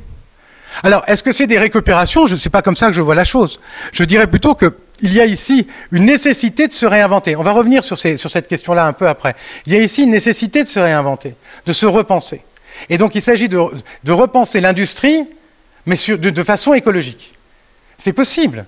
Alors, 0.84 1.03
est-ce 1.07 1.23
que 1.23 1.32
c'est 1.32 1.47
des 1.47 1.57
récupérations? 1.57 2.28
Je 2.28 2.36
ne 2.36 2.39
sais 2.39 2.49
pas 2.49 2.61
comme 2.61 2.75
ça 2.75 2.88
que 2.88 2.93
je 2.93 3.01
vois 3.01 3.15
la 3.15 3.23
chose. 3.23 3.59
Je 3.91 4.03
dirais 4.03 4.28
plutôt 4.28 4.55
qu'il 4.55 5.13
y 5.13 5.19
a 5.19 5.25
ici 5.25 5.67
une 5.91 6.05
nécessité 6.05 6.67
de 6.67 6.73
se 6.73 6.86
réinventer. 6.86 7.36
On 7.36 7.43
va 7.43 7.51
revenir 7.51 7.84
sur, 7.84 7.97
cette 7.97 8.47
question-là 8.47 8.86
un 8.86 8.93
peu 8.93 9.07
après. 9.07 9.36
Il 9.65 9.73
y 9.73 9.75
a 9.75 9.82
ici 9.82 10.03
une 10.03 10.11
nécessité 10.11 10.63
de 10.63 10.69
se 10.69 10.80
réinventer, 10.80 11.36
de 11.65 11.73
se 11.73 11.86
repenser. 11.86 12.41
Et 12.89 12.97
donc, 12.97 13.15
il 13.15 13.21
s'agit 13.21 13.49
de, 13.49 13.57
repenser 14.11 14.61
l'industrie, 14.61 15.23
mais 15.86 15.95
de, 15.95 16.43
façon 16.43 16.73
écologique. 16.73 17.34
C'est 17.97 18.13
possible. 18.13 18.65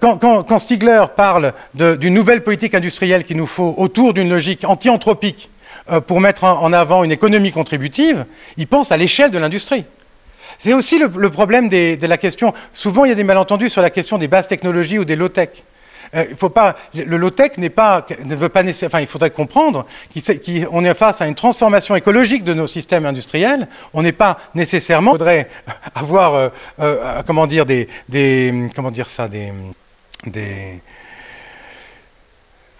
Quand, 0.00 0.58
Stigler 0.58 1.04
parle 1.14 1.52
d'une 1.74 2.14
nouvelle 2.14 2.42
politique 2.42 2.74
industrielle 2.74 3.24
qu'il 3.24 3.36
nous 3.36 3.46
faut 3.46 3.74
autour 3.76 4.14
d'une 4.14 4.30
logique 4.30 4.64
anti-anthropique 4.64 5.50
euh, 5.90 6.00
pour 6.00 6.20
mettre 6.20 6.44
en 6.44 6.72
avant 6.72 7.04
une 7.04 7.12
économie 7.12 7.52
contributive, 7.52 8.24
il 8.56 8.66
pense 8.66 8.92
à 8.92 8.96
l'échelle 8.96 9.30
de 9.30 9.36
l'industrie. 9.36 9.84
C'est 10.58 10.72
aussi 10.72 10.98
le, 10.98 11.30
problème 11.30 11.68
de 11.68 12.06
la 12.06 12.18
question. 12.18 12.52
Souvent, 12.72 13.04
il 13.04 13.08
y 13.08 13.12
a 13.12 13.16
des 13.16 13.24
malentendus 13.24 13.70
sur 13.70 13.82
la 13.82 13.90
question 13.90 14.18
des 14.18 14.28
bases 14.28 14.48
technologies 14.48 14.98
ou 14.98 15.04
des 15.04 15.16
low-tech. 15.16 15.50
Euh, 16.14 16.24
il 16.30 16.36
faut 16.36 16.50
pas, 16.50 16.74
le 16.94 17.16
low-tech 17.16 17.58
n'est 17.58 17.70
pas, 17.70 18.06
ne 18.24 18.34
veut 18.34 18.48
pas 18.48 18.62
nécessairement, 18.62 18.94
enfin, 18.94 19.00
il 19.00 19.06
faudrait 19.06 19.30
comprendre 19.30 19.86
qu'on 20.14 20.84
est 20.84 20.94
face 20.94 21.20
à 21.20 21.26
une 21.26 21.34
transformation 21.34 21.96
écologique 21.96 22.44
de 22.44 22.54
nos 22.54 22.66
systèmes 22.66 23.06
industriels. 23.06 23.68
On 23.92 24.02
n'est 24.02 24.12
pas 24.12 24.38
nécessairement, 24.54 25.12
il 25.12 25.18
faudrait 25.18 25.48
avoir, 25.94 26.34
euh, 26.34 26.48
euh, 26.80 27.22
comment 27.26 27.46
dire, 27.46 27.66
des, 27.66 27.88
comment 28.74 28.90
dire 28.90 29.08
ça, 29.08 29.28
des, 29.28 29.52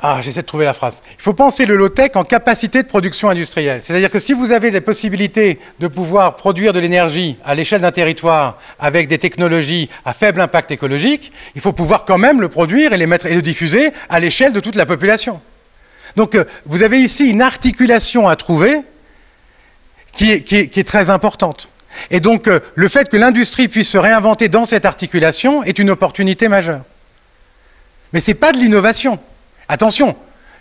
ah, 0.00 0.20
j'essaie 0.22 0.42
de 0.42 0.46
trouver 0.46 0.66
la 0.66 0.74
phrase. 0.74 0.98
Il 1.18 1.22
faut 1.22 1.32
penser 1.32 1.64
le 1.64 1.76
low-tech 1.76 2.10
en 2.14 2.24
capacité 2.24 2.82
de 2.82 2.88
production 2.88 3.30
industrielle. 3.30 3.80
C'est-à-dire 3.82 4.10
que 4.10 4.18
si 4.18 4.34
vous 4.34 4.50
avez 4.52 4.70
des 4.70 4.82
possibilités 4.82 5.58
de 5.80 5.86
pouvoir 5.88 6.36
produire 6.36 6.74
de 6.74 6.80
l'énergie 6.80 7.38
à 7.44 7.54
l'échelle 7.54 7.80
d'un 7.80 7.92
territoire 7.92 8.58
avec 8.78 9.08
des 9.08 9.16
technologies 9.18 9.88
à 10.04 10.12
faible 10.12 10.42
impact 10.42 10.70
écologique, 10.72 11.32
il 11.54 11.62
faut 11.62 11.72
pouvoir 11.72 12.04
quand 12.04 12.18
même 12.18 12.40
le 12.40 12.48
produire 12.48 12.92
et, 12.92 13.00
et 13.00 13.34
le 13.34 13.42
diffuser 13.42 13.92
à 14.10 14.20
l'échelle 14.20 14.52
de 14.52 14.60
toute 14.60 14.76
la 14.76 14.84
population. 14.84 15.40
Donc 16.16 16.34
euh, 16.34 16.44
vous 16.66 16.82
avez 16.82 17.00
ici 17.00 17.30
une 17.30 17.42
articulation 17.42 18.28
à 18.28 18.36
trouver 18.36 18.80
qui 20.12 20.30
est, 20.30 20.86
très 20.86 21.10
importante. 21.10 21.70
Et 22.10 22.20
donc 22.20 22.46
euh, 22.46 22.60
le 22.74 22.88
fait 22.88 23.08
que 23.08 23.16
l'industrie 23.16 23.68
puisse 23.68 23.88
se 23.88 23.98
réinventer 23.98 24.48
dans 24.48 24.64
cette 24.64 24.84
articulation 24.84 25.64
est 25.64 25.78
une 25.78 25.90
opportunité 25.90 26.48
majeure. 26.48 26.82
Mais 28.12 28.20
ce 28.20 28.30
n'est 28.30 28.36
pas 28.36 28.52
de 28.52 28.58
l'innovation. 28.58 29.18
Attention, 29.68 30.16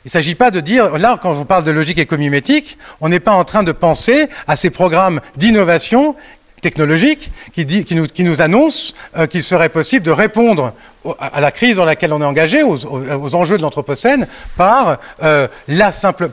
il 0.05 0.07
ne 0.07 0.11
s'agit 0.11 0.35
pas 0.35 0.51
de 0.51 0.59
dire, 0.59 0.97
là, 0.97 1.17
quand 1.21 1.33
on 1.33 1.45
parle 1.45 1.63
de 1.63 1.71
logique 1.71 1.97
écomimétique, 1.97 2.77
on 2.99 3.09
n'est 3.09 3.21
pas 3.21 3.31
en 3.31 3.45
train 3.45 3.63
de 3.63 3.71
penser 3.71 4.27
à 4.47 4.55
ces 4.55 4.69
programmes 4.69 5.21
d'innovation 5.37 6.15
technologique 6.63 7.31
qui, 7.53 7.65
nous, 7.95 8.07
qui 8.07 8.25
euh, 8.25 9.27
qu'il 9.27 9.43
serait 9.43 9.69
possible 9.69 10.05
de 10.05 10.11
répondre 10.11 10.73
à 11.19 11.41
la 11.41 11.51
crise 11.51 11.75
dans 11.75 11.85
laquelle 11.85 12.13
on 12.13 12.21
est 12.21 12.25
engagé, 12.25 12.63
aux, 12.63 13.35
enjeux 13.35 13.57
de 13.57 13.61
l'Anthropocène, 13.61 14.27
par, 14.57 14.97
euh, 15.21 15.47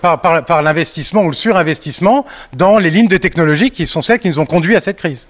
par, 0.01 0.21
par 0.21 0.63
l'investissement 0.63 1.25
ou 1.25 1.29
le 1.29 1.35
surinvestissement 1.35 2.25
dans 2.55 2.79
les 2.79 2.91
lignes 2.91 3.09
de 3.09 3.17
technologie 3.17 3.71
qui 3.71 3.87
sont 3.87 4.03
celles 4.03 4.21
qui 4.21 4.29
nous 4.29 4.39
ont 4.39 4.47
conduits 4.47 4.77
à 4.77 4.81
cette 4.81 4.97
crise. 4.97 5.29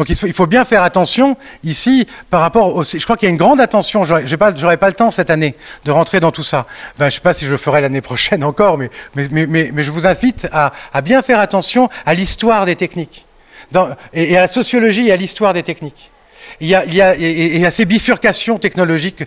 Donc 0.00 0.08
il 0.08 0.32
faut, 0.32 0.46
bien 0.46 0.64
faire 0.64 0.82
attention 0.82 1.36
ici 1.62 2.06
par 2.30 2.40
rapport 2.40 2.74
au... 2.74 2.84
Je 2.84 3.04
crois 3.04 3.18
qu'il 3.18 3.26
y 3.26 3.28
a 3.28 3.32
une 3.32 3.36
grande 3.36 3.60
attention, 3.60 4.02
j'aurais 4.02 4.24
pas, 4.38 4.50
pas 4.50 4.88
le 4.88 4.94
temps 4.94 5.10
cette 5.10 5.28
année 5.28 5.54
de 5.84 5.90
rentrer 5.90 6.20
dans 6.20 6.30
tout 6.30 6.42
ça. 6.42 6.64
je 6.98 7.04
ne 7.04 7.10
sais 7.10 7.20
pas 7.20 7.34
si 7.34 7.44
je 7.44 7.50
le 7.50 7.58
ferai 7.58 7.82
l'année 7.82 8.00
prochaine 8.00 8.42
encore, 8.42 8.78
mais, 8.78 8.88
je 9.14 9.90
vous 9.90 10.06
invite 10.06 10.48
à, 10.52 10.72
bien 11.02 11.20
faire 11.20 11.38
attention 11.38 11.90
à 12.06 12.14
l'histoire 12.14 12.64
des 12.64 12.76
techniques 12.76 13.26
et, 14.14 14.38
à 14.38 14.40
la 14.40 14.48
sociologie 14.48 15.08
et 15.08 15.12
à 15.12 15.16
l'histoire 15.16 15.52
des 15.52 15.62
techniques. 15.62 16.10
Il 16.62 16.68
y, 16.68 16.74
a, 16.74 17.70
ces 17.70 17.84
bifurcations 17.84 18.58
technologiques 18.58 19.24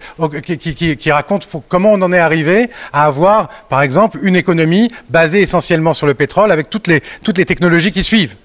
qui, 0.98 1.12
racontent 1.12 1.46
comment 1.68 1.92
on 1.92 2.02
en 2.02 2.12
est 2.12 2.18
arrivé 2.18 2.72
à 2.92 3.06
avoir, 3.06 3.48
par 3.70 3.84
exemple, 3.84 4.18
une 4.24 4.36
économie 4.36 4.90
basée 5.12 5.42
essentiellement 5.42 5.94
sur 5.94 6.08
le 6.08 6.16
pétrole 6.16 6.52
avec 6.52 6.72
toutes 6.72 6.88
les 6.88 7.46
technologies 7.46 7.92
qui 7.92 8.04
suivent 8.04 8.38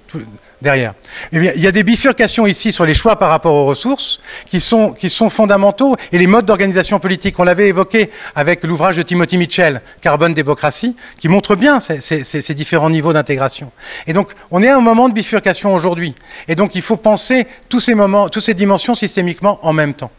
derrière. 0.62 0.94
Eh 1.32 1.38
bien, 1.38 1.52
il 1.54 1.62
y 1.62 1.66
a 1.66 1.72
des 1.72 1.84
bifurcations 1.84 2.46
ici 2.46 2.72
sur 2.72 2.84
les 2.84 2.94
choix 2.94 3.16
par 3.16 3.30
rapport 3.30 3.54
aux 3.54 3.66
ressources 3.66 4.20
qui 4.46 4.60
sont, 4.60 4.94
fondamentaux 5.30 5.96
et 6.12 6.18
les 6.18 6.26
modes 6.26 6.46
d'organisation 6.46 6.98
politique. 6.98 7.38
On 7.38 7.44
l'avait 7.44 7.68
évoqué 7.68 8.10
avec 8.34 8.64
l'ouvrage 8.64 8.96
de 8.96 9.02
Timothy 9.02 9.38
Mitchell, 9.38 9.82
Carbone 10.00 10.34
démocratie, 10.34 10.96
qui 11.18 11.28
montre 11.28 11.56
bien 11.56 11.80
ces, 11.80 12.54
différents 12.54 12.90
niveaux 12.90 13.12
d'intégration. 13.12 13.70
Et 14.06 14.12
donc, 14.12 14.32
on 14.50 14.62
est 14.62 14.68
à 14.68 14.76
un 14.76 14.80
moment 14.80 15.08
de 15.08 15.14
bifurcation 15.14 15.74
aujourd'hui. 15.74 16.14
Et 16.48 16.54
donc, 16.54 16.74
il 16.74 16.82
faut 16.82 16.96
penser 16.96 17.46
tous 17.68 17.80
ces 17.80 17.94
moments, 17.94 18.28
toutes 18.28 18.44
ces 18.44 18.54
dimensions 18.54 18.94
systémiquement 18.94 19.58
en 19.62 19.72
même 19.72 19.94
temps. 19.94 20.10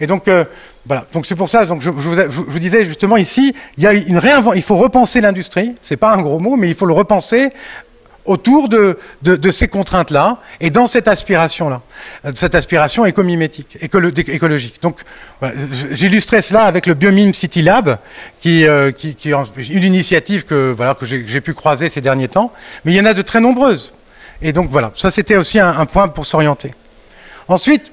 Et 0.00 0.06
donc, 0.06 0.28
euh, 0.28 0.44
voilà. 0.86 1.06
Donc 1.12 1.26
c'est 1.26 1.34
pour 1.34 1.48
ça. 1.48 1.66
Donc 1.66 1.82
je, 1.82 1.90
vous, 1.90 2.14
je, 2.14 2.22
vous, 2.22 2.58
disais 2.58 2.84
justement 2.84 3.16
ici, 3.16 3.54
il 3.76 3.84
y 3.84 3.86
a 3.86 3.92
une 3.92 4.18
réinvention. 4.18 4.54
Il 4.54 4.62
faut 4.62 4.76
repenser 4.76 5.20
l'industrie. 5.20 5.74
C'est 5.82 5.96
pas 5.96 6.12
un 6.12 6.22
gros 6.22 6.38
mot, 6.38 6.56
mais 6.56 6.68
il 6.68 6.74
faut 6.74 6.86
le 6.86 6.94
repenser 6.94 7.50
autour 8.24 8.68
de, 8.68 8.96
ces 9.50 9.68
contraintes-là 9.68 10.38
et 10.60 10.70
dans 10.70 10.86
cette 10.86 11.08
aspiration-là, 11.08 11.82
cette 12.34 12.54
aspiration 12.54 13.04
écomimétique, 13.04 13.78
écologique. 13.80 14.82
Donc, 14.82 15.00
j'illustrais 15.92 16.42
cela 16.42 16.64
avec 16.64 16.86
le 16.86 16.94
Biomime 16.94 17.34
City 17.34 17.62
Lab, 17.62 17.98
qui, 18.38 18.66
euh, 18.66 18.90
est 18.90 19.24
une 19.24 19.84
initiative 19.84 20.44
que, 20.44 20.76
j'ai 21.02 21.40
pu 21.40 21.54
croiser 21.54 21.88
ces 21.88 22.00
derniers 22.00 22.28
temps, 22.28 22.52
mais 22.84 22.92
il 22.92 22.96
y 22.96 23.00
en 23.00 23.06
a 23.06 23.14
de 23.14 23.22
très 23.22 23.40
nombreuses. 23.40 23.94
Et 24.40 24.52
donc 24.52 24.70
voilà, 24.70 24.92
ça 24.96 25.10
c'était 25.10 25.36
aussi 25.36 25.58
un, 25.60 25.86
point 25.86 26.08
pour 26.08 26.26
s'orienter. 26.26 26.72
Ensuite, 27.48 27.92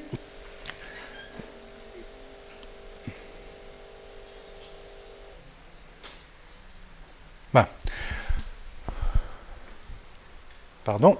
Pardon. 10.90 11.20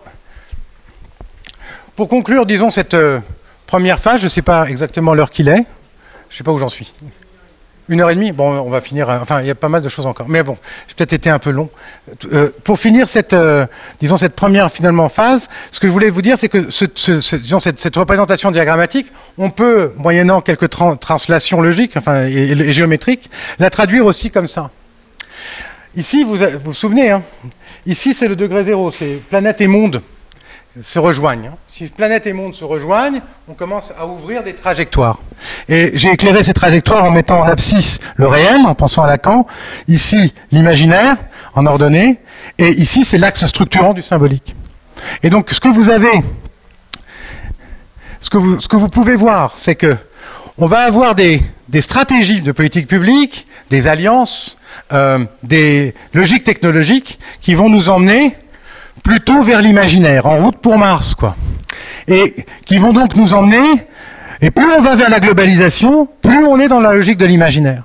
Pour 1.96 2.08
conclure, 2.08 2.48
disons, 2.48 2.72
cette 2.72 2.96
euh, 2.96 3.20
première 3.68 4.00
phase, 4.00 4.20
je 4.20 4.24
ne 4.24 4.30
sais 4.30 4.42
pas 4.42 4.68
exactement 4.68 5.14
l'heure 5.14 5.30
qu'il 5.30 5.48
est. 5.48 5.64
Je 6.30 6.34
ne 6.34 6.38
sais 6.38 6.44
pas 6.44 6.52
où 6.52 6.58
j'en 6.58 6.70
suis. 6.70 6.92
Une 7.88 8.02
heure 8.02 8.10
et 8.10 8.16
demie? 8.16 8.32
Bon, 8.32 8.52
on 8.52 8.72
va 8.72 8.82
finir. 8.82 9.08
Euh, 9.12 9.20
enfin, 9.22 9.42
il 9.42 9.46
y 9.46 9.52
a 9.52 9.56
pas 9.56 9.70
mal 9.70 9.84
de 9.84 9.90
choses 9.90 10.08
encore. 10.08 10.28
Mais 10.28 10.42
bon, 10.42 10.58
j'ai 10.88 10.96
peut-être 10.96 11.14
été 11.14 11.30
un 11.30 11.38
peu 11.38 11.52
long. 11.52 11.70
Euh, 12.34 12.50
pour 12.64 12.80
finir 12.80 13.08
cette, 13.08 13.36
disons, 14.00 14.18
cette 14.18 14.34
première 14.34 14.72
finalement 14.72 15.08
phase, 15.08 15.50
ce 15.70 15.80
que 15.80 15.86
je 15.86 15.92
voulais 15.92 16.10
vous 16.10 16.24
dire, 16.24 16.40
c'est 16.40 16.50
que 16.50 16.72
cette, 16.72 17.96
représentation 17.96 18.50
diagrammatique, 18.50 19.12
on 19.38 19.52
peut, 19.52 19.94
moyennant 19.98 20.42
quelques 20.42 20.70
translations 20.72 21.62
logiques 21.62 21.96
enfin, 21.96 22.24
et, 22.24 22.74
géométriques, 22.74 23.30
la 23.60 23.70
traduire 23.70 24.08
aussi 24.08 24.32
comme 24.32 24.48
ça. 24.48 24.72
Ici, 26.00 26.24
vous 26.24 26.38
vous 26.64 26.74
souvenez, 26.74 27.12
hein, 27.12 27.22
Ici, 27.86 28.14
c'est 28.14 28.30
le 28.30 28.38
degré 28.38 28.64
zéro, 28.64 28.90
c'est 28.90 29.22
planète 29.30 29.60
et 29.60 29.68
monde 29.68 30.02
se 30.82 30.98
rejoignent. 30.98 31.52
Si 31.68 31.88
planète 31.88 32.26
et 32.26 32.32
monde 32.32 32.56
se 32.56 32.64
rejoignent, 32.64 33.20
on 33.50 33.54
commence 33.54 33.92
à 34.00 34.08
ouvrir 34.08 34.42
des 34.42 34.54
trajectoires. 34.54 35.20
Et 35.68 35.92
j'ai 35.96 36.14
éclairé 36.14 36.42
ces 36.42 36.54
trajectoires 36.54 37.04
en 37.04 37.12
mettant 37.12 37.42
en 37.42 37.44
abscisse 37.44 38.00
le 38.16 38.28
réel, 38.28 38.62
en 38.66 38.76
pensant 38.76 39.04
à 39.04 39.08
Lacan, 39.08 39.46
ici 39.90 40.34
l'imaginaire, 40.54 41.18
en 41.54 41.66
ordonnée, 41.66 42.22
et 42.58 42.70
ici 42.70 43.04
c'est 43.04 43.18
l'axe 43.18 43.46
structurant 43.46 43.94
du 43.94 44.02
symbolique. 44.02 44.56
Et 45.22 45.30
donc 45.30 45.50
ce 45.50 45.60
que 45.60 45.68
vous 45.68 45.90
avez, 45.90 46.24
ce 48.22 48.30
que 48.30 48.38
vous, 48.78 48.90
pouvez 48.90 49.18
voir, 49.18 49.56
c'est 49.58 49.76
que 49.76 49.98
on 50.58 50.68
va 50.68 50.80
avoir 50.80 51.14
des 51.14 51.42
stratégies 51.82 52.42
de 52.42 52.54
politique 52.54 52.88
publique, 52.88 53.48
des 53.70 53.88
alliances, 53.88 54.59
euh, 54.92 55.20
des 55.44 55.94
logiques 56.14 56.44
technologiques 56.44 57.20
qui 57.42 57.56
vont 57.56 57.70
nous 57.70 57.90
emmener 57.90 58.36
plutôt 59.04 59.42
vers 59.42 59.62
l'imaginaire, 59.62 60.26
en 60.26 60.38
route 60.38 60.58
pour 60.58 60.78
Mars, 60.78 61.16
quoi. 61.16 61.36
Et 62.08 62.36
qui 62.66 62.80
vont 62.80 62.94
donc 62.94 63.16
nous 63.16 63.34
emmener, 63.34 63.86
et 64.42 64.52
plus 64.52 64.72
on 64.78 64.82
va 64.82 64.96
vers 64.96 65.10
la 65.10 65.20
globalisation, 65.20 66.08
plus 66.22 66.46
on 66.46 66.60
est 66.60 66.68
dans 66.68 66.80
la 66.80 66.94
logique 66.94 67.18
de 67.18 67.26
l'imaginaire. 67.26 67.84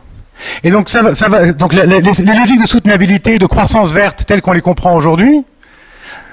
Et 0.62 0.70
donc 0.70 0.88
ça 0.88 1.02
va, 1.02 1.14
ça 1.14 1.28
va 1.28 1.52
donc 1.52 1.72
les, 1.72 1.84
logiques 1.84 2.60
de 2.60 2.66
soutenabilité, 2.66 3.38
de 3.38 3.46
croissance 3.46 3.92
verte 3.92 4.24
telles 4.26 4.42
qu'on 4.42 4.52
les 4.52 4.60
comprend 4.60 4.94
aujourd'hui, 4.94 5.44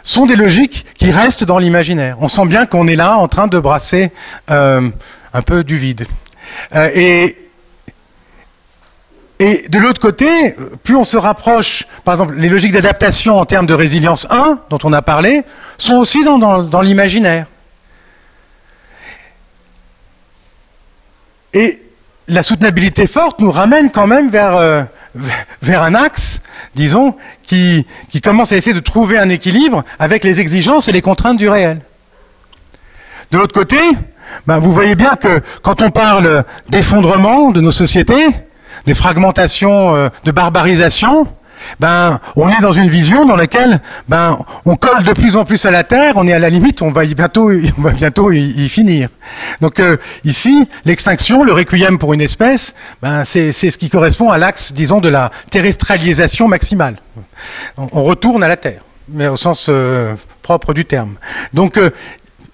sont 0.03 0.25
des 0.25 0.35
logiques 0.35 0.85
qui 0.97 1.11
restent 1.11 1.43
dans 1.43 1.59
l'imaginaire. 1.59 2.17
On 2.21 2.27
sent 2.27 2.45
bien 2.47 2.65
qu'on 2.65 2.87
est 2.87 2.95
là 2.95 3.17
en 3.17 3.27
train 3.27 3.47
de 3.47 3.59
brasser 3.59 4.11
euh, 4.49 4.89
un 5.33 5.41
peu 5.41 5.63
du 5.63 5.77
vide. 5.77 6.05
Euh, 6.75 6.89
et 6.93 7.37
et 9.43 9.67
de 9.69 9.79
l'autre 9.79 9.99
côté, 9.99 10.55
plus 10.83 10.95
on 10.95 11.03
se 11.03 11.17
rapproche, 11.17 11.87
par 12.05 12.13
exemple, 12.13 12.35
les 12.35 12.47
logiques 12.47 12.73
d'adaptation 12.73 13.39
en 13.39 13.45
termes 13.45 13.65
de 13.65 13.73
résilience 13.73 14.27
1, 14.29 14.59
dont 14.69 14.77
on 14.83 14.93
a 14.93 15.01
parlé, 15.01 15.41
sont 15.79 15.95
aussi 15.95 16.23
dans, 16.23 16.81
l'imaginaire. 16.83 17.47
Et 21.55 21.81
la 22.27 22.43
soutenabilité 22.43 23.07
forte 23.07 23.39
nous 23.39 23.51
ramène 23.51 23.89
quand 23.89 24.05
même 24.05 24.29
vers, 24.29 24.55
euh, 24.55 24.83
un 25.67 25.95
axe, 25.95 26.43
disons, 26.75 27.15
qui, 27.41 27.87
qui 28.11 28.21
commence 28.21 28.51
à 28.51 28.57
essayer 28.57 28.75
de 28.75 28.79
trouver 28.79 29.17
un 29.17 29.29
équilibre 29.29 29.83
avec 29.97 30.23
les 30.23 30.39
exigences 30.39 30.87
et 30.87 30.91
les 30.91 31.01
contraintes 31.01 31.37
du 31.37 31.49
réel. 31.49 31.81
De 33.31 33.39
l'autre 33.39 33.55
côté, 33.55 33.79
ben 34.45 34.59
vous 34.59 34.71
voyez 34.71 34.93
bien 34.93 35.15
que 35.15 35.41
quand 35.63 35.81
on 35.81 35.89
parle 35.89 36.43
d'effondrement 36.69 37.49
de 37.49 37.59
nos 37.59 37.71
sociétés, 37.71 38.27
des 38.85 38.93
fragmentations, 38.93 39.95
euh, 39.95 40.09
de 40.23 40.31
barbarisation, 40.31 41.27
ben, 41.79 42.19
on 42.35 42.49
est 42.49 42.61
dans 42.61 42.71
une 42.71 42.89
vision 42.89 43.25
dans 43.25 43.35
laquelle, 43.35 43.81
ben, 44.07 44.39
on 44.65 44.75
colle 44.75 45.03
de 45.03 45.13
plus 45.13 45.35
en 45.35 45.45
plus 45.45 45.65
à 45.65 45.71
la 45.71 45.83
Terre, 45.83 46.13
on 46.15 46.27
est 46.27 46.33
à 46.33 46.39
la 46.39 46.49
limite, 46.49 46.81
on 46.81 46.91
va 46.91 47.05
y 47.05 47.15
bientôt, 47.15 47.51
on 47.77 47.81
va 47.81 47.91
bientôt 47.91 48.31
y, 48.31 48.69
finir. 48.69 49.09
Donc 49.59 49.79
euh, 49.79 49.97
ici, 50.23 50.67
l'extinction, 50.85 51.43
le 51.43 51.53
requiem 51.53 51.97
pour 51.97 52.13
une 52.13 52.21
espèce, 52.21 52.75
ben, 53.01 53.25
c'est 53.25 53.51
ce 53.51 53.77
qui 53.77 53.89
correspond 53.89 54.29
à 54.29 54.37
l'axe, 54.37 54.73
disons, 54.73 54.99
de 54.99 55.09
la 55.09 55.31
terrestrialisation 55.49 56.47
maximale. 56.47 56.97
On, 57.77 58.03
retourne 58.03 58.43
à 58.43 58.47
la 58.47 58.57
Terre, 58.57 58.81
mais 59.09 59.27
au 59.27 59.37
sens 59.37 59.67
euh, 59.69 60.15
propre 60.41 60.73
du 60.73 60.85
terme. 60.85 61.15
Donc 61.53 61.77
euh, 61.77 61.89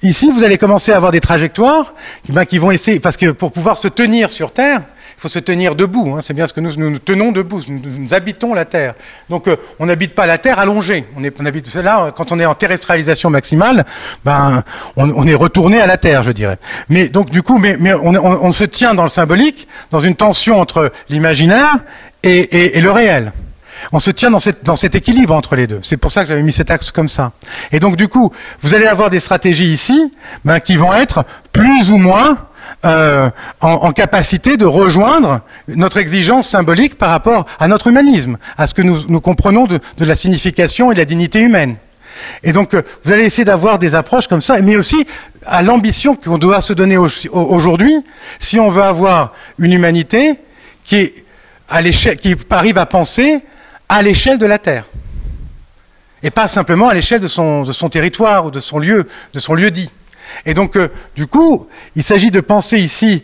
Ici, 0.04 0.32
vous 0.32 0.44
allez 0.44 0.60
commencer 0.60 0.92
à 0.92 0.96
avoir 0.96 1.12
des 1.12 1.20
trajectoires 1.20 1.96
ben, 2.30 2.46
qui 2.46 2.60
vont 2.60 2.70
essayer, 2.70 3.00
parce 3.00 3.18
que 3.18 3.32
pour 3.32 3.52
pouvoir 3.52 3.80
se 3.80 3.88
tenir 3.88 4.30
sur 4.30 4.54
Terre, 4.54 4.82
il 5.18 5.22
faut 5.22 5.30
se 5.30 5.40
tenir 5.40 5.74
debout. 5.74 6.14
Hein. 6.16 6.20
c'est 6.22 6.36
bien 6.36 6.46
ce 6.46 6.54
que 6.54 6.60
nous, 6.60 6.76
nous, 6.76 7.00
tenons 7.00 7.32
debout. 7.32 7.64
Nous, 7.68 8.14
habitons 8.14 8.54
la 8.54 8.66
Terre. 8.66 8.94
Donc, 9.32 9.48
euh, 9.48 9.56
on 9.80 9.88
n'habite 9.88 10.14
pas 10.14 10.28
la 10.28 10.38
Terre 10.38 10.60
allongée. 10.60 11.06
On, 11.18 11.24
est, 11.24 11.36
on 11.42 11.46
habite 11.48 11.74
là 11.74 12.12
quand 12.12 12.32
on 12.32 12.40
est 12.40 12.46
en 12.46 12.54
terrestrialisation 12.54 13.32
maximale. 13.32 13.84
Ben, 14.24 14.64
on, 14.96 15.28
est 15.28 15.34
retourné 15.34 15.82
à 15.82 15.88
la 15.88 15.98
Terre, 15.98 16.22
je 16.22 16.32
dirais. 16.32 16.58
Mais 16.88 17.10
donc, 17.10 17.32
du 17.32 17.42
coup, 17.42 17.58
mais, 17.58 17.78
mais 17.80 17.94
on, 17.96 18.14
on, 18.14 18.52
se 18.52 18.64
tient 18.64 18.94
dans 18.94 19.02
le 19.04 19.10
symbolique, 19.10 19.68
dans 19.90 20.00
une 20.00 20.14
tension 20.14 20.62
entre 20.62 20.92
l'imaginaire 21.10 21.78
et, 22.22 22.38
et, 22.38 22.78
et 22.78 22.82
le 22.82 22.92
réel. 22.92 23.32
On 23.92 24.00
se 24.00 24.12
tient 24.12 24.30
dans, 24.30 24.40
cette, 24.40 24.64
dans 24.64 24.76
cet 24.76 24.94
équilibre 24.94 25.34
entre 25.34 25.56
les 25.56 25.66
deux. 25.66 25.80
C'est 25.82 25.98
pour 25.98 26.12
ça 26.12 26.24
que 26.24 26.30
j'avais 26.30 26.44
mis 26.44 26.52
cet 26.52 26.70
axe 26.70 26.92
comme 26.92 27.10
ça. 27.10 27.32
Et 27.72 27.80
donc 27.80 27.96
du 27.96 28.08
coup, 28.08 28.32
vous 28.62 28.74
allez 28.74 28.88
avoir 28.88 29.10
des 29.10 29.20
stratégies 29.20 29.72
ici 29.72 30.12
ben, 30.46 30.60
qui 30.60 30.78
vont 30.78 30.94
être 30.94 31.26
plus 31.54 31.90
ou 31.90 31.98
moins 31.98 32.47
euh, 32.86 33.30
en, 33.62 33.92
capacité 33.92 34.58
de 34.58 34.66
rejoindre 34.66 35.42
notre 35.68 35.98
exigence 35.98 36.48
symbolique 36.48 36.98
par 36.98 37.10
rapport 37.10 37.46
à 37.60 37.68
notre 37.68 37.88
humanisme, 37.88 38.38
à 38.58 38.68
ce 38.68 38.74
que 38.74 38.82
nous, 38.82 39.22
comprenons 39.22 39.66
de, 39.66 39.80
la 40.00 40.16
signification 40.16 40.92
et 40.92 40.94
de 40.94 41.00
la 41.00 41.06
dignité 41.06 41.40
humaine. 41.40 41.78
Et 42.44 42.52
donc, 42.52 42.74
euh, 42.74 42.82
vous 43.04 43.12
allez 43.12 43.26
essayer 43.26 43.46
d'avoir 43.46 43.80
des 43.80 43.96
approches 43.96 44.28
comme 44.28 44.42
ça, 44.42 44.62
mais 44.62 44.76
aussi 44.76 45.08
à 45.46 45.62
l'ambition 45.64 46.16
qu'on 46.16 46.38
doit 46.38 46.62
se 46.62 46.74
donner 46.74 46.98
aujourd'hui, 46.98 48.04
si 48.40 48.60
on 48.60 48.70
veut 48.70 48.84
avoir 48.84 49.34
une 49.60 49.74
humanité 49.74 50.40
qui, 50.84 51.12
arrive 51.70 52.78
à 52.78 52.86
penser 52.86 53.44
à 53.90 54.02
l'échelle 54.02 54.40
de 54.40 54.46
la 54.46 54.58
Terre. 54.58 54.86
Et 56.24 56.32
pas 56.32 56.48
simplement 56.48 56.90
à 56.90 56.94
l'échelle 56.94 57.22
de 57.22 57.28
son, 57.28 57.64
territoire 57.90 58.46
ou 58.46 58.52
de 58.52 58.60
son 58.60 58.80
lieu 58.80 59.72
dit. 59.72 59.92
Et 60.46 60.54
donc, 60.54 60.76
euh, 60.76 60.90
du 61.16 61.28
coup, 61.28 61.68
il 61.96 62.04
s'agit 62.04 62.32
de 62.32 62.40
penser 62.40 62.78
ici 62.78 63.24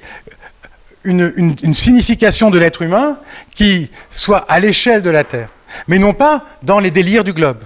une, 1.04 1.74
signification 1.74 2.50
de 2.50 2.58
l'être 2.58 2.82
humain 2.82 3.18
qui 3.56 3.90
soit 4.10 4.46
à 4.50 4.60
l'échelle 4.60 5.02
de 5.02 5.10
la 5.10 5.24
Terre, 5.24 5.50
mais 5.88 6.00
non 6.00 6.14
pas 6.14 6.46
dans 6.64 6.80
les 6.80 6.92
délires 6.92 7.24
du 7.24 7.34
globe. 7.34 7.60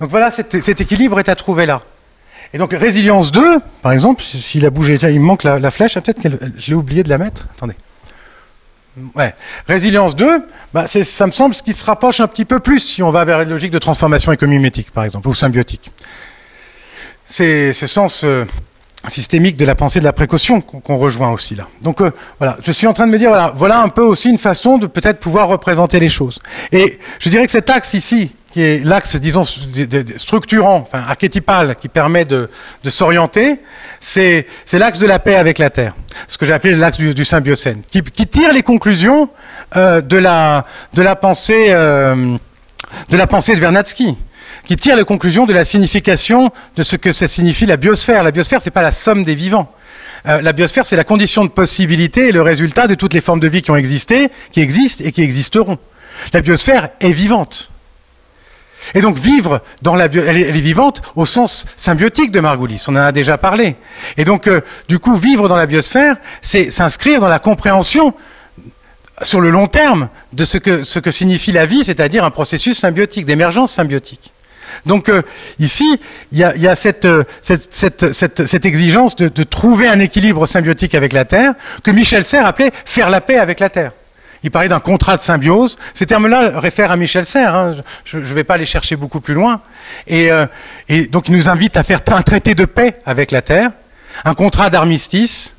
Donc 0.00 0.10
voilà, 0.10 0.30
cet, 0.30 0.80
équilibre 0.80 1.18
est 1.18 1.28
à 1.28 1.34
trouver 1.34 1.66
là. 1.66 1.82
Et 2.52 2.58
donc, 2.58 2.72
résilience 2.72 3.32
2, 3.32 3.58
par 3.82 3.92
exemple, 3.92 4.22
s'il 4.22 4.64
a 4.64 4.70
bougé, 4.70 4.96
il 5.02 5.20
me 5.20 5.26
manque 5.26 5.42
la, 5.42 5.70
flèche, 5.70 5.94
peut-être 5.94 6.20
que 6.20 6.28
je 6.56 6.70
l'ai 6.70 6.76
oublié 6.76 7.02
de 7.02 7.08
la 7.08 7.18
mettre. 7.18 7.48
Attendez. 7.56 7.74
Résilience 9.66 10.14
2, 10.14 10.46
bah 10.72 10.86
ça 10.86 11.26
me 11.26 11.32
semble 11.32 11.54
ce 11.54 11.64
qui 11.64 11.72
se 11.72 11.84
rapproche 11.84 12.20
un 12.20 12.28
petit 12.28 12.44
peu 12.44 12.60
plus 12.60 12.78
si 12.78 13.02
on 13.02 13.10
va 13.10 13.24
vers 13.24 13.40
une 13.40 13.50
logique 13.50 13.72
de 13.72 13.78
transformation 13.78 14.30
écomimétique, 14.30 14.92
par 14.92 15.04
exemple, 15.04 15.28
ou 15.28 15.34
symbiotique. 15.34 15.92
C'est 17.24 17.72
ce 17.72 17.86
sens 17.86 18.24
systémique 19.08 19.56
de 19.56 19.64
la 19.64 19.74
pensée 19.74 19.98
de 20.00 20.04
la 20.04 20.12
précaution 20.12 20.60
qu'on 20.60 20.96
rejoint 20.96 21.30
aussi 21.30 21.54
là. 21.54 21.68
Donc 21.82 22.00
euh, 22.00 22.10
voilà, 22.38 22.56
je 22.62 22.72
suis 22.72 22.86
en 22.86 22.92
train 22.92 23.06
de 23.06 23.12
me 23.12 23.18
dire, 23.18 23.30
voilà, 23.56 23.80
un 23.80 23.88
peu 23.88 24.02
aussi 24.02 24.30
une 24.30 24.38
façon 24.38 24.78
de 24.78 24.86
peut-être 24.86 25.20
pouvoir 25.20 25.48
représenter 25.48 26.00
les 26.00 26.08
choses. 26.08 26.38
Et 26.72 26.98
je 27.18 27.28
dirais 27.28 27.44
que 27.44 27.52
cet 27.52 27.70
axe 27.70 27.94
ici, 27.94 28.34
qui 28.52 28.62
est 28.62 28.84
l'axe, 28.84 29.16
disons, 29.16 29.44
structurant, 30.16 30.76
enfin 30.76 31.02
archétypal, 31.06 31.74
qui 31.76 31.88
permet 31.88 32.24
de, 32.24 32.48
s'orienter, 32.84 33.60
c'est 34.00 34.46
l'axe 34.72 35.00
de 35.00 35.06
la 35.06 35.18
paix 35.18 35.34
avec 35.34 35.58
la 35.58 35.70
Terre, 35.70 35.94
ce 36.28 36.38
que 36.38 36.46
j'ai 36.46 36.52
appelé 36.52 36.76
l'axe 36.76 36.98
du, 36.98 37.14
du, 37.14 37.24
symbiocène, 37.24 37.82
qui, 37.90 38.02
tire 38.02 38.52
les 38.52 38.62
conclusions 38.62 39.28
euh, 39.76 40.00
de, 40.00 40.16
la, 40.16 40.66
de 40.94 41.02
la 41.02 41.16
pensée 41.16 41.66
euh, 41.70 42.36
de 43.08 43.16
la 43.16 43.26
pensée 43.26 43.54
de 43.56 43.60
Vernadsky 43.60 44.16
qui 44.66 44.76
tire 44.76 44.96
les 44.96 45.04
conclusions 45.04 45.46
de 45.46 45.52
la 45.52 45.64
signification 45.64 46.50
de 46.76 46.82
ce 46.82 46.96
que 46.96 47.12
ça 47.12 47.28
signifie 47.28 47.66
la 47.66 47.76
biosphère. 47.76 48.22
La 48.22 48.30
biosphère, 48.30 48.62
c'est 48.62 48.70
pas 48.70 48.82
la 48.82 48.92
somme 48.92 49.24
des 49.24 49.34
vivants. 49.34 49.70
Euh, 50.26 50.40
la 50.40 50.52
biosphère, 50.52 50.86
c'est 50.86 50.96
la 50.96 51.04
condition 51.04 51.44
de 51.44 51.50
possibilité 51.50 52.28
et 52.28 52.32
le 52.32 52.42
résultat 52.42 52.86
de 52.86 52.94
toutes 52.94 53.12
les 53.12 53.20
formes 53.20 53.40
de 53.40 53.48
vie 53.48 53.62
qui 53.62 53.70
ont 53.70 53.76
existé, 53.76 54.30
qui 54.52 54.60
existent 54.60 55.04
et 55.04 55.12
qui 55.12 55.22
existeront. 55.22 55.78
La 56.32 56.40
biosphère 56.40 56.88
est 57.00 57.12
vivante. 57.12 57.70
Et 58.94 59.00
donc 59.00 59.16
vivre 59.16 59.62
dans 59.80 59.94
la 59.94 60.06
elle, 60.06 60.36
est, 60.36 60.50
vivante 60.50 61.00
au 61.16 61.24
sens 61.24 61.64
symbiotique 61.74 62.30
de 62.30 62.40
Margulis, 62.40 62.84
on 62.88 62.92
en 62.92 62.96
a 62.96 63.12
déjà 63.12 63.38
parlé. 63.38 63.76
Et 64.18 64.26
donc 64.26 64.46
euh, 64.46 64.60
du 64.88 64.98
coup 64.98 65.16
vivre 65.16 65.48
dans 65.48 65.56
la 65.56 65.64
biosphère, 65.64 66.16
c'est 66.42 66.70
s'inscrire 66.70 67.20
dans 67.20 67.28
la 67.28 67.38
compréhension 67.38 68.12
sur 69.22 69.40
le 69.40 69.48
long 69.48 69.68
terme 69.68 70.10
de 70.34 70.44
ce 70.44 70.58
que, 70.58 70.84
ce 70.84 70.98
que 70.98 71.10
signifie 71.10 71.52
la 71.52 71.64
vie, 71.64 71.82
c'est-à-dire 71.82 72.24
un 72.24 72.30
processus 72.30 72.78
symbiotique, 72.78 73.24
d'émergence 73.24 73.72
symbiotique. 73.72 74.33
Donc 74.86 75.08
euh, 75.08 75.22
ici, 75.58 76.00
il 76.32 76.38
y 76.38 76.44
a, 76.44 76.52
euh, 77.04 77.24
cette, 77.40 78.64
exigence 78.64 79.16
de, 79.16 79.28
de 79.28 79.42
trouver 79.42 79.88
un 79.88 79.98
équilibre 79.98 80.46
symbiotique 80.46 80.94
avec 80.94 81.12
la 81.12 81.24
Terre, 81.24 81.54
que 81.82 81.90
Michel 81.90 82.24
Serres 82.24 82.46
appelait 82.46 82.70
faire 82.84 83.10
la 83.10 83.20
paix 83.20 83.38
avec 83.38 83.60
la 83.60 83.68
Terre 83.68 83.92
il 84.44 84.50
parlait 84.50 84.68
d'un 84.68 84.78
contrat 84.78 85.16
de 85.16 85.22
symbiose. 85.22 85.76
Ces 85.94 86.06
termes-là 86.06 86.60
réfèrent 86.60 86.92
à 86.92 86.96
Michel 86.96 87.24
Serres, 87.24 87.54
hein. 87.54 87.76
je 88.04 88.18
ne 88.18 88.22
vais 88.22 88.44
pas 88.44 88.58
les 88.58 88.66
chercher 88.66 88.94
beaucoup 88.94 89.20
plus 89.20 89.34
loin. 89.34 89.62
Euh, 90.10 90.46
et, 90.88 91.06
donc 91.06 91.28
il 91.28 91.34
nous 91.34 91.48
invite 91.48 91.76
à 91.76 91.82
faire 91.82 92.00
un 92.08 92.22
traité 92.22 92.54
de 92.54 92.66
paix 92.66 93.00
avec 93.06 93.30
la 93.30 93.42
Terre, 93.42 93.70
un 94.24 94.34
contrat 94.34 94.70
d'armistice. 94.70 95.53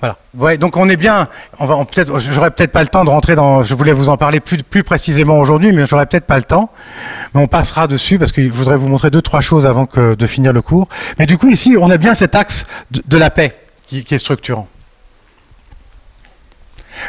Voilà. 0.00 0.56
Donc 0.56 0.76
on 0.76 0.88
est 0.88 0.96
bien. 0.96 1.28
On 1.58 1.66
va 1.66 1.84
peut-être. 1.84 2.18
J'aurais 2.20 2.50
peut-être 2.50 2.70
pas 2.70 2.82
le 2.82 2.88
temps 2.88 3.04
de 3.04 3.10
rentrer 3.10 3.34
dans. 3.34 3.62
Je 3.62 3.74
voulais 3.74 3.92
vous 3.92 4.08
en 4.08 4.16
parler 4.16 4.40
plus, 4.40 4.84
précisément 4.84 5.38
aujourd'hui, 5.38 5.72
mais 5.72 5.86
j'aurais 5.86 6.06
peut-être 6.06 6.26
pas 6.26 6.36
le 6.36 6.44
temps. 6.44 6.70
Mais 7.34 7.40
on 7.40 7.48
passera 7.48 7.86
dessus 7.86 8.18
parce 8.18 8.30
que 8.30 8.42
je 8.42 8.48
voudrais 8.48 8.76
vous 8.76 8.88
montrer 8.88 9.10
deux 9.10 9.22
trois 9.22 9.40
choses 9.40 9.66
avant 9.66 9.88
de 9.94 10.26
finir 10.26 10.52
le 10.52 10.62
cours. 10.62 10.88
Mais 11.18 11.26
du 11.26 11.36
coup 11.36 11.48
ici, 11.48 11.76
on 11.78 11.90
a 11.90 11.96
bien 11.96 12.14
cet 12.14 12.34
axe 12.34 12.66
de, 12.90 13.18
la 13.18 13.30
paix 13.30 13.58
qui 13.86 14.04
est 14.08 14.18
structurant. 14.18 14.68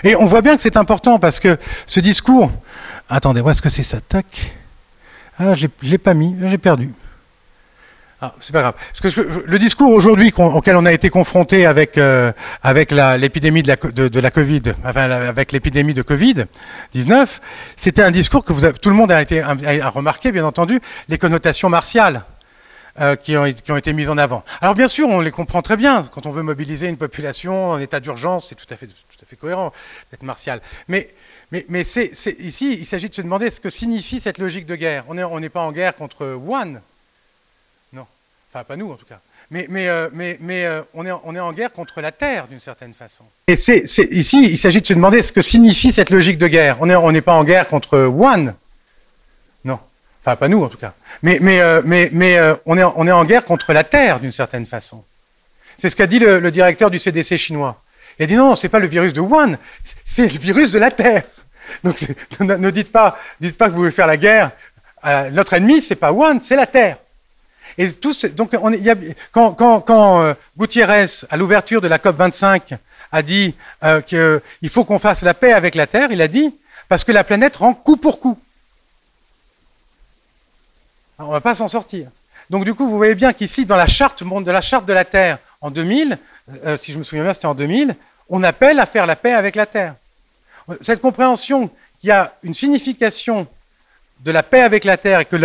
Et 0.03 0.15
on 0.15 0.25
voit 0.25 0.41
bien 0.41 0.55
que 0.55 0.61
c'est 0.61 0.77
important 0.77 1.19
parce 1.19 1.39
que 1.39 1.57
ce 1.85 1.99
discours. 1.99 2.51
Attendez, 3.09 3.41
où 3.41 3.49
est-ce 3.49 3.61
que 3.61 3.69
c'est 3.69 3.83
ça? 3.83 3.99
Tac. 4.01 4.55
Ah, 5.39 5.53
je 5.53 5.67
l'ai 5.83 5.97
pas 5.97 6.13
mis, 6.13 6.35
j'ai 6.45 6.57
perdu. 6.57 6.91
Ah, 8.21 8.33
c'est 8.41 8.51
pas 8.51 8.61
grave. 8.61 8.73
Parce 9.01 9.15
que 9.15 9.21
le 9.45 9.59
discours 9.59 9.91
aujourd'hui 9.91 10.33
auquel 10.35 10.75
on 10.75 10.85
a 10.85 10.91
été 10.91 11.09
confronté 11.09 11.65
avec 11.65 11.97
euh, 11.97 12.33
avec 12.61 12.91
l'épidémie 12.91 13.63
de 13.63 13.69
la, 14.19 14.31
Covid, 14.31 14.63
avec 14.83 15.53
l'épidémie 15.53 15.93
de 15.93 16.01
Covid 16.01 16.45
19, 16.91 17.39
c'était 17.77 18.01
un 18.01 18.11
discours 18.11 18.43
que 18.43 18.71
tout 18.71 18.89
le 18.89 18.95
monde 18.95 19.11
a 19.11 19.89
remarqué, 19.89 20.33
bien 20.33 20.45
entendu, 20.45 20.81
les 21.07 21.17
connotations 21.17 21.69
martiales. 21.69 22.23
Euh, 22.99 23.15
qui, 23.15 23.37
ont, 23.37 23.45
été 23.45 23.93
mises 23.93 24.09
en 24.09 24.17
avant. 24.17 24.43
Alors 24.59 24.73
bien 24.73 24.89
sûr, 24.89 25.07
on 25.07 25.21
les 25.21 25.31
comprend 25.31 25.61
très 25.61 25.77
bien. 25.77 26.03
Quand 26.11 26.25
on 26.25 26.31
veut 26.31 26.41
mobiliser 26.41 26.89
une 26.89 26.97
population 26.97 27.69
en 27.69 27.79
état 27.79 28.01
d'urgence, 28.01 28.49
c'est 28.49 28.55
tout 28.55 28.65
à 28.71 28.75
fait 28.75 29.35
cohérent 29.37 29.71
d'être 30.11 30.23
martial. 30.23 30.59
Mais, 30.89 31.07
ici, 31.53 32.09
il 32.51 32.85
s'agit 32.85 33.07
de 33.07 33.13
se 33.13 33.21
demander 33.21 33.51
ce 33.51 33.61
que 33.61 33.69
signifie 33.69 34.19
cette 34.19 34.37
logique 34.37 34.65
de 34.65 34.75
guerre. 34.75 35.05
On 35.07 35.39
n'est 35.39 35.49
pas 35.49 35.61
en 35.61 35.71
guerre 35.71 35.95
contre 35.95 36.25
One. 36.25 36.81
Non. 38.49 38.55
Enfin, 38.55 38.63
pas 38.63 38.75
nous, 38.75 38.91
en 38.91 38.95
tout 38.95 39.05
cas. 39.05 39.21
Mais, 39.51 39.67
mais, 39.69 39.89
euh, 39.89 40.09
mais, 40.13 40.37
mais 40.41 40.65
euh, 40.65 40.83
on, 40.93 41.05
est, 41.05 41.11
on 41.11 41.35
est 41.35 41.39
en 41.39 41.53
guerre 41.53 41.73
contre 41.73 42.01
la 42.01 42.11
Terre, 42.11 42.47
d'une 42.47 42.59
certaine 42.59 42.93
façon. 42.93 43.23
Et 43.47 43.55
c'est, 43.55 43.83
ici, 44.11 44.43
il 44.43 44.57
s'agit 44.57 44.81
de 44.81 44.85
se 44.85 44.93
demander 44.93 45.21
ce 45.21 45.33
que 45.33 45.41
signifie 45.41 45.91
cette 45.91 46.11
logique 46.11 46.37
de 46.37 46.47
guerre. 46.47 46.77
On 46.81 46.85
n'est 46.85 46.95
on 46.95 47.13
pas 47.21 47.33
en 47.33 47.43
guerre 47.43 47.67
contre 47.67 47.97
One. 47.97 48.55
Non. 49.65 49.79
Enfin, 50.23 50.35
pas 50.35 50.47
nous, 50.47 50.63
en 50.63 50.67
tout 50.67 50.77
cas. 50.77 50.93
Mais, 51.23 51.39
mais, 51.41 51.59
euh, 51.59 51.81
mais, 51.83 52.09
mais 52.11 52.37
on, 52.65 52.77
est, 52.77 52.83
on 52.83 53.07
est 53.07 53.11
en 53.11 53.25
guerre 53.25 53.45
contre 53.45 53.73
la 53.73 53.83
Terre, 53.83 54.19
d'une 54.19 54.31
certaine 54.31 54.65
façon. 54.65 55.03
C'est 55.77 55.89
ce 55.89 55.95
qu'a 55.95 56.07
dit 56.07 56.19
le, 56.19 56.39
le 56.39 56.51
directeur 56.51 56.91
du 56.91 56.99
CDC 56.99 57.37
chinois. 57.37 57.81
Il 58.19 58.23
a 58.23 58.27
dit 58.27 58.35
non, 58.35 58.55
c'est 58.55 58.69
pas 58.69 58.79
le 58.79 58.87
virus 58.87 59.13
de 59.13 59.21
Wuhan, 59.21 59.55
c'est 60.03 60.31
le 60.31 60.39
virus 60.39 60.71
de 60.71 60.79
la 60.79 60.91
Terre. 60.91 61.23
Donc 61.83 61.95
ne 62.41 62.69
dites 62.69 62.91
pas, 62.91 63.17
dites 63.39 63.57
pas 63.57 63.67
que 63.67 63.71
vous 63.71 63.77
voulez 63.77 63.91
faire 63.91 64.07
la 64.07 64.17
guerre. 64.17 64.51
notre 65.31 65.53
ennemi, 65.53 65.81
c'est 65.81 65.95
pas 65.95 66.11
Wuhan, 66.11 66.39
c'est 66.41 66.57
la 66.57 66.67
Terre. 66.67 66.97
Et 67.77 67.87
donc 68.33 68.53
y 68.53 69.15
quand, 69.31 70.21
euh, 70.21 70.33
Gutiérrez, 70.57 71.05
à 71.29 71.37
l'ouverture 71.37 71.81
de 71.81 71.87
la 71.87 71.99
COP 71.99 72.17
25, 72.17 72.73
a 73.11 73.21
dit 73.21 73.55
euh, 73.83 74.01
qu'il 74.01 74.69
faut 74.69 74.83
qu'on 74.83 74.99
fasse 74.99 75.21
la 75.21 75.33
paix 75.33 75.53
avec 75.53 75.75
la 75.75 75.87
Terre, 75.87 76.09
il 76.11 76.21
a 76.21 76.27
dit 76.27 76.55
parce 76.87 77.03
que 77.03 77.11
la 77.11 77.23
planète 77.23 77.57
rend 77.57 77.73
coup 77.73 77.97
pour 77.97 78.19
coup. 78.19 78.39
On 81.19 81.27
va 81.27 81.41
pas 81.41 81.55
s'en 81.55 81.67
sortir. 81.67 82.09
Donc 82.49 82.65
du 82.65 82.73
coup, 82.73 82.89
vous 82.89 82.97
voyez 82.97 83.15
bien 83.15 83.33
qu'ici, 83.33 83.65
dans 83.65 83.75
la 83.75 83.87
charte 83.87 84.23
de 84.23 84.51
la 84.51 84.61
charte 84.61 84.85
de 84.85 84.93
la 84.93 85.05
Terre 85.05 85.37
en 85.61 85.69
2000, 85.69 86.17
euh, 86.65 86.77
si 86.77 86.93
je 86.93 86.97
me 86.97 87.03
souviens 87.03 87.23
bien, 87.23 87.33
c'était 87.33 87.45
en 87.45 87.55
2000, 87.55 87.95
on 88.29 88.43
appelle 88.43 88.79
à 88.79 88.85
faire 88.85 89.05
la 89.05 89.15
paix 89.15 89.33
avec 89.33 89.55
la 89.55 89.65
terre. 89.65 89.95
Cette 90.81 91.01
compréhension 91.01 91.69
qui 91.99 92.11
a 92.11 92.33
une 92.43 92.53
signification 92.53 93.47
de 94.21 94.31
la 94.31 94.43
paix 94.43 94.61
avec 94.61 94.83
la 94.83 94.97
Terre 94.97 95.21
et 95.21 95.25
que, 95.25 95.35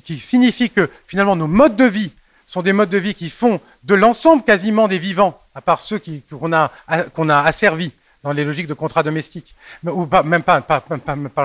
qui, 0.00 0.18
signifie 0.18 0.70
que 0.70 0.88
finalement 1.06 1.36
nos 1.36 1.46
modes 1.46 1.76
de 1.76 1.84
vie 1.84 2.12
sont 2.46 2.62
des 2.62 2.72
modes 2.72 2.90
de 2.90 2.98
vie 2.98 3.14
qui 3.14 3.30
font 3.30 3.60
de 3.84 3.94
l'ensemble 3.94 4.42
quasiment 4.42 4.88
des 4.88 4.98
vivants, 4.98 5.40
à 5.54 5.60
part 5.60 5.80
ceux 5.80 6.00
qu'on 6.30 6.52
a, 6.52 6.70
a 6.88 7.46
asservis 7.46 7.92
dans 8.22 8.32
les 8.32 8.44
logiques 8.44 8.68
de 8.68 8.74
contrat 8.74 9.02
domestique, 9.02 9.54
ou 9.84 10.06
même 10.24 10.42
pas, 10.42 10.64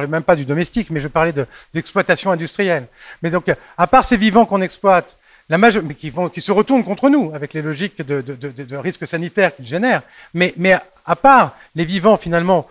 même 0.07 0.23
pas 0.23 0.35
du 0.35 0.45
domestique, 0.45 0.89
mais 0.91 0.99
je 0.99 1.07
parlais 1.07 1.33
d'exploitation 1.73 2.31
industrielle. 2.31 2.87
Mais 3.21 3.31
donc, 3.31 3.51
à 3.77 3.87
part 3.87 4.05
ces 4.05 4.17
vivants 4.17 4.45
qu'on 4.45 4.61
exploite, 4.61 5.17
la 5.49 5.57
qui, 5.97 6.09
vont, 6.09 6.27
qui, 6.29 6.41
se 6.41 6.51
retournent 6.51 6.83
contre 6.83 7.09
nous 7.09 7.31
avec 7.33 7.53
les 7.53 7.61
logiques 7.61 8.01
de, 8.01 8.21
de, 8.21 8.35
de, 8.35 8.77
risques 8.77 9.07
sanitaires 9.07 9.55
qu'ils 9.55 9.65
génèrent, 9.65 10.01
mais, 10.33 10.53
mais 10.57 10.77
à 11.05 11.15
part 11.15 11.55
les 11.73 11.85
vivants 11.85 12.17
finalement 12.17 12.67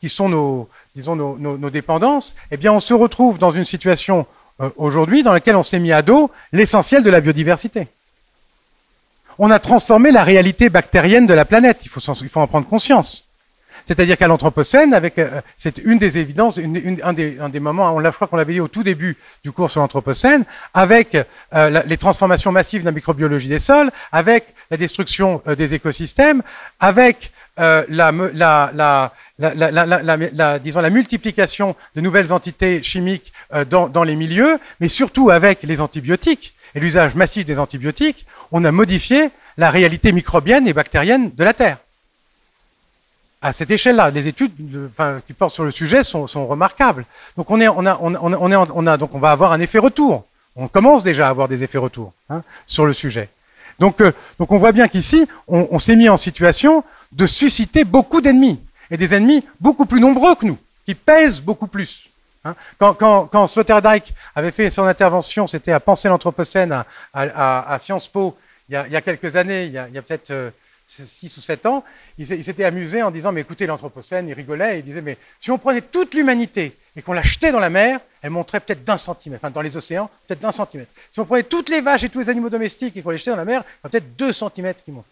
qui 0.00 0.08
sont 0.08 0.28
nos, 0.28 0.68
disons, 0.94 1.14
nos, 1.14 1.70
dépendances, 1.70 2.34
eh 2.50 2.56
bien, 2.56 2.72
on 2.72 2.80
se 2.80 2.94
retrouve 2.94 3.38
dans 3.38 3.50
une 3.50 3.66
situation 3.66 4.26
euh, 4.60 4.70
aujourd'hui 4.76 5.22
dans 5.22 5.32
laquelle 5.32 5.56
on 5.56 5.62
s'est 5.62 5.80
mis 5.80 5.92
à 5.92 6.02
dos 6.02 6.30
l'essentiel 6.52 7.02
de 7.02 7.10
la 7.10 7.20
biodiversité. 7.20 7.88
On 9.38 9.50
a 9.50 9.58
transformé 9.58 10.12
la 10.12 10.24
réalité 10.24 10.70
bactérienne 10.70 11.26
de 11.26 11.34
la 11.34 11.44
planète. 11.44 11.84
Il 11.84 11.88
faut, 11.88 12.00
il 12.00 12.28
faut 12.28 12.40
en 12.40 12.46
prendre 12.46 12.66
conscience. 12.66 13.26
C'est-à-dire 13.86 14.18
qu'à 14.18 14.26
l'Anthropocène, 14.26 14.94
avec, 14.94 15.18
euh, 15.18 15.40
c'est 15.56 15.78
une 15.78 15.98
des 15.98 16.18
évidences, 16.18 16.56
une, 16.56 16.98
un, 17.04 17.12
des, 17.12 17.38
un, 17.38 17.48
des, 17.48 17.60
moments, 17.60 17.94
on 17.94 18.00
l'a, 18.00 18.10
je 18.10 18.16
crois 18.16 18.26
qu'on 18.26 18.36
l'avait 18.36 18.54
dit 18.54 18.60
au 18.60 18.66
tout 18.66 18.82
début 18.82 19.16
du 19.44 19.52
cours 19.52 19.70
sur 19.70 19.80
l'Anthropocène, 19.80 20.44
avec 20.74 21.16
euh, 21.54 21.82
les 21.86 21.96
transformations 21.96 22.50
massives 22.50 22.80
de 22.80 22.86
la 22.86 22.92
microbiologie 22.92 23.48
des 23.48 23.60
sols, 23.60 23.92
avec 24.10 24.54
la 24.72 24.76
destruction 24.76 25.40
euh, 25.46 25.54
des 25.54 25.74
écosystèmes, 25.74 26.42
avec 26.80 27.30
la, 27.56 29.12
disons, 30.58 30.80
la 30.80 30.90
multiplication 30.90 31.76
de 31.94 32.00
nouvelles 32.00 32.32
entités 32.32 32.82
chimiques 32.82 33.32
dans, 33.68 33.88
dans 33.88 34.04
les 34.04 34.16
milieux, 34.16 34.58
mais 34.80 34.88
surtout 34.88 35.30
avec 35.30 35.62
les 35.62 35.80
antibiotiques 35.80 36.54
et 36.74 36.80
l'usage 36.80 37.14
massif 37.14 37.44
des 37.44 37.58
antibiotiques, 37.58 38.26
on 38.52 38.64
a 38.64 38.72
modifié 38.72 39.30
la 39.56 39.70
réalité 39.70 40.12
microbienne 40.12 40.68
et 40.68 40.72
bactérienne 40.72 41.30
de 41.34 41.44
la 41.44 41.54
Terre 41.54 41.78
à 43.42 43.52
cette 43.52 43.70
échelle-là. 43.70 44.10
Les 44.10 44.28
études 44.28 44.52
qui 45.26 45.32
portent 45.32 45.54
sur 45.54 45.64
le 45.64 45.70
sujet 45.70 46.04
sont, 46.04 46.26
remarquables. 46.46 47.04
Donc 47.36 47.50
on, 47.50 47.60
est, 47.60 47.68
on, 47.68 47.86
a, 47.86 47.98
on, 48.00 48.14
on, 48.14 48.52
est, 48.52 48.56
on, 48.56 48.86
a, 48.86 48.96
donc 48.96 49.14
on 49.14 49.18
va 49.18 49.30
avoir 49.30 49.52
un 49.52 49.60
effet 49.60 49.78
retour. 49.78 50.24
On 50.56 50.68
commence 50.68 51.04
déjà 51.04 51.26
à 51.26 51.30
avoir 51.30 51.48
des 51.48 51.62
effets 51.62 51.78
retours 51.78 52.12
hein, 52.30 52.42
sur 52.66 52.86
le 52.86 52.92
sujet. 52.92 53.28
Donc, 53.78 54.00
euh, 54.00 54.12
donc 54.38 54.52
on 54.52 54.58
voit 54.58 54.72
bien 54.72 54.88
qu'ici, 54.88 55.28
on, 55.48 55.78
s'est 55.78 55.96
mis 55.96 56.08
en 56.08 56.16
situation 56.16 56.82
de 57.16 57.26
susciter 57.26 57.84
beaucoup 57.84 58.20
d'ennemis, 58.20 58.60
et 58.90 58.96
des 58.96 59.14
ennemis 59.14 59.44
beaucoup 59.58 59.86
plus 59.86 60.00
nombreux 60.00 60.34
que 60.36 60.46
nous, 60.46 60.58
qui 60.84 60.94
pèsent 60.94 61.40
beaucoup 61.40 61.66
plus. 61.66 62.08
Hein. 62.44 62.54
Quand, 62.78 62.94
quand, 62.94 63.46
Sloterdijk 63.48 64.14
avait 64.34 64.52
fait 64.52 64.70
son 64.70 64.84
intervention, 64.84 65.46
c'était 65.48 65.72
à 65.72 65.80
Penser 65.80 66.08
l'Anthropocène 66.08 66.84
à, 67.12 67.78
Sciences 67.80 68.08
Po, 68.08 68.36
il 68.68 68.74
y 68.74 68.76
a, 68.76 68.86
il 68.86 68.92
y 68.92 68.96
a 68.96 69.00
quelques 69.00 69.34
années, 69.34 69.64
il 69.64 69.72
y 69.72 69.78
a, 69.78 69.84
a 69.84 70.02
peut-être... 70.02 70.30
Euh, 70.30 70.50
6 70.86 71.36
ou 71.36 71.40
7 71.40 71.66
ans, 71.66 71.84
il, 72.16 72.26
s'était 72.26 72.64
amusé 72.64 73.02
en 73.02 73.10
disant, 73.10 73.32
mais 73.32 73.40
écoutez, 73.40 73.66
l'Anthropocène, 73.66 74.28
il 74.28 74.34
rigolait, 74.34 74.78
il 74.78 74.84
disait, 74.84 75.02
mais 75.02 75.18
si 75.38 75.50
on 75.50 75.58
prenait 75.58 75.80
toute 75.80 76.14
l'humanité 76.14 76.76
et 76.94 77.02
qu'on 77.02 77.12
la 77.12 77.22
jetait 77.22 77.50
dans 77.50 77.58
la 77.58 77.70
mer, 77.70 77.98
elle 78.22 78.30
monterait 78.30 78.60
peut-être 78.60 78.84
d'un 78.84 78.96
centimètre, 78.96 79.44
enfin 79.44 79.50
dans 79.50 79.62
les 79.62 79.76
océans, 79.76 80.08
peut-être 80.26 80.40
d'un 80.40 80.52
centimètre. 80.52 80.92
Si 81.10 81.18
on 81.18 81.24
prenait 81.24 81.42
toutes 81.42 81.68
les 81.68 81.80
vaches 81.80 82.04
et 82.04 82.08
tous 82.08 82.20
les 82.20 82.28
animaux 82.28 82.50
domestiques 82.50 82.96
et 82.96 83.02
qu'on 83.02 83.10
les 83.10 83.18
jetait 83.18 83.32
dans 83.32 83.36
la 83.36 83.44
mer, 83.44 83.62
il 83.62 83.66
y 83.66 83.78
aurait 83.82 83.90
peut-être 83.90 84.16
deux 84.16 84.32
centimètres 84.32 84.84
qui 84.84 84.92
montent. 84.92 85.06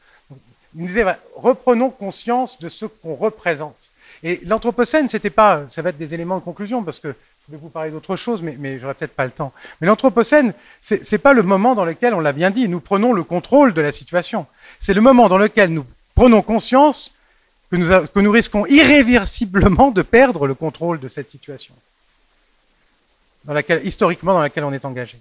Il 0.77 0.87
disait, 0.87 1.05
reprenons 1.37 1.91
conscience 1.91 2.59
de 2.59 2.69
ce 2.69 2.87
qu'on 2.87 3.15
représente. 3.15 3.77
Et 4.23 4.41
l'Anthropocène, 4.45 5.09
c'était 5.09 5.31
pas, 5.31 5.65
ça 5.69 5.83
va 5.83 5.91
être 5.91 5.97
des 5.97 6.15
éléments 6.15 6.39
de 6.39 6.43
conclusion, 6.43 6.83
parce 6.83 6.99
que 6.99 7.09
je 7.09 7.53
vais 7.53 7.59
vous 7.59 7.69
parler 7.69 7.91
d'autre 7.91 8.17
chose, 8.17 8.43
mais, 8.43 8.57
mais 8.59 8.79
j'aurai 8.79 8.95
peut-être 8.95 9.15
pas 9.15 9.27
le 9.27 9.31
temps. 9.31 9.53
Mais 9.81 9.87
l'Anthropocène, 9.87 10.55
c'est 10.81 11.11
n'est 11.13 11.19
pas 11.19 11.35
le 11.35 11.43
moment 11.43 11.75
dans 11.75 11.85
lequel, 11.85 12.15
on 12.15 12.21
l'a 12.21 12.33
bien 12.33 12.51
dit, 12.51 12.69
nous 12.69 12.81
prenons 12.81 13.13
le 13.13 13.23
contrôle 13.23 13.75
de 13.75 13.83
la 13.83 13.93
situation. 13.93 14.47
C'est 14.79 14.95
le 14.95 15.03
moment 15.03 15.29
dans 15.29 15.39
lequel 15.39 15.71
nous 15.71 15.85
prenons 16.15 16.43
conscience 16.43 17.13
que 17.71 17.77
nous, 17.77 18.07
que 18.07 18.21
nous 18.21 18.31
risquons 18.31 18.67
irréversiblement 18.67 19.91
de 19.91 20.03
perdre 20.03 20.47
le 20.47 20.55
contrôle 20.55 21.01
de 21.01 21.09
cette 21.09 21.29
situation, 21.29 21.75
dans 23.45 23.53
laquelle, 23.53 23.87
historiquement 23.87 24.33
dans 24.35 24.41
laquelle 24.41 24.65
on 24.65 24.73
est 24.73 24.85
engagé. 24.85 25.19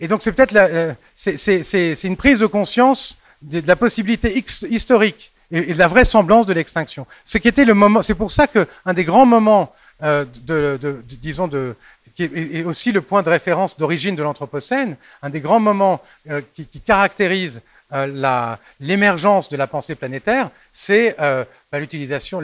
Et 0.00 0.08
donc 0.08 0.20
c'est 0.22 0.32
peut-être 0.32 0.54
euh, 0.56 0.92
c'est 1.14 2.04
une 2.04 2.16
prise 2.16 2.40
de 2.40 2.46
conscience 2.46 3.18
de, 3.42 3.62
la 3.66 3.76
possibilité 3.76 4.36
historique 4.36 5.32
et, 5.50 5.74
de 5.74 5.78
la 5.78 5.88
vraisemblance 5.88 6.46
de 6.46 6.52
l'extinction. 6.52 7.06
Ce 7.24 7.38
qui 7.38 7.48
était 7.48 7.64
le 7.64 7.74
moment, 7.74 8.02
c'est 8.02 8.14
pour 8.14 8.30
ça 8.30 8.46
qu'un 8.46 8.92
des 8.94 9.04
grands 9.04 9.26
moments 9.26 9.74
euh, 10.02 10.24
de, 10.44 11.02
disons, 11.20 11.48
de, 11.48 11.76
qui 12.14 12.24
est, 12.24 12.64
aussi 12.64 12.92
le 12.92 13.02
point 13.02 13.22
de 13.22 13.28
référence 13.28 13.78
d'origine 13.78 14.16
de 14.16 14.22
l'Anthropocène, 14.22 14.96
un 15.22 15.30
des 15.30 15.40
grands 15.40 15.60
moments 15.60 16.00
euh, 16.30 16.40
qui, 16.54 16.66
caractérise 16.80 17.62
euh, 17.92 18.56
l'émergence 18.80 19.48
de 19.48 19.56
la 19.56 19.66
pensée 19.66 19.94
planétaire, 19.94 20.50
c'est 20.72 21.16
l'utilisation, 21.72 22.40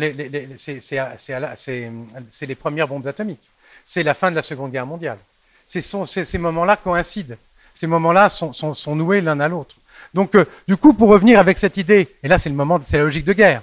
c'est 0.66 2.46
les 2.46 2.54
premières 2.54 2.86
bombes 2.86 3.06
atomiques, 3.06 3.48
c'est 3.84 4.02
la 4.02 4.14
fin 4.14 4.30
de 4.30 4.36
la 4.36 4.42
Seconde 4.42 4.72
Guerre 4.72 4.86
mondiale. 4.86 5.18
ces 5.66 6.38
moments-là 6.38 6.76
coïncident, 6.76 7.36
ces 7.78 7.86
moments-là 7.86 8.28
sont, 8.28 8.96
noués 8.96 9.20
l'un 9.20 9.38
à 9.38 9.46
l'autre. 9.46 9.76
Donc, 10.14 10.34
euh, 10.34 10.44
du 10.66 10.76
coup, 10.76 10.94
pour 10.94 11.08
revenir 11.08 11.38
avec 11.38 11.58
cette 11.58 11.76
idée, 11.76 12.08
et 12.22 12.28
là 12.28 12.38
c'est 12.38 12.48
le 12.48 12.54
moment, 12.54 12.80
c'est 12.84 12.98
la 12.98 13.04
logique 13.04 13.24
de 13.24 13.32
guerre, 13.32 13.62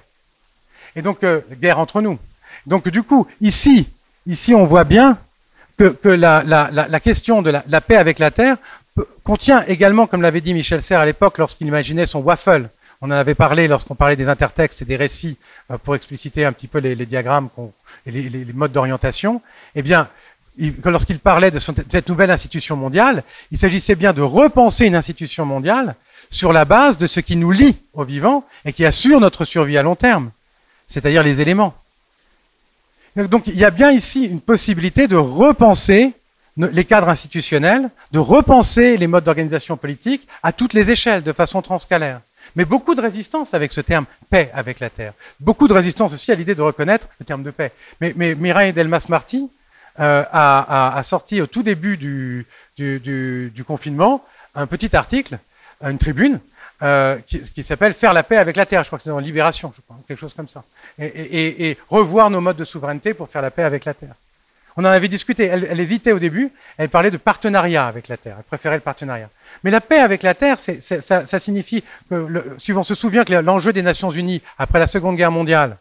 et 0.95 1.01
donc 1.01 1.25
guerre 1.59 1.79
entre 1.79 2.01
nous. 2.01 2.17
Donc 2.65 2.89
du 2.89 3.03
coup, 3.03 3.27
ici, 3.41 3.87
ici 4.25 4.55
on 4.55 4.65
voit 4.65 4.83
bien 4.83 5.17
que, 5.77 5.89
que 5.89 6.09
la, 6.09 6.43
la, 6.45 6.69
la, 6.71 6.99
question 6.99 7.41
de 7.41 7.51
la, 7.51 7.81
paix 7.81 7.97
avec 7.97 8.19
la 8.19 8.31
Terre 8.31 8.57
contient 9.23 9.63
également, 9.67 10.07
comme 10.07 10.21
l'avait 10.21 10.41
dit 10.41 10.53
Michel 10.53 10.81
Serres 10.81 11.01
à 11.01 11.05
l'époque 11.05 11.37
lorsqu'il 11.37 11.67
imaginait 11.67 12.05
son 12.05 12.19
waffle, 12.19 12.69
on 13.01 13.07
en 13.07 13.11
avait 13.11 13.35
parlé 13.35 13.67
lorsqu'on 13.67 13.95
parlait 13.95 14.15
des 14.15 14.29
intertextes 14.29 14.81
et 14.81 14.85
des 14.85 14.95
récits 14.95 15.37
euh, 15.69 15.77
pour 15.77 15.95
expliciter 15.95 16.45
un 16.45 16.53
petit 16.53 16.67
peu 16.67 16.79
les, 16.79 16.95
les 16.95 17.05
diagrammes 17.05 17.49
et 18.05 18.11
les, 18.11 18.29
les, 18.29 18.53
modes 18.53 18.71
d'orientation, 18.71 19.41
eh 19.75 19.81
bien, 19.81 20.07
lorsqu'il 20.85 21.19
parlait 21.19 21.51
de 21.51 21.59
cette 21.59 22.07
nouvelle 22.07 22.31
institution 22.31 22.77
mondiale, 22.77 23.23
il 23.51 23.57
s'agissait 23.57 23.95
bien 23.95 24.13
de 24.13 24.21
repenser 24.21 24.85
une 24.85 24.95
institution 24.95 25.45
mondiale 25.45 25.95
sur 26.29 26.53
la 26.53 26.65
base 26.65 26.97
de 26.97 27.07
ce 27.07 27.19
qui 27.19 27.35
nous 27.35 27.51
lie 27.51 27.77
aux 27.93 28.03
vivants 28.03 28.45
et 28.65 28.73
qui 28.73 28.85
assure 28.85 29.19
notre 29.19 29.45
survie 29.45 29.77
à 29.77 29.83
long 29.83 29.95
terme, 29.95 30.31
c'est-à-dire 30.87 31.23
les 31.23 31.41
éléments. 31.41 31.75
Donc 33.15 33.47
il 33.47 33.57
y 33.57 33.65
a 33.65 33.71
bien 33.71 33.91
ici 33.91 34.25
une 34.25 34.41
possibilité 34.41 35.07
de 35.07 35.15
repenser 35.15 36.13
les 36.57 36.85
cadres 36.85 37.09
institutionnels, 37.09 37.89
de 38.11 38.19
repenser 38.19 38.97
les 38.97 39.07
modes 39.07 39.23
d'organisation 39.23 39.77
politique 39.77 40.27
à 40.43 40.51
toutes 40.53 40.73
les 40.73 40.91
échelles, 40.91 41.23
de 41.23 41.33
façon 41.33 41.61
transcalaire. 41.61 42.21
Mais 42.55 42.65
beaucoup 42.65 42.95
de 42.95 43.01
résistance 43.01 43.53
avec 43.53 43.71
ce 43.71 43.81
terme 43.81 44.05
paix 44.29 44.49
avec 44.53 44.79
la 44.79 44.89
Terre. 44.89 45.13
Beaucoup 45.39 45.67
de 45.67 45.73
résistance 45.73 46.13
aussi 46.13 46.31
à 46.31 46.35
l'idée 46.35 46.55
de 46.55 46.61
reconnaître 46.61 47.07
le 47.19 47.25
terme 47.25 47.43
de 47.43 47.51
paix. 47.51 47.71
Mais, 47.99 48.13
mais 48.15 48.35
Delmas-Marty 48.71 49.49
euh, 49.99 50.23
a, 50.31 50.97
a, 50.97 51.03
sorti 51.03 51.41
au 51.41 51.47
tout 51.47 51.63
début 51.63 51.97
du, 51.97 52.45
du, 52.77 53.51
du 53.53 53.63
confinement 53.63 54.23
un 54.53 54.67
petit 54.67 54.95
article, 54.95 55.39
une 55.81 55.97
tribune, 55.97 56.39
euh, 56.83 57.17
qui, 57.25 57.63
s'appelle 57.63 57.93
Faire 57.93 58.13
la 58.13 58.23
paix 58.23 58.37
avec 58.37 58.57
la 58.57 58.65
Terre. 58.65 58.83
Je 58.83 58.87
crois 58.89 58.99
que 58.99 59.03
c'est 59.03 59.09
dans 59.09 59.19
Libération, 59.19 59.73
quelque 60.07 60.19
chose 60.19 60.33
comme 60.33 60.49
ça. 60.49 60.63
Et, 60.99 61.77
revoir 61.89 62.29
nos 62.29 62.41
modes 62.41 62.57
de 62.57 62.65
souveraineté 62.65 63.13
pour 63.13 63.29
faire 63.29 63.41
la 63.41 63.51
paix 63.51 63.63
avec 63.63 63.85
la 63.85 63.93
Terre. 63.93 64.15
On 64.75 64.83
en 64.83 64.89
avait 64.89 65.07
discuté. 65.07 65.45
Elle, 65.45 65.79
hésitait 65.79 66.11
au 66.11 66.19
début. 66.19 66.51
Elle 66.77 66.89
parlait 66.89 67.11
de 67.11 67.17
partenariat 67.17 67.87
avec 67.87 68.09
la 68.09 68.17
Terre. 68.17 68.35
Elle 68.39 68.43
préférait 68.43 68.75
le 68.75 68.81
partenariat. 68.81 69.29
Mais 69.63 69.71
la 69.71 69.79
paix 69.79 69.99
avec 69.99 70.21
la 70.21 70.33
Terre, 70.33 70.57
ça, 70.59 71.39
signifie 71.39 71.81
que, 72.09 72.55
si 72.57 72.73
on 72.73 72.83
se 72.83 72.93
souvient 72.93 73.23
que 73.23 73.33
l'enjeu 73.33 73.71
des 73.71 73.81
Nations 73.81 74.11
Unies 74.11 74.41
après 74.57 74.79
la 74.79 74.87
Seconde 74.87 75.15
Guerre 75.15 75.31
mondiale, 75.31 75.77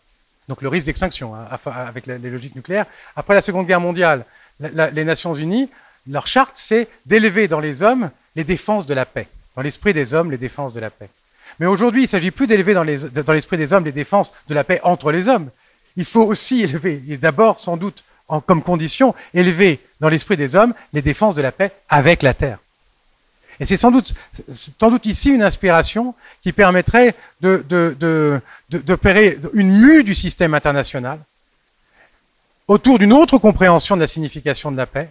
donc 0.48 0.62
le 0.62 0.68
risque 0.68 0.86
d'extinction 0.86 1.34
hein, 1.34 1.48
avec 1.66 2.06
les 2.06 2.18
logiques 2.18 2.54
nucléaires, 2.54 2.86
après 3.16 3.34
la 3.34 3.40
Seconde 3.40 3.66
Guerre 3.66 3.80
mondiale, 3.80 4.24
les 4.60 5.04
Nations 5.04 5.34
Unies, 5.34 5.68
leur 6.06 6.28
charte, 6.28 6.52
c'est 6.54 6.86
d'élever 7.04 7.48
dans 7.48 7.60
les 7.60 7.82
hommes 7.82 8.10
les 8.36 8.44
défenses 8.44 8.86
de 8.86 8.94
la 8.94 9.06
paix 9.06 9.26
dans 9.56 9.62
l'esprit 9.62 9.92
des 9.92 10.14
hommes 10.14 10.30
les 10.30 10.38
défenses 10.38 10.72
de 10.72 10.80
la 10.80 10.90
paix. 10.90 11.08
Mais 11.60 11.66
aujourd'hui, 11.66 12.02
il 12.02 12.04
ne 12.04 12.08
s'agit 12.08 12.30
plus 12.30 12.46
d'élever 12.46 12.74
dans 12.74 12.82
l'esprit 12.82 13.56
des 13.56 13.72
hommes 13.72 13.84
les 13.84 13.92
défenses 13.92 14.32
de 14.48 14.54
la 14.54 14.64
paix 14.64 14.80
entre 14.82 15.12
les 15.12 15.28
hommes. 15.28 15.50
Il 15.96 16.04
faut 16.04 16.24
aussi 16.24 16.62
élever, 16.62 17.02
et 17.08 17.16
d'abord 17.16 17.60
sans 17.60 17.76
doute 17.76 18.02
comme 18.46 18.62
condition, 18.62 19.14
élever 19.34 19.80
dans 20.00 20.08
l'esprit 20.08 20.36
des 20.36 20.56
hommes 20.56 20.74
les 20.92 21.02
défenses 21.02 21.34
de 21.34 21.42
la 21.42 21.52
paix 21.52 21.72
avec 21.88 22.22
la 22.22 22.34
terre. 22.34 22.58
Et 23.60 23.64
c'est 23.64 23.76
sans 23.76 23.92
doute, 23.92 24.14
sans 24.80 24.90
doute 24.90 25.06
ici 25.06 25.30
une 25.30 25.42
inspiration 25.42 26.14
qui 26.42 26.52
permettrait 26.52 27.14
de, 27.40 27.64
de, 27.68 28.40
une 29.52 29.78
mue 29.78 30.02
du 30.02 30.14
système 30.14 30.54
international 30.54 31.20
autour 32.66 32.98
d'une 32.98 33.12
autre 33.12 33.38
compréhension 33.38 33.94
de 33.94 34.00
la 34.00 34.06
signification 34.06 34.72
de 34.72 34.76
la 34.76 34.86
paix, 34.86 35.10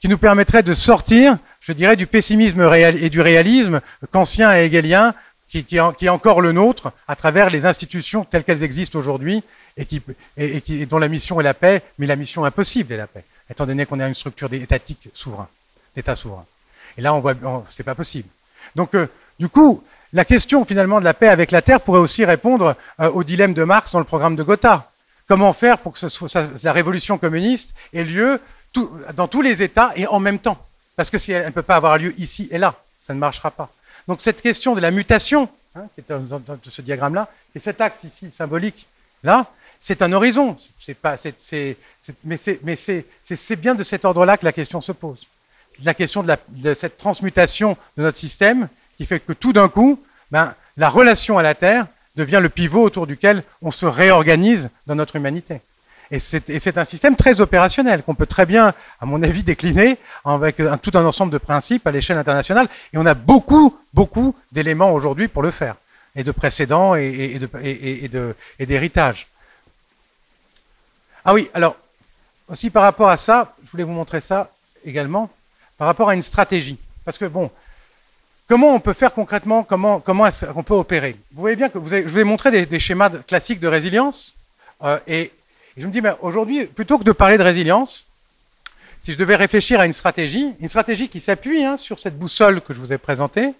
qui 0.00 0.08
nous 0.08 0.18
permettrait 0.18 0.62
de 0.62 0.74
sortir, 0.74 1.36
je 1.60 1.72
dirais, 1.72 1.96
du 1.96 2.06
pessimisme 2.06 2.72
et 2.72 3.10
du 3.10 3.20
réalisme 3.20 3.80
kantien 4.10 4.56
et 4.56 4.64
hegelien 4.64 5.14
qui, 5.48 5.64
qui, 5.64 5.76
est 5.76 6.08
encore 6.08 6.40
le 6.40 6.52
nôtre 6.52 6.92
à 7.08 7.16
travers 7.16 7.50
les 7.50 7.66
institutions 7.66 8.24
telles 8.24 8.44
qu'elles 8.44 8.62
existent 8.62 8.98
aujourd'hui 8.98 9.42
et, 9.76 9.84
qui, 9.84 10.00
et, 10.36 10.60
qui, 10.60 10.86
dont 10.86 10.98
la 10.98 11.08
mission 11.08 11.40
est 11.40 11.44
la 11.44 11.54
paix, 11.54 11.82
mais 11.98 12.06
la 12.06 12.16
mission 12.16 12.44
impossible 12.44 12.92
est 12.92 12.96
la 12.96 13.08
paix, 13.08 13.24
étant 13.50 13.66
donné 13.66 13.84
qu'on 13.84 14.00
a 14.00 14.06
une 14.06 14.14
structure 14.14 14.52
étatique 14.52 15.08
souverain, 15.12 15.48
d'État 15.94 16.14
souverain. 16.14 16.44
Et 16.96 17.02
là, 17.02 17.14
on 17.14 17.20
voit, 17.20 17.34
c'est 17.68 17.82
pas 17.82 17.94
possible. 17.94 18.28
Donc, 18.76 18.94
euh, 18.94 19.06
du 19.38 19.48
coup, 19.48 19.82
la 20.12 20.24
question 20.24 20.64
finalement 20.64 21.00
de 21.00 21.04
la 21.04 21.14
paix 21.14 21.28
avec 21.28 21.50
la 21.50 21.62
Terre 21.62 21.80
pourrait 21.80 22.00
aussi 22.00 22.24
répondre 22.24 22.76
euh, 23.00 23.10
au 23.10 23.24
dilemme 23.24 23.54
de 23.54 23.64
Marx 23.64 23.92
dans 23.92 23.98
le 23.98 24.04
programme 24.04 24.36
de 24.36 24.42
Gotha. 24.42 24.90
Comment 25.26 25.52
faire 25.52 25.78
pour 25.78 25.92
que 25.92 25.98
ce 25.98 26.08
soit, 26.08 26.48
la 26.62 26.72
révolution 26.72 27.18
communiste 27.18 27.74
ait 27.92 28.04
lieu 28.04 28.40
tout, 28.72 28.90
dans 29.14 29.28
tous 29.28 29.42
les 29.42 29.62
États 29.62 29.92
et 29.96 30.06
en 30.06 30.20
même 30.20 30.38
temps 30.38 30.58
Parce 30.96 31.10
que 31.10 31.18
si 31.18 31.32
elle 31.32 31.46
ne 31.46 31.50
peut 31.50 31.62
pas 31.62 31.76
avoir 31.76 31.98
lieu 31.98 32.14
ici 32.18 32.48
et 32.50 32.58
là, 32.58 32.74
ça 33.00 33.14
ne 33.14 33.18
marchera 33.18 33.50
pas. 33.50 33.70
Donc 34.06 34.20
cette 34.20 34.42
question 34.42 34.74
de 34.74 34.80
la 34.80 34.90
mutation, 34.90 35.48
hein, 35.74 35.84
qui 35.94 36.00
est 36.00 36.12
dans, 36.12 36.40
ce 36.68 36.82
diagramme-là, 36.82 37.28
et 37.54 37.60
cet 37.60 37.80
axe 37.80 38.04
ici 38.04 38.30
symbolique, 38.30 38.86
là, 39.22 39.46
c'est 39.80 40.02
un 40.02 40.12
horizon. 40.12 40.56
Pas, 41.00 41.16
mais 42.24 42.76
c'est 42.76 43.56
bien 43.56 43.74
de 43.74 43.84
cet 43.84 44.04
ordre-là 44.04 44.36
que 44.36 44.44
la 44.44 44.52
question 44.52 44.80
se 44.80 44.92
pose. 44.92 45.26
La 45.84 45.94
question 45.94 46.22
de, 46.22 46.74
cette 46.74 46.98
transmutation 46.98 47.76
de 47.96 48.02
notre 48.02 48.18
système 48.18 48.68
qui 48.96 49.06
fait 49.06 49.20
que 49.20 49.32
tout 49.32 49.52
d'un 49.52 49.68
coup, 49.68 50.02
ben, 50.30 50.54
la 50.76 50.90
relation 50.90 51.38
à 51.38 51.42
la 51.42 51.54
Terre 51.54 51.86
devient 52.16 52.40
le 52.42 52.48
pivot 52.48 52.82
autour 52.82 53.06
duquel 53.06 53.44
on 53.62 53.70
se 53.70 53.86
réorganise 53.86 54.70
dans 54.86 54.94
notre 54.94 55.16
humanité. 55.16 55.60
Et 56.12 56.18
c'est 56.18 56.76
un 56.76 56.84
système 56.84 57.14
très 57.14 57.40
opérationnel 57.40 58.02
qu'on 58.02 58.16
peut 58.16 58.26
très 58.26 58.44
bien, 58.44 58.74
à 59.00 59.06
mon 59.06 59.22
avis, 59.22 59.44
décliner 59.44 59.96
avec 60.24 60.56
tout 60.82 60.90
un 60.94 61.04
ensemble 61.04 61.32
de 61.32 61.38
principes 61.38 61.86
à 61.86 61.92
l'échelle 61.92 62.18
internationale. 62.18 62.68
Et 62.92 62.98
on 62.98 63.06
a 63.06 63.14
beaucoup, 63.14 63.78
beaucoup 63.94 64.34
d'éléments 64.50 64.92
aujourd'hui 64.92 65.28
pour 65.28 65.42
le 65.42 65.52
faire, 65.52 65.76
et 66.16 66.24
de 66.24 66.32
précédents 66.32 66.96
et, 66.96 67.40
et 68.58 68.66
d'héritage. 68.66 69.28
Ah 71.24 71.32
oui, 71.32 71.48
alors, 71.54 71.76
aussi 72.48 72.70
par 72.70 72.82
rapport 72.82 73.08
à 73.08 73.16
ça, 73.16 73.54
je 73.64 73.70
voulais 73.70 73.84
vous 73.84 73.92
montrer 73.92 74.20
ça 74.20 74.50
également, 74.84 75.30
par 75.78 75.86
rapport 75.86 76.08
à 76.08 76.14
une 76.14 76.22
stratégie. 76.22 76.78
Parce 77.04 77.18
que 77.18 77.26
bon, 77.26 77.52
comment 78.48 78.74
on 78.74 78.80
peut 78.80 78.94
faire 78.94 79.14
concrètement, 79.14 79.62
comment, 79.62 80.00
comment 80.00 80.28
on 80.56 80.62
peut 80.64 80.74
opérer? 80.74 81.16
Vous 81.32 81.40
voyez 81.40 81.56
bien 81.56 81.68
que 81.68 81.78
je 81.78 82.08
vous 82.08 82.18
ai 82.18 82.24
montré 82.24 82.50
des, 82.50 82.66
des 82.66 82.80
schémas 82.80 83.10
classiques 83.10 83.60
de 83.60 83.68
résilience, 83.68 84.34
euh, 84.82 84.98
et 85.06 85.30
et 85.76 85.80
je 85.80 85.86
me 85.86 85.92
dis, 85.92 86.00
mais 86.00 86.12
aujourd'hui, 86.20 86.66
plutôt 86.66 86.98
que 86.98 87.04
de 87.04 87.12
parler 87.12 87.38
de 87.38 87.42
résilience, 87.42 88.04
si 89.00 89.12
je 89.12 89.18
devais 89.18 89.36
réfléchir 89.36 89.80
à 89.80 89.86
une 89.86 89.92
stratégie, 89.92 90.52
une 90.60 90.68
stratégie 90.68 91.08
qui 91.08 91.20
s'appuie 91.20 91.64
hein, 91.64 91.76
sur 91.76 91.98
cette 91.98 92.18
boussole 92.18 92.60
que 92.60 92.74
je 92.74 92.80
vous 92.80 92.92
ai 92.92 92.98
présentée, 92.98 93.54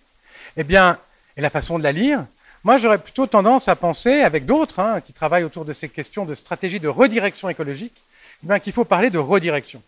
eh 0.56 0.64
bien, 0.64 0.98
et 1.36 1.40
la 1.40 1.50
façon 1.50 1.78
de 1.78 1.84
la 1.84 1.92
lire, 1.92 2.26
moi 2.64 2.76
j'aurais 2.78 2.98
plutôt 2.98 3.26
tendance 3.26 3.68
à 3.68 3.76
penser, 3.76 4.20
avec 4.20 4.44
d'autres 4.44 4.80
hein, 4.80 5.00
qui 5.00 5.12
travaillent 5.12 5.44
autour 5.44 5.64
de 5.64 5.72
ces 5.72 5.88
questions 5.88 6.26
de 6.26 6.34
stratégie 6.34 6.80
de 6.80 6.88
redirection 6.88 7.48
écologique, 7.48 7.94
eh 8.48 8.60
qu'il 8.60 8.72
faut 8.72 8.84
parler 8.84 9.10
de 9.10 9.18
redirection. 9.18 9.82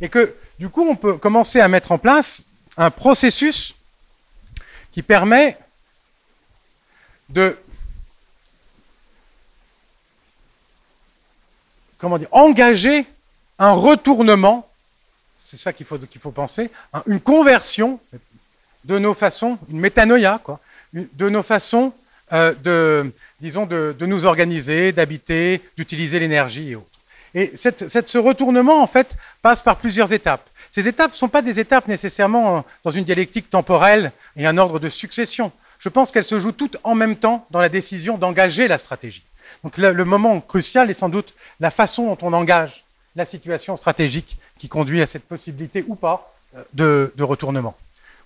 Et 0.00 0.08
que 0.08 0.34
du 0.58 0.68
coup, 0.68 0.86
on 0.88 0.96
peut 0.96 1.16
commencer 1.16 1.60
à 1.60 1.68
mettre 1.68 1.92
en 1.92 1.98
place 1.98 2.42
un 2.76 2.90
processus 2.90 3.74
qui 4.92 5.02
permet 5.02 5.58
de 7.30 7.58
comment 12.06 12.18
dire, 12.18 12.28
engager 12.30 13.04
un 13.58 13.72
retournement, 13.72 14.68
c'est 15.44 15.56
ça 15.56 15.72
qu'il 15.72 15.84
faut, 15.84 16.30
penser, 16.30 16.70
une 17.06 17.18
conversion 17.18 17.98
de 18.84 19.00
nos 19.00 19.12
façons, 19.12 19.58
une 19.68 19.80
métanoïa, 19.80 20.40
de 20.92 21.28
nos 21.28 21.42
façons 21.42 21.92
euh, 22.32 22.54
de, 22.62 23.12
disons, 23.40 23.66
de, 23.66 23.96
nous 24.02 24.24
organiser, 24.24 24.92
d'habiter, 24.92 25.60
d'utiliser 25.76 26.20
l'énergie 26.20 26.70
et 26.70 26.76
autres. 26.76 26.86
Et 27.34 27.56
ce 27.56 28.18
retournement, 28.18 28.80
en 28.80 28.86
fait, 28.86 29.16
passe 29.42 29.60
par 29.60 29.74
plusieurs 29.74 30.12
étapes. 30.12 30.48
Ces 30.70 30.86
étapes 30.86 31.10
ne 31.10 31.16
sont 31.16 31.28
pas 31.28 31.42
des 31.42 31.58
étapes 31.58 31.88
nécessairement 31.88 32.64
dans 32.84 32.92
une 32.92 33.04
dialectique 33.04 33.50
temporelle 33.50 34.12
et 34.36 34.46
un 34.46 34.58
ordre 34.58 34.78
de 34.78 34.88
succession. 34.88 35.50
Je 35.80 35.88
pense 35.88 36.12
qu'elles 36.12 36.22
se 36.22 36.38
jouent 36.38 36.52
toutes 36.52 36.76
en 36.84 36.94
même 36.94 37.16
temps 37.16 37.48
dans 37.50 37.60
la 37.60 37.68
décision 37.68 38.16
d'engager 38.16 38.68
la 38.68 38.78
stratégie. 38.78 39.24
Donc 39.66 39.78
le, 39.78 40.04
moment 40.04 40.40
crucial 40.40 40.90
est 40.90 40.94
sans 40.94 41.08
doute 41.08 41.34
la 41.58 41.72
façon 41.72 42.06
dont 42.06 42.18
on 42.22 42.32
engage 42.32 42.84
la 43.16 43.26
situation 43.26 43.76
stratégique 43.76 44.38
qui 44.60 44.68
conduit 44.68 45.02
à 45.02 45.08
cette 45.08 45.24
possibilité 45.24 45.84
ou 45.88 45.96
pas 45.96 46.32
euh, 46.56 47.08
de, 47.16 47.22
retournement 47.24 47.74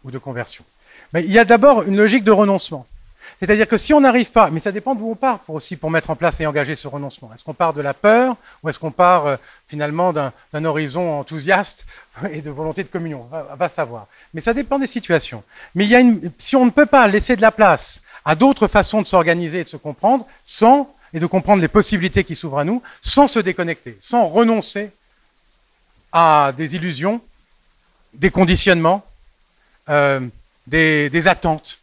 ou 0.04 0.10
de 0.10 0.18
conversion. 0.18 0.64
Mais 1.14 1.24
il 1.24 1.32
y 1.32 1.38
a 1.38 1.46
d'abord 1.46 1.84
une 1.84 1.96
logique 1.96 2.24
de 2.24 2.30
renoncement. 2.30 2.86
C'est-à-dire 3.38 3.66
que 3.66 3.78
si 3.78 3.94
on 3.94 4.02
n'arrive 4.02 4.30
pas, 4.32 4.50
mais 4.50 4.60
ça 4.60 4.70
dépend 4.70 4.94
d'où 4.94 5.10
on 5.10 5.14
part 5.14 5.38
pour 5.38 5.54
aussi 5.54 5.76
pour 5.76 5.90
mettre 5.90 6.10
en 6.10 6.14
place 6.14 6.38
et 6.42 6.46
engager 6.46 6.74
ce 6.74 6.88
renoncement. 6.88 7.30
Est-ce 7.34 7.42
qu'on 7.42 7.54
part 7.54 7.72
de 7.72 7.80
la 7.80 7.94
peur 7.94 8.36
ou 8.62 8.68
est-ce 8.68 8.78
qu'on 8.78 8.90
part 8.90 9.26
euh, 9.26 9.36
finalement 9.66 10.12
d'un 10.12 10.64
horizon 10.66 11.20
enthousiaste 11.20 11.86
et 12.32 12.42
de 12.42 12.50
volonté 12.50 12.82
de 12.82 12.88
communion? 12.90 13.26
Va, 13.30 13.56
va, 13.58 13.68
savoir. 13.70 14.08
Mais 14.34 14.42
ça 14.42 14.52
dépend 14.52 14.78
des 14.78 14.86
situations. 14.86 15.42
Mais 15.74 15.86
il 15.86 15.90
y 15.90 15.96
a 15.96 16.00
une, 16.00 16.30
si 16.36 16.54
on 16.54 16.66
ne 16.66 16.70
peut 16.70 16.84
pas 16.84 17.08
laisser 17.08 17.34
de 17.34 17.40
la 17.40 17.50
place 17.50 18.02
à 18.26 18.34
d'autres 18.34 18.68
façons 18.68 19.00
de 19.00 19.06
s'organiser 19.06 19.60
et 19.60 19.64
de 19.64 19.70
se 19.70 19.78
comprendre 19.78 20.26
sans 20.44 20.94
et 21.12 21.20
de 21.20 21.26
comprendre 21.26 21.62
les 21.62 21.68
possibilités 21.68 22.24
qui 22.24 22.34
s'ouvrent 22.34 22.58
à 22.58 22.64
nous 22.64 22.82
sans 23.00 23.26
se 23.26 23.38
déconnecter, 23.38 23.96
sans 24.00 24.26
renoncer 24.26 24.90
à 26.12 26.52
des 26.56 26.76
illusions, 26.76 27.20
des 28.14 28.30
conditionnements, 28.30 29.04
euh, 29.88 30.20
des, 30.66 31.26
attentes 31.26 31.80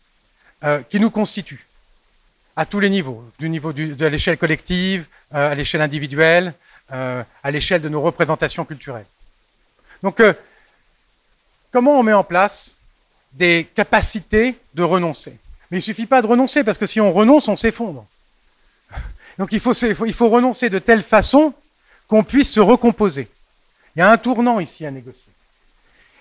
euh, 0.64 0.82
qui 0.90 1.00
nous 1.00 1.10
constituent 1.10 1.66
à 2.56 2.66
tous 2.66 2.80
les 2.80 2.90
niveaux, 2.90 3.24
du 3.38 3.50
niveau 3.50 3.74
de 3.74 4.06
l'échelle 4.06 4.38
collective, 4.38 5.06
euh, 5.34 5.52
à 5.52 5.56
l'échelle 5.56 5.82
individuelle, 5.82 6.54
à 6.90 7.52
l'échelle 7.52 7.82
de 7.82 7.90
nos 7.90 8.02
représentations 8.02 8.64
culturelles. 8.64 9.06
Donc, 10.02 10.24
comment 11.70 12.00
on 12.00 12.04
met 12.04 12.14
en 12.14 12.24
place 12.24 12.78
des 13.34 13.68
capacités 13.76 14.58
de 14.74 14.84
renoncer? 14.84 15.38
Mais 15.70 15.80
il 15.80 15.82
suffit 15.82 16.06
pas 16.06 16.22
de 16.22 16.28
renoncer, 16.28 16.64
parce 16.64 16.78
que 16.78 16.86
si 16.86 17.02
on 17.02 17.12
renonce, 17.12 17.50
on 17.50 17.58
s'effondre. 17.58 18.06
Donc 19.38 19.52
il 19.52 19.60
faut, 19.60 19.74
il 19.74 20.14
faut 20.14 20.30
renoncer 20.30 20.70
de 20.70 20.80
telle 20.80 21.02
façon 21.02 21.54
qu'on 22.08 22.24
puisse 22.24 22.52
se 22.52 22.60
recomposer. 22.60 23.28
Il 23.96 24.00
y 24.00 24.02
a 24.02 24.12
un 24.12 24.18
tournant 24.18 24.60
ici 24.60 24.86
à 24.86 24.92
négocier. 24.92 25.32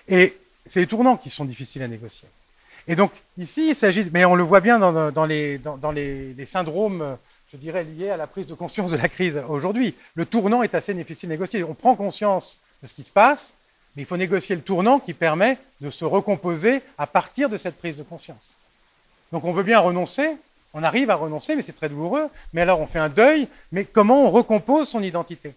Et 0.07 0.37
c'est 0.65 0.79
les 0.79 0.87
tournants 0.87 1.17
qui 1.17 1.29
sont 1.29 1.45
difficiles 1.45 1.83
à 1.83 1.87
négocier. 1.87 2.27
Et 2.87 2.95
donc 2.95 3.11
ici, 3.37 3.69
il 3.69 3.75
s'agit, 3.75 4.07
mais 4.13 4.25
on 4.25 4.35
le 4.35 4.43
voit 4.43 4.61
bien 4.61 4.79
dans, 4.79 5.11
dans, 5.11 5.25
les, 5.25 5.57
dans, 5.57 5.91
les, 5.91 6.33
les, 6.33 6.45
syndromes, 6.45 7.17
je 7.51 7.57
dirais, 7.57 7.83
liés 7.83 8.09
à 8.09 8.17
la 8.17 8.27
prise 8.27 8.47
de 8.47 8.53
conscience 8.53 8.91
de 8.91 8.97
la 8.97 9.09
crise 9.09 9.41
aujourd'hui. 9.49 9.95
Le 10.15 10.25
tournant 10.25 10.63
est 10.63 10.75
assez 10.75 10.93
difficile 10.93 11.29
à 11.29 11.33
négocier. 11.33 11.63
On 11.63 11.73
prend 11.73 11.95
conscience 11.95 12.57
de 12.81 12.87
ce 12.87 12.93
qui 12.93 13.03
se 13.03 13.11
passe, 13.11 13.53
mais 13.95 14.03
il 14.03 14.05
faut 14.05 14.17
négocier 14.17 14.55
le 14.55 14.61
tournant 14.61 14.99
qui 14.99 15.13
permet 15.13 15.57
de 15.81 15.89
se 15.89 16.05
recomposer 16.05 16.81
à 16.97 17.07
partir 17.07 17.49
de 17.49 17.57
cette 17.57 17.77
prise 17.77 17.97
de 17.97 18.03
conscience. 18.03 18.37
Donc 19.33 19.43
on 19.43 19.51
veut 19.51 19.63
bien 19.63 19.79
renoncer, 19.79 20.37
on 20.77 20.83
arrive 20.83 21.09
à 21.09 21.15
renoncer, 21.15 21.55
mais 21.55 21.63
c'est 21.63 21.73
très 21.73 21.89
douloureux. 21.89 22.29
Mais 22.53 22.61
alors 22.61 22.79
on 22.79 22.87
fait 22.87 22.99
un 22.99 23.09
deuil, 23.09 23.47
mais 23.71 23.83
comment 23.83 24.25
on 24.25 24.29
recompose 24.29 24.87
son 24.87 25.01
identité? 25.01 25.53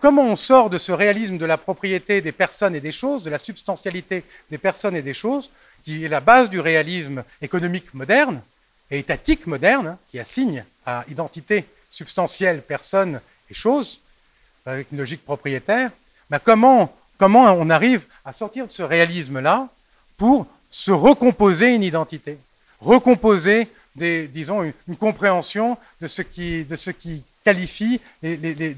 Comment 0.00 0.24
on 0.24 0.34
sort 0.34 0.70
de 0.70 0.78
ce 0.78 0.92
réalisme 0.92 1.36
de 1.36 1.44
la 1.44 1.58
propriété 1.58 2.22
des 2.22 2.32
personnes 2.32 2.74
et 2.74 2.80
des 2.80 2.90
choses, 2.90 3.22
de 3.22 3.30
la 3.30 3.38
substantialité 3.38 4.24
des 4.50 4.58
personnes 4.58 4.96
et 4.96 5.02
des 5.02 5.12
choses, 5.12 5.50
qui 5.84 6.04
est 6.04 6.08
la 6.08 6.20
base 6.20 6.48
du 6.48 6.58
réalisme 6.58 7.22
économique 7.42 7.92
moderne 7.92 8.40
et 8.90 8.98
étatique 8.98 9.46
moderne, 9.46 9.88
hein, 9.88 9.98
qui 10.10 10.18
assigne 10.18 10.64
à 10.86 11.04
identité 11.08 11.66
substantielle 11.90 12.62
personnes 12.62 13.20
et 13.50 13.54
choses, 13.54 14.00
avec 14.64 14.90
une 14.90 14.98
logique 14.98 15.24
propriétaire? 15.24 15.90
Ben 16.30 16.38
comment, 16.38 16.96
comment 17.18 17.52
on 17.52 17.68
arrive 17.68 18.06
à 18.24 18.32
sortir 18.32 18.66
de 18.66 18.72
ce 18.72 18.82
réalisme-là 18.82 19.68
pour 20.16 20.46
se 20.70 20.92
recomposer 20.92 21.74
une 21.74 21.82
identité, 21.82 22.38
recomposer 22.80 23.68
des, 23.96 24.28
disons, 24.28 24.62
une, 24.62 24.96
compréhension 24.96 25.76
de 26.00 26.06
ce 26.06 26.22
qui, 26.22 26.64
de 26.64 26.76
ce 26.76 26.90
qui 26.90 27.24
qualifie, 27.44 28.00
les, 28.22 28.36
les, 28.36 28.54
les 28.54 28.74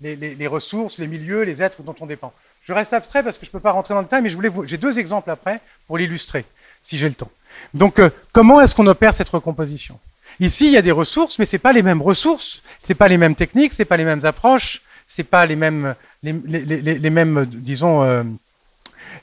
les, 0.00 0.16
les, 0.34 0.46
ressources, 0.46 0.98
les 0.98 1.06
milieux, 1.06 1.42
les 1.42 1.62
êtres 1.62 1.82
dont 1.82 1.94
on 2.00 2.06
dépend. 2.06 2.32
Je 2.64 2.72
reste 2.72 2.92
abstrait 2.92 3.22
parce 3.22 3.38
que 3.38 3.46
je 3.46 3.50
ne 3.50 3.52
peux 3.52 3.60
pas 3.60 3.70
rentrer 3.72 3.94
dans 3.94 4.00
le 4.00 4.06
détail, 4.06 4.22
mais 4.22 4.28
je 4.28 4.36
voulais 4.36 4.50
j'ai 4.64 4.76
deux 4.76 4.98
exemples 4.98 5.30
après 5.30 5.60
pour 5.86 5.98
l'illustrer, 5.98 6.44
si 6.82 6.98
j'ai 6.98 7.08
le 7.08 7.14
temps. 7.14 7.30
Donc, 7.74 7.98
euh, 7.98 8.10
comment 8.32 8.60
est-ce 8.60 8.74
qu'on 8.74 8.86
opère 8.86 9.14
cette 9.14 9.28
recomposition? 9.28 9.98
Ici, 10.40 10.66
il 10.66 10.72
y 10.72 10.76
a 10.76 10.82
des 10.82 10.92
ressources, 10.92 11.38
mais 11.38 11.46
c'est 11.46 11.58
pas 11.58 11.72
les 11.72 11.82
mêmes 11.82 12.02
ressources, 12.02 12.62
c'est 12.82 12.94
pas 12.94 13.08
les 13.08 13.16
mêmes 13.16 13.34
techniques, 13.34 13.72
c'est 13.72 13.84
pas 13.84 13.96
les 13.96 14.04
mêmes 14.04 14.24
approches, 14.24 14.82
c'est 15.06 15.24
pas 15.24 15.46
les 15.46 15.56
mêmes, 15.56 15.94
les, 16.22 16.32
les, 16.32 16.98
les 16.98 17.10
mêmes, 17.10 17.46
disons, 17.46 18.02
euh, 18.02 18.22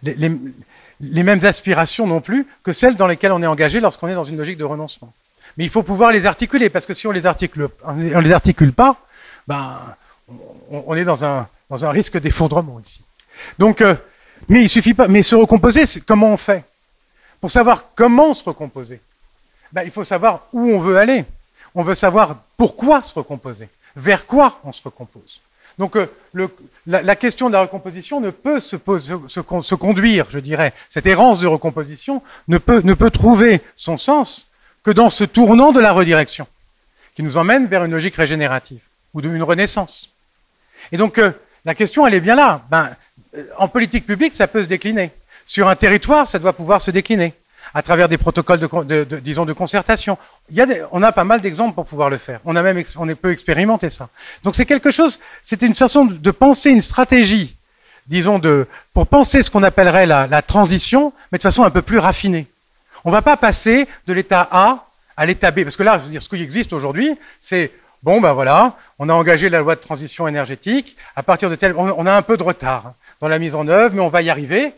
les, 0.02 0.32
les 1.12 1.24
mêmes 1.24 1.44
aspirations 1.44 2.08
non 2.08 2.22
plus 2.22 2.48
que 2.64 2.72
celles 2.72 2.96
dans 2.96 3.08
lesquelles 3.08 3.32
on 3.32 3.44
est 3.44 3.48
engagé 3.48 3.80
lorsqu'on 3.80 4.08
est 4.08 4.16
dans 4.16 4.24
une 4.24 4.38
logique 4.38 4.58
de 4.58 4.64
renoncement. 4.64 5.14
Mais 5.58 5.66
il 5.66 5.70
faut 5.70 5.84
pouvoir 5.84 6.12
les 6.12 6.26
articuler, 6.26 6.70
parce 6.70 6.86
que 6.86 6.94
si 6.94 7.06
on 7.08 7.12
les 7.12 7.26
articule, 7.26 7.70
les 7.98 8.32
articule 8.32 8.74
pas, 8.74 8.98
ben, 9.48 9.80
on, 10.72 10.96
est 10.96 11.04
dans 11.04 11.26
un, 11.26 11.48
dans 11.70 11.86
un 11.86 11.92
risque 11.92 12.20
d'effondrement 12.20 12.80
ici. 12.84 13.02
Donc, 13.60 13.82
euh, 13.82 13.96
mais 14.50 14.64
il 14.64 14.70
suffit 14.70 14.94
pas, 14.94 15.08
mais 15.08 15.24
se 15.24 15.36
recomposer, 15.36 15.84
comment 16.06 16.34
on 16.34 16.38
fait? 16.38 16.64
Pour 17.40 17.52
savoir 17.52 17.86
comment 17.94 18.34
se 18.34 18.44
recomposer, 18.44 19.02
ben, 19.72 19.84
il 19.84 19.92
faut 19.92 20.04
savoir 20.04 20.48
où 20.54 20.70
on 20.72 20.80
veut 20.80 20.98
aller. 20.98 21.26
On 21.76 21.84
veut 21.84 21.96
savoir 21.96 22.38
pourquoi 22.56 23.02
se 23.02 23.14
recomposer, 23.14 23.68
vers 23.96 24.26
quoi 24.26 24.60
on 24.64 24.72
se 24.72 24.82
recompose. 24.84 25.42
Donc 25.80 25.96
euh, 25.96 26.08
la, 26.86 27.16
question 27.16 27.48
de 27.48 27.54
la 27.54 27.62
recomposition 27.62 28.20
ne 28.20 28.30
peut 28.30 28.60
se, 28.60 28.78
se, 29.28 29.76
conduire, 29.76 30.28
je 30.30 30.40
dirais, 30.40 30.74
cette 30.90 31.06
errance 31.08 31.40
de 31.40 31.48
recomposition 31.48 32.22
ne 32.48 32.58
peut, 32.58 32.82
ne 32.84 32.94
peut 32.94 33.12
trouver 33.12 33.62
son 33.76 33.98
sens 33.98 34.48
que 34.84 34.92
dans 34.92 35.10
ce 35.10 35.24
tournant 35.24 35.72
de 35.72 35.80
la 35.80 35.92
redirection, 35.92 36.48
qui 37.16 37.24
nous 37.24 37.38
emmène 37.38 37.68
vers 37.68 37.86
une 37.86 37.92
logique 37.92 38.16
régénérative 38.16 38.82
ou 39.14 39.22
d'une 39.22 39.44
renaissance. 39.44 40.10
Et 40.92 40.98
donc 40.98 41.18
euh, 41.18 41.32
la 41.66 41.76
question, 41.76 42.06
elle 42.06 42.14
est 42.14 42.20
bien 42.20 42.36
là. 42.36 42.62
Ben, 42.70 42.92
euh, 43.38 43.46
en 43.58 43.68
politique 43.68 44.06
publique, 44.06 44.34
ça 44.34 44.48
peut 44.48 44.64
se 44.64 44.70
décliner. 44.70 45.12
Sur 45.46 45.68
un 45.68 45.76
territoire, 45.76 46.28
ça 46.28 46.40
doit 46.40 46.54
pouvoir 46.54 46.82
se 46.82 46.92
décliner 46.92 47.34
à 47.74 47.82
travers 47.82 48.08
des 48.08 48.18
protocoles 48.18 48.60
de, 48.60 49.04
disons, 49.20 49.46
de 49.46 49.54
concertation. 49.54 50.18
Il 50.50 50.56
y 50.56 50.62
a 50.62 50.68
on 50.92 51.02
a 51.02 51.12
pas 51.12 51.24
mal 51.24 51.42
d'exemples 51.42 51.74
pour 51.74 51.86
pouvoir 51.86 52.10
le 52.10 52.18
faire. 52.18 52.40
On 52.46 52.56
a 52.56 52.62
même, 52.62 52.82
on 52.98 53.08
peut 53.16 53.32
expérimenter 53.32 53.90
ça. 53.90 54.10
Donc 54.44 54.56
c'est 54.56 54.66
quelque 54.66 54.92
chose, 54.92 55.20
c'est 55.42 55.62
une 55.62 55.76
façon 55.76 56.06
de 56.06 56.32
penser 56.32 56.70
une 56.70 56.82
stratégie, 56.82 57.56
disons, 58.08 58.40
de, 58.40 58.68
pour 58.94 59.08
penser 59.08 59.42
ce 59.42 59.50
qu'on 59.50 59.64
appellerait 59.64 60.06
la, 60.06 60.42
transition, 60.42 61.14
mais 61.32 61.38
de 61.38 61.44
façon 61.44 61.64
un 61.64 61.72
peu 61.72 61.82
plus 61.82 61.98
raffinée. 61.98 62.48
On 63.06 63.10
ne 63.10 63.16
va 63.16 63.22
pas 63.22 63.38
passer 63.38 63.88
de 64.08 64.14
l'état 64.14 64.48
A 64.52 64.86
à 65.18 65.26
l'état 65.26 65.52
B, 65.52 65.64
parce 65.64 65.76
que 65.76 65.84
là, 65.84 66.00
je 66.00 66.06
veux 66.06 66.10
dire, 66.10 66.22
ce 66.22 66.30
qui 66.30 66.42
existe 66.42 66.74
aujourd'hui, 66.74 67.18
c'est 67.40 67.72
bon, 68.02 68.20
ben 68.22 68.34
voilà, 68.34 68.78
on 69.00 69.10
a 69.10 69.14
engagé 69.14 69.50
la 69.50 69.60
loi 69.60 69.76
de 69.76 69.82
transition 69.82 70.28
énergétique. 70.28 70.98
À 71.16 71.24
partir 71.24 71.50
de 71.50 71.56
tel, 71.56 71.74
on, 71.76 72.06
a 72.06 72.14
un 72.14 72.22
peu 72.22 72.38
de 72.38 72.44
retard 72.44 72.94
dans 73.20 73.28
la 73.28 73.40
mise 73.40 73.56
en 73.56 73.68
œuvre, 73.68 73.96
mais 73.96 74.02
on 74.02 74.10
va 74.10 74.22
y 74.22 74.30
arriver. 74.30 74.74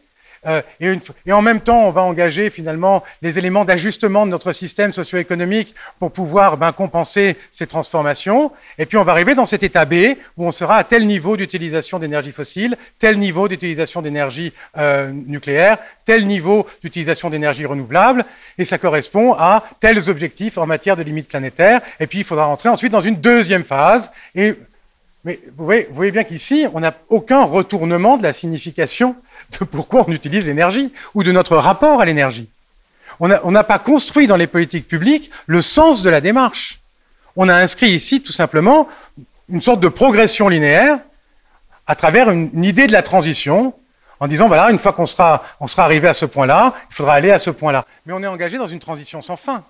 Euh, 0.47 0.61
et, 0.79 1.31
en 1.31 1.41
même 1.41 1.59
temps, 1.59 1.87
on 1.87 1.91
va 1.91 2.01
engager 2.01 2.49
finalement 2.49 3.03
les 3.21 3.39
éléments 3.39 3.65
d'ajustement 3.65 4.25
de 4.25 4.31
notre 4.31 4.51
système 4.51 4.93
socio-économique 4.93 5.75
pour 5.99 6.11
pouvoir 6.11 6.57
ben, 6.57 6.71
compenser 6.71 7.37
ces 7.51 7.67
transformations. 7.67 8.51
Et 8.77 8.85
puis 8.85 8.97
on 8.97 9.03
va 9.03 9.11
arriver 9.11 9.35
dans 9.35 9.45
cet 9.45 9.63
état 9.63 9.85
B 9.85 9.93
où 10.37 10.45
on 10.45 10.51
sera 10.51 10.77
à 10.77 10.83
tel 10.83 11.07
niveau 11.07 11.37
d'utilisation 11.37 11.99
d'énergie 11.99 12.31
fossile, 12.31 12.77
tel 12.99 13.19
niveau 13.19 13.47
d'utilisation 13.47 14.01
d'énergie 14.01 14.53
euh, 14.77 15.11
nucléaire, 15.11 15.77
tel 16.05 16.27
niveau 16.27 16.67
d'utilisation 16.81 17.29
d'énergie 17.29 17.65
renouvelable, 17.65 18.25
et 18.57 18.65
ça 18.65 18.77
correspond 18.77 19.33
à 19.33 19.63
tels 19.79 20.09
objectifs 20.09 20.57
en 20.57 20.65
matière 20.65 20.97
de 20.97 21.03
limites 21.03 21.27
planétaires. 21.27 21.81
Et 21.99 22.07
puis 22.07 22.19
il 22.19 22.25
faudra 22.25 22.45
rentrer 22.45 22.69
ensuite 22.69 22.91
dans 22.91 23.01
une 23.01 23.15
deuxième 23.15 23.63
phase. 23.63 24.11
Mais 25.25 25.39
voyez, 25.57 25.87
vous 25.89 25.95
voyez 25.95 26.11
bien 26.11 26.23
qu'ici, 26.23 26.67
on 26.73 26.79
n'a 26.79 26.93
aucun 27.09 27.43
retournement 27.43 28.17
de 28.17 28.23
la 28.23 28.31
signification 28.31 29.15
de 29.59 29.65
pourquoi 29.65 30.05
on 30.07 30.11
utilise 30.11 30.45
l'énergie 30.45 30.91
ou 31.13 31.23
de 31.23 31.31
notre 31.31 31.57
rapport 31.57 32.01
à 32.01 32.05
l'énergie. 32.05 32.49
On 33.19 33.51
n'a 33.51 33.63
pas 33.63 33.79
construit 33.79 34.27
dans 34.27 34.35
les 34.35 34.47
politiques 34.47 34.87
publiques 34.87 35.31
le 35.45 35.61
sens 35.61 36.01
de 36.01 36.09
la 36.09 36.19
démarche. 36.19 36.79
On 37.35 37.47
a 37.47 37.55
inscrit 37.55 37.91
ici 37.91 38.21
tout 38.21 38.33
simplement 38.33 38.89
une 39.49 39.61
sorte 39.61 39.79
de 39.79 39.87
progression 39.87 40.49
linéaire 40.49 40.99
à 41.87 41.95
travers 41.95 42.29
une, 42.29 42.63
idée 42.63 42.87
de 42.87 42.91
la 42.91 43.03
transition 43.03 43.73
en 44.19 44.27
disant 44.27 44.47
voilà, 44.47 44.71
une 44.71 44.79
fois 44.79 44.93
qu'on 44.93 45.05
sera, 45.05 45.43
arrivé 45.77 46.07
à 46.07 46.13
ce 46.13 46.25
point-là, 46.25 46.73
il 46.89 46.95
faudra 46.95 47.13
aller 47.13 47.31
à 47.31 47.39
ce 47.39 47.49
point-là. 47.49 47.85
Mais 48.05 48.13
on 48.13 48.23
est 48.23 48.27
engagé 48.27 48.57
dans 48.57 48.67
une 48.67 48.79
transition 48.79 49.21
sans 49.21 49.37
fin. 49.37 49.63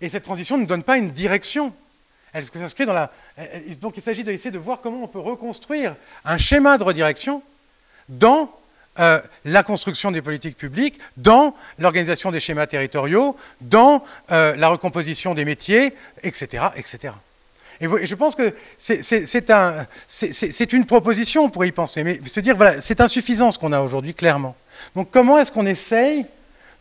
Et 0.00 0.08
cette 0.08 0.24
transition 0.24 0.58
ne 0.58 0.66
donne 0.66 0.82
pas 0.82 0.96
une 0.96 1.10
direction. 1.10 1.72
Elle 2.32 2.44
s'inscrit 2.44 2.84
dans 2.84 2.92
la. 2.92 3.10
Donc 3.80 3.96
il 3.96 4.02
s'agit 4.02 4.24
d'essayer 4.24 4.50
de 4.50 4.58
voir 4.58 4.80
comment 4.80 5.02
on 5.02 5.08
peut 5.08 5.18
reconstruire 5.18 5.94
un 6.24 6.36
schéma 6.36 6.78
de 6.78 6.84
redirection 6.84 7.42
dans 8.08 8.50
euh, 8.98 9.20
la 9.44 9.62
construction 9.62 10.10
des 10.10 10.22
politiques 10.22 10.56
publiques, 10.56 10.98
dans 11.16 11.54
l'organisation 11.78 12.32
des 12.32 12.40
schémas 12.40 12.66
territoriaux, 12.66 13.36
dans 13.60 14.02
euh, 14.32 14.56
la 14.56 14.68
recomposition 14.68 15.34
des 15.34 15.44
métiers, 15.44 15.94
etc. 16.24 16.64
etc. 16.74 17.14
Et, 17.80 17.86
je 18.06 18.14
pense 18.16 18.34
que 18.34 18.52
c'est 18.76 19.50
un, 19.50 19.86
une 20.72 20.84
proposition 20.84 21.48
pour 21.48 21.64
y 21.64 21.70
penser, 21.70 22.02
mais 22.02 22.20
se 22.26 22.40
dire, 22.40 22.56
voilà, 22.56 22.80
c'est 22.80 23.00
insuffisant 23.00 23.52
ce 23.52 23.58
qu'on 23.60 23.72
a 23.72 23.80
aujourd'hui, 23.80 24.14
clairement. 24.14 24.56
Donc 24.96 25.10
comment 25.12 25.38
est-ce 25.38 25.52
qu'on 25.52 25.66
essaye 25.66 26.26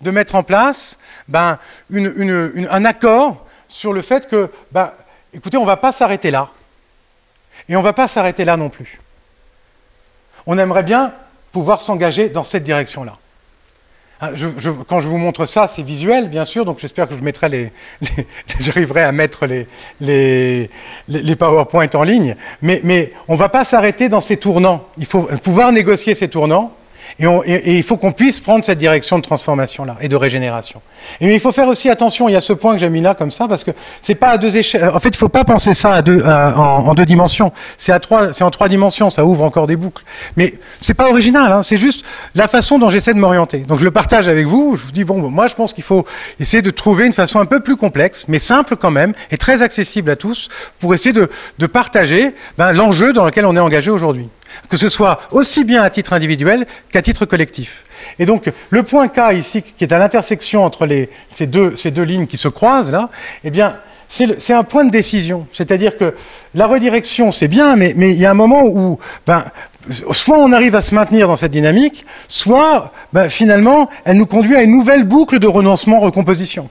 de 0.01 0.09
mettre 0.09 0.33
en 0.33 0.41
place 0.41 0.97
ben, 1.27 1.59
un 1.91 2.85
accord 2.85 3.45
sur 3.67 3.93
le 3.93 4.01
fait 4.01 4.27
que, 4.27 4.49
ben, 4.71 4.91
écoutez, 5.33 5.57
on 5.57 5.61
ne 5.61 5.67
va 5.67 5.77
pas 5.77 5.91
s'arrêter 5.91 6.31
là, 6.31 6.49
et 7.69 7.75
on 7.75 7.79
ne 7.79 7.85
va 7.85 7.93
pas 7.93 8.07
s'arrêter 8.07 8.43
là 8.43 8.57
non 8.57 8.69
plus 8.69 8.99
on 10.47 10.57
aimerait 10.57 10.83
bien 10.83 11.13
pouvoir 11.51 11.81
s'engager 11.81 12.29
dans 12.29 12.43
cette 12.43 12.63
direction-là. 12.63 13.17
Hein, 14.21 14.31
quand 14.87 14.99
je 14.99 15.09
vous 15.09 15.17
montre 15.17 15.45
ça, 15.45 15.67
c'est 15.67 15.83
visuel, 15.83 16.29
bien 16.29 16.45
sûr, 16.45 16.65
donc 16.65 16.79
j'espère 16.79 17.07
que 17.07 17.15
je 17.15 17.21
mettrai 17.21 17.49
les, 17.49 17.71
j'arriverai 18.59 19.03
à 19.03 19.11
mettre 19.11 19.45
les, 19.45 19.67
les, 19.99 20.69
en 21.93 22.03
ligne. 22.03 22.35
Mais, 22.61 22.81
mais 22.83 23.13
on 23.27 23.33
ne 23.33 23.37
va 23.37 23.49
pas 23.49 23.63
s'arrêter 23.63 24.09
dans 24.09 24.21
ces 24.21 24.37
tournants. 24.37 24.85
Il 24.97 25.05
faut 25.05 25.29
pouvoir 25.43 25.71
négocier 25.71 26.15
ces 26.15 26.29
tournants 26.29 26.76
et, 27.19 27.77
il 27.77 27.83
faut 27.83 27.97
qu'on 27.97 28.11
puisse 28.11 28.39
prendre 28.39 28.63
cette 28.63 28.77
direction 28.77 29.17
de 29.17 29.23
transformation-là 29.23 29.97
et 30.01 30.07
de 30.07 30.15
régénération. 30.15 30.81
Et 31.21 31.33
il 31.33 31.39
faut 31.39 31.51
faire 31.51 31.67
aussi 31.67 31.89
attention, 31.89 32.29
il 32.29 32.33
y 32.33 32.35
a 32.35 32.41
ce 32.41 32.53
point 32.53 32.73
que 32.73 32.79
j'ai 32.79 32.89
mis 32.89 33.01
là 33.01 33.15
comme 33.15 33.31
ça, 33.31 33.47
parce 33.47 33.63
que 33.63 33.71
c'est 34.01 34.15
pas 34.15 34.29
à 34.29 34.37
deux 34.37 34.55
échelles. 34.55 34.89
En 34.93 34.99
fait, 34.99 35.09
il 35.09 35.17
faut 35.17 35.29
pas 35.29 35.43
penser 35.43 35.73
ça 35.73 35.93
à 35.93 36.01
deux, 36.01 36.21
en, 36.23 36.93
deux 36.93 37.05
dimensions. 37.05 37.51
C'est 37.77 37.91
à 37.91 37.99
trois, 37.99 38.33
c'est 38.33 38.43
en 38.43 38.51
trois 38.51 38.69
dimensions, 38.69 39.09
ça 39.09 39.25
ouvre 39.25 39.43
encore 39.43 39.67
des 39.67 39.75
boucles. 39.75 40.03
Mais 40.35 40.53
c'est 40.81 40.93
pas 40.93 41.09
original, 41.09 41.51
hein, 41.51 41.63
c'est 41.63 41.77
juste 41.77 42.05
la 42.35 42.47
façon 42.47 42.79
dont 42.79 42.89
j'essaie 42.89 43.13
de 43.13 43.19
m'orienter. 43.19 43.59
Donc 43.59 43.79
je 43.79 43.85
le 43.85 43.91
partage 43.91 44.27
avec 44.27 44.45
vous, 44.45 44.75
je 44.75 44.85
vous 44.85 44.91
dis, 44.91 45.03
bon, 45.03 45.29
moi 45.29 45.47
je 45.47 45.55
pense 45.55 45.73
qu'il 45.73 45.83
faut 45.83 46.05
essayer 46.39 46.61
de 46.61 46.71
trouver 46.71 47.05
une 47.05 47.13
façon 47.13 47.39
un 47.39 47.45
peu 47.45 47.59
plus 47.59 47.75
complexe, 47.75 48.25
mais 48.27 48.39
simple 48.39 48.75
quand 48.75 48.91
même, 48.91 49.13
et 49.31 49.37
très 49.37 49.61
accessible 49.61 50.09
à 50.09 50.15
tous, 50.15 50.49
pour 50.79 50.93
essayer 50.93 51.13
de, 51.13 51.29
de 51.57 51.65
partager 51.67 52.35
ben, 52.57 52.73
l'enjeu 52.73 53.13
dans 53.13 53.25
lequel 53.25 53.45
on 53.45 53.55
est 53.55 53.59
engagé 53.59 53.91
aujourd'hui 53.91 54.29
que 54.69 54.77
ce 54.77 54.89
soit 54.89 55.19
aussi 55.31 55.63
bien 55.63 55.83
à 55.83 55.89
titre 55.89 56.13
individuel 56.13 56.65
qu'à 56.91 57.01
titre 57.01 57.25
collectif. 57.25 57.83
Et 58.19 58.25
donc, 58.25 58.51
le 58.69 58.83
point 58.83 59.07
K 59.07 59.33
ici, 59.33 59.61
qui 59.61 59.83
est 59.83 59.93
à 59.93 59.99
l'intersection 59.99 60.63
entre 60.63 60.87
ces, 61.33 61.47
deux, 61.47 62.03
lignes 62.03 62.27
qui 62.27 62.37
se 62.37 62.47
croisent 62.47 62.91
là, 62.91 63.09
eh 63.43 63.51
bien, 63.51 63.79
c'est 64.09 64.53
un 64.53 64.63
point 64.63 64.85
de 64.85 64.91
décision. 64.91 65.47
C'est-à-dire 65.51 65.97
que 65.97 66.15
la 66.55 66.67
redirection, 66.67 67.31
c'est 67.31 67.47
bien, 67.47 67.75
mais, 67.75 67.93
mais, 67.97 68.11
il 68.11 68.19
y 68.19 68.25
a 68.25 68.31
un 68.31 68.35
moment 68.35 68.63
où, 68.63 68.99
ben, 69.25 69.43
soit 69.89 70.37
on 70.37 70.51
arrive 70.53 70.75
à 70.75 70.81
se 70.81 70.95
maintenir 70.95 71.27
dans 71.27 71.35
cette 71.35 71.51
dynamique, 71.51 72.05
soit, 72.27 72.93
ben, 73.13 73.29
finalement, 73.29 73.89
elle 74.05 74.17
nous 74.17 74.25
conduit 74.25 74.55
à 74.55 74.63
une 74.63 74.71
nouvelle 74.71 75.03
boucle 75.03 75.39
de 75.39 75.47
renoncement-recomposition. 75.47 76.69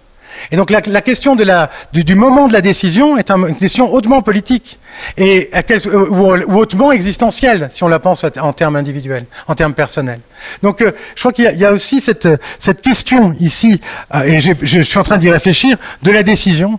Et 0.50 0.56
donc 0.56 0.70
la, 0.70 0.80
question 1.00 1.36
de 1.36 1.44
la, 1.44 1.70
du, 1.92 2.14
moment 2.14 2.48
de 2.48 2.52
la 2.52 2.60
décision 2.60 3.16
est 3.16 3.30
une 3.30 3.56
question 3.56 3.92
hautement 3.92 4.22
politique 4.22 4.78
et 5.16 5.50
à 5.52 5.62
euh, 5.70 6.08
ou, 6.10 6.56
hautement 6.56 6.92
existentielle 6.92 7.68
si 7.70 7.84
on 7.84 7.88
la 7.88 7.98
pense 7.98 8.24
en 8.40 8.52
termes 8.52 8.76
individuels, 8.76 9.26
en 9.48 9.54
termes 9.54 9.74
personnels. 9.74 10.20
Donc 10.62 10.80
euh, 10.80 10.92
je 11.14 11.20
crois 11.20 11.32
qu'il 11.32 11.44
y, 11.44 11.64
a 11.64 11.72
aussi 11.72 12.00
cette, 12.00 12.28
cette 12.58 12.80
question 12.80 13.34
ici, 13.40 13.80
euh, 14.14 14.22
et 14.22 14.40
je 14.40 14.82
suis 14.82 14.98
en 14.98 15.02
train 15.02 15.18
d'y 15.18 15.30
réfléchir, 15.30 15.76
de 16.02 16.10
la 16.10 16.22
décision, 16.22 16.78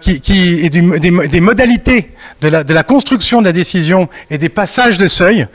qui, 0.00 0.20
qui 0.20 0.64
est 0.64 0.70
des, 0.70 0.80
des, 1.28 1.40
modalités 1.40 2.12
de 2.40 2.48
la, 2.48 2.64
de 2.64 2.74
la 2.74 2.82
construction 2.82 3.40
de 3.40 3.46
la 3.46 3.52
décision 3.52 4.08
et 4.30 4.38
des 4.38 4.48
passages 4.48 4.98
de 4.98 5.08
seuil 5.08 5.46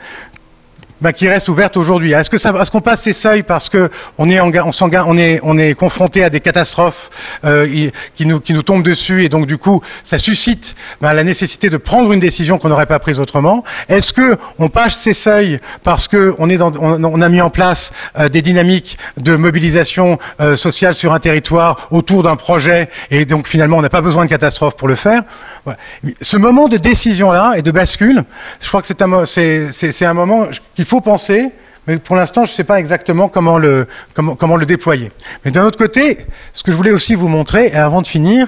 bah, 1.02 1.12
qui 1.12 1.28
reste 1.28 1.48
ouverte 1.48 1.76
aujourd'hui. 1.76 2.12
Est-ce 2.12 2.30
que 2.30 2.38
ça, 2.38 2.54
est-ce 2.58 2.70
qu'on 2.70 2.80
passe 2.80 3.02
ces 3.02 3.12
seuils 3.12 3.42
parce 3.42 3.68
que 3.68 3.90
on 4.18 4.30
est, 4.30 4.40
on, 4.40 4.52
on 4.52 5.18
est, 5.18 5.40
on 5.42 5.58
est 5.58 5.74
confronté 5.74 6.22
à 6.22 6.30
des 6.30 6.40
catastrophes 6.40 7.10
euh, 7.44 7.66
qui 8.14 8.24
nous, 8.24 8.38
qui 8.38 8.54
nous 8.54 8.62
tombent 8.62 8.84
dessus 8.84 9.24
et 9.24 9.28
donc 9.28 9.46
du 9.46 9.58
coup, 9.58 9.80
ça 10.04 10.16
suscite 10.16 10.76
bah, 11.00 11.12
la 11.12 11.24
nécessité 11.24 11.70
de 11.70 11.76
prendre 11.76 12.12
une 12.12 12.20
décision 12.20 12.56
qu'on 12.56 12.68
n'aurait 12.68 12.86
pas 12.86 13.00
prise 13.00 13.18
autrement? 13.18 13.64
Est-ce 13.88 14.12
que 14.12 14.36
on 14.60 14.68
passe 14.68 14.96
ces 14.96 15.12
seuils 15.12 15.58
parce 15.82 16.06
que 16.06 16.34
on 16.38 16.48
est 16.48 16.56
dans, 16.56 16.70
on, 16.80 17.20
a 17.20 17.28
mis 17.28 17.40
en 17.40 17.50
place 17.50 17.92
euh, 18.18 18.28
des 18.28 18.40
dynamiques 18.40 18.96
de 19.16 19.34
mobilisation 19.34 20.18
euh, 20.40 20.54
sociale 20.54 20.94
sur 20.94 21.12
un 21.12 21.18
territoire 21.18 21.88
autour 21.90 22.22
d'un 22.22 22.36
projet 22.36 22.88
et 23.10 23.24
donc 23.24 23.48
finalement 23.48 23.78
on 23.78 23.82
n'a 23.82 23.88
pas 23.88 24.02
besoin 24.02 24.24
de 24.24 24.30
catastrophe 24.30 24.76
pour 24.76 24.86
le 24.86 24.94
faire? 24.94 25.22
Voilà. 25.64 25.78
Ce 26.20 26.36
moment 26.36 26.68
de 26.68 26.76
décision 26.76 27.32
là 27.32 27.54
et 27.56 27.62
de 27.62 27.70
bascule, 27.72 28.22
je 28.60 28.68
crois 28.68 28.80
que 28.80 28.86
c'est 28.86 29.02
un, 29.02 29.26
c'est, 29.26 29.72
c'est 29.72 30.06
un 30.06 30.14
moment 30.14 30.46
qu'il 30.76 30.84
faut 30.84 30.91
faut 30.92 31.00
penser, 31.00 31.48
mais 31.86 31.96
pour 31.96 32.16
l'instant, 32.16 32.44
je 32.44 32.50
ne 32.50 32.54
sais 32.54 32.64
pas 32.64 32.78
exactement 32.78 33.30
comment 33.30 33.56
le, 33.56 33.86
comment, 34.12 34.36
comment 34.36 34.56
le 34.56 34.66
déployer. 34.66 35.10
Mais 35.42 35.50
d'un 35.50 35.64
autre 35.64 35.78
côté, 35.78 36.26
ce 36.52 36.62
que 36.62 36.70
je 36.70 36.76
voulais 36.76 36.90
aussi 36.90 37.14
vous 37.14 37.28
montrer, 37.28 37.68
et 37.68 37.76
avant 37.76 38.02
de 38.02 38.06
finir, 38.06 38.46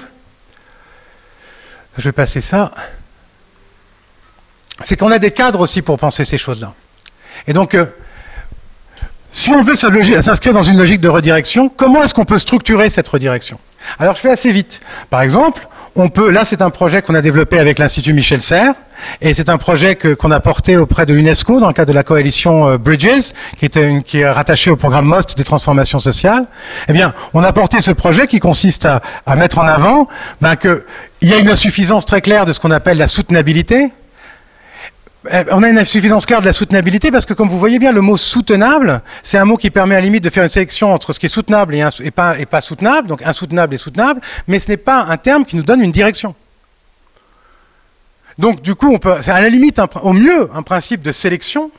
je 1.97 2.03
vais 2.03 2.11
passer 2.11 2.41
ça, 2.41 2.71
c'est 4.83 4.95
qu'on 4.95 5.09
a 5.09 5.17
des 5.17 5.31
cadres 5.31 5.61
aussi 5.61 5.81
pour 5.81 5.97
penser 5.97 6.23
ces 6.23 6.37
choses-là. 6.37 6.75
Et 7.47 7.53
donc, 7.53 7.73
euh, 7.73 7.87
si 9.35 9.51
on 9.51 9.61
veut 9.61 9.75
s'inscrire 9.75 10.53
dans 10.53 10.63
une 10.63 10.77
logique 10.77 11.01
de 11.01 11.09
redirection, 11.09 11.67
comment 11.67 12.01
est-ce 12.01 12.13
qu'on 12.13 12.23
peut 12.23 12.39
structurer 12.39 12.89
cette 12.89 13.09
redirection? 13.09 13.59
Alors 13.99 14.15
je 14.15 14.21
fais 14.21 14.31
assez 14.31 14.49
vite. 14.49 14.79
Par 15.09 15.21
exemple, 15.21 15.67
on 15.97 16.07
peut, 16.07 16.29
là 16.29 16.45
c'est 16.45 16.61
un 16.61 16.69
projet 16.69 17.01
qu'on 17.01 17.15
a 17.15 17.21
développé 17.21 17.59
avec 17.59 17.77
l'Institut 17.77 18.13
Michel 18.13 18.41
Serres, 18.41 18.75
et 19.19 19.33
c'est 19.33 19.49
un 19.49 19.57
projet 19.57 19.97
qu'on 19.97 20.31
a 20.31 20.39
porté 20.39 20.77
auprès 20.77 21.05
de 21.05 21.13
l'UNESCO 21.13 21.59
dans 21.59 21.67
le 21.67 21.73
cadre 21.73 21.89
de 21.89 21.93
la 21.93 22.03
coalition 22.03 22.69
euh, 22.69 22.77
Bridges, 22.77 23.33
qui, 23.59 24.19
est 24.19 24.29
rattachée 24.29 24.71
au 24.71 24.77
programme 24.77 25.05
MOST 25.05 25.35
des 25.35 25.43
transformations 25.43 25.99
sociales. 25.99 26.47
Eh 26.87 26.93
bien, 26.93 27.13
on 27.33 27.43
a 27.43 27.51
porté 27.51 27.81
ce 27.81 27.91
projet 27.91 28.27
qui 28.27 28.39
consiste 28.39 28.85
à, 28.85 29.35
mettre 29.35 29.59
en 29.59 29.67
avant 29.67 30.07
ben, 30.39 30.55
qu'il 30.55 30.79
y 31.23 31.33
a 31.33 31.39
une 31.39 31.49
insuffisance 31.49 32.05
très 32.05 32.21
claire 32.21 32.45
de 32.45 32.53
ce 32.53 32.61
qu'on 32.61 32.71
appelle 32.71 32.97
la 32.97 33.09
soutenabilité, 33.09 33.91
on 35.51 35.63
a 35.63 35.69
une 35.69 35.77
insuffisance 35.77 36.25
claire 36.25 36.41
de 36.41 36.45
la 36.45 36.53
soutenabilité 36.53 37.11
parce 37.11 37.25
que, 37.25 37.33
comme 37.33 37.49
vous 37.49 37.59
voyez 37.59 37.79
bien, 37.79 37.91
le 37.91 38.01
mot 38.01 38.17
soutenable, 38.17 39.01
c'est 39.23 39.37
un 39.37 39.45
mot 39.45 39.57
qui 39.57 39.69
permet 39.69 39.95
à 39.95 39.99
la 39.99 40.05
limite 40.05 40.23
de 40.23 40.29
faire 40.29 40.43
une 40.43 40.49
sélection 40.49 40.93
entre 40.93 41.13
ce 41.13 41.19
qui 41.19 41.25
est 41.25 41.29
soutenable 41.29 41.75
et, 41.75 42.11
pas, 42.11 42.61
soutenable, 42.61 43.07
donc 43.07 43.21
insoutenable 43.23 43.73
et 43.75 43.77
soutenable, 43.77 44.21
mais 44.47 44.59
ce 44.59 44.69
n'est 44.69 44.77
pas 44.77 45.03
un 45.03 45.17
terme 45.17 45.45
qui 45.45 45.55
nous 45.55 45.63
donne 45.63 45.81
une 45.81 45.91
direction. 45.91 46.35
Donc, 48.37 48.61
du 48.61 48.75
coup, 48.75 48.93
on 48.93 48.99
peut, 48.99 49.15
c'est 49.21 49.31
à 49.31 49.41
la 49.41 49.49
limite, 49.49 49.79
au 50.01 50.13
mieux, 50.13 50.49
un 50.53 50.61
principe 50.61 51.01
de 51.01 51.11
sélection, 51.11 51.71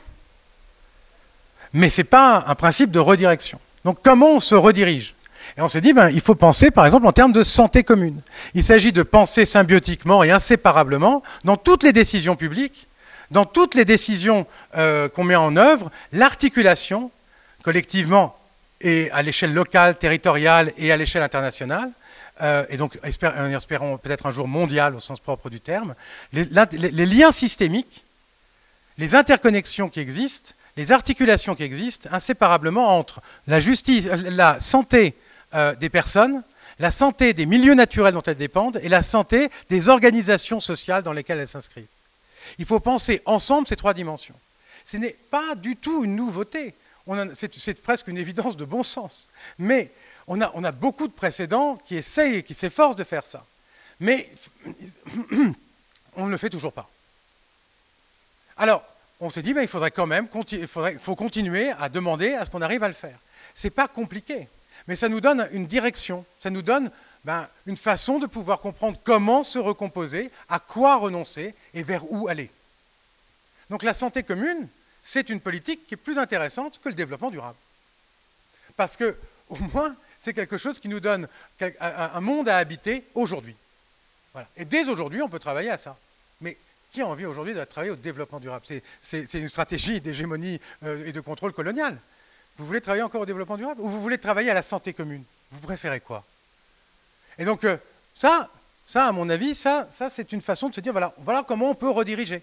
mais 1.73 1.89
ce 1.89 2.01
n'est 2.01 2.05
pas 2.05 2.43
un 2.47 2.55
principe 2.55 2.91
de 2.91 2.99
redirection. 2.99 3.59
Donc, 3.85 3.99
comment 4.03 4.31
on 4.31 4.39
se 4.39 4.55
redirige? 4.55 5.15
Et 5.57 5.61
on 5.61 5.69
s'est 5.69 5.81
dit, 5.81 5.93
ben, 5.93 6.09
il 6.09 6.21
faut 6.21 6.35
penser, 6.35 6.71
par 6.71 6.85
exemple, 6.85 7.07
en 7.07 7.11
termes 7.11 7.31
de 7.31 7.43
santé 7.43 7.83
commune. 7.83 8.21
Il 8.53 8.63
s'agit 8.63 8.91
de 8.91 9.03
penser 9.03 9.45
symbiotiquement 9.45 10.23
et 10.23 10.31
inséparablement 10.31 11.23
dans 11.45 11.55
toutes 11.55 11.83
les 11.83 11.93
décisions 11.93 12.35
publiques 12.35 12.87
dans 13.31 13.45
toutes 13.45 13.75
les 13.75 13.85
décisions 13.85 14.45
euh, 14.75 15.09
qu'on 15.09 15.23
met 15.23 15.35
en 15.35 15.55
œuvre, 15.57 15.91
l'articulation, 16.13 17.11
collectivement 17.63 18.37
et 18.81 19.09
à 19.11 19.23
l'échelle 19.23 19.53
locale, 19.53 19.97
territoriale 19.97 20.71
et 20.77 20.91
à 20.91 20.97
l'échelle 20.97 21.23
internationale, 21.23 21.89
euh, 22.41 22.65
et 22.69 22.77
donc 22.77 22.99
espérons 23.03 23.97
peut-être 23.97 24.27
un 24.27 24.31
jour 24.31 24.47
mondial 24.47 24.95
au 24.95 24.99
sens 24.99 25.19
propre 25.19 25.49
du 25.49 25.59
terme, 25.59 25.95
les, 26.33 26.45
liens 27.05 27.31
systémiques, 27.31 28.05
les 28.99 29.15
interconnexions 29.15 29.89
qui 29.89 29.99
existent, 29.99 30.51
les 30.75 30.91
articulations 30.91 31.55
qui 31.55 31.63
existent 31.63 32.07
inséparablement 32.11 32.97
entre 32.99 33.21
la 33.47 33.59
la 34.29 34.59
santé 34.59 35.15
euh, 35.55 35.73
des 35.75 35.89
personnes, 35.89 36.43
la 36.77 36.91
santé 36.91 37.33
des 37.33 37.47
milieux 37.47 37.73
naturels 37.73 38.13
dont 38.13 38.21
elles 38.21 38.35
dépendent 38.35 38.79
et 38.83 38.89
la 38.89 39.01
santé 39.01 39.49
des 39.69 39.89
organisations 39.89 40.59
sociales 40.59 41.01
dans 41.01 41.13
lesquelles 41.13 41.39
elles 41.39 41.47
s'inscrivent. 41.47 41.87
Il 42.57 42.65
faut 42.65 42.79
penser 42.79 43.21
ensemble 43.25 43.67
ces 43.67 43.75
trois 43.75 43.93
dimensions. 43.93 44.35
Ce 44.83 44.97
n'est 44.97 45.17
pas 45.29 45.55
du 45.55 45.75
tout 45.75 46.03
une 46.03 46.15
nouveauté. 46.15 46.73
C'est 47.33 47.81
presque 47.81 48.07
une 48.07 48.17
évidence 48.17 48.57
de 48.57 48.65
bon 48.65 48.83
sens. 48.83 49.29
Mais 49.57 49.91
on 50.27 50.41
a, 50.41 50.71
beaucoup 50.71 51.07
de 51.07 51.13
précédents 51.13 51.77
qui 51.85 51.95
essayent 51.95 52.37
et 52.37 52.43
qui 52.43 52.53
s'efforcent 52.53 52.95
de 52.95 53.03
faire 53.03 53.25
ça. 53.25 53.45
Mais 53.99 54.29
on 56.15 56.25
ne 56.25 56.31
le 56.31 56.37
fait 56.37 56.49
toujours 56.49 56.73
pas. 56.73 56.89
Alors, 58.57 58.83
on 59.19 59.29
s'est 59.29 59.41
dit, 59.41 59.53
ben, 59.53 59.61
il 59.61 59.67
faudrait 59.67 59.91
quand 59.91 60.07
même 60.07 60.27
il 60.51 60.67
faut 60.67 61.15
continuer 61.15 61.71
à 61.71 61.89
demander 61.89 62.33
à 62.33 62.45
ce 62.45 62.49
qu'on 62.49 62.61
arrive 62.61 62.83
à 62.83 62.87
le 62.87 62.93
faire. 62.93 63.17
Ce 63.55 63.67
n'est 63.67 63.71
pas 63.71 63.87
compliqué, 63.87 64.47
mais 64.87 64.95
ça 64.95 65.09
nous 65.09 65.21
donne 65.21 65.47
une 65.51 65.65
direction, 65.65 66.25
ça 66.39 66.49
nous 66.49 66.61
donne 66.61 66.91
ben, 67.25 67.47
une 67.65 67.77
façon 67.77 68.19
de 68.19 68.27
pouvoir 68.27 68.59
comprendre 68.59 68.99
comment 69.03 69.43
se 69.43 69.59
recomposer, 69.59 70.31
à 70.49 70.59
quoi 70.59 70.97
renoncer 70.97 71.53
et 71.73 71.83
vers 71.83 72.11
où 72.11 72.27
aller. 72.27 72.49
Donc 73.69 73.83
la 73.83 73.93
santé 73.93 74.23
commune, 74.23 74.67
c'est 75.03 75.29
une 75.29 75.41
politique 75.41 75.87
qui 75.87 75.93
est 75.93 75.97
plus 75.97 76.17
intéressante 76.17 76.79
que 76.81 76.89
le 76.89 76.95
développement 76.95 77.31
durable. 77.31 77.57
Parce 78.75 78.97
que, 78.97 79.17
au 79.49 79.57
moins, 79.57 79.95
c'est 80.19 80.33
quelque 80.33 80.57
chose 80.57 80.79
qui 80.79 80.89
nous 80.89 80.99
donne 80.99 81.27
un 81.79 82.21
monde 82.21 82.49
à 82.49 82.57
habiter 82.57 83.03
aujourd'hui. 83.13 83.55
Et 84.55 84.65
dès 84.65 84.87
aujourd'hui, 84.87 85.21
on 85.21 85.29
peut 85.29 85.39
travailler 85.39 85.69
à 85.69 85.77
ça. 85.77 85.97
Mais 86.41 86.57
qui 86.91 87.01
a 87.01 87.07
envie 87.07 87.25
aujourd'hui 87.25 87.53
de 87.53 87.63
travailler 87.63 87.91
au 87.91 87.95
développement 87.95 88.39
durable? 88.39 88.65
C'est 89.01 89.33
une 89.33 89.49
stratégie 89.49 89.99
d'hégémonie 89.99 90.59
euh, 90.83 91.05
et 91.05 91.11
de 91.11 91.19
contrôle 91.19 91.53
colonial. 91.53 91.97
Vous 92.57 92.65
voulez 92.65 92.81
travailler 92.81 93.03
encore 93.03 93.21
au 93.21 93.25
développement 93.25 93.57
durable? 93.57 93.81
Ou 93.81 93.89
vous 93.89 94.01
voulez 94.01 94.17
travailler 94.17 94.49
à 94.49 94.53
la 94.53 94.61
santé 94.61 94.93
commune? 94.93 95.23
Vous 95.51 95.59
préférez 95.59 95.99
quoi? 95.99 96.23
Et 97.39 97.45
donc, 97.45 97.63
euh, 97.63 97.77
ça, 98.15 98.49
à 98.95 99.11
mon 99.11 99.29
avis, 99.29 99.55
ça, 99.55 99.87
c'est 100.11 100.31
une 100.31 100.41
façon 100.41 100.69
de 100.69 100.75
se 100.75 100.81
dire, 100.81 100.91
voilà, 100.91 101.13
voilà 101.19 101.43
comment 101.43 101.69
on 101.69 101.75
peut 101.75 101.89
rediriger. 101.89 102.41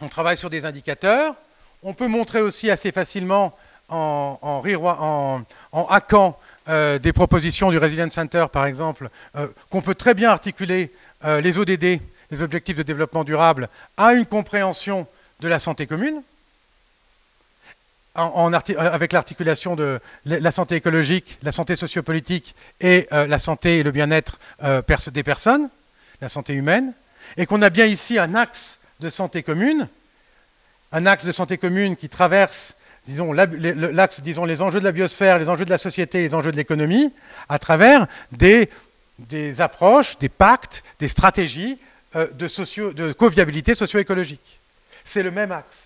On 0.00 0.08
travaille 0.08 0.36
sur 0.36 0.50
des 0.50 0.64
indicateurs. 0.64 1.34
On 1.82 1.94
peut 1.94 2.08
montrer 2.08 2.40
aussi 2.40 2.70
assez 2.70 2.92
facilement 2.92 3.56
en, 3.88 4.38
en, 4.42 5.44
en, 5.72 5.86
hackant 5.86 6.38
euh, 6.68 6.98
des 6.98 7.12
propositions 7.12 7.70
du 7.70 7.78
Resilience 7.78 8.12
Center, 8.12 8.46
par 8.52 8.66
exemple, 8.66 9.10
euh, 9.36 9.48
qu'on 9.70 9.80
peut 9.80 9.94
très 9.94 10.14
bien 10.14 10.30
articuler 10.30 10.92
les 11.24 11.58
ODD, 11.58 12.00
les 12.30 12.42
objectifs 12.42 12.76
de 12.76 12.84
développement 12.84 13.24
durable, 13.24 13.68
à 13.96 14.12
une 14.12 14.24
compréhension 14.24 15.08
de 15.40 15.48
la 15.48 15.58
santé 15.58 15.88
commune. 15.88 16.22
Euh, 18.18 18.60
avec 18.78 19.12
l'articulation 19.12 19.76
de 19.76 20.00
la 20.24 20.50
santé 20.50 20.74
écologique, 20.74 21.38
la 21.42 21.52
santé 21.52 21.76
sociopolitique 21.76 22.56
et 22.80 23.06
euh, 23.12 23.28
la 23.28 23.38
santé 23.38 23.78
et 23.78 23.82
le 23.84 23.92
bien-être 23.92 24.40
euh, 24.64 24.82
des 25.12 25.22
personnes, 25.22 25.68
la 26.20 26.28
santé 26.28 26.54
humaine, 26.54 26.94
et 27.36 27.46
qu'on 27.46 27.62
a 27.62 27.70
bien 27.70 27.86
ici 27.86 28.18
un 28.18 28.34
axe 28.34 28.78
de 28.98 29.08
santé 29.08 29.44
commune, 29.44 29.88
un 30.90 31.06
axe 31.06 31.26
de 31.26 31.32
santé 31.32 31.58
commune 31.58 31.96
qui 31.96 32.08
traverse 32.08 32.74
disons, 33.06 33.32
l'axe, 33.32 34.20
disons, 34.20 34.44
les 34.44 34.62
enjeux 34.62 34.80
de 34.80 34.84
la 34.84 34.92
biosphère, 34.92 35.38
les 35.38 35.48
enjeux 35.48 35.64
de 35.64 35.70
la 35.70 35.78
société, 35.78 36.20
les 36.20 36.34
enjeux 36.34 36.50
de 36.50 36.56
l'économie, 36.56 37.12
à 37.48 37.58
travers 37.58 38.06
des, 38.32 38.68
approches, 39.60 40.18
des 40.18 40.28
pactes, 40.28 40.82
des 40.98 41.08
stratégies 41.08 41.78
de, 42.14 42.92
de 42.92 43.12
co-viabilité 43.12 43.74
socio-écologique. 43.74 44.60
C'est 45.04 45.22
le 45.22 45.30
même 45.30 45.52
axe. 45.52 45.78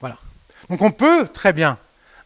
Voilà. 0.00 0.18
Donc 0.70 0.82
on 0.82 0.90
peut 0.90 1.28
très 1.28 1.52
bien 1.52 1.78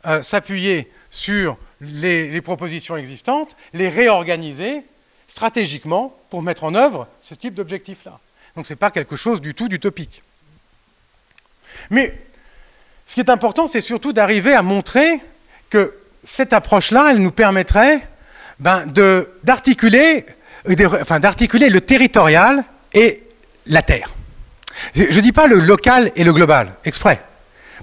euh, 0.06 0.23
s'appuyer 0.23 0.90
sur 1.10 1.56
les, 1.81 2.40
propositions 2.40 2.97
existantes, 2.97 3.56
les 3.73 3.89
réorganiser 3.89 4.82
stratégiquement 5.27 6.16
pour 6.31 6.43
mettre 6.43 6.65
en 6.65 6.74
œuvre 6.74 7.09
ce 7.20 7.35
type 7.35 7.55
d'objectif-là. 7.55 8.19
Donc 8.56 8.66
ce 8.66 8.73
n'est 8.73 8.78
pas 8.78 8.90
quelque 8.90 9.16
chose 9.16 9.40
du 9.40 9.55
tout 9.55 9.69
d'utopique. 9.69 10.23
Mais 11.90 12.19
ce 13.06 13.15
qui 13.15 13.20
est 13.20 13.31
important, 13.31 13.66
c'est 13.66 13.81
surtout 13.81 14.12
d'arriver 14.12 14.55
à 14.55 14.62
montrer 14.62 15.20
que 15.70 15.94
cette 16.24 16.52
approche-là, 16.52 17.09
elle 17.10 17.19
nous 17.19 17.31
permettrait 17.31 18.06
ben, 18.59 18.86
d'articuler 19.44 20.27
enfin, 20.66 21.20
le 21.20 21.78
territorial 21.78 22.65
et 22.93 23.23
la 23.66 23.82
terre. 23.82 24.15
Je 24.94 25.05
ne 25.05 25.20
dis 25.20 25.32
pas 25.32 25.47
le 25.47 25.59
local 25.59 26.12
et 26.16 26.24
le 26.24 26.32
global, 26.32 26.74
exprès. 26.85 27.23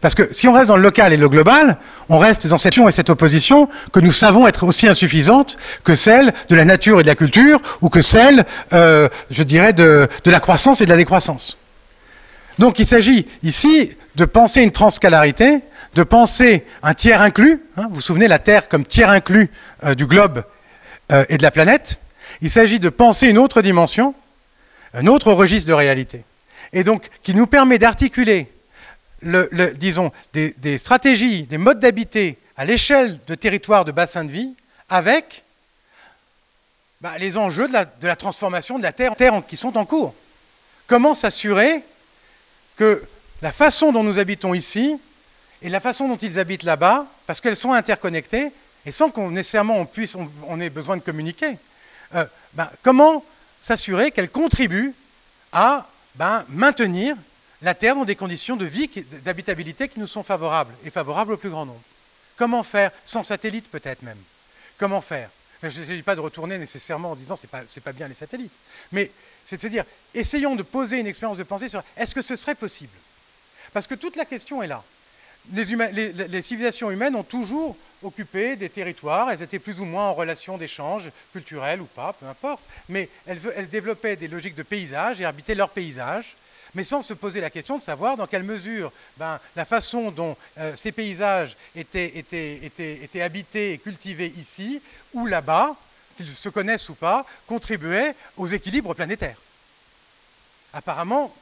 Parce 0.02 0.16
que 0.16 0.34
si 0.34 0.48
on 0.48 0.54
reste 0.54 0.68
dans 0.68 0.76
le 0.76 0.82
local 0.82 1.14
et 1.14 1.18
le 1.18 1.30
global, 1.30 1.78
on 2.10 2.20
reste 2.20 2.48
dans 2.48 2.58
cette 2.58 2.76
et 2.78 2.92
cette 2.92 3.10
opposition 3.10 3.70
que 3.94 4.00
nous 4.00 4.12
savons 4.12 4.48
être 4.48 4.66
aussi 4.66 4.88
insuffisante 4.88 5.58
que 5.84 5.96
celle 5.96 6.34
de 6.50 6.56
la 6.56 6.66
nature 6.66 7.00
et 7.00 7.04
de 7.04 7.08
la 7.08 7.16
culture, 7.16 7.62
ou 7.82 7.90
que 7.90 8.02
celle, 8.02 8.46
euh, 8.74 9.08
je 9.32 9.44
dirais, 9.44 9.72
de, 9.72 10.08
la 10.26 10.40
croissance 10.40 10.82
et 10.82 10.86
de 10.86 10.90
la 10.90 10.98
décroissance. 10.98 11.58
Donc 12.60 12.80
il 12.80 12.86
s'agit 12.86 13.26
ici 13.44 13.96
de 14.16 14.26
penser 14.26 14.62
une 14.62 14.72
transcalarité, 14.72 15.62
de 15.94 16.04
penser 16.04 16.66
un 16.84 16.94
tiers 16.94 17.22
inclus, 17.22 17.64
hein, 17.78 17.86
vous 17.90 17.96
vous 17.96 18.02
souvenez 18.02 18.28
la 18.28 18.40
Terre 18.40 18.68
comme 18.68 18.86
tiers 18.86 19.10
inclus 19.10 19.50
euh, 19.84 19.96
du 19.96 20.06
globe 20.06 20.44
euh, 21.12 21.26
et 21.30 21.38
de 21.38 21.44
la 21.44 21.52
planète, 21.52 22.00
il 22.42 22.50
s'agit 22.50 22.80
de 22.80 22.90
penser 22.90 23.28
une 23.28 23.38
autre 23.38 23.62
dimension, 23.62 24.14
un 24.94 25.08
autre 25.08 25.32
registre 25.32 25.68
de 25.70 25.74
réalité, 25.74 26.24
et 26.74 26.84
donc 26.84 27.08
qui 27.24 27.34
nous 27.36 27.48
permet 27.48 27.80
d'articuler 27.80 28.52
le, 29.26 29.74
disons, 29.74 30.12
des, 30.34 30.78
stratégies, 30.78 31.44
des 31.44 31.58
modes 31.58 31.80
d'habiter 31.80 32.38
à 32.56 32.66
l'échelle 32.66 33.20
de 33.28 33.36
territoires 33.36 33.84
de 33.84 33.92
bassin 33.92 34.24
de 34.24 34.32
vie 34.32 34.54
avec 34.88 35.44
bah, 37.02 37.18
les 37.18 37.38
enjeux 37.38 37.68
de 37.68 38.08
la, 38.08 38.16
transformation 38.16 38.78
de 38.78 38.84
la 38.84 38.92
Terre, 38.92 39.16
terre 39.16 39.42
qui 39.48 39.58
sont 39.58 39.78
en 39.78 39.86
cours. 39.86 40.14
Comment 40.88 41.14
s'assurer 41.14 41.84
que 42.78 43.04
la 43.42 43.52
façon 43.52 43.92
dont 43.92 44.04
nous 44.04 44.20
habitons 44.20 44.54
ici 44.54 44.98
et 45.62 45.70
la 45.70 45.80
façon 45.80 46.08
dont 46.08 46.18
ils 46.18 46.40
habitent 46.40 46.64
là-bas, 46.64 47.08
parce 47.26 47.42
qu'elles 47.42 47.56
sont 47.56 47.74
interconnectées, 47.74 48.52
et 48.86 48.92
sans 48.92 49.10
qu'on 49.10 49.32
nécessairement 49.32 49.88
on 50.48 50.60
ait 50.60 50.70
besoin 50.70 50.96
de 50.98 51.02
communiquer, 51.02 51.58
euh, 52.14 52.26
bah, 52.54 52.72
comment 52.84 53.24
s'assurer 53.62 54.12
qu'elles 54.12 54.30
contribuent 54.30 54.94
à 55.52 55.88
bah, 56.16 56.46
maintenir 56.50 57.16
la 57.66 57.74
Terre 57.74 57.96
dans 57.96 58.06
des 58.06 58.16
conditions 58.16 58.56
de 58.56 58.66
vie, 58.66 58.88
d'habitabilité 59.24 59.90
qui 59.90 60.00
nous 60.00 60.06
sont 60.06 60.22
favorables, 60.22 60.74
et 60.84 60.92
favorables 60.92 61.34
au 61.34 61.38
plus 61.38 61.50
grand 61.50 61.66
nombre. 61.66 61.82
Comment 62.38 62.62
faire 62.62 62.92
Sans 63.04 63.24
satellite 63.24 63.70
peut-être 63.72 64.04
même? 64.04 64.20
Comment 64.78 65.02
faire? 65.02 65.32
Je 65.64 65.80
ne 65.80 65.86
s'agit 65.86 66.04
pas 66.04 66.16
de 66.16 66.22
retourner 66.22 66.60
nécessairement 66.60 67.12
en 67.12 67.16
disant 67.16 67.36
c'est 67.36 67.50
pas, 67.50 67.64
pas 67.84 67.92
bien 67.92 68.08
les 68.08 68.14
satellites. 68.14 68.52
Mais 68.92 69.12
c'est 69.46 69.58
de 69.58 69.62
se 69.64 69.68
dire, 69.68 69.84
essayons 70.14 70.56
de 70.56 70.62
poser 70.62 71.00
une 71.00 71.08
expérience 71.08 71.38
de 71.38 71.44
pensée 71.44 71.68
sur 71.68 71.84
est-ce 71.98 72.14
que 72.14 72.22
ce 72.22 72.36
serait 72.36 72.54
possible? 72.54 72.94
Parce 73.74 73.88
que 73.88 73.96
toute 73.96 74.16
la 74.16 74.26
question 74.26 74.62
est 74.62 74.68
là. 74.68 74.84
les, 75.52 76.42
civilisations 76.44 76.92
humaines 76.92 77.16
ont 77.16 77.24
toujours 77.24 77.76
occupé 78.04 78.58
des 78.58 78.70
territoires, 78.70 79.32
elles 79.32 79.42
étaient 79.42 79.58
plus 79.58 79.80
ou 79.80 79.86
moins 79.86 80.10
en 80.10 80.14
relation 80.14 80.60
d'échange 80.60 81.10
culturel 81.32 81.82
ou 81.82 81.86
pas, 81.86 82.14
peu 82.14 82.28
importe, 82.28 82.64
mais 82.90 83.10
elles, 83.26 83.70
développaient 83.70 84.18
des 84.18 84.28
logiques 84.28 84.56
de 84.56 84.62
paysage 84.62 85.20
et 85.20 85.26
habitaient 85.26 85.56
leur 85.56 85.72
paysage, 85.72 86.36
mais 86.76 86.84
sans 86.84 87.02
se 87.02 87.14
poser 87.14 87.42
la 87.42 87.50
question 87.50 87.78
de 87.78 87.84
savoir 87.84 88.18
dans 88.18 88.28
quelle 88.28 88.44
mesure 88.44 88.92
ben, 89.18 89.40
la 89.56 89.66
façon 89.66 90.12
dont 90.12 90.38
euh, 90.58 90.76
ces 90.76 90.92
paysages 90.92 91.58
étaient, 91.76 92.18
étaient, 92.18 93.22
habités 93.22 93.74
et 93.74 93.78
cultivés 93.78 94.32
ici 94.38 94.82
ou 95.14 95.26
là-bas, 95.26 95.76
qu'ils 96.18 96.30
se 96.30 96.50
connaissent 96.50 96.90
ou 96.90 96.96
pas, 96.96 97.26
contribuait 97.48 98.16
aux 98.38 98.48
équilibres 98.48 98.94
planétaires. 98.94 99.38
Apparemment, 100.74 101.34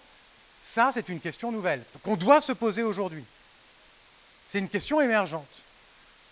ça, 0.61 0.91
c'est 0.93 1.09
une 1.09 1.19
question 1.19 1.51
nouvelle 1.51 1.83
qu'on 2.03 2.15
doit 2.15 2.39
se 2.39 2.51
poser 2.51 2.83
aujourd'hui. 2.83 3.25
C'est 4.47 4.59
une 4.59 4.69
question 4.69 5.01
émergente. 5.01 5.49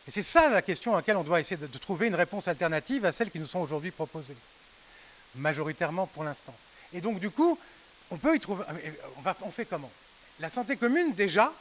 Et 0.07 0.11
c'est 0.11 0.23
ça 0.23 0.49
la 0.49 0.61
question 0.61 0.94
à 0.94 0.98
laquelle 0.98 1.18
on 1.18 1.23
doit 1.23 1.40
essayer 1.40 1.57
de, 1.57 1.78
trouver 1.78 2.07
une 2.07 2.15
réponse 2.15 2.48
alternative 2.48 3.06
à 3.06 3.11
celles 3.11 3.32
qui 3.32 3.40
nous 3.40 3.48
sont 3.48 3.60
aujourd'hui 3.60 3.91
proposées, 3.91 4.38
majoritairement 5.36 6.07
pour 6.07 6.23
l'instant. 6.23 6.56
Et 6.94 7.02
donc, 7.02 7.19
du 7.19 7.30
coup, 7.30 7.57
on 8.11 8.17
peut 8.17 8.35
y 8.35 8.39
trouver. 8.39 8.63
On, 9.17 9.21
va, 9.21 9.35
on 9.41 9.51
fait 9.51 9.65
comment? 9.65 9.89
La 10.39 10.49
santé 10.49 10.75
commune, 10.75 11.13
déjà, 11.13 11.51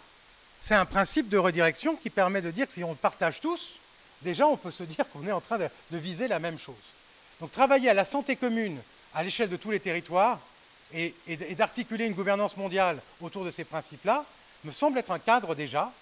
c'est 0.61 0.75
un 0.75 0.85
principe 0.85 1.29
de 1.29 1.39
redirection 1.39 1.97
qui 1.97 2.11
permet 2.11 2.43
de 2.43 2.51
dire 2.51 2.67
que 2.67 2.73
si 2.73 2.85
on 2.85 2.95
partage 2.95 3.41
tous, 3.41 3.77
déjà, 4.23 4.47
on 4.47 4.57
peut 4.57 4.71
se 4.71 4.83
dire 4.83 5.09
qu'on 5.11 5.27
est 5.27 5.33
en 5.33 5.41
train 5.41 5.59
de, 5.59 5.69
viser 5.93 6.29
la 6.29 6.39
même 6.39 6.59
chose. 6.59 6.75
Donc, 7.41 7.53
travailler 7.53 7.89
à 7.89 7.95
la 7.95 8.05
santé 8.05 8.37
commune 8.37 8.79
à 9.15 9.23
l'échelle 9.23 9.49
de 9.49 9.57
tous 9.57 9.71
les 9.71 9.81
territoires 9.81 10.39
et 10.93 11.15
d'articuler 11.57 12.07
une 12.07 12.15
gouvernance 12.15 12.57
mondiale 12.57 13.01
autour 13.21 13.45
de 13.45 13.51
ces 13.51 13.65
principes-là 13.65 14.25
me 14.65 14.73
semble 14.73 14.99
être 14.99 15.13
un 15.13 15.19
cadre 15.19 15.55
déjà 15.55 15.93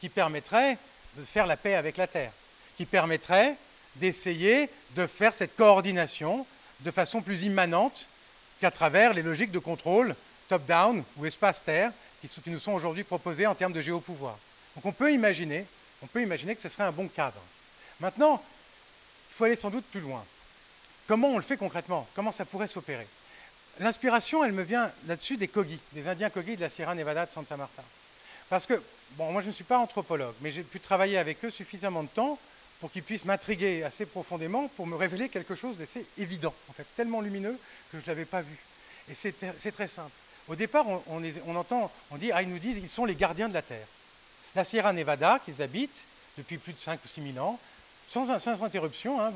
qui 0.00 0.08
permettrait 0.08 0.78
de 1.16 1.24
faire 1.24 1.46
la 1.46 1.56
paix 1.56 1.74
avec 1.74 1.96
la 1.96 2.06
Terre, 2.06 2.32
qui 2.76 2.84
permettrait 2.84 3.56
d'essayer 3.96 4.68
de 4.96 5.06
faire 5.06 5.34
cette 5.34 5.56
coordination 5.56 6.46
de 6.80 6.90
façon 6.90 7.22
plus 7.22 7.44
immanente 7.44 8.06
qu'à 8.60 8.70
travers 8.70 9.12
les 9.14 9.22
logiques 9.22 9.50
de 9.50 9.58
contrôle 9.58 10.14
top-down 10.48 11.02
ou 11.16 11.26
espace-terre 11.26 11.92
qui, 12.20 12.50
nous 12.50 12.58
sont 12.58 12.72
aujourd'hui 12.72 13.04
proposées 13.04 13.46
en 13.46 13.54
termes 13.54 13.72
de 13.72 13.80
géopouvoir. 13.80 14.38
Donc 14.74 14.86
on 14.86 14.92
peut 14.92 15.12
imaginer, 15.12 15.66
on 16.02 16.06
peut 16.06 16.22
imaginer 16.22 16.54
que 16.54 16.60
ce 16.60 16.68
serait 16.68 16.84
un 16.84 16.92
bon 16.92 17.08
cadre. 17.08 17.40
Maintenant, 18.00 18.42
il 19.30 19.34
faut 19.34 19.44
aller 19.44 19.56
sans 19.56 19.70
doute 19.70 19.84
plus 19.86 20.00
loin. 20.00 20.24
Comment 21.06 21.28
on 21.28 21.36
le 21.36 21.42
fait 21.42 21.56
concrètement? 21.56 22.06
Comment 22.14 22.32
ça 22.32 22.44
pourrait 22.44 22.66
s'opérer? 22.66 23.06
L'inspiration, 23.80 24.44
elle 24.44 24.52
me 24.52 24.62
vient 24.62 24.90
là-dessus 25.06 25.36
des 25.36 25.48
Kogi, 25.48 25.78
des 25.92 26.08
Indiens 26.08 26.30
Kogi 26.30 26.56
de 26.56 26.60
la 26.60 26.70
Sierra 26.70 26.94
Nevada 26.94 27.26
de 27.26 27.32
Santa 27.32 27.56
Marta. 27.56 27.82
Parce 28.48 28.66
que, 28.66 28.80
bon, 29.12 29.32
moi 29.32 29.42
je 29.42 29.48
ne 29.48 29.52
suis 29.52 29.64
pas 29.64 29.78
anthropologue, 29.78 30.34
mais 30.40 30.50
j'ai 30.50 30.62
pu 30.62 30.80
travailler 30.80 31.18
avec 31.18 31.44
eux 31.44 31.50
suffisamment 31.50 32.04
de 32.04 32.08
temps 32.08 32.38
pour 32.80 32.90
qu'ils 32.90 33.02
puissent 33.02 33.24
m'intriguer 33.24 33.82
assez 33.84 34.06
profondément 34.06 34.68
pour 34.68 34.86
me 34.86 34.96
révéler 34.96 35.28
quelque 35.28 35.54
chose 35.54 35.78
d'assez 35.78 36.04
évident, 36.18 36.54
en 36.68 36.72
fait, 36.72 36.86
tellement 36.96 37.20
lumineux 37.20 37.58
que 37.90 37.98
je 37.98 38.02
ne 38.02 38.06
l'avais 38.08 38.24
pas 38.24 38.42
vu. 38.42 38.56
Et 39.08 39.14
c'est 39.14 39.72
très 39.72 39.88
simple. 39.88 40.12
Au 40.48 40.54
départ, 40.54 40.86
on, 41.06 41.56
entend, 41.56 41.90
on 42.10 42.16
dit, 42.16 42.30
ah, 42.32 42.42
ils 42.42 42.48
nous 42.48 42.58
disent, 42.58 42.78
ils 42.78 42.88
sont 42.88 43.04
les 43.04 43.14
gardiens 43.14 43.48
de 43.48 43.54
la 43.54 43.62
Terre. 43.62 43.86
La 44.54 44.64
Sierra 44.64 44.92
Nevada, 44.92 45.40
qu'ils 45.44 45.62
habitent 45.62 46.04
depuis 46.36 46.58
plus 46.58 46.72
de 46.72 46.78
5 46.78 47.00
ou 47.02 47.08
6 47.08 47.32
000 47.34 47.44
ans, 47.44 47.58
sans, 48.06 48.28
interruption, 48.62 49.20
hein, 49.20 49.32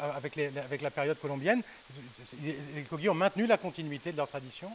avec, 0.00 0.36
la 0.36 0.90
période 0.90 1.18
colombienne, 1.18 1.62
les 2.42 2.82
Kogi 2.82 3.08
ont 3.08 3.14
maintenu 3.14 3.46
la 3.46 3.56
continuité 3.56 4.12
de 4.12 4.18
leur 4.18 4.28
tradition, 4.28 4.70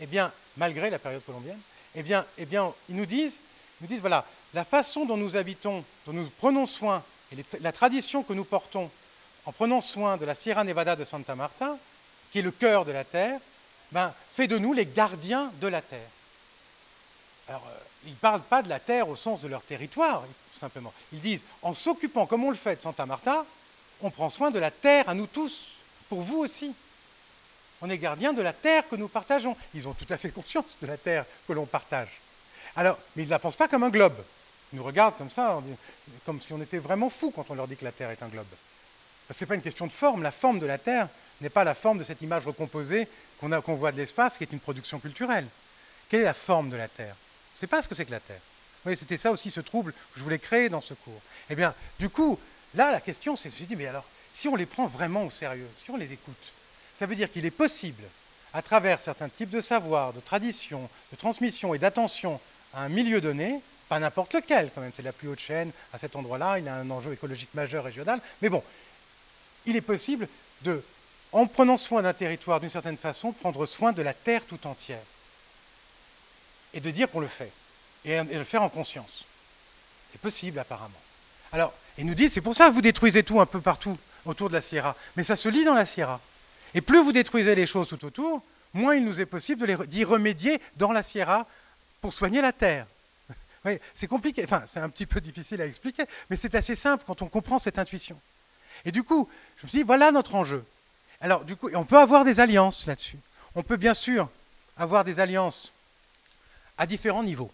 eh 0.00 0.06
bien, 0.06 0.32
malgré 0.56 0.88
la 0.90 1.00
période 1.00 1.24
colombienne 1.24 1.58
eh 1.94 2.02
bien, 2.02 2.24
eh 2.38 2.46
bien 2.46 2.72
ils 2.88 2.96
nous 2.96 3.06
disent, 3.06 3.40
nous 3.80 3.86
disent, 3.86 4.00
voilà, 4.00 4.24
la 4.54 4.64
façon 4.64 5.04
dont 5.04 5.16
nous 5.16 5.36
habitons, 5.36 5.84
dont 6.06 6.12
nous 6.12 6.28
prenons 6.38 6.66
soin, 6.66 7.02
et 7.32 7.44
la 7.60 7.72
tradition 7.72 8.22
que 8.22 8.32
nous 8.32 8.44
portons 8.44 8.90
en 9.46 9.52
prenant 9.52 9.80
soin 9.80 10.16
de 10.16 10.24
la 10.24 10.34
Sierra 10.34 10.64
Nevada 10.64 10.96
de 10.96 11.04
Santa 11.04 11.34
Marta, 11.34 11.76
qui 12.30 12.40
est 12.40 12.42
le 12.42 12.50
cœur 12.50 12.84
de 12.84 12.92
la 12.92 13.04
Terre, 13.04 13.40
ben, 13.92 14.14
fait 14.32 14.46
de 14.46 14.58
nous 14.58 14.72
les 14.72 14.86
gardiens 14.86 15.52
de 15.60 15.66
la 15.66 15.82
Terre. 15.82 16.08
Alors, 17.48 17.66
euh, 17.68 17.78
ils 18.04 18.12
ne 18.12 18.16
parlent 18.16 18.42
pas 18.42 18.62
de 18.62 18.68
la 18.68 18.78
Terre 18.78 19.08
au 19.08 19.16
sens 19.16 19.40
de 19.40 19.48
leur 19.48 19.62
territoire, 19.62 20.22
tout 20.52 20.58
simplement. 20.58 20.92
Ils 21.12 21.20
disent, 21.20 21.42
en 21.62 21.74
s'occupant, 21.74 22.26
comme 22.26 22.44
on 22.44 22.50
le 22.50 22.56
fait 22.56 22.76
de 22.76 22.82
Santa 22.82 23.06
Marta, 23.06 23.44
on 24.02 24.10
prend 24.10 24.30
soin 24.30 24.50
de 24.50 24.58
la 24.58 24.70
Terre 24.70 25.08
à 25.08 25.14
nous 25.14 25.26
tous, 25.26 25.72
pour 26.08 26.22
vous 26.22 26.38
aussi. 26.38 26.74
On 27.82 27.88
est 27.88 27.98
gardien 27.98 28.32
de 28.32 28.42
la 28.42 28.52
terre 28.52 28.86
que 28.88 28.96
nous 28.96 29.08
partageons. 29.08 29.56
Ils 29.74 29.88
ont 29.88 29.94
tout 29.94 30.06
à 30.10 30.18
fait 30.18 30.30
conscience 30.30 30.76
de 30.82 30.86
la 30.86 30.98
terre 30.98 31.24
que 31.48 31.52
l'on 31.52 31.64
partage. 31.64 32.20
Alors, 32.76 32.98
mais 33.16 33.22
ils 33.22 33.26
ne 33.26 33.30
la 33.30 33.38
pensent 33.38 33.56
pas 33.56 33.68
comme 33.68 33.84
un 33.84 33.90
globe. 33.90 34.22
Ils 34.72 34.76
nous 34.76 34.84
regardent 34.84 35.16
comme 35.16 35.30
ça, 35.30 35.60
comme 36.24 36.40
si 36.40 36.52
on 36.52 36.62
était 36.62 36.78
vraiment 36.78 37.10
fous 37.10 37.30
quand 37.30 37.50
on 37.50 37.54
leur 37.54 37.66
dit 37.66 37.76
que 37.76 37.84
la 37.84 37.92
terre 37.92 38.10
est 38.10 38.22
un 38.22 38.28
globe. 38.28 38.46
Ce 39.30 39.42
n'est 39.42 39.48
pas 39.48 39.54
une 39.54 39.62
question 39.62 39.86
de 39.86 39.92
forme. 39.92 40.22
La 40.22 40.32
forme 40.32 40.58
de 40.58 40.66
la 40.66 40.78
terre 40.78 41.08
n'est 41.40 41.50
pas 41.50 41.64
la 41.64 41.74
forme 41.74 41.98
de 41.98 42.04
cette 42.04 42.22
image 42.22 42.46
recomposée 42.46 43.08
qu'on 43.38 43.74
voit 43.74 43.92
de 43.92 43.96
l'espace, 43.96 44.38
qui 44.38 44.44
est 44.44 44.52
une 44.52 44.60
production 44.60 44.98
culturelle. 44.98 45.46
Quelle 46.08 46.20
est 46.20 46.24
la 46.24 46.34
forme 46.34 46.70
de 46.70 46.76
la 46.76 46.88
terre? 46.88 47.14
Sais 47.54 47.66
pas 47.66 47.82
ce 47.82 47.88
que 47.88 47.94
c'est 47.94 48.04
que 48.04 48.10
la 48.10 48.20
terre. 48.20 48.40
Oui, 48.86 48.96
c'était 48.96 49.18
ça 49.18 49.30
aussi 49.30 49.50
ce 49.50 49.60
trouble 49.60 49.92
que 49.92 50.18
je 50.18 50.24
voulais 50.24 50.38
créer 50.38 50.68
dans 50.68 50.80
ce 50.80 50.94
cours. 50.94 51.20
Eh 51.50 51.54
bien, 51.54 51.74
du 51.98 52.08
coup, 52.08 52.38
là, 52.74 52.90
la 52.90 53.00
question, 53.00 53.36
c'est, 53.36 53.50
je 53.50 53.62
me 53.62 53.66
suis 53.66 53.76
mais 53.76 53.86
alors, 53.86 54.04
si 54.32 54.48
on 54.48 54.56
les 54.56 54.66
prend 54.66 54.86
vraiment 54.86 55.24
au 55.24 55.30
sérieux, 55.30 55.68
si 55.82 55.90
on 55.90 55.96
les 55.96 56.12
écoute, 56.12 56.52
ça 56.98 57.06
veut 57.06 57.16
dire 57.16 57.30
qu'il 57.30 57.44
est 57.44 57.50
possible, 57.50 58.02
à 58.52 58.62
travers 58.62 59.00
certains 59.00 59.28
types 59.28 59.50
de 59.50 59.60
savoirs, 59.60 60.12
de 60.12 60.20
traditions, 60.20 60.88
de 61.12 61.16
transmission 61.16 61.74
et 61.74 61.78
d'attention 61.78 62.40
à 62.74 62.82
un 62.82 62.88
milieu 62.88 63.20
donné, 63.20 63.60
pas 63.90 63.98
n'importe 63.98 64.32
lequel, 64.34 64.70
quand 64.72 64.80
même, 64.80 64.92
c'est 64.94 65.02
la 65.02 65.12
plus 65.12 65.26
haute 65.26 65.40
chaîne 65.40 65.72
à 65.92 65.98
cet 65.98 66.14
endroit-là, 66.14 66.60
il 66.60 66.68
a 66.68 66.76
un 66.76 66.88
enjeu 66.90 67.12
écologique 67.12 67.52
majeur 67.54 67.82
régional, 67.82 68.20
mais 68.40 68.48
bon, 68.48 68.62
il 69.66 69.74
est 69.74 69.80
possible 69.80 70.28
de, 70.62 70.80
en 71.32 71.48
prenant 71.48 71.76
soin 71.76 72.00
d'un 72.00 72.12
territoire 72.12 72.60
d'une 72.60 72.70
certaine 72.70 72.96
façon, 72.96 73.32
prendre 73.32 73.66
soin 73.66 73.90
de 73.90 74.00
la 74.00 74.14
terre 74.14 74.46
tout 74.46 74.64
entière. 74.68 75.02
Et 76.72 76.78
de 76.78 76.88
dire 76.92 77.10
qu'on 77.10 77.18
le 77.18 77.26
fait, 77.26 77.50
et, 78.04 78.12
et 78.12 78.38
le 78.38 78.44
faire 78.44 78.62
en 78.62 78.68
conscience. 78.68 79.24
C'est 80.12 80.20
possible 80.20 80.60
apparemment. 80.60 80.94
Alors, 81.50 81.74
il 81.98 82.06
nous 82.06 82.14
dit, 82.14 82.28
c'est 82.28 82.40
pour 82.40 82.54
ça 82.54 82.68
que 82.68 82.74
vous 82.74 82.82
détruisez 82.82 83.24
tout 83.24 83.40
un 83.40 83.46
peu 83.46 83.60
partout 83.60 83.98
autour 84.24 84.50
de 84.50 84.54
la 84.54 84.62
Sierra, 84.62 84.94
mais 85.16 85.24
ça 85.24 85.34
se 85.34 85.48
lit 85.48 85.64
dans 85.64 85.74
la 85.74 85.84
Sierra. 85.84 86.20
Et 86.74 86.80
plus 86.80 87.02
vous 87.02 87.10
détruisez 87.10 87.56
les 87.56 87.66
choses 87.66 87.88
tout 87.88 88.04
autour, 88.04 88.40
moins 88.72 88.94
il 88.94 89.04
nous 89.04 89.20
est 89.20 89.26
possible 89.26 89.88
d'y 89.88 90.04
remédier 90.04 90.60
dans 90.76 90.92
la 90.92 91.02
Sierra 91.02 91.44
pour 92.00 92.12
soigner 92.12 92.40
la 92.40 92.52
terre. 92.52 92.86
C'est 93.94 94.06
compliqué, 94.06 94.42
enfin 94.44 94.62
c'est 94.66 94.80
un 94.80 94.88
petit 94.88 95.06
peu 95.06 95.20
difficile 95.20 95.60
à 95.60 95.66
expliquer, 95.66 96.04
mais 96.28 96.36
c'est 96.36 96.54
assez 96.54 96.74
simple 96.74 97.04
quand 97.06 97.22
on 97.22 97.26
comprend 97.26 97.58
cette 97.58 97.78
intuition. 97.78 98.18
Et 98.84 98.92
du 98.92 99.02
coup, 99.02 99.28
je 99.56 99.66
me 99.66 99.68
suis 99.68 99.78
dit, 99.78 99.84
voilà 99.84 100.10
notre 100.12 100.34
enjeu. 100.34 100.64
Alors, 101.20 101.44
du 101.44 101.56
coup, 101.56 101.68
on 101.74 101.84
peut 101.84 101.98
avoir 101.98 102.24
des 102.24 102.40
alliances 102.40 102.86
là-dessus. 102.86 103.18
On 103.54 103.62
peut 103.62 103.76
bien 103.76 103.94
sûr 103.94 104.30
avoir 104.76 105.04
des 105.04 105.20
alliances 105.20 105.72
à 106.78 106.86
différents 106.86 107.22
niveaux. 107.22 107.50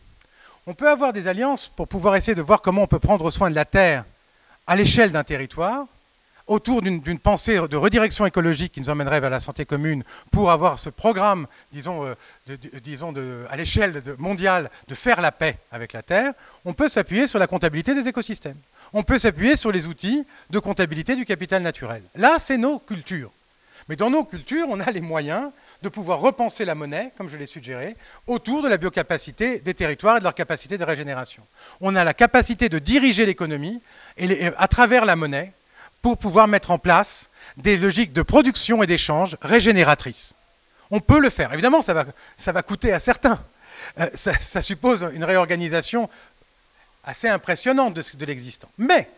On 0.67 0.75
peut 0.75 0.89
avoir 0.89 1.13
des 1.13 1.27
alliances 1.27 1.69
pour 1.69 1.89
pouvoir 1.89 2.17
essayer 2.17 2.35
de 2.35 2.43
voir 2.43 2.63
comment 2.63 2.83
on 2.83 2.87
peut 2.87 3.01
prendre 3.01 3.31
soin 3.31 3.51
de 3.51 3.55
la 3.55 3.65
terre 3.65 4.05
à 4.67 4.77
l'échelle 4.77 5.13
d'un 5.13 5.25
territoire, 5.25 5.87
autour 6.47 6.83
d'une 6.83 7.19
pensée 7.19 7.59
de 7.69 7.77
redirection 7.77 8.27
écologique 8.27 8.73
qui 8.73 8.81
nous 8.81 8.91
emmènerait 8.91 9.21
vers 9.21 9.31
la 9.31 9.41
santé 9.41 9.65
commune 9.65 10.05
pour 10.31 10.51
avoir 10.51 10.79
ce 10.79 10.91
programme, 10.91 11.47
disons, 11.73 12.05
euh, 12.05 12.15
disons 12.83 13.13
à 13.51 13.57
l'échelle 13.57 14.03
mondiale 14.19 14.71
de 14.89 14.95
faire 14.95 15.21
la 15.21 15.33
paix 15.33 15.59
avec 15.73 15.93
la 15.93 16.03
Terre, 16.03 16.33
on 16.65 16.73
peut 16.73 16.89
s'appuyer 16.89 17.27
sur 17.27 17.39
la 17.39 17.47
comptabilité 17.47 17.95
des 17.95 18.09
écosystèmes. 18.09 18.59
On 18.93 19.03
peut 19.03 19.19
s'appuyer 19.19 19.57
sur 19.57 19.73
les 19.73 19.87
outils 19.87 20.25
de 20.51 20.59
comptabilité 20.59 21.17
du 21.17 21.25
capital 21.25 21.63
naturel. 21.63 22.03
Là, 22.15 22.37
c'est 22.39 22.59
nos 22.59 22.79
cultures. 22.79 23.33
Mais 23.89 23.97
dans 23.97 24.11
nos 24.11 24.25
cultures, 24.25 24.67
on 24.69 24.81
a 24.81 24.91
les 24.91 25.01
moyens 25.01 25.51
de 25.83 25.89
pouvoir 25.89 26.21
repenser 26.21 26.65
la 26.65 26.75
monnaie, 26.75 27.13
comme 27.17 27.29
je 27.29 27.37
l'ai 27.37 27.47
suggéré, 27.47 27.97
autour 28.27 28.63
de 28.63 28.69
la 28.69 28.79
biocapacité 28.79 29.61
des 29.61 29.75
territoires 29.75 30.17
et 30.17 30.21
de 30.21 30.25
leur 30.25 30.35
capacité 30.35 30.79
de 30.79 30.85
régénération. 30.85 31.43
On 31.81 31.95
a 31.95 32.03
la 32.03 32.15
capacité 32.15 32.69
de 32.69 32.79
diriger 32.79 33.27
l'économie 33.27 33.81
à 34.57 34.69
travers 34.69 35.05
la 35.05 35.15
monnaie 35.15 35.53
pour 36.07 36.19
pouvoir 36.19 36.47
mettre 36.47 36.71
en 36.71 36.79
place 36.79 37.31
des 37.57 37.77
logiques 37.77 38.13
de 38.13 38.23
production 38.23 38.81
et 38.81 38.87
d'échange 38.87 39.37
régénératrices. 39.43 40.35
On 40.93 41.01
peut 41.01 41.19
le 41.19 41.31
faire. 41.31 41.53
Évidemment, 41.53 41.83
ça 41.83 41.95
va, 41.95 42.05
ça 42.37 42.53
va 42.53 42.63
coûter 42.63 42.93
à 42.93 43.01
certains. 43.01 43.43
Euh, 43.99 44.07
ça, 44.15 44.63
suppose 44.63 45.05
une 45.15 45.25
réorganisation 45.25 46.09
assez 47.03 47.29
impressionnante 47.29 47.95
de, 47.95 48.25
l'existant. 48.25 48.69
Mais 48.79 49.11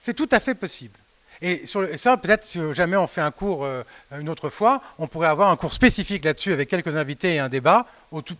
c'est 0.00 0.14
tout 0.14 0.28
à 0.32 0.40
fait 0.40 0.56
possible. 0.56 0.98
Et, 1.42 1.64
sur 1.64 1.86
ça, 1.96 2.16
peut-être, 2.16 2.42
si 2.42 2.58
jamais 2.72 2.96
on 2.96 3.06
fait 3.06 3.20
un 3.20 3.30
cours 3.30 3.64
euh, 3.64 3.84
une 4.18 4.28
autre 4.28 4.50
fois, 4.50 4.82
on 4.98 5.06
pourrait 5.06 5.28
avoir 5.28 5.52
un 5.52 5.56
cours 5.56 5.72
spécifique 5.72 6.24
là-dessus 6.24 6.52
avec 6.52 6.68
quelques 6.68 6.96
invités 6.96 7.36
et 7.36 7.38
un 7.38 7.48
débat 7.48 7.86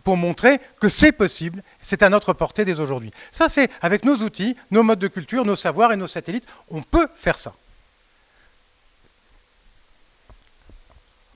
pour 0.03 0.17
montrer 0.17 0.59
que 0.81 0.89
c'est 0.89 1.13
possible, 1.13 1.63
c'est 1.81 2.03
à 2.03 2.09
notre 2.09 2.33
portée 2.33 2.65
dès 2.65 2.81
aujourd'hui. 2.81 3.13
Ça, 3.31 3.47
c'est 3.47 3.71
avec 3.81 4.03
nos 4.03 4.17
outils, 4.17 4.57
nos 4.71 4.83
modes 4.83 4.99
de 4.99 5.07
culture, 5.07 5.45
nos 5.45 5.55
savoirs 5.55 5.93
et 5.93 5.95
nos 5.95 6.07
satellites, 6.07 6.47
on 6.69 6.81
peut 6.81 7.07
faire 7.15 7.39
ça. 7.39 7.53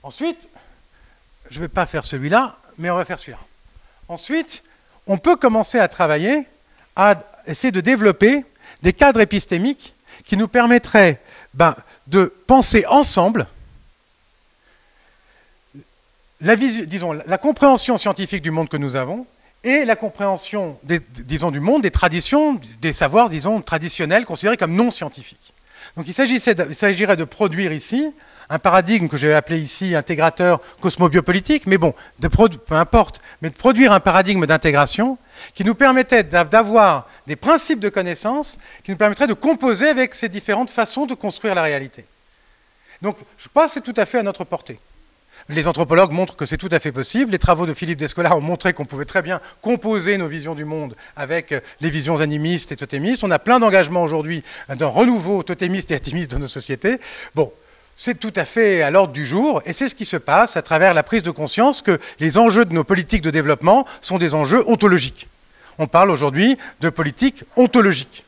Ensuite, 0.04 0.48
je 1.50 1.58
ne 1.58 1.62
vais 1.62 1.68
pas 1.68 1.86
faire 1.86 2.06
celui-là, 2.06 2.58
mais 2.78 2.90
on 2.90 2.96
va 2.96 3.06
faire 3.06 3.20
celui-là. 3.20 3.40
Ensuite, 4.08 4.64
on 5.08 5.18
peut 5.18 5.36
commencer 5.36 5.80
à 5.80 5.88
travailler 5.88 6.48
à 6.96 7.16
essayer 7.46 7.72
de 7.72 7.82
développer 7.82 8.46
des 8.82 8.94
cadres 8.94 9.22
épistémiques 9.22 9.96
qui 10.26 10.38
nous 10.38 10.48
permettraient 10.48 11.22
ben, 11.54 11.76
de 12.08 12.34
penser 12.48 12.86
ensemble 12.88 13.48
la, 16.42 17.38
compréhension 17.38 17.98
scientifique 17.98 18.42
du 18.42 18.52
monde 18.52 18.68
que 18.68 18.78
nous 18.78 18.96
avons 18.96 19.26
et 19.64 19.86
la 19.86 19.96
compréhension 19.96 20.80
du 20.84 21.60
monde, 21.60 21.84
des 21.84 21.92
traditions, 21.92 22.60
des 22.82 22.94
savoirs, 22.94 23.30
disons, 23.30 23.62
traditionnels 23.62 24.26
considérés 24.26 24.58
comme 24.58 24.76
non 24.76 24.90
scientifiques. 24.90 25.54
Donc 25.96 26.08
il 26.08 26.14
s'agirait 26.14 27.18
de 27.18 27.24
produire 27.24 27.72
ici 27.72 28.12
un 28.52 28.60
paradigme 28.60 29.08
que 29.08 29.16
j'ai 29.16 29.34
appelé 29.34 29.60
ici 29.60 29.96
intégrateur 29.96 30.60
cosmobiopolitique, 30.82 31.68
mais 31.68 31.78
bon, 31.78 31.94
peu 32.20 32.76
importe, 32.76 33.22
mais 33.42 33.50
de 33.50 33.56
produire 33.56 33.94
un 33.94 34.02
paradigme 34.02 34.46
d'intégration 34.46 35.18
qui 35.56 35.64
nous 35.64 35.74
permettait 35.74 36.24
d'avoir 36.24 37.08
des 37.28 37.38
principes 37.38 37.80
de 37.80 37.88
connaissance 37.88 38.58
qui 38.84 38.92
nous 38.92 38.98
permettraient 38.98 39.28
de 39.28 39.34
composer 39.34 39.88
avec 39.88 40.14
ces 40.14 40.28
différentes 40.28 40.70
façons 40.70 41.06
de 41.06 41.14
construire 41.14 41.56
la 41.56 41.62
réalité. 41.62 42.04
Donc 43.02 43.16
je 43.38 43.48
pense 43.48 43.68
que 43.68 43.72
c'est 43.72 43.82
tout 43.82 43.94
à 43.96 44.06
fait 44.06 44.20
à 44.20 44.24
notre 44.24 44.44
portée. 44.44 44.80
Les 45.48 45.66
anthropologues 45.66 46.12
montrent 46.12 46.36
que 46.36 46.46
c'est 46.46 46.58
tout 46.58 46.70
à 46.72 46.80
fait 46.82 46.92
possible. 46.92 47.32
Les 47.32 47.40
travaux 47.40 47.66
de 47.66 47.74
Philippe 47.74 48.00
Descola 48.00 48.36
ont 48.36 48.42
montré 48.42 48.74
qu'on 48.74 48.86
pouvait 48.86 49.06
très 49.06 49.22
bien 49.22 49.40
composer 49.62 50.18
nos 50.18 50.28
visions 50.28 50.56
du 50.56 50.66
monde 50.66 50.96
avec 51.16 51.56
les 51.80 51.90
visions 51.90 52.20
animistes 52.20 52.74
et 52.74 52.76
totémistes. 52.76 53.24
On 53.24 53.32
a 53.32 53.40
plein 53.40 53.60
d'engagements 53.60 54.04
aujourd'hui 54.04 54.44
d'un 54.68 54.88
renouveau 54.88 55.42
totémiste 55.42 55.92
et 55.92 55.96
atimiste 55.96 56.32
dans 56.32 56.40
nos 56.40 56.48
sociétés. 56.48 57.00
Bon, 57.34 57.52
c'est 57.96 58.20
tout 58.20 58.34
à 58.36 58.46
fait 58.46 58.82
à 58.82 58.90
l'ordre 58.92 59.14
du 59.14 59.26
jour, 59.26 59.62
et 59.66 59.74
c'est 59.74 59.90
ce 59.90 59.96
qui 59.96 60.06
se 60.06 60.18
passe 60.18 60.58
à 60.58 60.62
travers 60.62 60.94
la 60.94 61.04
prise 61.04 61.24
de 61.24 61.32
conscience 61.32 61.82
que 61.82 62.00
les 62.20 62.38
enjeux 62.38 62.66
de 62.66 62.74
nos 62.74 62.84
politiques 62.84 63.22
de 63.22 63.32
développement 63.32 63.86
sont 64.02 64.18
des 64.18 64.34
enjeux 64.34 64.68
ontologiques. 64.68 65.28
On 65.78 65.88
parle 65.88 66.12
aujourd'hui 66.12 66.58
de 66.80 66.90
politique 66.90 67.44
ontologique. 67.56 68.24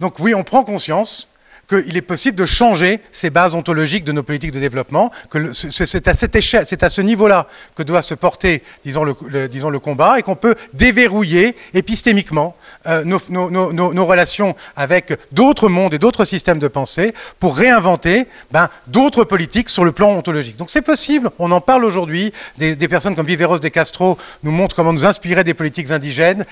Donc 0.00 0.18
oui, 0.18 0.34
on 0.34 0.44
prend 0.44 0.64
conscience 0.64 1.28
qu'il 1.68 1.96
est 1.96 2.02
possible 2.02 2.36
de 2.36 2.46
changer 2.46 3.00
ces 3.12 3.30
bases 3.30 3.54
ontologiques 3.54 4.04
de 4.04 4.12
nos 4.12 4.22
politiques 4.22 4.52
de 4.52 4.60
développement, 4.60 5.10
que 5.30 5.52
c'est 5.52 6.08
à 6.08 6.12
échelle, 6.34 6.66
c'est 6.66 6.82
à 6.82 6.90
ce 6.90 7.00
niveau-là 7.00 7.46
que 7.74 7.82
doit 7.82 8.02
se 8.02 8.14
porter, 8.14 8.62
disons, 8.84 9.04
le, 9.04 9.48
disons, 9.48 9.70
le 9.70 9.78
combat, 9.78 10.18
et 10.18 10.22
qu'on 10.22 10.36
peut 10.36 10.54
déverrouiller 10.74 11.56
épistémiquement 11.74 12.56
euh, 12.86 13.04
nos, 13.04 14.06
relations 14.06 14.54
avec 14.76 15.18
d'autres 15.30 15.68
mondes 15.68 15.94
et 15.94 15.98
d'autres 15.98 16.24
systèmes 16.24 16.58
de 16.58 16.68
pensée 16.68 17.14
pour 17.38 17.56
réinventer 17.56 18.26
ben, 18.50 18.68
d'autres 18.88 19.24
politiques 19.24 19.68
sur 19.68 19.84
le 19.84 19.92
plan 19.92 20.10
ontologique. 20.10 20.56
Donc 20.56 20.70
c'est 20.70 20.82
possible, 20.82 21.30
on 21.38 21.50
en 21.52 21.60
parle 21.60 21.84
aujourd'hui, 21.84 22.32
des, 22.58 22.76
des 22.76 22.88
personnes 22.88 23.14
comme 23.14 23.26
Viveros 23.26 23.58
de 23.58 23.68
Castro 23.68 24.18
nous 24.42 24.52
montrent 24.52 24.76
comment 24.76 24.92
nous 24.92 25.06
inspirer 25.06 25.44
des 25.44 25.54
politiques 25.54 25.90
indigènes. 25.90 26.44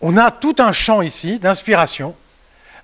On 0.00 0.16
a 0.16 0.30
tout 0.30 0.56
un 0.58 0.72
champ 0.72 1.02
ici 1.02 1.38
d'inspiration 1.38 2.14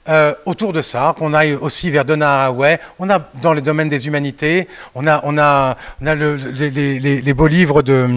euh, 0.08 0.34
autour 0.46 0.72
de 0.72 0.80
ça, 0.80 1.14
qu'on 1.18 1.34
aille 1.34 1.54
aussi 1.54 1.90
vers 1.90 2.04
Haraway. 2.08 2.80
On 2.98 3.10
a 3.10 3.18
dans 3.42 3.52
le 3.52 3.60
domaine 3.60 3.90
des 3.90 4.06
humanités, 4.06 4.66
on 4.94 5.06
a, 5.06 5.20
on 5.24 5.36
a, 5.36 5.76
on 6.00 6.06
a 6.06 6.14
le, 6.14 6.36
les, 6.36 7.20
les, 7.20 7.34
beaux 7.34 7.46
livres 7.46 7.82
de 7.82 8.08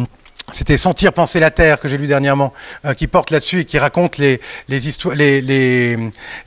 c'était 0.49 0.77
Sentir, 0.77 1.11
penser 1.11 1.41
la 1.41 1.51
terre 1.51 1.79
que 1.79 1.89
j'ai 1.89 1.97
lu 1.97 2.07
dernièrement, 2.07 2.53
euh, 2.85 2.93
qui 2.93 3.07
porte 3.07 3.31
là-dessus 3.31 3.61
et 3.61 3.65
qui 3.65 3.79
raconte 3.79 4.17
les, 4.17 4.39
les, 4.69 4.87
histoires, 4.87 5.15
les, 5.15 5.41
les, 5.41 5.97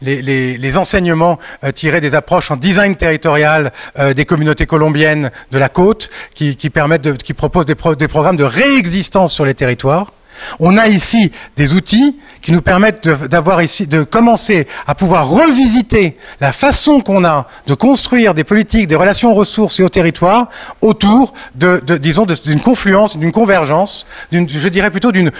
les 0.00 0.76
enseignements 0.78 1.38
euh, 1.64 1.70
tirés 1.70 2.00
des 2.00 2.14
approches 2.14 2.50
en 2.50 2.56
design 2.56 2.96
territorial 2.96 3.72
des 4.14 4.24
communautés 4.24 4.66
colombiennes 4.66 5.30
de 5.50 5.58
la 5.58 5.68
côte, 5.68 6.08
qui, 6.34 6.56
qui 6.56 6.70
permettent, 6.70 7.02
de, 7.02 7.12
qui 7.12 7.34
proposent 7.34 7.66
des, 7.66 7.76
des 7.98 8.08
programmes 8.08 8.36
de 8.36 8.44
réexistence 8.44 9.34
sur 9.34 9.44
les 9.44 9.54
territoires. 9.54 10.12
On 10.60 10.76
a 10.76 10.88
ici 10.88 11.32
des 11.56 11.74
outils 11.74 12.16
qui 12.42 12.52
nous 12.52 12.62
permettent 12.62 13.08
d'avoir 13.08 13.62
ici, 13.62 13.86
de 13.86 14.04
commencer 14.04 14.68
à 14.86 14.94
pouvoir 14.94 15.28
revisiter 15.28 16.16
la 16.40 16.52
façon 16.52 17.00
qu'on 17.00 17.24
a 17.24 17.46
de 17.66 17.74
construire 17.74 18.34
des 18.34 18.44
politiques, 18.44 18.86
des 18.86 18.94
relations 18.94 19.32
aux 19.32 19.34
ressources 19.34 19.80
et 19.80 19.82
au 19.82 19.88
territoire 19.88 20.48
autour 20.80 21.32
de, 21.54 21.82
disons, 21.98 22.26
d'une 22.26 22.60
confluence, 22.60 23.16
d'une 23.16 23.32
convergence, 23.32 24.06
je 24.30 24.68
dirais 24.68 24.90
plutôt 24.90 25.12
d'une 25.12 25.32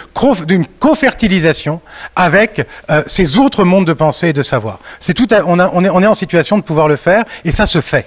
co-fertilisation 0.79 1.81
avec 2.15 2.67
euh, 2.91 3.03
ces 3.07 3.39
autres 3.39 3.65
mondes 3.65 3.87
de 3.87 3.93
pensée 3.93 4.29
et 4.29 4.33
de 4.33 4.43
savoir. 4.43 4.81
C'est 4.99 5.15
tout, 5.15 5.29
on, 5.47 5.59
on, 5.61 5.85
est, 5.85 5.91
on 5.91 6.03
est 6.03 6.07
en 6.07 6.15
situation 6.15 6.59
de 6.59 6.63
pouvoir 6.63 6.89
le 6.89 6.97
faire 6.97 7.25
et 7.45 7.53
ça 7.53 7.67
se 7.67 7.81
fait. 7.81 8.07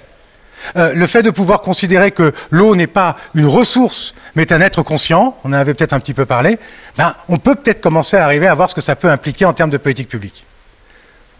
Euh, 0.76 0.92
le 0.94 1.06
fait 1.06 1.22
de 1.22 1.30
pouvoir 1.30 1.60
considérer 1.60 2.10
que 2.10 2.32
l'eau 2.50 2.76
n'est 2.76 2.86
pas 2.86 3.16
une 3.34 3.46
ressource, 3.46 4.14
mais 4.34 4.52
un 4.52 4.60
être 4.60 4.82
conscient, 4.82 5.36
on 5.44 5.50
en 5.50 5.54
avait 5.54 5.74
peut-être 5.74 5.92
un 5.92 6.00
petit 6.00 6.14
peu 6.14 6.26
parlé, 6.26 6.58
ben, 6.96 7.14
on 7.28 7.38
peut 7.38 7.54
peut-être 7.54 7.80
commencer 7.80 8.16
à 8.16 8.24
arriver 8.24 8.46
à 8.46 8.54
voir 8.54 8.70
ce 8.70 8.74
que 8.74 8.80
ça 8.80 8.96
peut 8.96 9.08
impliquer 9.08 9.44
en 9.44 9.52
termes 9.52 9.70
de 9.70 9.78
politique 9.78 10.08
publique. 10.08 10.46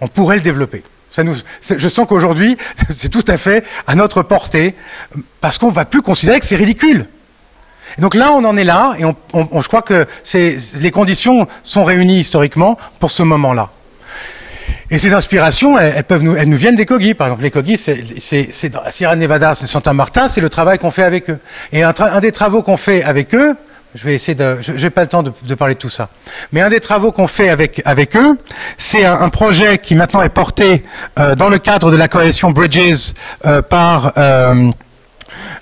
On 0.01 0.09
pourrait 0.09 0.37
le 0.37 0.43
développer. 0.43 0.83
Je 1.17 1.89
sens 1.89 2.07
qu'aujourd'hui, 2.07 2.57
c'est 2.95 3.09
tout 3.09 3.25
à 3.29 3.37
fait 3.37 3.65
à 3.87 3.95
notre 3.95 4.23
portée, 4.23 4.75
parce 5.41 5.59
qu'on 5.59 5.71
ne 5.71 5.75
va 5.75 5.85
plus 5.85 6.03
considérer 6.03 6.41
que 6.41 6.47
c'est 6.47 6.57
ridicule. 6.57 7.09
Donc 7.99 8.15
là, 8.15 8.31
on 8.33 8.45
en 8.45 8.57
est 8.57 8.65
là, 8.65 8.95
et 8.99 9.03
je 9.03 9.69
crois 9.69 9.83
que 9.83 10.07
les 10.35 10.91
conditions 10.91 11.47
sont 11.63 11.85
réunies 11.85 12.21
historiquement 12.21 12.77
pour 13.01 13.11
ce 13.11 13.23
moment-là. 13.25 13.71
Et 14.91 14.99
ces 14.99 15.13
inspirations, 15.13 15.79
elles, 15.79 16.03
peuvent 16.03 16.23
nous, 16.23 16.35
elles 16.35 16.49
nous 16.49 16.57
viennent 16.57 16.75
des 16.75 16.87
Kogis. 16.87 17.15
Par 17.15 17.29
exemple, 17.29 17.45
les 17.45 17.51
Kogis, 17.51 17.77
c'est 17.77 18.49
Sierra 18.91 19.15
Nevada, 19.15 19.55
c'est 19.55 19.69
Santa 19.69 19.93
Marta, 19.93 20.29
c'est 20.29 20.41
le 20.41 20.49
travail 20.49 20.79
qu'on 20.79 20.91
fait 20.91 21.05
avec 21.05 21.31
eux. 21.31 21.39
Et 21.73 21.85
un, 21.85 21.93
des 22.21 22.33
travaux 22.33 22.63
qu'on 22.63 22.77
fait 22.77 23.05
avec 23.05 23.33
eux, 23.35 23.55
je 23.95 24.05
vais 24.05 24.15
essayer 24.15 24.35
de, 24.35 24.59
je 24.61 24.73
n'ai 24.73 24.91
pas 24.91 25.03
le 25.03 25.07
temps 25.07 25.23
de, 25.23 25.33
de, 25.45 25.55
parler 25.55 25.75
de 25.75 25.79
tout 25.79 25.89
ça. 25.89 26.09
Mais 26.53 26.61
un 26.61 26.71
des 26.71 26.81
travaux 26.81 27.13
qu'on 27.13 27.29
fait 27.29 27.51
avec 27.51 27.83
avec 27.85 28.17
eux, 28.17 28.39
c'est 28.79 29.05
un, 29.05 29.21
un, 29.21 29.29
projet 29.29 29.79
qui 29.79 29.95
maintenant 29.95 30.23
est 30.23 30.29
porté 30.29 30.85
euh, 31.19 31.35
dans 31.35 31.49
le 31.49 31.59
cadre 31.59 31.91
de 31.91 31.97
la 31.97 32.09
coalition 32.09 32.51
Bridges 32.51 33.15
euh, 33.47 33.63
par 33.63 34.13
euh, 34.17 34.71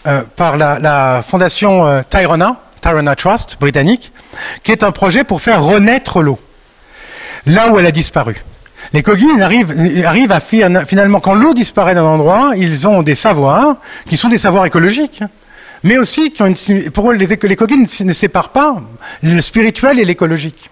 euh 0.06 0.22
par 0.36 0.56
la, 0.58 0.78
la 0.78 1.24
fondation 1.26 1.86
euh, 1.86 2.02
Tyrona, 2.08 2.60
Tyrona 2.82 3.14
Trust 3.14 3.58
britannique, 3.60 4.12
qui 4.62 4.72
est 4.72 4.84
un 4.84 4.92
projet 4.92 5.24
pour 5.24 5.40
faire 5.40 5.62
renaître 5.62 6.22
l'eau 6.22 6.38
là 7.46 7.68
où 7.68 7.78
elle 7.78 7.86
a 7.86 7.92
disparu. 7.92 8.44
Les 8.92 9.02
Kogis 9.02 9.40
arrivent, 9.40 10.32
à 10.32 10.40
finalement, 10.40 11.20
quand 11.20 11.34
l'eau 11.34 11.54
disparaît 11.54 11.94
d'un 11.94 12.04
endroit, 12.04 12.52
ils 12.56 12.88
ont 12.88 13.02
des 13.02 13.14
savoirs 13.14 13.76
qui 14.06 14.16
sont 14.16 14.28
des 14.28 14.38
savoirs 14.38 14.66
écologiques, 14.66 15.22
mais 15.82 15.98
aussi 15.98 16.32
qui 16.32 16.42
ont 16.42 16.46
une, 16.46 16.90
pour 16.90 17.10
eux, 17.10 17.14
les, 17.14 17.26
les 17.26 18.04
ne, 18.04 18.12
séparent 18.12 18.50
pas 18.50 18.76
le 19.22 19.40
spirituel 19.40 19.98
et 19.98 20.04
l'écologique. 20.04 20.70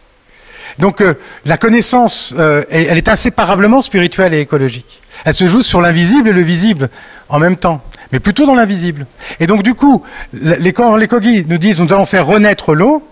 Donc 0.78 1.00
euh, 1.00 1.14
la 1.44 1.56
connaissance, 1.56 2.34
euh, 2.38 2.62
elle 2.70 2.98
est 2.98 3.08
inséparablement 3.08 3.82
spirituelle 3.82 4.34
et 4.34 4.40
écologique. 4.40 5.00
Elle 5.24 5.34
se 5.34 5.46
joue 5.46 5.62
sur 5.62 5.80
l'invisible 5.80 6.28
et 6.28 6.32
le 6.32 6.42
visible 6.42 6.88
en 7.28 7.38
même 7.38 7.56
temps, 7.56 7.82
mais 8.12 8.20
plutôt 8.20 8.46
dans 8.46 8.54
l'invisible. 8.54 9.06
Et 9.40 9.46
donc 9.46 9.62
du 9.62 9.74
coup, 9.74 10.02
les, 10.32 10.72
quand 10.72 10.96
les 10.96 11.08
Kogis 11.08 11.44
nous 11.48 11.58
disent 11.58 11.80
nous 11.80 11.92
allons 11.92 12.06
faire 12.06 12.26
renaître 12.26 12.74
l'eau, 12.74 13.06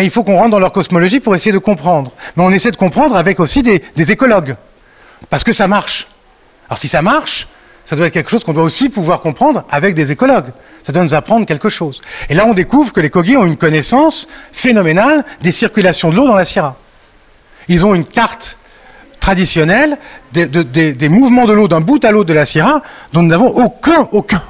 il 0.00 0.10
faut 0.10 0.24
qu'on 0.24 0.38
rentre 0.38 0.50
dans 0.50 0.58
leur 0.58 0.72
cosmologie 0.72 1.20
pour 1.20 1.34
essayer 1.34 1.52
de 1.52 1.58
comprendre. 1.58 2.12
Mais 2.36 2.42
on 2.42 2.50
essaie 2.50 2.70
de 2.70 2.76
comprendre 2.76 3.16
avec 3.16 3.40
aussi 3.40 3.62
des, 3.62 4.12
écologues, 4.12 4.56
parce 5.28 5.44
que 5.44 5.52
ça 5.52 5.68
marche. 5.68 6.08
Alors 6.68 6.78
si 6.78 6.88
ça 6.88 7.02
marche, 7.02 7.48
ça 7.84 7.96
doit 7.96 8.06
être 8.06 8.14
quelque 8.14 8.30
chose 8.30 8.44
qu'on 8.44 8.52
doit 8.52 8.62
aussi 8.62 8.88
pouvoir 8.88 9.20
comprendre 9.20 9.64
avec 9.70 9.94
des 9.94 10.10
écologues. 10.10 10.52
Ça 10.82 10.92
doit 10.92 11.02
nous 11.02 11.14
apprendre 11.14 11.46
quelque 11.46 11.68
chose. 11.68 12.00
Et 12.30 12.34
là, 12.34 12.46
on 12.46 12.54
découvre 12.54 12.92
que 12.92 13.00
les 13.00 13.10
Kogis 13.10 13.36
ont 13.36 13.44
une 13.44 13.56
connaissance 13.56 14.28
phénoménale 14.52 15.24
des 15.42 15.52
circulations 15.52 16.10
de 16.10 16.16
l'eau 16.16 16.26
dans 16.26 16.36
la 16.36 16.44
Sierra. 16.44 16.76
Ils 17.68 17.84
ont 17.84 17.94
une 17.94 18.04
carte 18.04 18.56
traditionnelle 19.22 19.98
des, 20.32 21.08
mouvements 21.08 21.46
de 21.46 21.52
l'eau 21.52 21.68
d'un 21.68 21.80
bout 21.80 22.04
à 22.04 22.10
l'autre 22.10 22.28
de 22.28 22.34
la 22.34 22.44
Sierra 22.44 22.82
dont 23.12 23.22
nous 23.22 23.28
n'avons 23.28 23.50
aucun, 23.50 24.08
aucun, 24.10 24.42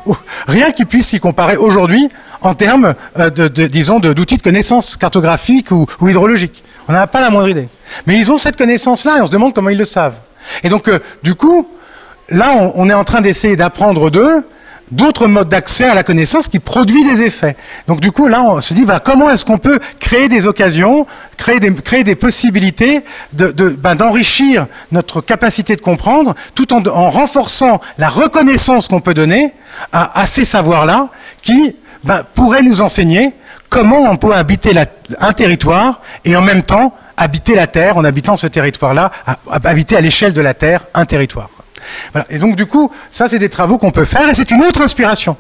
rien 0.49 0.73
qui 0.73 0.87
puisse 0.87 1.09
s'y 1.09 1.21
comparer 1.21 1.57
aujourd'hui 1.59 2.09
en 2.41 2.55
termes, 2.55 2.95
euh, 3.19 3.29
de, 3.29 3.67
disons, 3.67 4.01
d'outils 4.01 4.39
de, 4.39 4.43
connaissance 4.43 4.97
cartographique 4.97 5.71
ou, 5.71 5.87
hydrologique. 6.01 6.65
On 6.89 6.93
n'a 6.95 7.07
pas 7.07 7.21
la 7.21 7.29
moindre 7.29 7.51
idée. 7.51 7.69
Mais 8.07 8.19
ils 8.19 8.33
ont 8.33 8.39
cette 8.39 8.57
connaissance-là 8.57 9.19
et 9.19 9.21
on 9.21 9.27
se 9.27 9.31
demande 9.31 9.55
comment 9.55 9.69
ils 9.69 9.79
le 9.79 9.85
savent. 9.85 10.17
Et 10.65 10.71
donc, 10.71 10.89
euh, 10.89 10.99
du 11.23 11.35
coup, 11.35 11.69
là, 12.31 12.73
on, 12.75 12.89
est 12.89 12.95
en 12.95 13.05
train 13.05 13.21
d'essayer 13.21 13.57
d'apprendre 13.57 14.11
d'eux 14.11 14.49
d'autres 14.93 15.27
modes 15.27 15.49
d'accès 15.49 15.89
à 15.89 15.95
la 15.95 16.03
connaissance 16.05 16.49
qui 16.49 16.61
produit 16.61 17.05
des 17.05 17.23
effets. 17.23 17.57
Donc 17.89 18.01
du 18.01 18.13
coup, 18.13 18.29
là, 18.29 18.43
on 18.43 18.61
se 18.61 18.75
dit, 18.75 18.87
comment 19.05 19.31
est-ce 19.31 19.45
qu'on 19.45 19.59
peut 19.59 19.79
créer 19.99 20.29
des 20.29 20.47
occasions, 20.47 21.07
créer 21.37 21.59
des, 21.59 22.15
possibilités 22.15 23.03
ben, 23.33 23.95
d'enrichir 23.95 24.67
notre 24.93 25.21
capacité 25.21 25.75
de 25.75 25.81
comprendre, 25.81 26.35
tout 26.55 26.73
en, 26.73 27.11
renforçant 27.11 27.81
la 27.99 28.09
reconnaissance 28.09 28.87
qu'on 28.87 29.01
peut 29.01 29.15
donner 29.15 29.53
à 29.93 30.27
ces 30.27 30.45
savoirs-là, 30.45 31.09
qui 31.41 31.77
ben, 32.05 32.23
pourrait 32.35 32.63
nous 32.63 32.81
enseigner 32.81 33.35
comment 33.69 34.01
on 34.11 34.17
peut 34.17 34.35
habiter 34.35 34.75
un 35.19 35.33
territoire 35.33 36.01
et 36.25 36.37
en 36.37 36.43
même 36.43 36.63
temps 36.63 36.95
habiter 37.17 37.55
la 37.55 37.67
Terre 37.67 37.97
en 37.97 38.05
habitant 38.05 38.37
ce 38.37 38.47
territoire-là, 38.47 39.11
habiter 39.65 39.97
à 39.97 40.01
l'échelle 40.01 40.35
de 40.35 40.41
la 40.41 40.55
Terre 40.55 40.87
un 40.95 41.05
territoire. 41.05 41.49
Et 42.31 42.39
donc 42.39 42.57
du 42.57 42.67
coup, 42.67 42.91
ça 43.11 43.29
c'est 43.29 43.39
des 43.39 43.49
travaux 43.49 43.79
qu'on 43.79 43.91
peut 43.91 44.05
faire 44.05 44.29
et 44.29 44.35
c'est 44.35 44.51
une 44.51 44.63
autre 44.63 44.83
inspiration. 44.83 45.37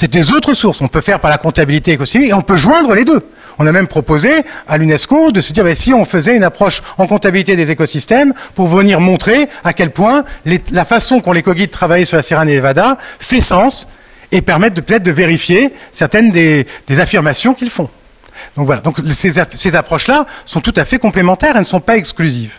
C'est 0.00 0.10
des 0.10 0.32
autres 0.32 0.54
sources. 0.54 0.80
On 0.80 0.88
peut 0.88 1.02
faire 1.02 1.20
par 1.20 1.30
la 1.30 1.36
comptabilité 1.36 1.92
écosystémique 1.92 2.30
et 2.30 2.34
on 2.34 2.40
peut 2.40 2.56
joindre 2.56 2.94
les 2.94 3.04
deux. 3.04 3.20
On 3.58 3.66
a 3.66 3.72
même 3.72 3.86
proposé 3.86 4.30
à 4.66 4.78
l'UNESCO 4.78 5.30
de 5.30 5.42
se 5.42 5.52
dire, 5.52 5.62
ben, 5.62 5.74
si 5.74 5.92
on 5.92 6.06
faisait 6.06 6.34
une 6.34 6.44
approche 6.44 6.82
en 6.96 7.06
comptabilité 7.06 7.54
des 7.54 7.70
écosystèmes 7.70 8.32
pour 8.54 8.68
venir 8.68 9.00
montrer 9.00 9.50
à 9.62 9.74
quel 9.74 9.90
point 9.90 10.24
la 10.46 10.86
façon 10.86 11.20
qu'ont 11.20 11.32
les 11.32 11.42
de 11.42 11.64
travailler 11.66 12.06
sur 12.06 12.16
la 12.16 12.22
Sierra 12.22 12.46
Nevada 12.46 12.96
fait 13.18 13.42
sens 13.42 13.88
et 14.32 14.40
permettre 14.40 14.76
de 14.76 14.80
peut-être 14.80 15.02
de 15.02 15.10
vérifier 15.10 15.74
certaines 15.92 16.30
des, 16.30 16.64
affirmations 16.98 17.52
qu'ils 17.52 17.68
font. 17.68 17.90
Donc 18.56 18.64
voilà. 18.64 18.80
Donc 18.80 18.96
ces, 19.12 19.32
ces 19.54 19.76
approches-là 19.76 20.24
sont 20.46 20.62
tout 20.62 20.72
à 20.76 20.86
fait 20.86 20.98
complémentaires. 20.98 21.52
Elles 21.56 21.60
ne 21.60 21.66
sont 21.66 21.80
pas 21.80 21.98
exclusives. 21.98 22.58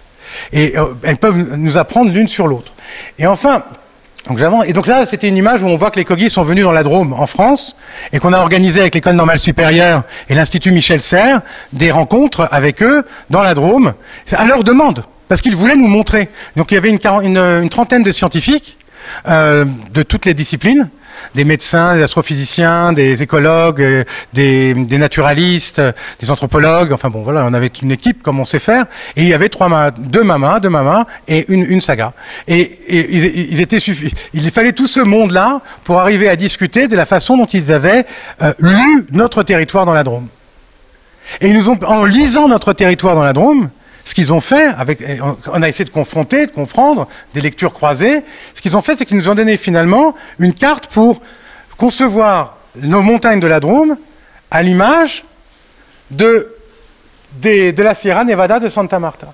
Et 0.53 0.77
euh, 0.77 0.93
elles 1.03 1.17
peuvent 1.17 1.37
nous 1.57 1.77
apprendre 1.77 2.11
l'une 2.11 2.27
sur 2.27 2.47
l'autre. 2.47 2.73
Et 3.17 3.27
enfin, 3.27 3.63
donc 4.27 4.39
et 4.67 4.73
donc 4.73 4.87
là, 4.87 5.05
c'était 5.05 5.27
une 5.27 5.37
image 5.37 5.63
où 5.63 5.67
on 5.67 5.77
voit 5.77 5.89
que 5.89 5.97
les 5.97 6.05
Cogis 6.05 6.29
sont 6.29 6.43
venus 6.43 6.63
dans 6.63 6.71
la 6.71 6.83
Drôme 6.83 7.13
en 7.13 7.25
France 7.25 7.75
et 8.13 8.19
qu'on 8.19 8.33
a 8.33 8.37
organisé 8.39 8.79
avec 8.79 8.93
l'école 8.93 9.15
normale 9.15 9.39
supérieure 9.39 10.03
et 10.29 10.35
l'institut 10.35 10.71
Michel 10.71 11.01
Serres 11.01 11.41
des 11.73 11.91
rencontres 11.91 12.47
avec 12.51 12.83
eux 12.83 13.03
dans 13.31 13.41
la 13.41 13.55
Drôme 13.55 13.93
à 14.31 14.45
leur 14.45 14.63
demande 14.63 15.03
parce 15.27 15.41
qu'ils 15.41 15.55
voulaient 15.55 15.75
nous 15.75 15.87
montrer. 15.87 16.29
Donc 16.55 16.71
il 16.71 16.75
y 16.75 16.77
avait 16.77 16.89
une, 16.89 17.37
une 17.37 17.69
trentaine 17.69 18.03
de 18.03 18.11
scientifiques 18.11 18.77
euh, 19.27 19.65
de 19.93 20.03
toutes 20.03 20.25
les 20.25 20.33
disciplines 20.33 20.89
des 21.35 21.45
médecins, 21.45 21.95
des 21.95 22.03
astrophysiciens, 22.03 22.93
des 22.93 23.23
écologues, 23.23 23.81
euh, 23.81 24.03
des, 24.33 24.73
naturalistes, 24.97 25.81
des 26.19 26.31
anthropologues. 26.31 26.91
Enfin 26.93 27.09
bon, 27.09 27.23
voilà, 27.23 27.45
on 27.45 27.53
avait 27.53 27.71
une 27.81 27.91
équipe 27.91 28.21
comme 28.21 28.39
on 28.39 28.43
sait 28.43 28.59
faire. 28.59 28.85
Et 29.15 29.23
il 29.23 29.27
y 29.27 29.33
avait 29.33 29.49
trois, 29.49 29.91
deux 29.91 30.23
mamas, 30.23 30.59
deux 30.59 30.69
mamas 30.69 31.05
et 31.27 31.45
une, 31.51 31.81
saga. 31.81 32.13
Et, 32.47 32.71
ils, 32.89 33.61
étaient 33.61 33.79
Il 34.33 34.51
fallait 34.51 34.73
tout 34.73 34.87
ce 34.87 34.99
monde-là 34.99 35.61
pour 35.83 35.99
arriver 35.99 36.29
à 36.29 36.35
discuter 36.35 36.87
de 36.87 36.95
la 36.95 37.05
façon 37.05 37.37
dont 37.37 37.45
ils 37.45 37.71
avaient 37.71 38.05
euh, 38.41 38.53
lu 38.59 39.05
notre 39.11 39.43
territoire 39.43 39.85
dans 39.85 39.93
la 39.93 40.03
Drôme. 40.03 40.27
Et 41.39 41.49
ils 41.49 41.57
nous 41.57 41.69
ont, 41.69 41.79
en 41.85 42.03
lisant 42.03 42.47
notre 42.47 42.73
territoire 42.73 43.15
dans 43.15 43.23
la 43.23 43.33
Drôme, 43.33 43.69
ce 44.03 44.13
qu'ils 44.13 44.33
ont 44.33 44.41
fait, 44.41 44.69
on 45.53 45.61
a 45.61 45.69
essayé 45.69 45.85
de 45.85 45.91
confronter, 45.91 46.47
de 46.47 46.51
comprendre, 46.51 47.07
des 47.33 47.41
lectures 47.41 47.73
croisées. 47.73 48.23
Ce 48.53 48.61
qu'ils 48.61 48.75
ont 48.75 48.81
fait, 48.81 48.95
c'est 48.97 49.05
qu'ils 49.05 49.17
nous 49.17 49.29
ont 49.29 49.35
donné 49.35 49.57
finalement 49.57 50.15
une 50.39 50.53
carte 50.53 50.87
pour 50.87 51.21
concevoir 51.77 52.57
nos 52.75 53.01
montagnes 53.01 53.39
de 53.39 53.47
la 53.47 53.59
Drôme 53.59 53.97
à 54.49 54.63
l'image 54.63 55.25
de, 56.09 56.55
la 57.77 57.95
Sierra 57.95 58.23
Nevada 58.23 58.59
de 58.59 58.69
Santa 58.69 58.99
Marta. 58.99 59.33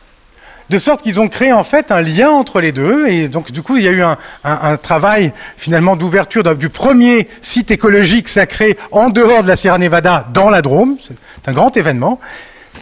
De 0.69 0.79
sorte 0.79 1.01
qu'ils 1.01 1.21
ont 1.21 1.29
créé 1.29 1.53
en 1.53 1.63
fait 1.63 1.91
un 1.91 2.01
lien 2.01 2.29
entre 2.29 2.59
les 2.59 2.73
deux, 2.73 3.07
et 3.07 3.29
donc 3.29 3.53
du 3.53 3.61
coup 3.61 3.77
il 3.77 3.83
y 3.83 3.87
a 3.87 3.91
eu 3.91 4.03
un 4.43 4.77
travail 4.77 5.31
finalement 5.55 5.95
d'ouverture 5.95 6.43
du 6.55 6.67
premier 6.67 7.29
site 7.41 7.71
écologique 7.71 8.27
sacré 8.27 8.77
en 8.91 9.09
dehors 9.09 9.43
de 9.43 9.47
la 9.47 9.55
Sierra 9.55 9.77
Nevada 9.77 10.27
dans 10.33 10.49
la 10.49 10.61
Drôme. 10.61 10.97
C'est 11.05 11.49
un 11.49 11.53
grand 11.53 11.75
événement 11.77 12.19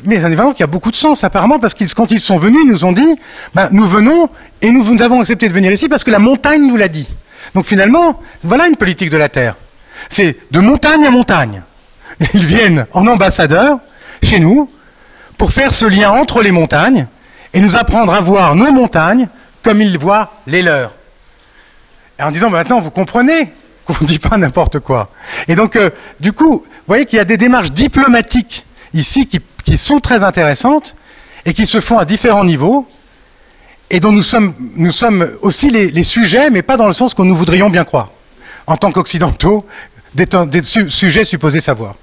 mais 0.05 0.23
un 0.23 0.31
événement 0.31 0.53
qui 0.53 0.63
a 0.63 0.67
beaucoup 0.67 0.91
de 0.91 0.95
sens 0.95 1.23
apparemment 1.23 1.59
parce 1.59 1.73
qu'ils 1.73 1.93
quand 1.93 2.11
ils 2.11 2.19
sont 2.19 2.37
venus, 2.37 2.61
ils 2.63 2.69
nous 2.69 2.85
ont 2.85 2.91
dit 2.91 3.15
ben, 3.53 3.69
nous 3.71 3.85
venons 3.85 4.29
et 4.61 4.71
nous, 4.71 4.83
nous 4.93 5.01
avons 5.01 5.21
accepté 5.21 5.47
de 5.47 5.53
venir 5.53 5.71
ici 5.71 5.89
parce 5.89 6.03
que 6.03 6.11
la 6.11 6.19
montagne 6.19 6.65
nous 6.65 6.77
l'a 6.77 6.87
dit. 6.87 7.07
Donc 7.53 7.65
finalement, 7.65 8.19
voilà 8.43 8.67
une 8.67 8.75
politique 8.75 9.09
de 9.09 9.17
la 9.17 9.29
terre. 9.29 9.55
C'est 10.09 10.37
de 10.51 10.59
montagne 10.59 11.05
à 11.05 11.11
montagne. 11.11 11.63
Ils 12.33 12.45
viennent 12.45 12.85
en 12.93 13.07
ambassadeur 13.07 13.79
chez 14.23 14.39
nous 14.39 14.69
pour 15.37 15.51
faire 15.51 15.73
ce 15.73 15.85
lien 15.85 16.11
entre 16.11 16.41
les 16.41 16.51
montagnes 16.51 17.07
et 17.53 17.61
nous 17.61 17.75
apprendre 17.75 18.13
à 18.13 18.21
voir 18.21 18.55
nos 18.55 18.71
montagnes 18.71 19.27
comme 19.63 19.81
ils 19.81 19.97
voient 19.97 20.33
les 20.47 20.61
leurs. 20.61 20.93
Et 22.19 22.23
en 22.23 22.31
disant 22.31 22.49
ben, 22.49 22.57
maintenant 22.57 22.79
vous 22.79 22.91
comprenez 22.91 23.53
qu'on 23.85 23.95
ne 24.01 24.07
dit 24.07 24.19
pas 24.19 24.37
n'importe 24.37 24.79
quoi. 24.79 25.11
Et 25.47 25.55
donc 25.55 25.75
euh, 25.75 25.89
du 26.19 26.33
coup, 26.33 26.63
vous 26.63 26.65
voyez 26.87 27.05
qu'il 27.05 27.17
y 27.17 27.21
a 27.21 27.25
des 27.25 27.37
démarches 27.37 27.71
diplomatiques 27.71 28.65
ici 28.93 29.27
qui 29.27 29.39
qui 29.65 29.77
sont 29.77 29.99
très 29.99 30.23
intéressantes 30.23 30.95
et 31.45 31.53
qui 31.53 31.65
se 31.65 31.81
font 31.81 31.97
à 31.97 32.05
différents 32.05 32.45
niveaux 32.45 32.87
et 33.89 33.99
dont 33.99 34.11
nous 34.11 34.23
sommes, 34.23 34.53
nous 34.75 34.91
sommes 34.91 35.29
aussi 35.41 35.69
les, 35.69 36.03
sujets, 36.03 36.49
mais 36.49 36.61
pas 36.61 36.77
dans 36.77 36.87
le 36.87 36.93
sens 36.93 37.13
que 37.13 37.21
nous 37.21 37.35
voudrions 37.35 37.69
bien 37.69 37.83
croire, 37.83 38.09
en 38.67 38.77
tant 38.77 38.91
qu'occidentaux, 38.91 39.65
des, 40.13 40.27
sujets 40.63 41.25
supposés 41.25 41.61
savoir. 41.61 41.95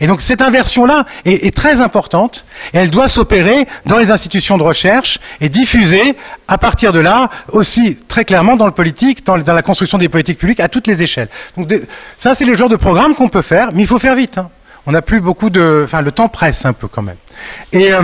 Et 0.00 0.06
donc 0.06 0.20
cette 0.20 0.42
inversion-là 0.42 1.04
est, 1.24 1.54
très 1.54 1.80
importante 1.80 2.44
et 2.72 2.78
elle 2.78 2.90
doit 2.90 3.06
s'opérer 3.06 3.68
dans 3.84 3.98
les 3.98 4.10
institutions 4.10 4.58
de 4.58 4.64
recherche 4.64 5.20
et 5.40 5.48
diffuser 5.48 6.16
à 6.48 6.58
partir 6.58 6.92
de 6.92 6.98
là 6.98 7.28
aussi 7.52 7.96
très 8.08 8.24
clairement 8.24 8.56
dans 8.56 8.66
le 8.66 8.72
politique, 8.72 9.24
dans, 9.24 9.36
la 9.36 9.62
construction 9.62 9.98
des 9.98 10.08
politiques 10.08 10.38
publiques 10.38 10.58
à 10.58 10.68
toutes 10.68 10.88
les 10.88 11.02
échelles. 11.02 11.28
Donc 11.56 11.72
ça 12.16 12.34
c'est 12.34 12.46
le 12.46 12.56
genre 12.56 12.68
de 12.68 12.76
programme 12.76 13.14
qu'on 13.14 13.28
peut 13.28 13.42
faire, 13.42 13.70
mais 13.72 13.82
il 13.82 13.86
faut 13.86 14.00
faire 14.00 14.16
vite. 14.16 14.38
Hein 14.38 14.50
on 14.86 14.92
n'a 14.92 15.02
plus 15.02 15.20
beaucoup 15.20 15.50
de... 15.50 15.82
Enfin, 15.84 16.00
le 16.00 16.12
temps 16.12 16.28
presse 16.28 16.64
un 16.64 16.72
peu 16.72 16.88
quand 16.88 17.02
même. 17.02 17.16
Et, 17.72 17.92
euh, 17.92 18.02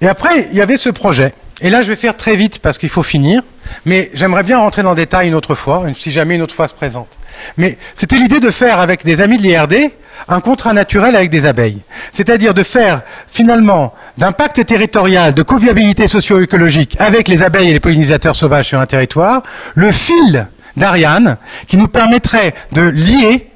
et 0.00 0.08
après, 0.08 0.48
il 0.50 0.56
y 0.56 0.60
avait 0.60 0.76
ce 0.76 0.90
projet. 0.90 1.34
Et 1.60 1.70
là, 1.70 1.82
je 1.82 1.88
vais 1.88 1.96
faire 1.96 2.16
très 2.16 2.34
vite 2.34 2.58
parce 2.58 2.78
qu'il 2.78 2.88
faut 2.88 3.04
finir. 3.04 3.42
Mais 3.86 4.10
j'aimerais 4.14 4.42
bien 4.42 4.58
rentrer 4.58 4.82
dans 4.82 4.90
le 4.90 4.96
détail 4.96 5.28
une 5.28 5.34
autre 5.34 5.54
fois, 5.54 5.84
si 5.96 6.10
jamais 6.10 6.34
une 6.34 6.42
autre 6.42 6.54
fois 6.54 6.66
se 6.66 6.74
présente. 6.74 7.08
Mais 7.56 7.78
c'était 7.94 8.16
l'idée 8.16 8.40
de 8.40 8.50
faire 8.50 8.80
avec 8.80 9.04
des 9.04 9.20
amis 9.20 9.38
de 9.38 9.42
l'IRD 9.42 9.92
un 10.28 10.40
contrat 10.40 10.72
naturel 10.72 11.16
avec 11.16 11.30
des 11.30 11.46
abeilles. 11.46 11.82
C'est-à-dire 12.12 12.52
de 12.54 12.62
faire 12.62 13.02
finalement 13.28 13.94
d'un 14.18 14.32
pacte 14.32 14.64
territorial 14.64 15.34
de 15.34 15.42
coviabilité 15.42 16.06
socio-écologique 16.06 16.96
avec 16.98 17.28
les 17.28 17.42
abeilles 17.42 17.70
et 17.70 17.72
les 17.72 17.80
pollinisateurs 17.80 18.36
sauvages 18.36 18.68
sur 18.68 18.80
un 18.80 18.86
territoire, 18.86 19.42
le 19.74 19.90
fil 19.92 20.48
d'Ariane 20.76 21.36
qui 21.66 21.76
nous 21.76 21.88
permettrait 21.88 22.54
de 22.72 22.82
lier 22.82 23.51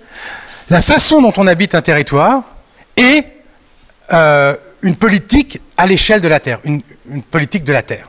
la 0.70 0.82
façon 0.82 1.22
dont 1.22 1.32
on 1.36 1.47
habite 1.47 1.74
un 1.74 1.82
territoire 1.82 2.43
et 2.97 3.24
euh, 4.12 4.55
une 4.82 4.97
politique 4.97 5.60
à 5.76 5.86
l'échelle 5.86 6.20
de 6.20 6.28
la 6.28 6.40
Terre, 6.40 6.60
une, 6.64 6.82
politique 7.30 7.64
de 7.64 7.72
la 7.72 7.82
Terre. 7.82 8.09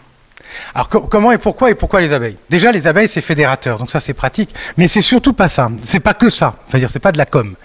Alors 0.73 0.87
comment 0.87 1.31
et 1.33 1.37
pourquoi 1.37 1.69
et 1.71 1.75
pourquoi 1.75 1.99
les 1.99 2.13
abeilles? 2.13 2.37
Déjà 2.49 2.71
les 2.71 2.87
abeilles 2.87 3.09
c'est 3.09 3.21
fédérateur, 3.21 3.77
donc 3.77 3.91
ça 3.91 3.99
c'est 3.99 4.13
pratique, 4.13 4.55
mais 4.77 4.87
c'est 4.87 5.01
surtout 5.01 5.33
pas 5.33 5.49
ça. 5.49 5.69
C'est 5.81 5.99
pas 5.99 6.13
que 6.13 6.29
ça. 6.29 6.55
Enfin 6.67 6.79
c'est 6.87 6.99
pas 6.99 7.11
de 7.11 7.17
la 7.17 7.25
com 7.25 7.55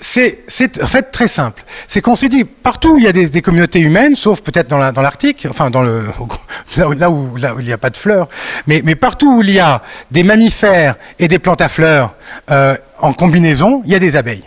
c'est 0.00 0.82
en 0.82 0.86
fait 0.86 1.10
très 1.10 1.28
simple. 1.28 1.64
C'est 1.86 2.00
qu'on 2.00 2.16
s'est 2.16 2.28
dit 2.28 2.44
partout 2.44 2.94
où 2.94 2.98
il 2.98 3.04
y 3.04 3.08
a 3.08 3.12
des, 3.12 3.42
communautés 3.42 3.80
humaines, 3.80 4.16
sauf 4.16 4.40
peut-être 4.40 4.68
dans 4.68 5.02
l'Arctique, 5.02 5.46
enfin 5.48 5.70
là 6.76 7.10
où, 7.10 7.36
il 7.36 7.64
n'y 7.64 7.72
a 7.72 7.78
pas 7.78 7.90
de 7.90 7.96
fleurs, 7.96 8.28
mais, 8.66 8.82
mais, 8.84 8.94
partout 8.94 9.38
où 9.38 9.42
il 9.42 9.50
y 9.50 9.60
a 9.60 9.82
des 10.10 10.22
mammifères 10.22 10.96
et 11.18 11.28
des 11.28 11.38
plantes 11.38 11.60
à 11.60 11.68
fleurs 11.68 12.14
euh, 12.50 12.76
en 13.00 13.12
combinaison, 13.12 13.82
il 13.84 13.92
y 13.92 13.94
a 13.94 13.98
des 13.98 14.16
abeilles. 14.16 14.44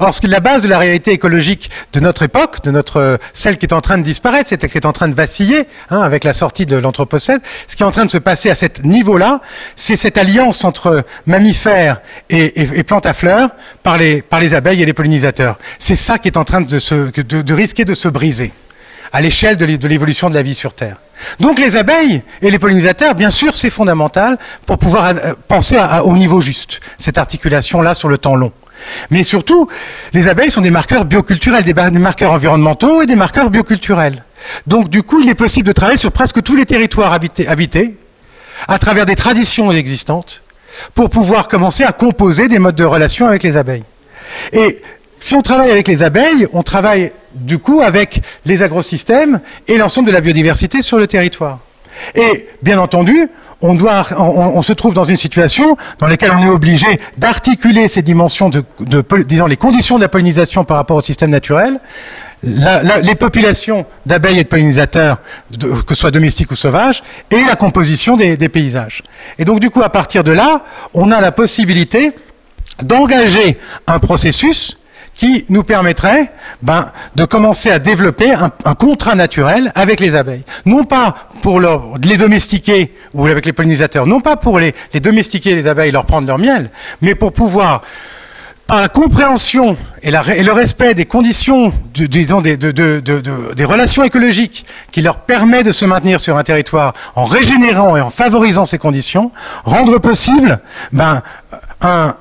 Or, 0.00 0.14
ce 0.14 0.20
qui 0.20 0.26
est 0.26 0.30
la 0.30 0.40
base 0.40 0.62
de 0.62 0.68
la 0.68 0.78
réalité 0.78 1.12
écologique 1.12 1.70
de 1.92 2.00
notre 2.00 2.22
époque, 2.22 2.64
de 2.64 2.70
notre 2.70 3.18
celle 3.32 3.58
qui 3.58 3.66
est 3.66 3.72
en 3.72 3.80
train 3.80 3.98
de 3.98 4.02
disparaître, 4.02 4.48
celle 4.48 4.58
qui 4.58 4.76
est 4.76 4.86
en 4.86 4.92
train 4.92 5.08
de 5.08 5.14
vaciller 5.14 5.68
hein, 5.90 6.00
avec 6.00 6.24
la 6.24 6.34
sortie 6.34 6.66
de 6.66 6.76
l'anthropocène, 6.76 7.38
ce 7.68 7.76
qui 7.76 7.82
est 7.82 7.86
en 7.86 7.92
train 7.92 8.04
de 8.04 8.10
se 8.10 8.18
passer 8.18 8.50
à 8.50 8.54
ce 8.54 8.66
niveau-là, 8.82 9.40
c'est 9.76 9.96
cette 9.96 10.18
alliance 10.18 10.64
entre 10.64 11.04
mammifères 11.26 12.00
et, 12.30 12.82
plantes 12.84 13.06
à 13.06 13.14
fleurs 13.14 13.50
par 13.82 13.98
les, 13.98 14.54
abeilles 14.54 14.82
et 14.82 14.86
les 14.86 14.94
pollinisateurs. 14.94 15.58
C'est 15.78 15.96
ça 15.96 16.18
qui 16.18 16.28
est 16.28 16.38
en 16.38 16.44
train 16.44 16.60
de, 16.60 16.78
se, 16.78 17.10
de 17.20 17.54
risquer 17.54 17.84
de 17.84 17.94
se 17.94 18.08
briser 18.08 18.52
à 19.12 19.20
l'échelle 19.20 19.56
de 19.56 19.86
l'évolution 19.86 20.28
de 20.28 20.34
la 20.34 20.42
vie 20.42 20.54
sur 20.54 20.74
Terre. 20.74 20.96
Donc 21.40 21.58
les 21.58 21.76
abeilles 21.76 22.22
et 22.42 22.50
les 22.50 22.58
pollinisateurs, 22.58 23.14
bien 23.14 23.30
sûr, 23.30 23.54
c'est 23.54 23.70
fondamental 23.70 24.38
pour 24.66 24.78
pouvoir 24.78 25.06
euh, 25.06 25.34
penser 25.48 25.76
au 26.04 26.16
niveau 26.16 26.40
juste, 26.40 26.80
cette 26.98 27.18
articulation-là 27.18 27.94
sur 27.94 28.08
le 28.08 28.18
temps 28.18 28.36
long. 28.36 28.52
Mais 29.10 29.24
surtout, 29.24 29.68
les 30.12 30.28
abeilles 30.28 30.50
sont 30.50 30.60
des 30.60 30.70
marqueurs 30.70 31.04
bioculturels, 31.04 31.64
des 31.64 31.74
marqueurs 31.74 32.32
environnementaux 32.32 33.02
et 33.02 33.06
des 33.06 33.16
marqueurs 33.16 33.50
bioculturels. 33.50 34.24
Donc 34.66 34.88
du 34.88 35.02
coup, 35.02 35.20
il 35.20 35.28
est 35.28 35.34
possible 35.34 35.66
de 35.66 35.72
travailler 35.72 35.98
sur 35.98 36.12
presque 36.12 36.42
tous 36.42 36.56
les 36.56 36.66
territoires 36.66 37.12
habités, 37.12 37.96
à 38.68 38.78
travers 38.78 39.06
des 39.06 39.16
traditions 39.16 39.70
existantes, 39.72 40.42
pour 40.94 41.08
pouvoir 41.08 41.48
commencer 41.48 41.84
à 41.84 41.92
composer 41.92 42.48
des 42.48 42.58
modes 42.58 42.74
de 42.74 42.84
relation 42.84 43.26
avec 43.26 43.42
les 43.42 43.56
abeilles. 43.56 43.84
Et 44.52 44.82
si 45.24 45.34
on 45.34 45.40
travaille 45.40 45.70
avec 45.70 45.88
les 45.88 46.02
abeilles, 46.02 46.46
on 46.52 46.62
travaille 46.62 47.10
du 47.34 47.58
coup 47.58 47.80
avec 47.80 48.20
les 48.44 48.62
agrosystèmes 48.62 49.40
et 49.66 49.78
l'ensemble 49.78 50.08
de 50.08 50.12
la 50.12 50.20
biodiversité 50.20 50.82
sur 50.82 50.98
le 50.98 51.06
territoire. 51.06 51.60
Et 52.14 52.46
bien 52.62 52.78
entendu, 52.78 53.28
on, 53.62 53.74
doit, 53.74 54.04
on, 54.18 54.60
se 54.60 54.74
trouve 54.74 54.92
dans 54.92 55.04
une 55.04 55.16
situation 55.16 55.78
dans 55.98 56.08
laquelle 56.08 56.32
on 56.32 56.42
est 56.42 56.50
obligé 56.50 56.88
d'articuler 57.16 57.88
ces 57.88 58.02
dimensions 58.02 58.50
de, 58.50 58.62
disons, 59.26 59.46
les 59.46 59.56
conditions 59.56 59.96
de 59.96 60.02
la 60.02 60.08
pollinisation 60.08 60.64
par 60.64 60.76
rapport 60.76 60.98
au 60.98 61.00
système 61.00 61.30
naturel, 61.30 61.80
les 62.42 63.14
populations 63.14 63.86
d'abeilles 64.04 64.40
et 64.40 64.44
de 64.44 64.48
pollinisateurs, 64.48 65.22
que 65.58 65.94
ce 65.94 66.00
soit 66.00 66.10
domestiques 66.10 66.50
ou 66.50 66.56
sauvages, 66.56 67.02
et 67.30 67.42
la 67.44 67.56
composition 67.56 68.18
des, 68.18 68.36
des 68.36 68.50
paysages. 68.50 69.02
Et 69.38 69.46
donc 69.46 69.60
du 69.60 69.70
coup, 69.70 69.82
à 69.82 69.88
partir 69.88 70.22
de 70.22 70.32
là, 70.32 70.64
on 70.92 71.10
a 71.10 71.22
la 71.22 71.32
possibilité 71.32 72.12
d'engager 72.82 73.56
un 73.86 74.00
processus 74.00 74.76
qui 75.14 75.44
nous 75.48 75.62
permettrait 75.62 76.32
ben, 76.62 76.90
de 77.14 77.24
commencer 77.24 77.70
à 77.70 77.78
développer 77.78 78.32
un, 78.32 78.50
contrat 78.74 79.14
naturel 79.14 79.70
avec 79.74 80.00
les 80.00 80.14
abeilles. 80.14 80.44
Non 80.66 80.84
pas 80.84 81.14
pour 81.42 81.60
les 81.60 82.16
domestiquer 82.16 82.94
ou 83.12 83.26
avec 83.26 83.46
les 83.46 83.52
pollinisateurs, 83.52 84.06
non 84.06 84.20
pas 84.20 84.36
pour 84.36 84.58
les, 84.58 84.74
les 84.92 85.00
domestiquer 85.00 85.54
les 85.54 85.66
abeilles, 85.66 85.92
leur 85.92 86.06
prendre 86.06 86.26
leur 86.26 86.38
miel, 86.38 86.70
mais 87.00 87.14
pour 87.14 87.32
pouvoir 87.32 87.82
par 88.66 88.80
la 88.80 88.88
compréhension 88.88 89.76
et, 90.02 90.10
le 90.10 90.52
respect 90.52 90.94
des 90.94 91.04
conditions, 91.04 91.72
disons, 91.94 92.40
des, 92.40 93.64
relations 93.64 94.02
écologiques 94.04 94.64
qui 94.92 95.02
leur 95.02 95.18
permet 95.20 95.62
de 95.62 95.72
se 95.72 95.84
maintenir 95.84 96.20
sur 96.20 96.36
un 96.36 96.42
territoire 96.42 96.94
en 97.14 97.24
régénérant 97.24 97.96
et 97.96 98.00
en 98.00 98.10
favorisant 98.10 98.66
ces 98.66 98.78
conditions, 98.78 99.32
rendre 99.64 99.98
possible 99.98 100.60
ben, 100.92 101.22
un 101.80 102.14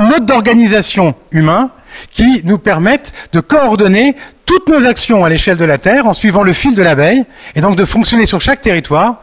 mode 0.00 0.26
d'organisation 0.26 1.14
humain 1.30 1.70
qui 2.10 2.42
nous 2.44 2.58
permette 2.58 3.12
de 3.32 3.40
coordonner 3.40 4.16
toutes 4.46 4.68
nos 4.68 4.86
actions 4.86 5.24
à 5.24 5.28
l'échelle 5.28 5.56
de 5.58 5.64
la 5.64 5.78
Terre 5.78 6.06
en 6.06 6.14
suivant 6.14 6.42
le 6.42 6.52
fil 6.52 6.74
de 6.74 6.82
l'abeille 6.82 7.24
et 7.54 7.60
donc 7.60 7.76
de 7.76 7.84
fonctionner 7.84 8.26
sur 8.26 8.40
chaque 8.40 8.60
territoire 8.60 9.20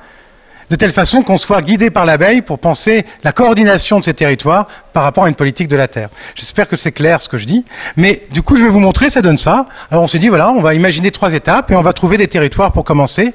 de 0.69 0.75
telle 0.75 0.91
façon 0.91 1.23
qu'on 1.23 1.37
soit 1.37 1.61
guidé 1.61 1.89
par 1.89 2.05
l'abeille 2.05 2.41
pour 2.41 2.59
penser 2.59 3.05
la 3.23 3.31
coordination 3.31 3.99
de 3.99 4.05
ces 4.05 4.13
territoires 4.13 4.67
par 4.93 5.03
rapport 5.03 5.25
à 5.25 5.29
une 5.29 5.35
politique 5.35 5.67
de 5.67 5.75
la 5.75 5.87
Terre. 5.87 6.09
J'espère 6.35 6.67
que 6.67 6.77
c'est 6.77 6.91
clair 6.91 7.21
ce 7.21 7.29
que 7.29 7.37
je 7.37 7.45
dis, 7.45 7.65
mais 7.97 8.23
du 8.31 8.41
coup 8.41 8.55
je 8.55 8.63
vais 8.63 8.69
vous 8.69 8.79
montrer, 8.79 9.09
ça 9.09 9.21
donne 9.21 9.37
ça. 9.37 9.67
Alors 9.91 10.03
on 10.03 10.07
s'est 10.07 10.19
dit, 10.19 10.29
voilà, 10.29 10.51
on 10.51 10.61
va 10.61 10.73
imaginer 10.73 11.11
trois 11.11 11.33
étapes 11.33 11.71
et 11.71 11.75
on 11.75 11.81
va 11.81 11.93
trouver 11.93 12.17
des 12.17 12.27
territoires 12.27 12.71
pour 12.71 12.83
commencer, 12.83 13.33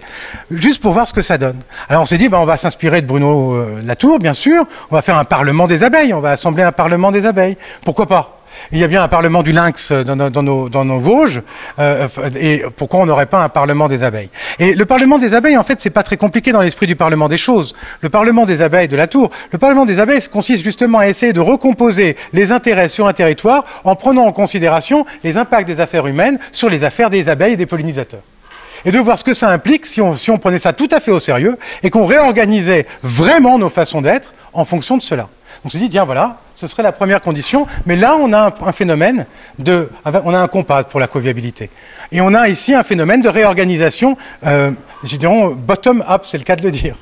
juste 0.50 0.80
pour 0.82 0.92
voir 0.92 1.08
ce 1.08 1.12
que 1.12 1.22
ça 1.22 1.38
donne. 1.38 1.58
Alors 1.88 2.02
on 2.02 2.06
s'est 2.06 2.18
dit, 2.18 2.28
ben, 2.28 2.38
on 2.38 2.46
va 2.46 2.56
s'inspirer 2.56 3.02
de 3.02 3.06
Bruno 3.06 3.54
euh, 3.54 3.80
Latour, 3.84 4.18
bien 4.18 4.34
sûr, 4.34 4.64
on 4.90 4.94
va 4.94 5.02
faire 5.02 5.18
un 5.18 5.24
parlement 5.24 5.66
des 5.66 5.82
abeilles, 5.82 6.14
on 6.14 6.20
va 6.20 6.30
assembler 6.30 6.62
un 6.62 6.72
parlement 6.72 7.12
des 7.12 7.26
abeilles. 7.26 7.56
Pourquoi 7.84 8.06
pas? 8.06 8.43
Il 8.72 8.78
y 8.78 8.84
a 8.84 8.88
bien 8.88 9.02
un 9.02 9.08
parlement 9.08 9.42
du 9.42 9.52
lynx 9.52 9.92
dans, 9.92 10.42
nos, 10.42 11.00
Vosges, 11.00 11.42
euh, 11.78 12.08
et 12.38 12.62
pourquoi 12.76 13.00
on 13.00 13.06
n'aurait 13.06 13.26
pas 13.26 13.42
un 13.42 13.48
parlement 13.48 13.88
des 13.88 14.02
abeilles? 14.02 14.30
Et 14.58 14.74
le 14.74 14.84
parlement 14.84 15.18
des 15.18 15.34
abeilles, 15.34 15.56
en 15.56 15.64
fait, 15.64 15.80
c'est 15.80 15.90
pas 15.90 16.02
très 16.02 16.16
compliqué 16.16 16.52
dans 16.52 16.62
l'esprit 16.62 16.86
du 16.86 16.96
parlement 16.96 17.28
des 17.28 17.36
choses. 17.36 17.74
Le 18.00 18.08
parlement 18.08 18.46
des 18.46 18.62
abeilles 18.62 18.88
de 18.88 18.96
la 18.96 19.06
Tour, 19.06 19.30
le 19.52 19.58
parlement 19.58 19.86
des 19.86 20.00
abeilles 20.00 20.22
consiste 20.30 20.62
justement 20.62 20.98
à 20.98 21.08
essayer 21.08 21.32
de 21.32 21.40
recomposer 21.40 22.16
les 22.32 22.52
intérêts 22.52 22.88
sur 22.88 23.06
un 23.06 23.12
territoire 23.12 23.64
en 23.84 23.94
prenant 23.94 24.24
en 24.24 24.32
considération 24.32 25.04
les 25.22 25.36
impacts 25.36 25.68
des 25.68 25.80
affaires 25.80 26.06
humaines 26.06 26.38
sur 26.52 26.68
les 26.68 26.84
affaires 26.84 27.10
des 27.10 27.28
abeilles 27.28 27.54
et 27.54 27.56
des 27.56 27.66
pollinisateurs 27.66 28.22
et 28.84 28.90
de 28.90 28.98
voir 28.98 29.18
ce 29.18 29.24
que 29.24 29.34
ça 29.34 29.50
implique 29.50 29.86
si 29.86 30.00
on, 30.00 30.14
si 30.14 30.30
on 30.30 30.38
prenait 30.38 30.58
ça 30.58 30.72
tout 30.72 30.88
à 30.90 31.00
fait 31.00 31.10
au 31.10 31.20
sérieux 31.20 31.56
et 31.82 31.90
qu'on 31.90 32.06
réorganisait 32.06 32.86
vraiment 33.02 33.58
nos 33.58 33.70
façons 33.70 34.02
d'être 34.02 34.34
en 34.54 34.64
fonction 34.64 34.96
de 34.96 35.02
cela. 35.02 35.28
On 35.64 35.68
se 35.68 35.78
dit, 35.78 35.88
tiens, 35.88 36.04
voilà, 36.04 36.38
ce 36.54 36.66
serait 36.66 36.82
la 36.82 36.92
première 36.92 37.20
condition, 37.20 37.66
mais 37.86 37.96
là, 37.96 38.16
on 38.18 38.32
a 38.32 38.54
un, 38.60 38.72
phénomène 38.72 39.26
de, 39.58 39.90
on 40.04 40.34
a 40.34 40.38
un 40.38 40.48
compas 40.48 40.84
pour 40.84 41.00
la 41.00 41.06
coviabilité. 41.06 41.70
Et 42.12 42.20
on 42.20 42.32
a 42.34 42.48
ici 42.48 42.74
un 42.74 42.82
phénomène 42.82 43.20
de 43.20 43.28
réorganisation, 43.28 44.16
euh, 44.46 44.70
je 45.02 45.16
dirais 45.16 45.50
bottom-up, 45.56 46.22
c'est 46.24 46.38
le 46.38 46.44
cas 46.44 46.56
de 46.56 46.62
le 46.62 46.70
dire. 46.70 46.96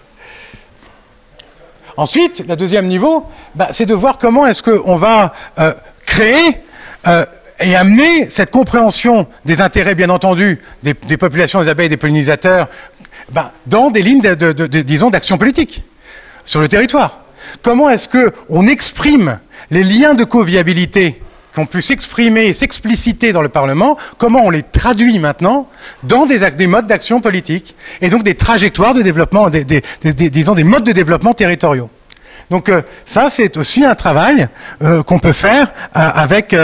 Ensuite, 1.97 2.45
le 2.49 2.57
deuxième 2.57 2.87
niveau, 2.87 3.27
bah, 3.55 3.69
c'est 3.73 3.87
de 3.87 3.95
voir 3.95 4.19
comment 4.19 4.47
est-ce 4.47 4.63
qu'on 4.63 4.97
va 4.97 5.33
euh, 5.59 5.75
créer 6.07 6.63
euh, 7.07 7.27
et 7.61 7.77
amener 7.77 8.29
cette 8.31 8.51
compréhension 8.51 9.27
des 9.45 9.61
intérêts, 9.61 9.95
bien 9.95 10.11
entendu, 10.11 10.61
des, 10.83 10.95
populations 10.95 11.61
des 11.63 11.69
abeilles 11.69 11.91
des 11.91 11.97
pollinisateurs, 11.97 12.69
bah, 13.31 13.53
dans 13.67 13.91
des 13.91 14.03
lignes, 14.03 14.21
de, 14.21 14.53
disons, 14.83 15.11
d'action 15.11 15.39
politique 15.39 15.85
sur 16.45 16.61
le 16.61 16.69
territoire. 16.69 17.22
Comment 17.63 17.91
est-ce 17.91 18.09
qu'on 18.09 18.67
exprime 18.67 19.39
les 19.71 19.85
liens 19.85 20.15
de 20.15 20.25
coviabilité 20.25 21.23
qu'on 21.55 21.67
peut 21.67 21.81
s'exprimer 21.81 22.47
et 22.47 22.55
s'expliciter 22.55 23.33
dans 23.33 23.43
le 23.43 23.49
Parlement, 23.49 23.99
comment 24.17 24.45
on 24.45 24.51
les 24.51 24.63
traduit 24.63 25.19
maintenant 25.19 25.69
dans 26.03 26.27
des 26.27 26.67
modes 26.67 26.87
d'action 26.87 27.21
politique 27.21 27.75
et 28.01 28.09
donc 28.09 28.23
des 28.23 28.35
trajectoires 28.35 28.95
de 28.95 29.03
développement, 29.03 29.51
disons 29.51 30.55
des 30.55 30.65
modes 30.65 30.85
de 30.85 30.93
développement 30.93 31.35
territoriaux? 31.35 31.91
Donc 32.51 32.69
euh, 32.69 32.83
ça, 33.05 33.29
c'est 33.31 33.57
aussi 33.57 33.85
un 33.85 33.95
travail 33.95 34.49
euh, 34.83 35.03
qu'on 35.03 35.19
peut 35.19 35.33
faire 35.33 35.73
euh, 35.97 36.01
avec 36.15 36.55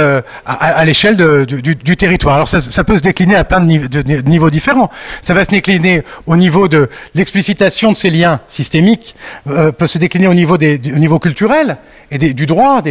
à, 0.45 0.85
l'échelle 0.85 1.17
du, 1.47 1.97
territoire. 1.97 2.35
Alors 2.37 2.49
ça, 2.49 2.85
peut 2.85 2.97
se 2.97 3.03
décliner 3.03 3.37
à 3.37 3.45
plein 3.45 3.61
de, 3.61 4.03
niveaux 4.23 4.51
différents. 4.51 4.91
Ça 5.23 5.35
va 5.35 5.45
se 5.45 5.51
décliner 5.51 6.03
au 6.27 6.37
niveau 6.37 6.69
de 6.69 6.89
l'explicitation 7.15 7.93
de 7.93 7.97
ces 7.97 8.11
liens 8.11 8.41
systémiques, 8.47 9.15
peut 9.47 9.87
se 9.87 9.99
décliner 9.99 10.29
au 10.29 10.35
niveau, 10.35 10.59
des, 10.59 10.81
au 10.95 10.99
niveau 10.99 11.19
culturel 11.19 11.79
et 12.11 12.19
du 12.19 12.47
droit, 12.47 12.83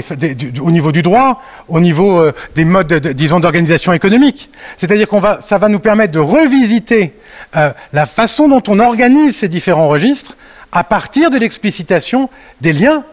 au 0.62 0.72
niveau 0.72 0.92
du 0.92 1.02
droit, 1.02 1.42
au 1.68 1.80
niveau 1.80 2.32
des 2.56 2.66
modes, 2.66 2.94
disons, 3.14 3.40
d'organisation 3.40 3.94
économique. 3.94 4.50
C'est-à-dire 4.78 5.08
qu'on 5.08 5.20
va, 5.20 5.42
ça 5.42 5.58
va 5.58 5.70
nous 5.70 5.80
permettre 5.80 6.14
de 6.14 6.20
revisiter 6.20 7.14
la 7.54 8.06
façon 8.06 8.48
dont 8.48 8.64
on 8.68 8.80
organise 8.80 9.38
ces 9.38 9.48
différents 9.48 9.88
registres 9.88 10.38
à 10.72 10.84
partir 10.84 11.30
de 11.30 11.38
l'explicitation 11.38 12.30
des 12.62 12.74
liens 12.74 13.04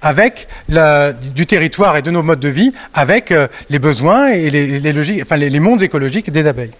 avec 0.00 0.48
du 1.34 1.46
territoire 1.46 1.96
et 1.96 2.02
de 2.02 2.10
nos 2.10 2.22
modes 2.22 2.40
de 2.40 2.48
vie, 2.48 2.72
avec 2.94 3.32
euh, 3.32 3.48
les 3.68 3.78
besoins 3.78 4.28
et 4.28 4.48
les, 4.48 5.60
mondes 5.60 5.82
écologiques 5.82 6.30
des 6.30 6.46
abeilles. 6.46 6.72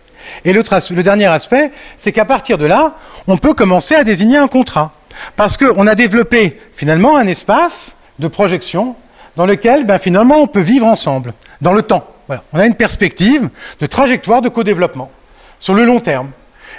Et 0.45 0.53
le, 0.53 0.63
le 0.95 1.03
dernier 1.03 1.27
aspect, 1.27 1.73
c'est 1.97 2.13
qu'à 2.13 2.25
partir 2.25 2.59
de 2.59 2.67
là, 2.67 2.95
on 3.27 3.37
peut 3.37 3.55
commencer 3.55 3.95
à 3.95 4.05
désigner 4.05 4.37
un 4.37 4.47
contrat. 4.47 4.93
Parce 5.35 5.57
qu'on 5.57 5.87
a 5.87 5.95
développé 5.97 6.61
finalement 6.75 7.17
un 7.17 7.27
espace 7.27 7.97
de 8.21 8.29
projection 8.29 8.95
dans 9.37 9.47
lequel 9.47 9.85
ben, 9.85 9.99
finalement 9.99 10.37
on 10.37 10.47
peut 10.47 10.61
vivre 10.61 10.87
ensemble, 10.87 11.35
dans 11.61 11.73
le 11.73 11.83
temps. 11.83 12.07
On 12.53 12.59
a 12.59 12.67
une 12.67 12.75
perspective 12.75 13.49
de 13.81 13.87
trajectoire 13.87 14.43
de 14.43 14.49
co-développement 14.49 15.11
sur 15.59 15.75
le 15.75 15.85
long 15.85 16.01
terme. 16.01 16.31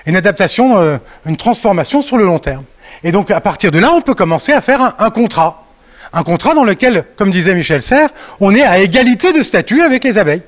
Une 0.06 0.16
adaptation, 0.16 0.78
euh, 0.78 0.98
une 1.26 1.38
transformation 1.38 2.02
sur 2.02 2.18
le 2.18 2.26
long 2.26 2.40
terme. 2.40 2.64
Et 3.03 3.11
donc, 3.11 3.32
à 3.32 3.41
partir 3.41 3.72
de 3.72 3.80
là, 3.80 3.91
on 3.94 4.02
peut 4.02 4.14
commencer 4.14 4.52
à 4.52 4.61
faire 4.61 4.95
un, 4.98 5.10
contrat. 5.10 5.64
Un 6.14 6.24
contrat 6.24 6.53
dans 6.53 6.64
lequel, 6.64 7.06
comme 7.16 7.32
disait 7.32 7.56
Michel 7.56 7.82
Serres, 7.82 8.10
on 8.40 8.53
est 8.53 8.64
à 8.64 8.80
égalité 8.80 9.32
de 9.32 9.44
statut 9.44 9.82
avec 9.82 10.03
les 10.03 10.18
abeilles. 10.18 10.44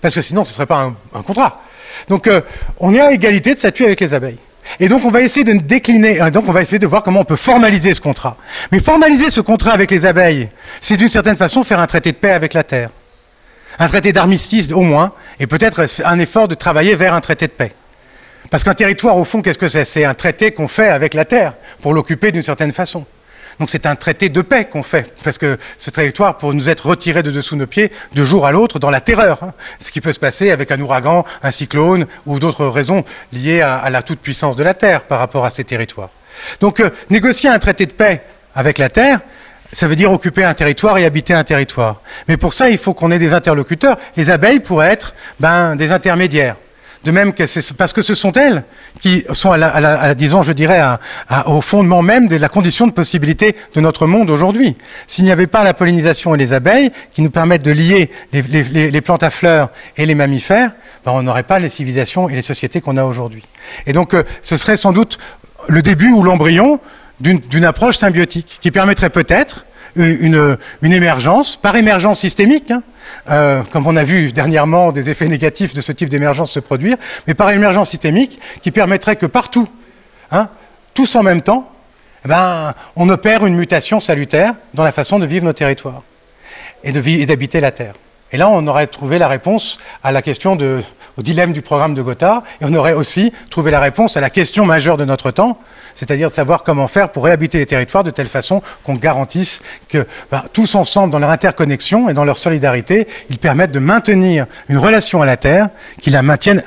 Parce 0.00 0.14
que 0.14 0.22
sinon, 0.22 0.44
ce 0.44 0.50
ne 0.50 0.54
serait 0.54 0.66
pas 0.66 0.92
un, 1.14 1.22
contrat. 1.22 1.62
Donc, 2.08 2.26
euh, 2.26 2.40
on 2.78 2.94
est 2.94 3.00
à 3.00 3.12
égalité 3.12 3.54
de 3.54 3.58
statut 3.58 3.84
avec 3.84 4.00
les 4.00 4.14
abeilles. 4.14 4.38
Et 4.80 4.88
donc, 4.88 5.04
on 5.04 5.10
va 5.10 5.20
essayer 5.20 5.44
de 5.44 5.52
décliner, 5.52 6.20
euh, 6.20 6.30
donc 6.30 6.44
on 6.48 6.52
va 6.52 6.62
essayer 6.62 6.78
de 6.78 6.86
voir 6.86 7.02
comment 7.02 7.20
on 7.20 7.24
peut 7.24 7.36
formaliser 7.36 7.94
ce 7.94 8.00
contrat. 8.00 8.36
Mais 8.70 8.80
formaliser 8.80 9.30
ce 9.30 9.40
contrat 9.40 9.72
avec 9.72 9.90
les 9.90 10.06
abeilles, 10.06 10.48
c'est 10.80 10.96
d'une 10.96 11.08
certaine 11.08 11.36
façon 11.36 11.62
faire 11.64 11.80
un 11.80 11.86
traité 11.86 12.12
de 12.12 12.16
paix 12.16 12.32
avec 12.32 12.54
la 12.54 12.64
Terre. 12.64 12.90
Un 13.78 13.88
traité 13.88 14.12
d'armistice 14.12 14.72
au 14.72 14.82
moins, 14.82 15.12
et 15.40 15.46
peut-être 15.46 15.86
un 16.04 16.18
effort 16.18 16.48
de 16.48 16.54
travailler 16.54 16.94
vers 16.94 17.14
un 17.14 17.20
traité 17.20 17.46
de 17.46 17.52
paix. 17.52 17.72
Parce 18.52 18.64
qu'un 18.64 18.74
territoire, 18.74 19.16
au 19.16 19.24
fond, 19.24 19.40
qu'est-ce 19.40 19.56
que 19.56 19.66
c'est? 19.66 19.86
C'est 19.86 20.04
un 20.04 20.12
traité 20.12 20.50
qu'on 20.50 20.68
fait 20.68 20.88
avec 20.88 21.14
la 21.14 21.24
terre 21.24 21.54
pour 21.80 21.94
l'occuper 21.94 22.32
d'une 22.32 22.42
certaine 22.42 22.70
façon. 22.70 23.06
Donc 23.58 23.70
c'est 23.70 23.86
un 23.86 23.94
traité 23.96 24.28
de 24.28 24.42
paix 24.42 24.66
qu'on 24.66 24.82
fait, 24.82 25.14
parce 25.22 25.38
que 25.38 25.56
ce 25.78 25.88
territoire 25.88 26.36
pour 26.36 26.52
nous 26.52 26.68
être 26.68 26.84
retiré 26.84 27.22
de 27.22 27.30
dessous 27.30 27.56
nos 27.56 27.66
pieds 27.66 27.90
de 28.12 28.24
jour 28.24 28.44
à 28.44 28.52
l'autre 28.52 28.78
dans 28.78 28.90
la 28.90 29.00
terreur. 29.00 29.42
Hein. 29.42 29.54
Ce 29.80 29.90
qui 29.90 30.02
peut 30.02 30.12
se 30.12 30.20
passer 30.20 30.50
avec 30.50 30.70
un 30.70 30.78
ouragan, 30.80 31.24
un 31.42 31.50
cyclone 31.50 32.04
ou 32.26 32.38
d'autres 32.38 32.66
raisons 32.66 33.04
liées 33.32 33.62
à, 33.62 33.88
la 33.88 34.02
toute-puissance 34.02 34.54
de 34.54 34.62
la 34.62 34.74
Terre 34.74 35.04
par 35.04 35.18
rapport 35.18 35.46
à 35.46 35.50
ces 35.50 35.64
territoires. 35.64 36.10
Donc 36.60 36.80
euh, 36.80 36.90
négocier 37.08 37.48
un 37.48 37.58
traité 37.58 37.86
de 37.86 37.92
paix 37.92 38.22
avec 38.54 38.76
la 38.76 38.90
Terre, 38.90 39.20
ça 39.72 39.88
veut 39.88 39.96
dire 39.96 40.12
occuper 40.12 40.44
un 40.44 40.52
territoire 40.52 40.98
et 40.98 41.06
habiter 41.06 41.32
un 41.32 41.44
territoire. 41.44 42.02
Mais 42.28 42.36
pour 42.36 42.52
ça, 42.52 42.68
il 42.68 42.76
faut 42.76 42.92
qu'on 42.92 43.12
ait 43.12 43.18
des 43.18 43.32
interlocuteurs. 43.32 43.96
Les 44.18 44.28
abeilles 44.28 44.60
pourraient 44.60 44.92
être 44.92 45.14
ben, 45.40 45.74
des 45.74 45.90
intermédiaires. 45.90 46.56
De 47.04 47.10
même 47.10 47.32
que 47.32 47.46
c'est 47.46 47.76
parce 47.76 47.92
que 47.92 48.02
ce 48.02 48.14
sont 48.14 48.32
elles 48.32 48.64
qui 49.00 49.24
sont 49.32 49.50
à, 49.50 49.56
la, 49.58 50.14
disons, 50.14 50.42
je 50.42 50.52
dirais, 50.52 50.80
au 51.46 51.60
fondement 51.60 52.02
même 52.02 52.28
de 52.28 52.36
la 52.36 52.48
condition 52.48 52.86
de 52.86 52.92
possibilité 52.92 53.56
de 53.74 53.80
notre 53.80 54.06
monde 54.06 54.30
aujourd'hui. 54.30 54.76
S'il 55.06 55.24
n'y 55.24 55.32
avait 55.32 55.48
pas 55.48 55.64
la 55.64 55.74
pollinisation 55.74 56.34
et 56.34 56.38
les 56.38 56.52
abeilles 56.52 56.92
qui 57.12 57.22
nous 57.22 57.30
permettent 57.30 57.64
de 57.64 57.72
lier 57.72 58.10
les, 58.32 59.00
plantes 59.00 59.24
à 59.24 59.30
fleurs 59.30 59.70
et 59.96 60.06
les 60.06 60.14
mammifères, 60.14 60.72
ben 61.04 61.12
on 61.12 61.22
n'aurait 61.22 61.42
pas 61.42 61.58
les 61.58 61.68
civilisations 61.68 62.28
et 62.28 62.34
les 62.34 62.42
sociétés 62.42 62.80
qu'on 62.80 62.96
a 62.96 63.04
aujourd'hui. 63.04 63.42
Et 63.86 63.92
donc, 63.92 64.14
euh, 64.14 64.22
ce 64.42 64.56
serait 64.56 64.76
sans 64.76 64.92
doute 64.92 65.18
le 65.68 65.82
début 65.82 66.12
ou 66.12 66.22
l'embryon 66.22 66.78
d'une 67.20 67.64
approche 67.64 67.98
symbiotique 67.98 68.58
qui 68.60 68.70
permettrait 68.70 69.10
peut-être 69.10 69.64
une, 69.96 70.56
émergence, 70.82 71.56
par 71.56 71.76
émergence 71.76 72.20
systémique, 72.20 72.70
hein, 72.70 72.82
euh, 73.30 73.62
comme 73.70 73.86
on 73.86 73.96
a 73.96 74.04
vu 74.04 74.32
dernièrement 74.32 74.92
des 74.92 75.10
effets 75.10 75.28
négatifs 75.28 75.74
de 75.74 75.80
ce 75.80 75.92
type 75.92 76.08
d'émergence 76.08 76.52
se 76.52 76.60
produire, 76.60 76.96
mais 77.26 77.34
par 77.34 77.50
émergence 77.50 77.90
systémique 77.90 78.40
qui 78.62 78.70
permettrait 78.70 79.16
que 79.16 79.26
partout, 79.26 79.68
hein, 80.30 80.48
tous 80.94 81.14
en 81.16 81.22
même 81.22 81.42
temps, 81.42 81.70
eh 82.24 82.28
ben, 82.28 82.74
on 82.96 83.08
opère 83.08 83.44
une 83.46 83.56
mutation 83.56 84.00
salutaire 84.00 84.54
dans 84.74 84.84
la 84.84 84.92
façon 84.92 85.18
de 85.18 85.26
vivre 85.26 85.44
nos 85.44 85.52
territoires 85.52 86.02
et 86.84 86.92
d'habiter 87.26 87.60
la 87.60 87.70
Terre. 87.70 87.94
Et 88.32 88.38
là, 88.38 88.48
on 88.48 88.66
aurait 88.66 88.86
trouvé 88.86 89.18
la 89.18 89.28
réponse 89.28 89.78
à 90.02 90.10
la 90.10 90.22
question 90.22 90.56
de, 90.56 90.82
au 91.18 91.22
dilemme 91.22 91.52
du 91.52 91.60
programme 91.60 91.94
de 91.94 92.00
Gotha, 92.00 92.42
et 92.60 92.64
on 92.64 92.74
aurait 92.74 92.94
aussi 92.94 93.32
trouvé 93.50 93.70
la 93.70 93.80
réponse 93.80 94.16
à 94.16 94.20
la 94.20 94.30
question 94.30 94.64
majeure 94.64 94.96
de 94.96 95.04
notre 95.04 95.30
temps, 95.30 95.58
c'est-à-dire 95.94 96.30
de 96.30 96.34
savoir 96.34 96.62
comment 96.62 96.88
faire 96.88 97.10
pour 97.10 97.24
réhabiter 97.24 97.58
les 97.58 97.66
territoires 97.66 98.04
de 98.04 98.10
telle 98.10 98.28
façon 98.28 98.62
qu'on 98.84 98.94
garantisse 98.94 99.60
que 99.88 100.06
ben, 100.30 100.42
tous 100.52 100.74
ensemble, 100.74 101.12
dans 101.12 101.18
leur 101.18 101.30
interconnexion 101.30 102.08
et 102.08 102.14
dans 102.14 102.24
leur 102.24 102.38
solidarité, 102.38 103.06
ils 103.28 103.38
permettent 103.38 103.72
de 103.72 103.78
maintenir 103.78 104.46
une 104.68 104.78
relation 104.78 105.20
à 105.20 105.26
la 105.26 105.36
Terre 105.36 105.68
qui, 106.00 106.10
la 106.10 106.22
maintienne, 106.22 106.62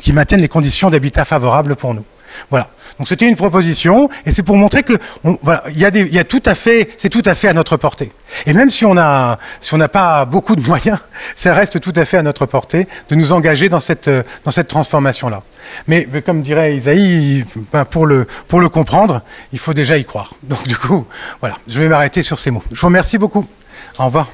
qui, 0.00 0.12
maintienne 0.12 0.40
les 0.40 0.48
conditions 0.48 0.88
d'habitat 0.88 1.24
favorables 1.24 1.76
pour 1.76 1.94
nous. 1.94 2.04
Voilà. 2.50 2.68
Donc 2.98 3.08
c'était 3.08 3.26
une 3.26 3.36
proposition, 3.36 4.08
et 4.26 4.32
c'est 4.32 4.42
pour 4.42 4.56
montrer 4.56 4.82
que 4.82 4.92
c'est 6.96 7.08
tout 7.08 7.22
à 7.24 7.34
fait 7.34 7.48
à 7.48 7.52
notre 7.52 7.76
portée. 7.76 8.12
Et 8.46 8.52
même 8.54 8.70
si 8.70 8.84
on 8.84 8.96
a, 8.96 9.38
si 9.60 9.74
on 9.74 9.78
n'a 9.78 9.88
pas 9.88 10.24
beaucoup 10.24 10.56
de 10.56 10.62
moyens, 10.62 10.98
ça 11.36 11.54
reste 11.54 11.80
tout 11.80 11.92
à 11.96 12.04
fait 12.04 12.18
à 12.18 12.22
notre 12.22 12.46
portée 12.46 12.86
de 13.08 13.14
nous 13.14 13.32
engager 13.32 13.68
dans 13.68 13.80
cette, 13.80 14.10
transformation-là. 14.68 15.42
Mais, 15.86 16.06
mais, 16.12 16.22
comme 16.22 16.42
dirait 16.42 16.76
Isaïe, 16.76 17.44
ben 17.72 17.84
pour 17.84 18.06
le, 18.06 18.26
pour 18.48 18.60
le 18.60 18.68
comprendre, 18.68 19.22
il 19.52 19.58
faut 19.58 19.74
déjà 19.74 19.96
y 19.96 20.04
croire. 20.04 20.34
Donc 20.42 20.66
du 20.66 20.76
coup, 20.76 21.06
voilà, 21.40 21.56
je 21.66 21.80
vais 21.80 21.88
m'arrêter 21.88 22.22
sur 22.22 22.38
ces 22.38 22.50
mots. 22.50 22.62
Je 22.72 22.80
vous 22.80 22.86
remercie 22.86 23.18
beaucoup. 23.18 23.46
Au 23.98 24.06
revoir. 24.06 24.28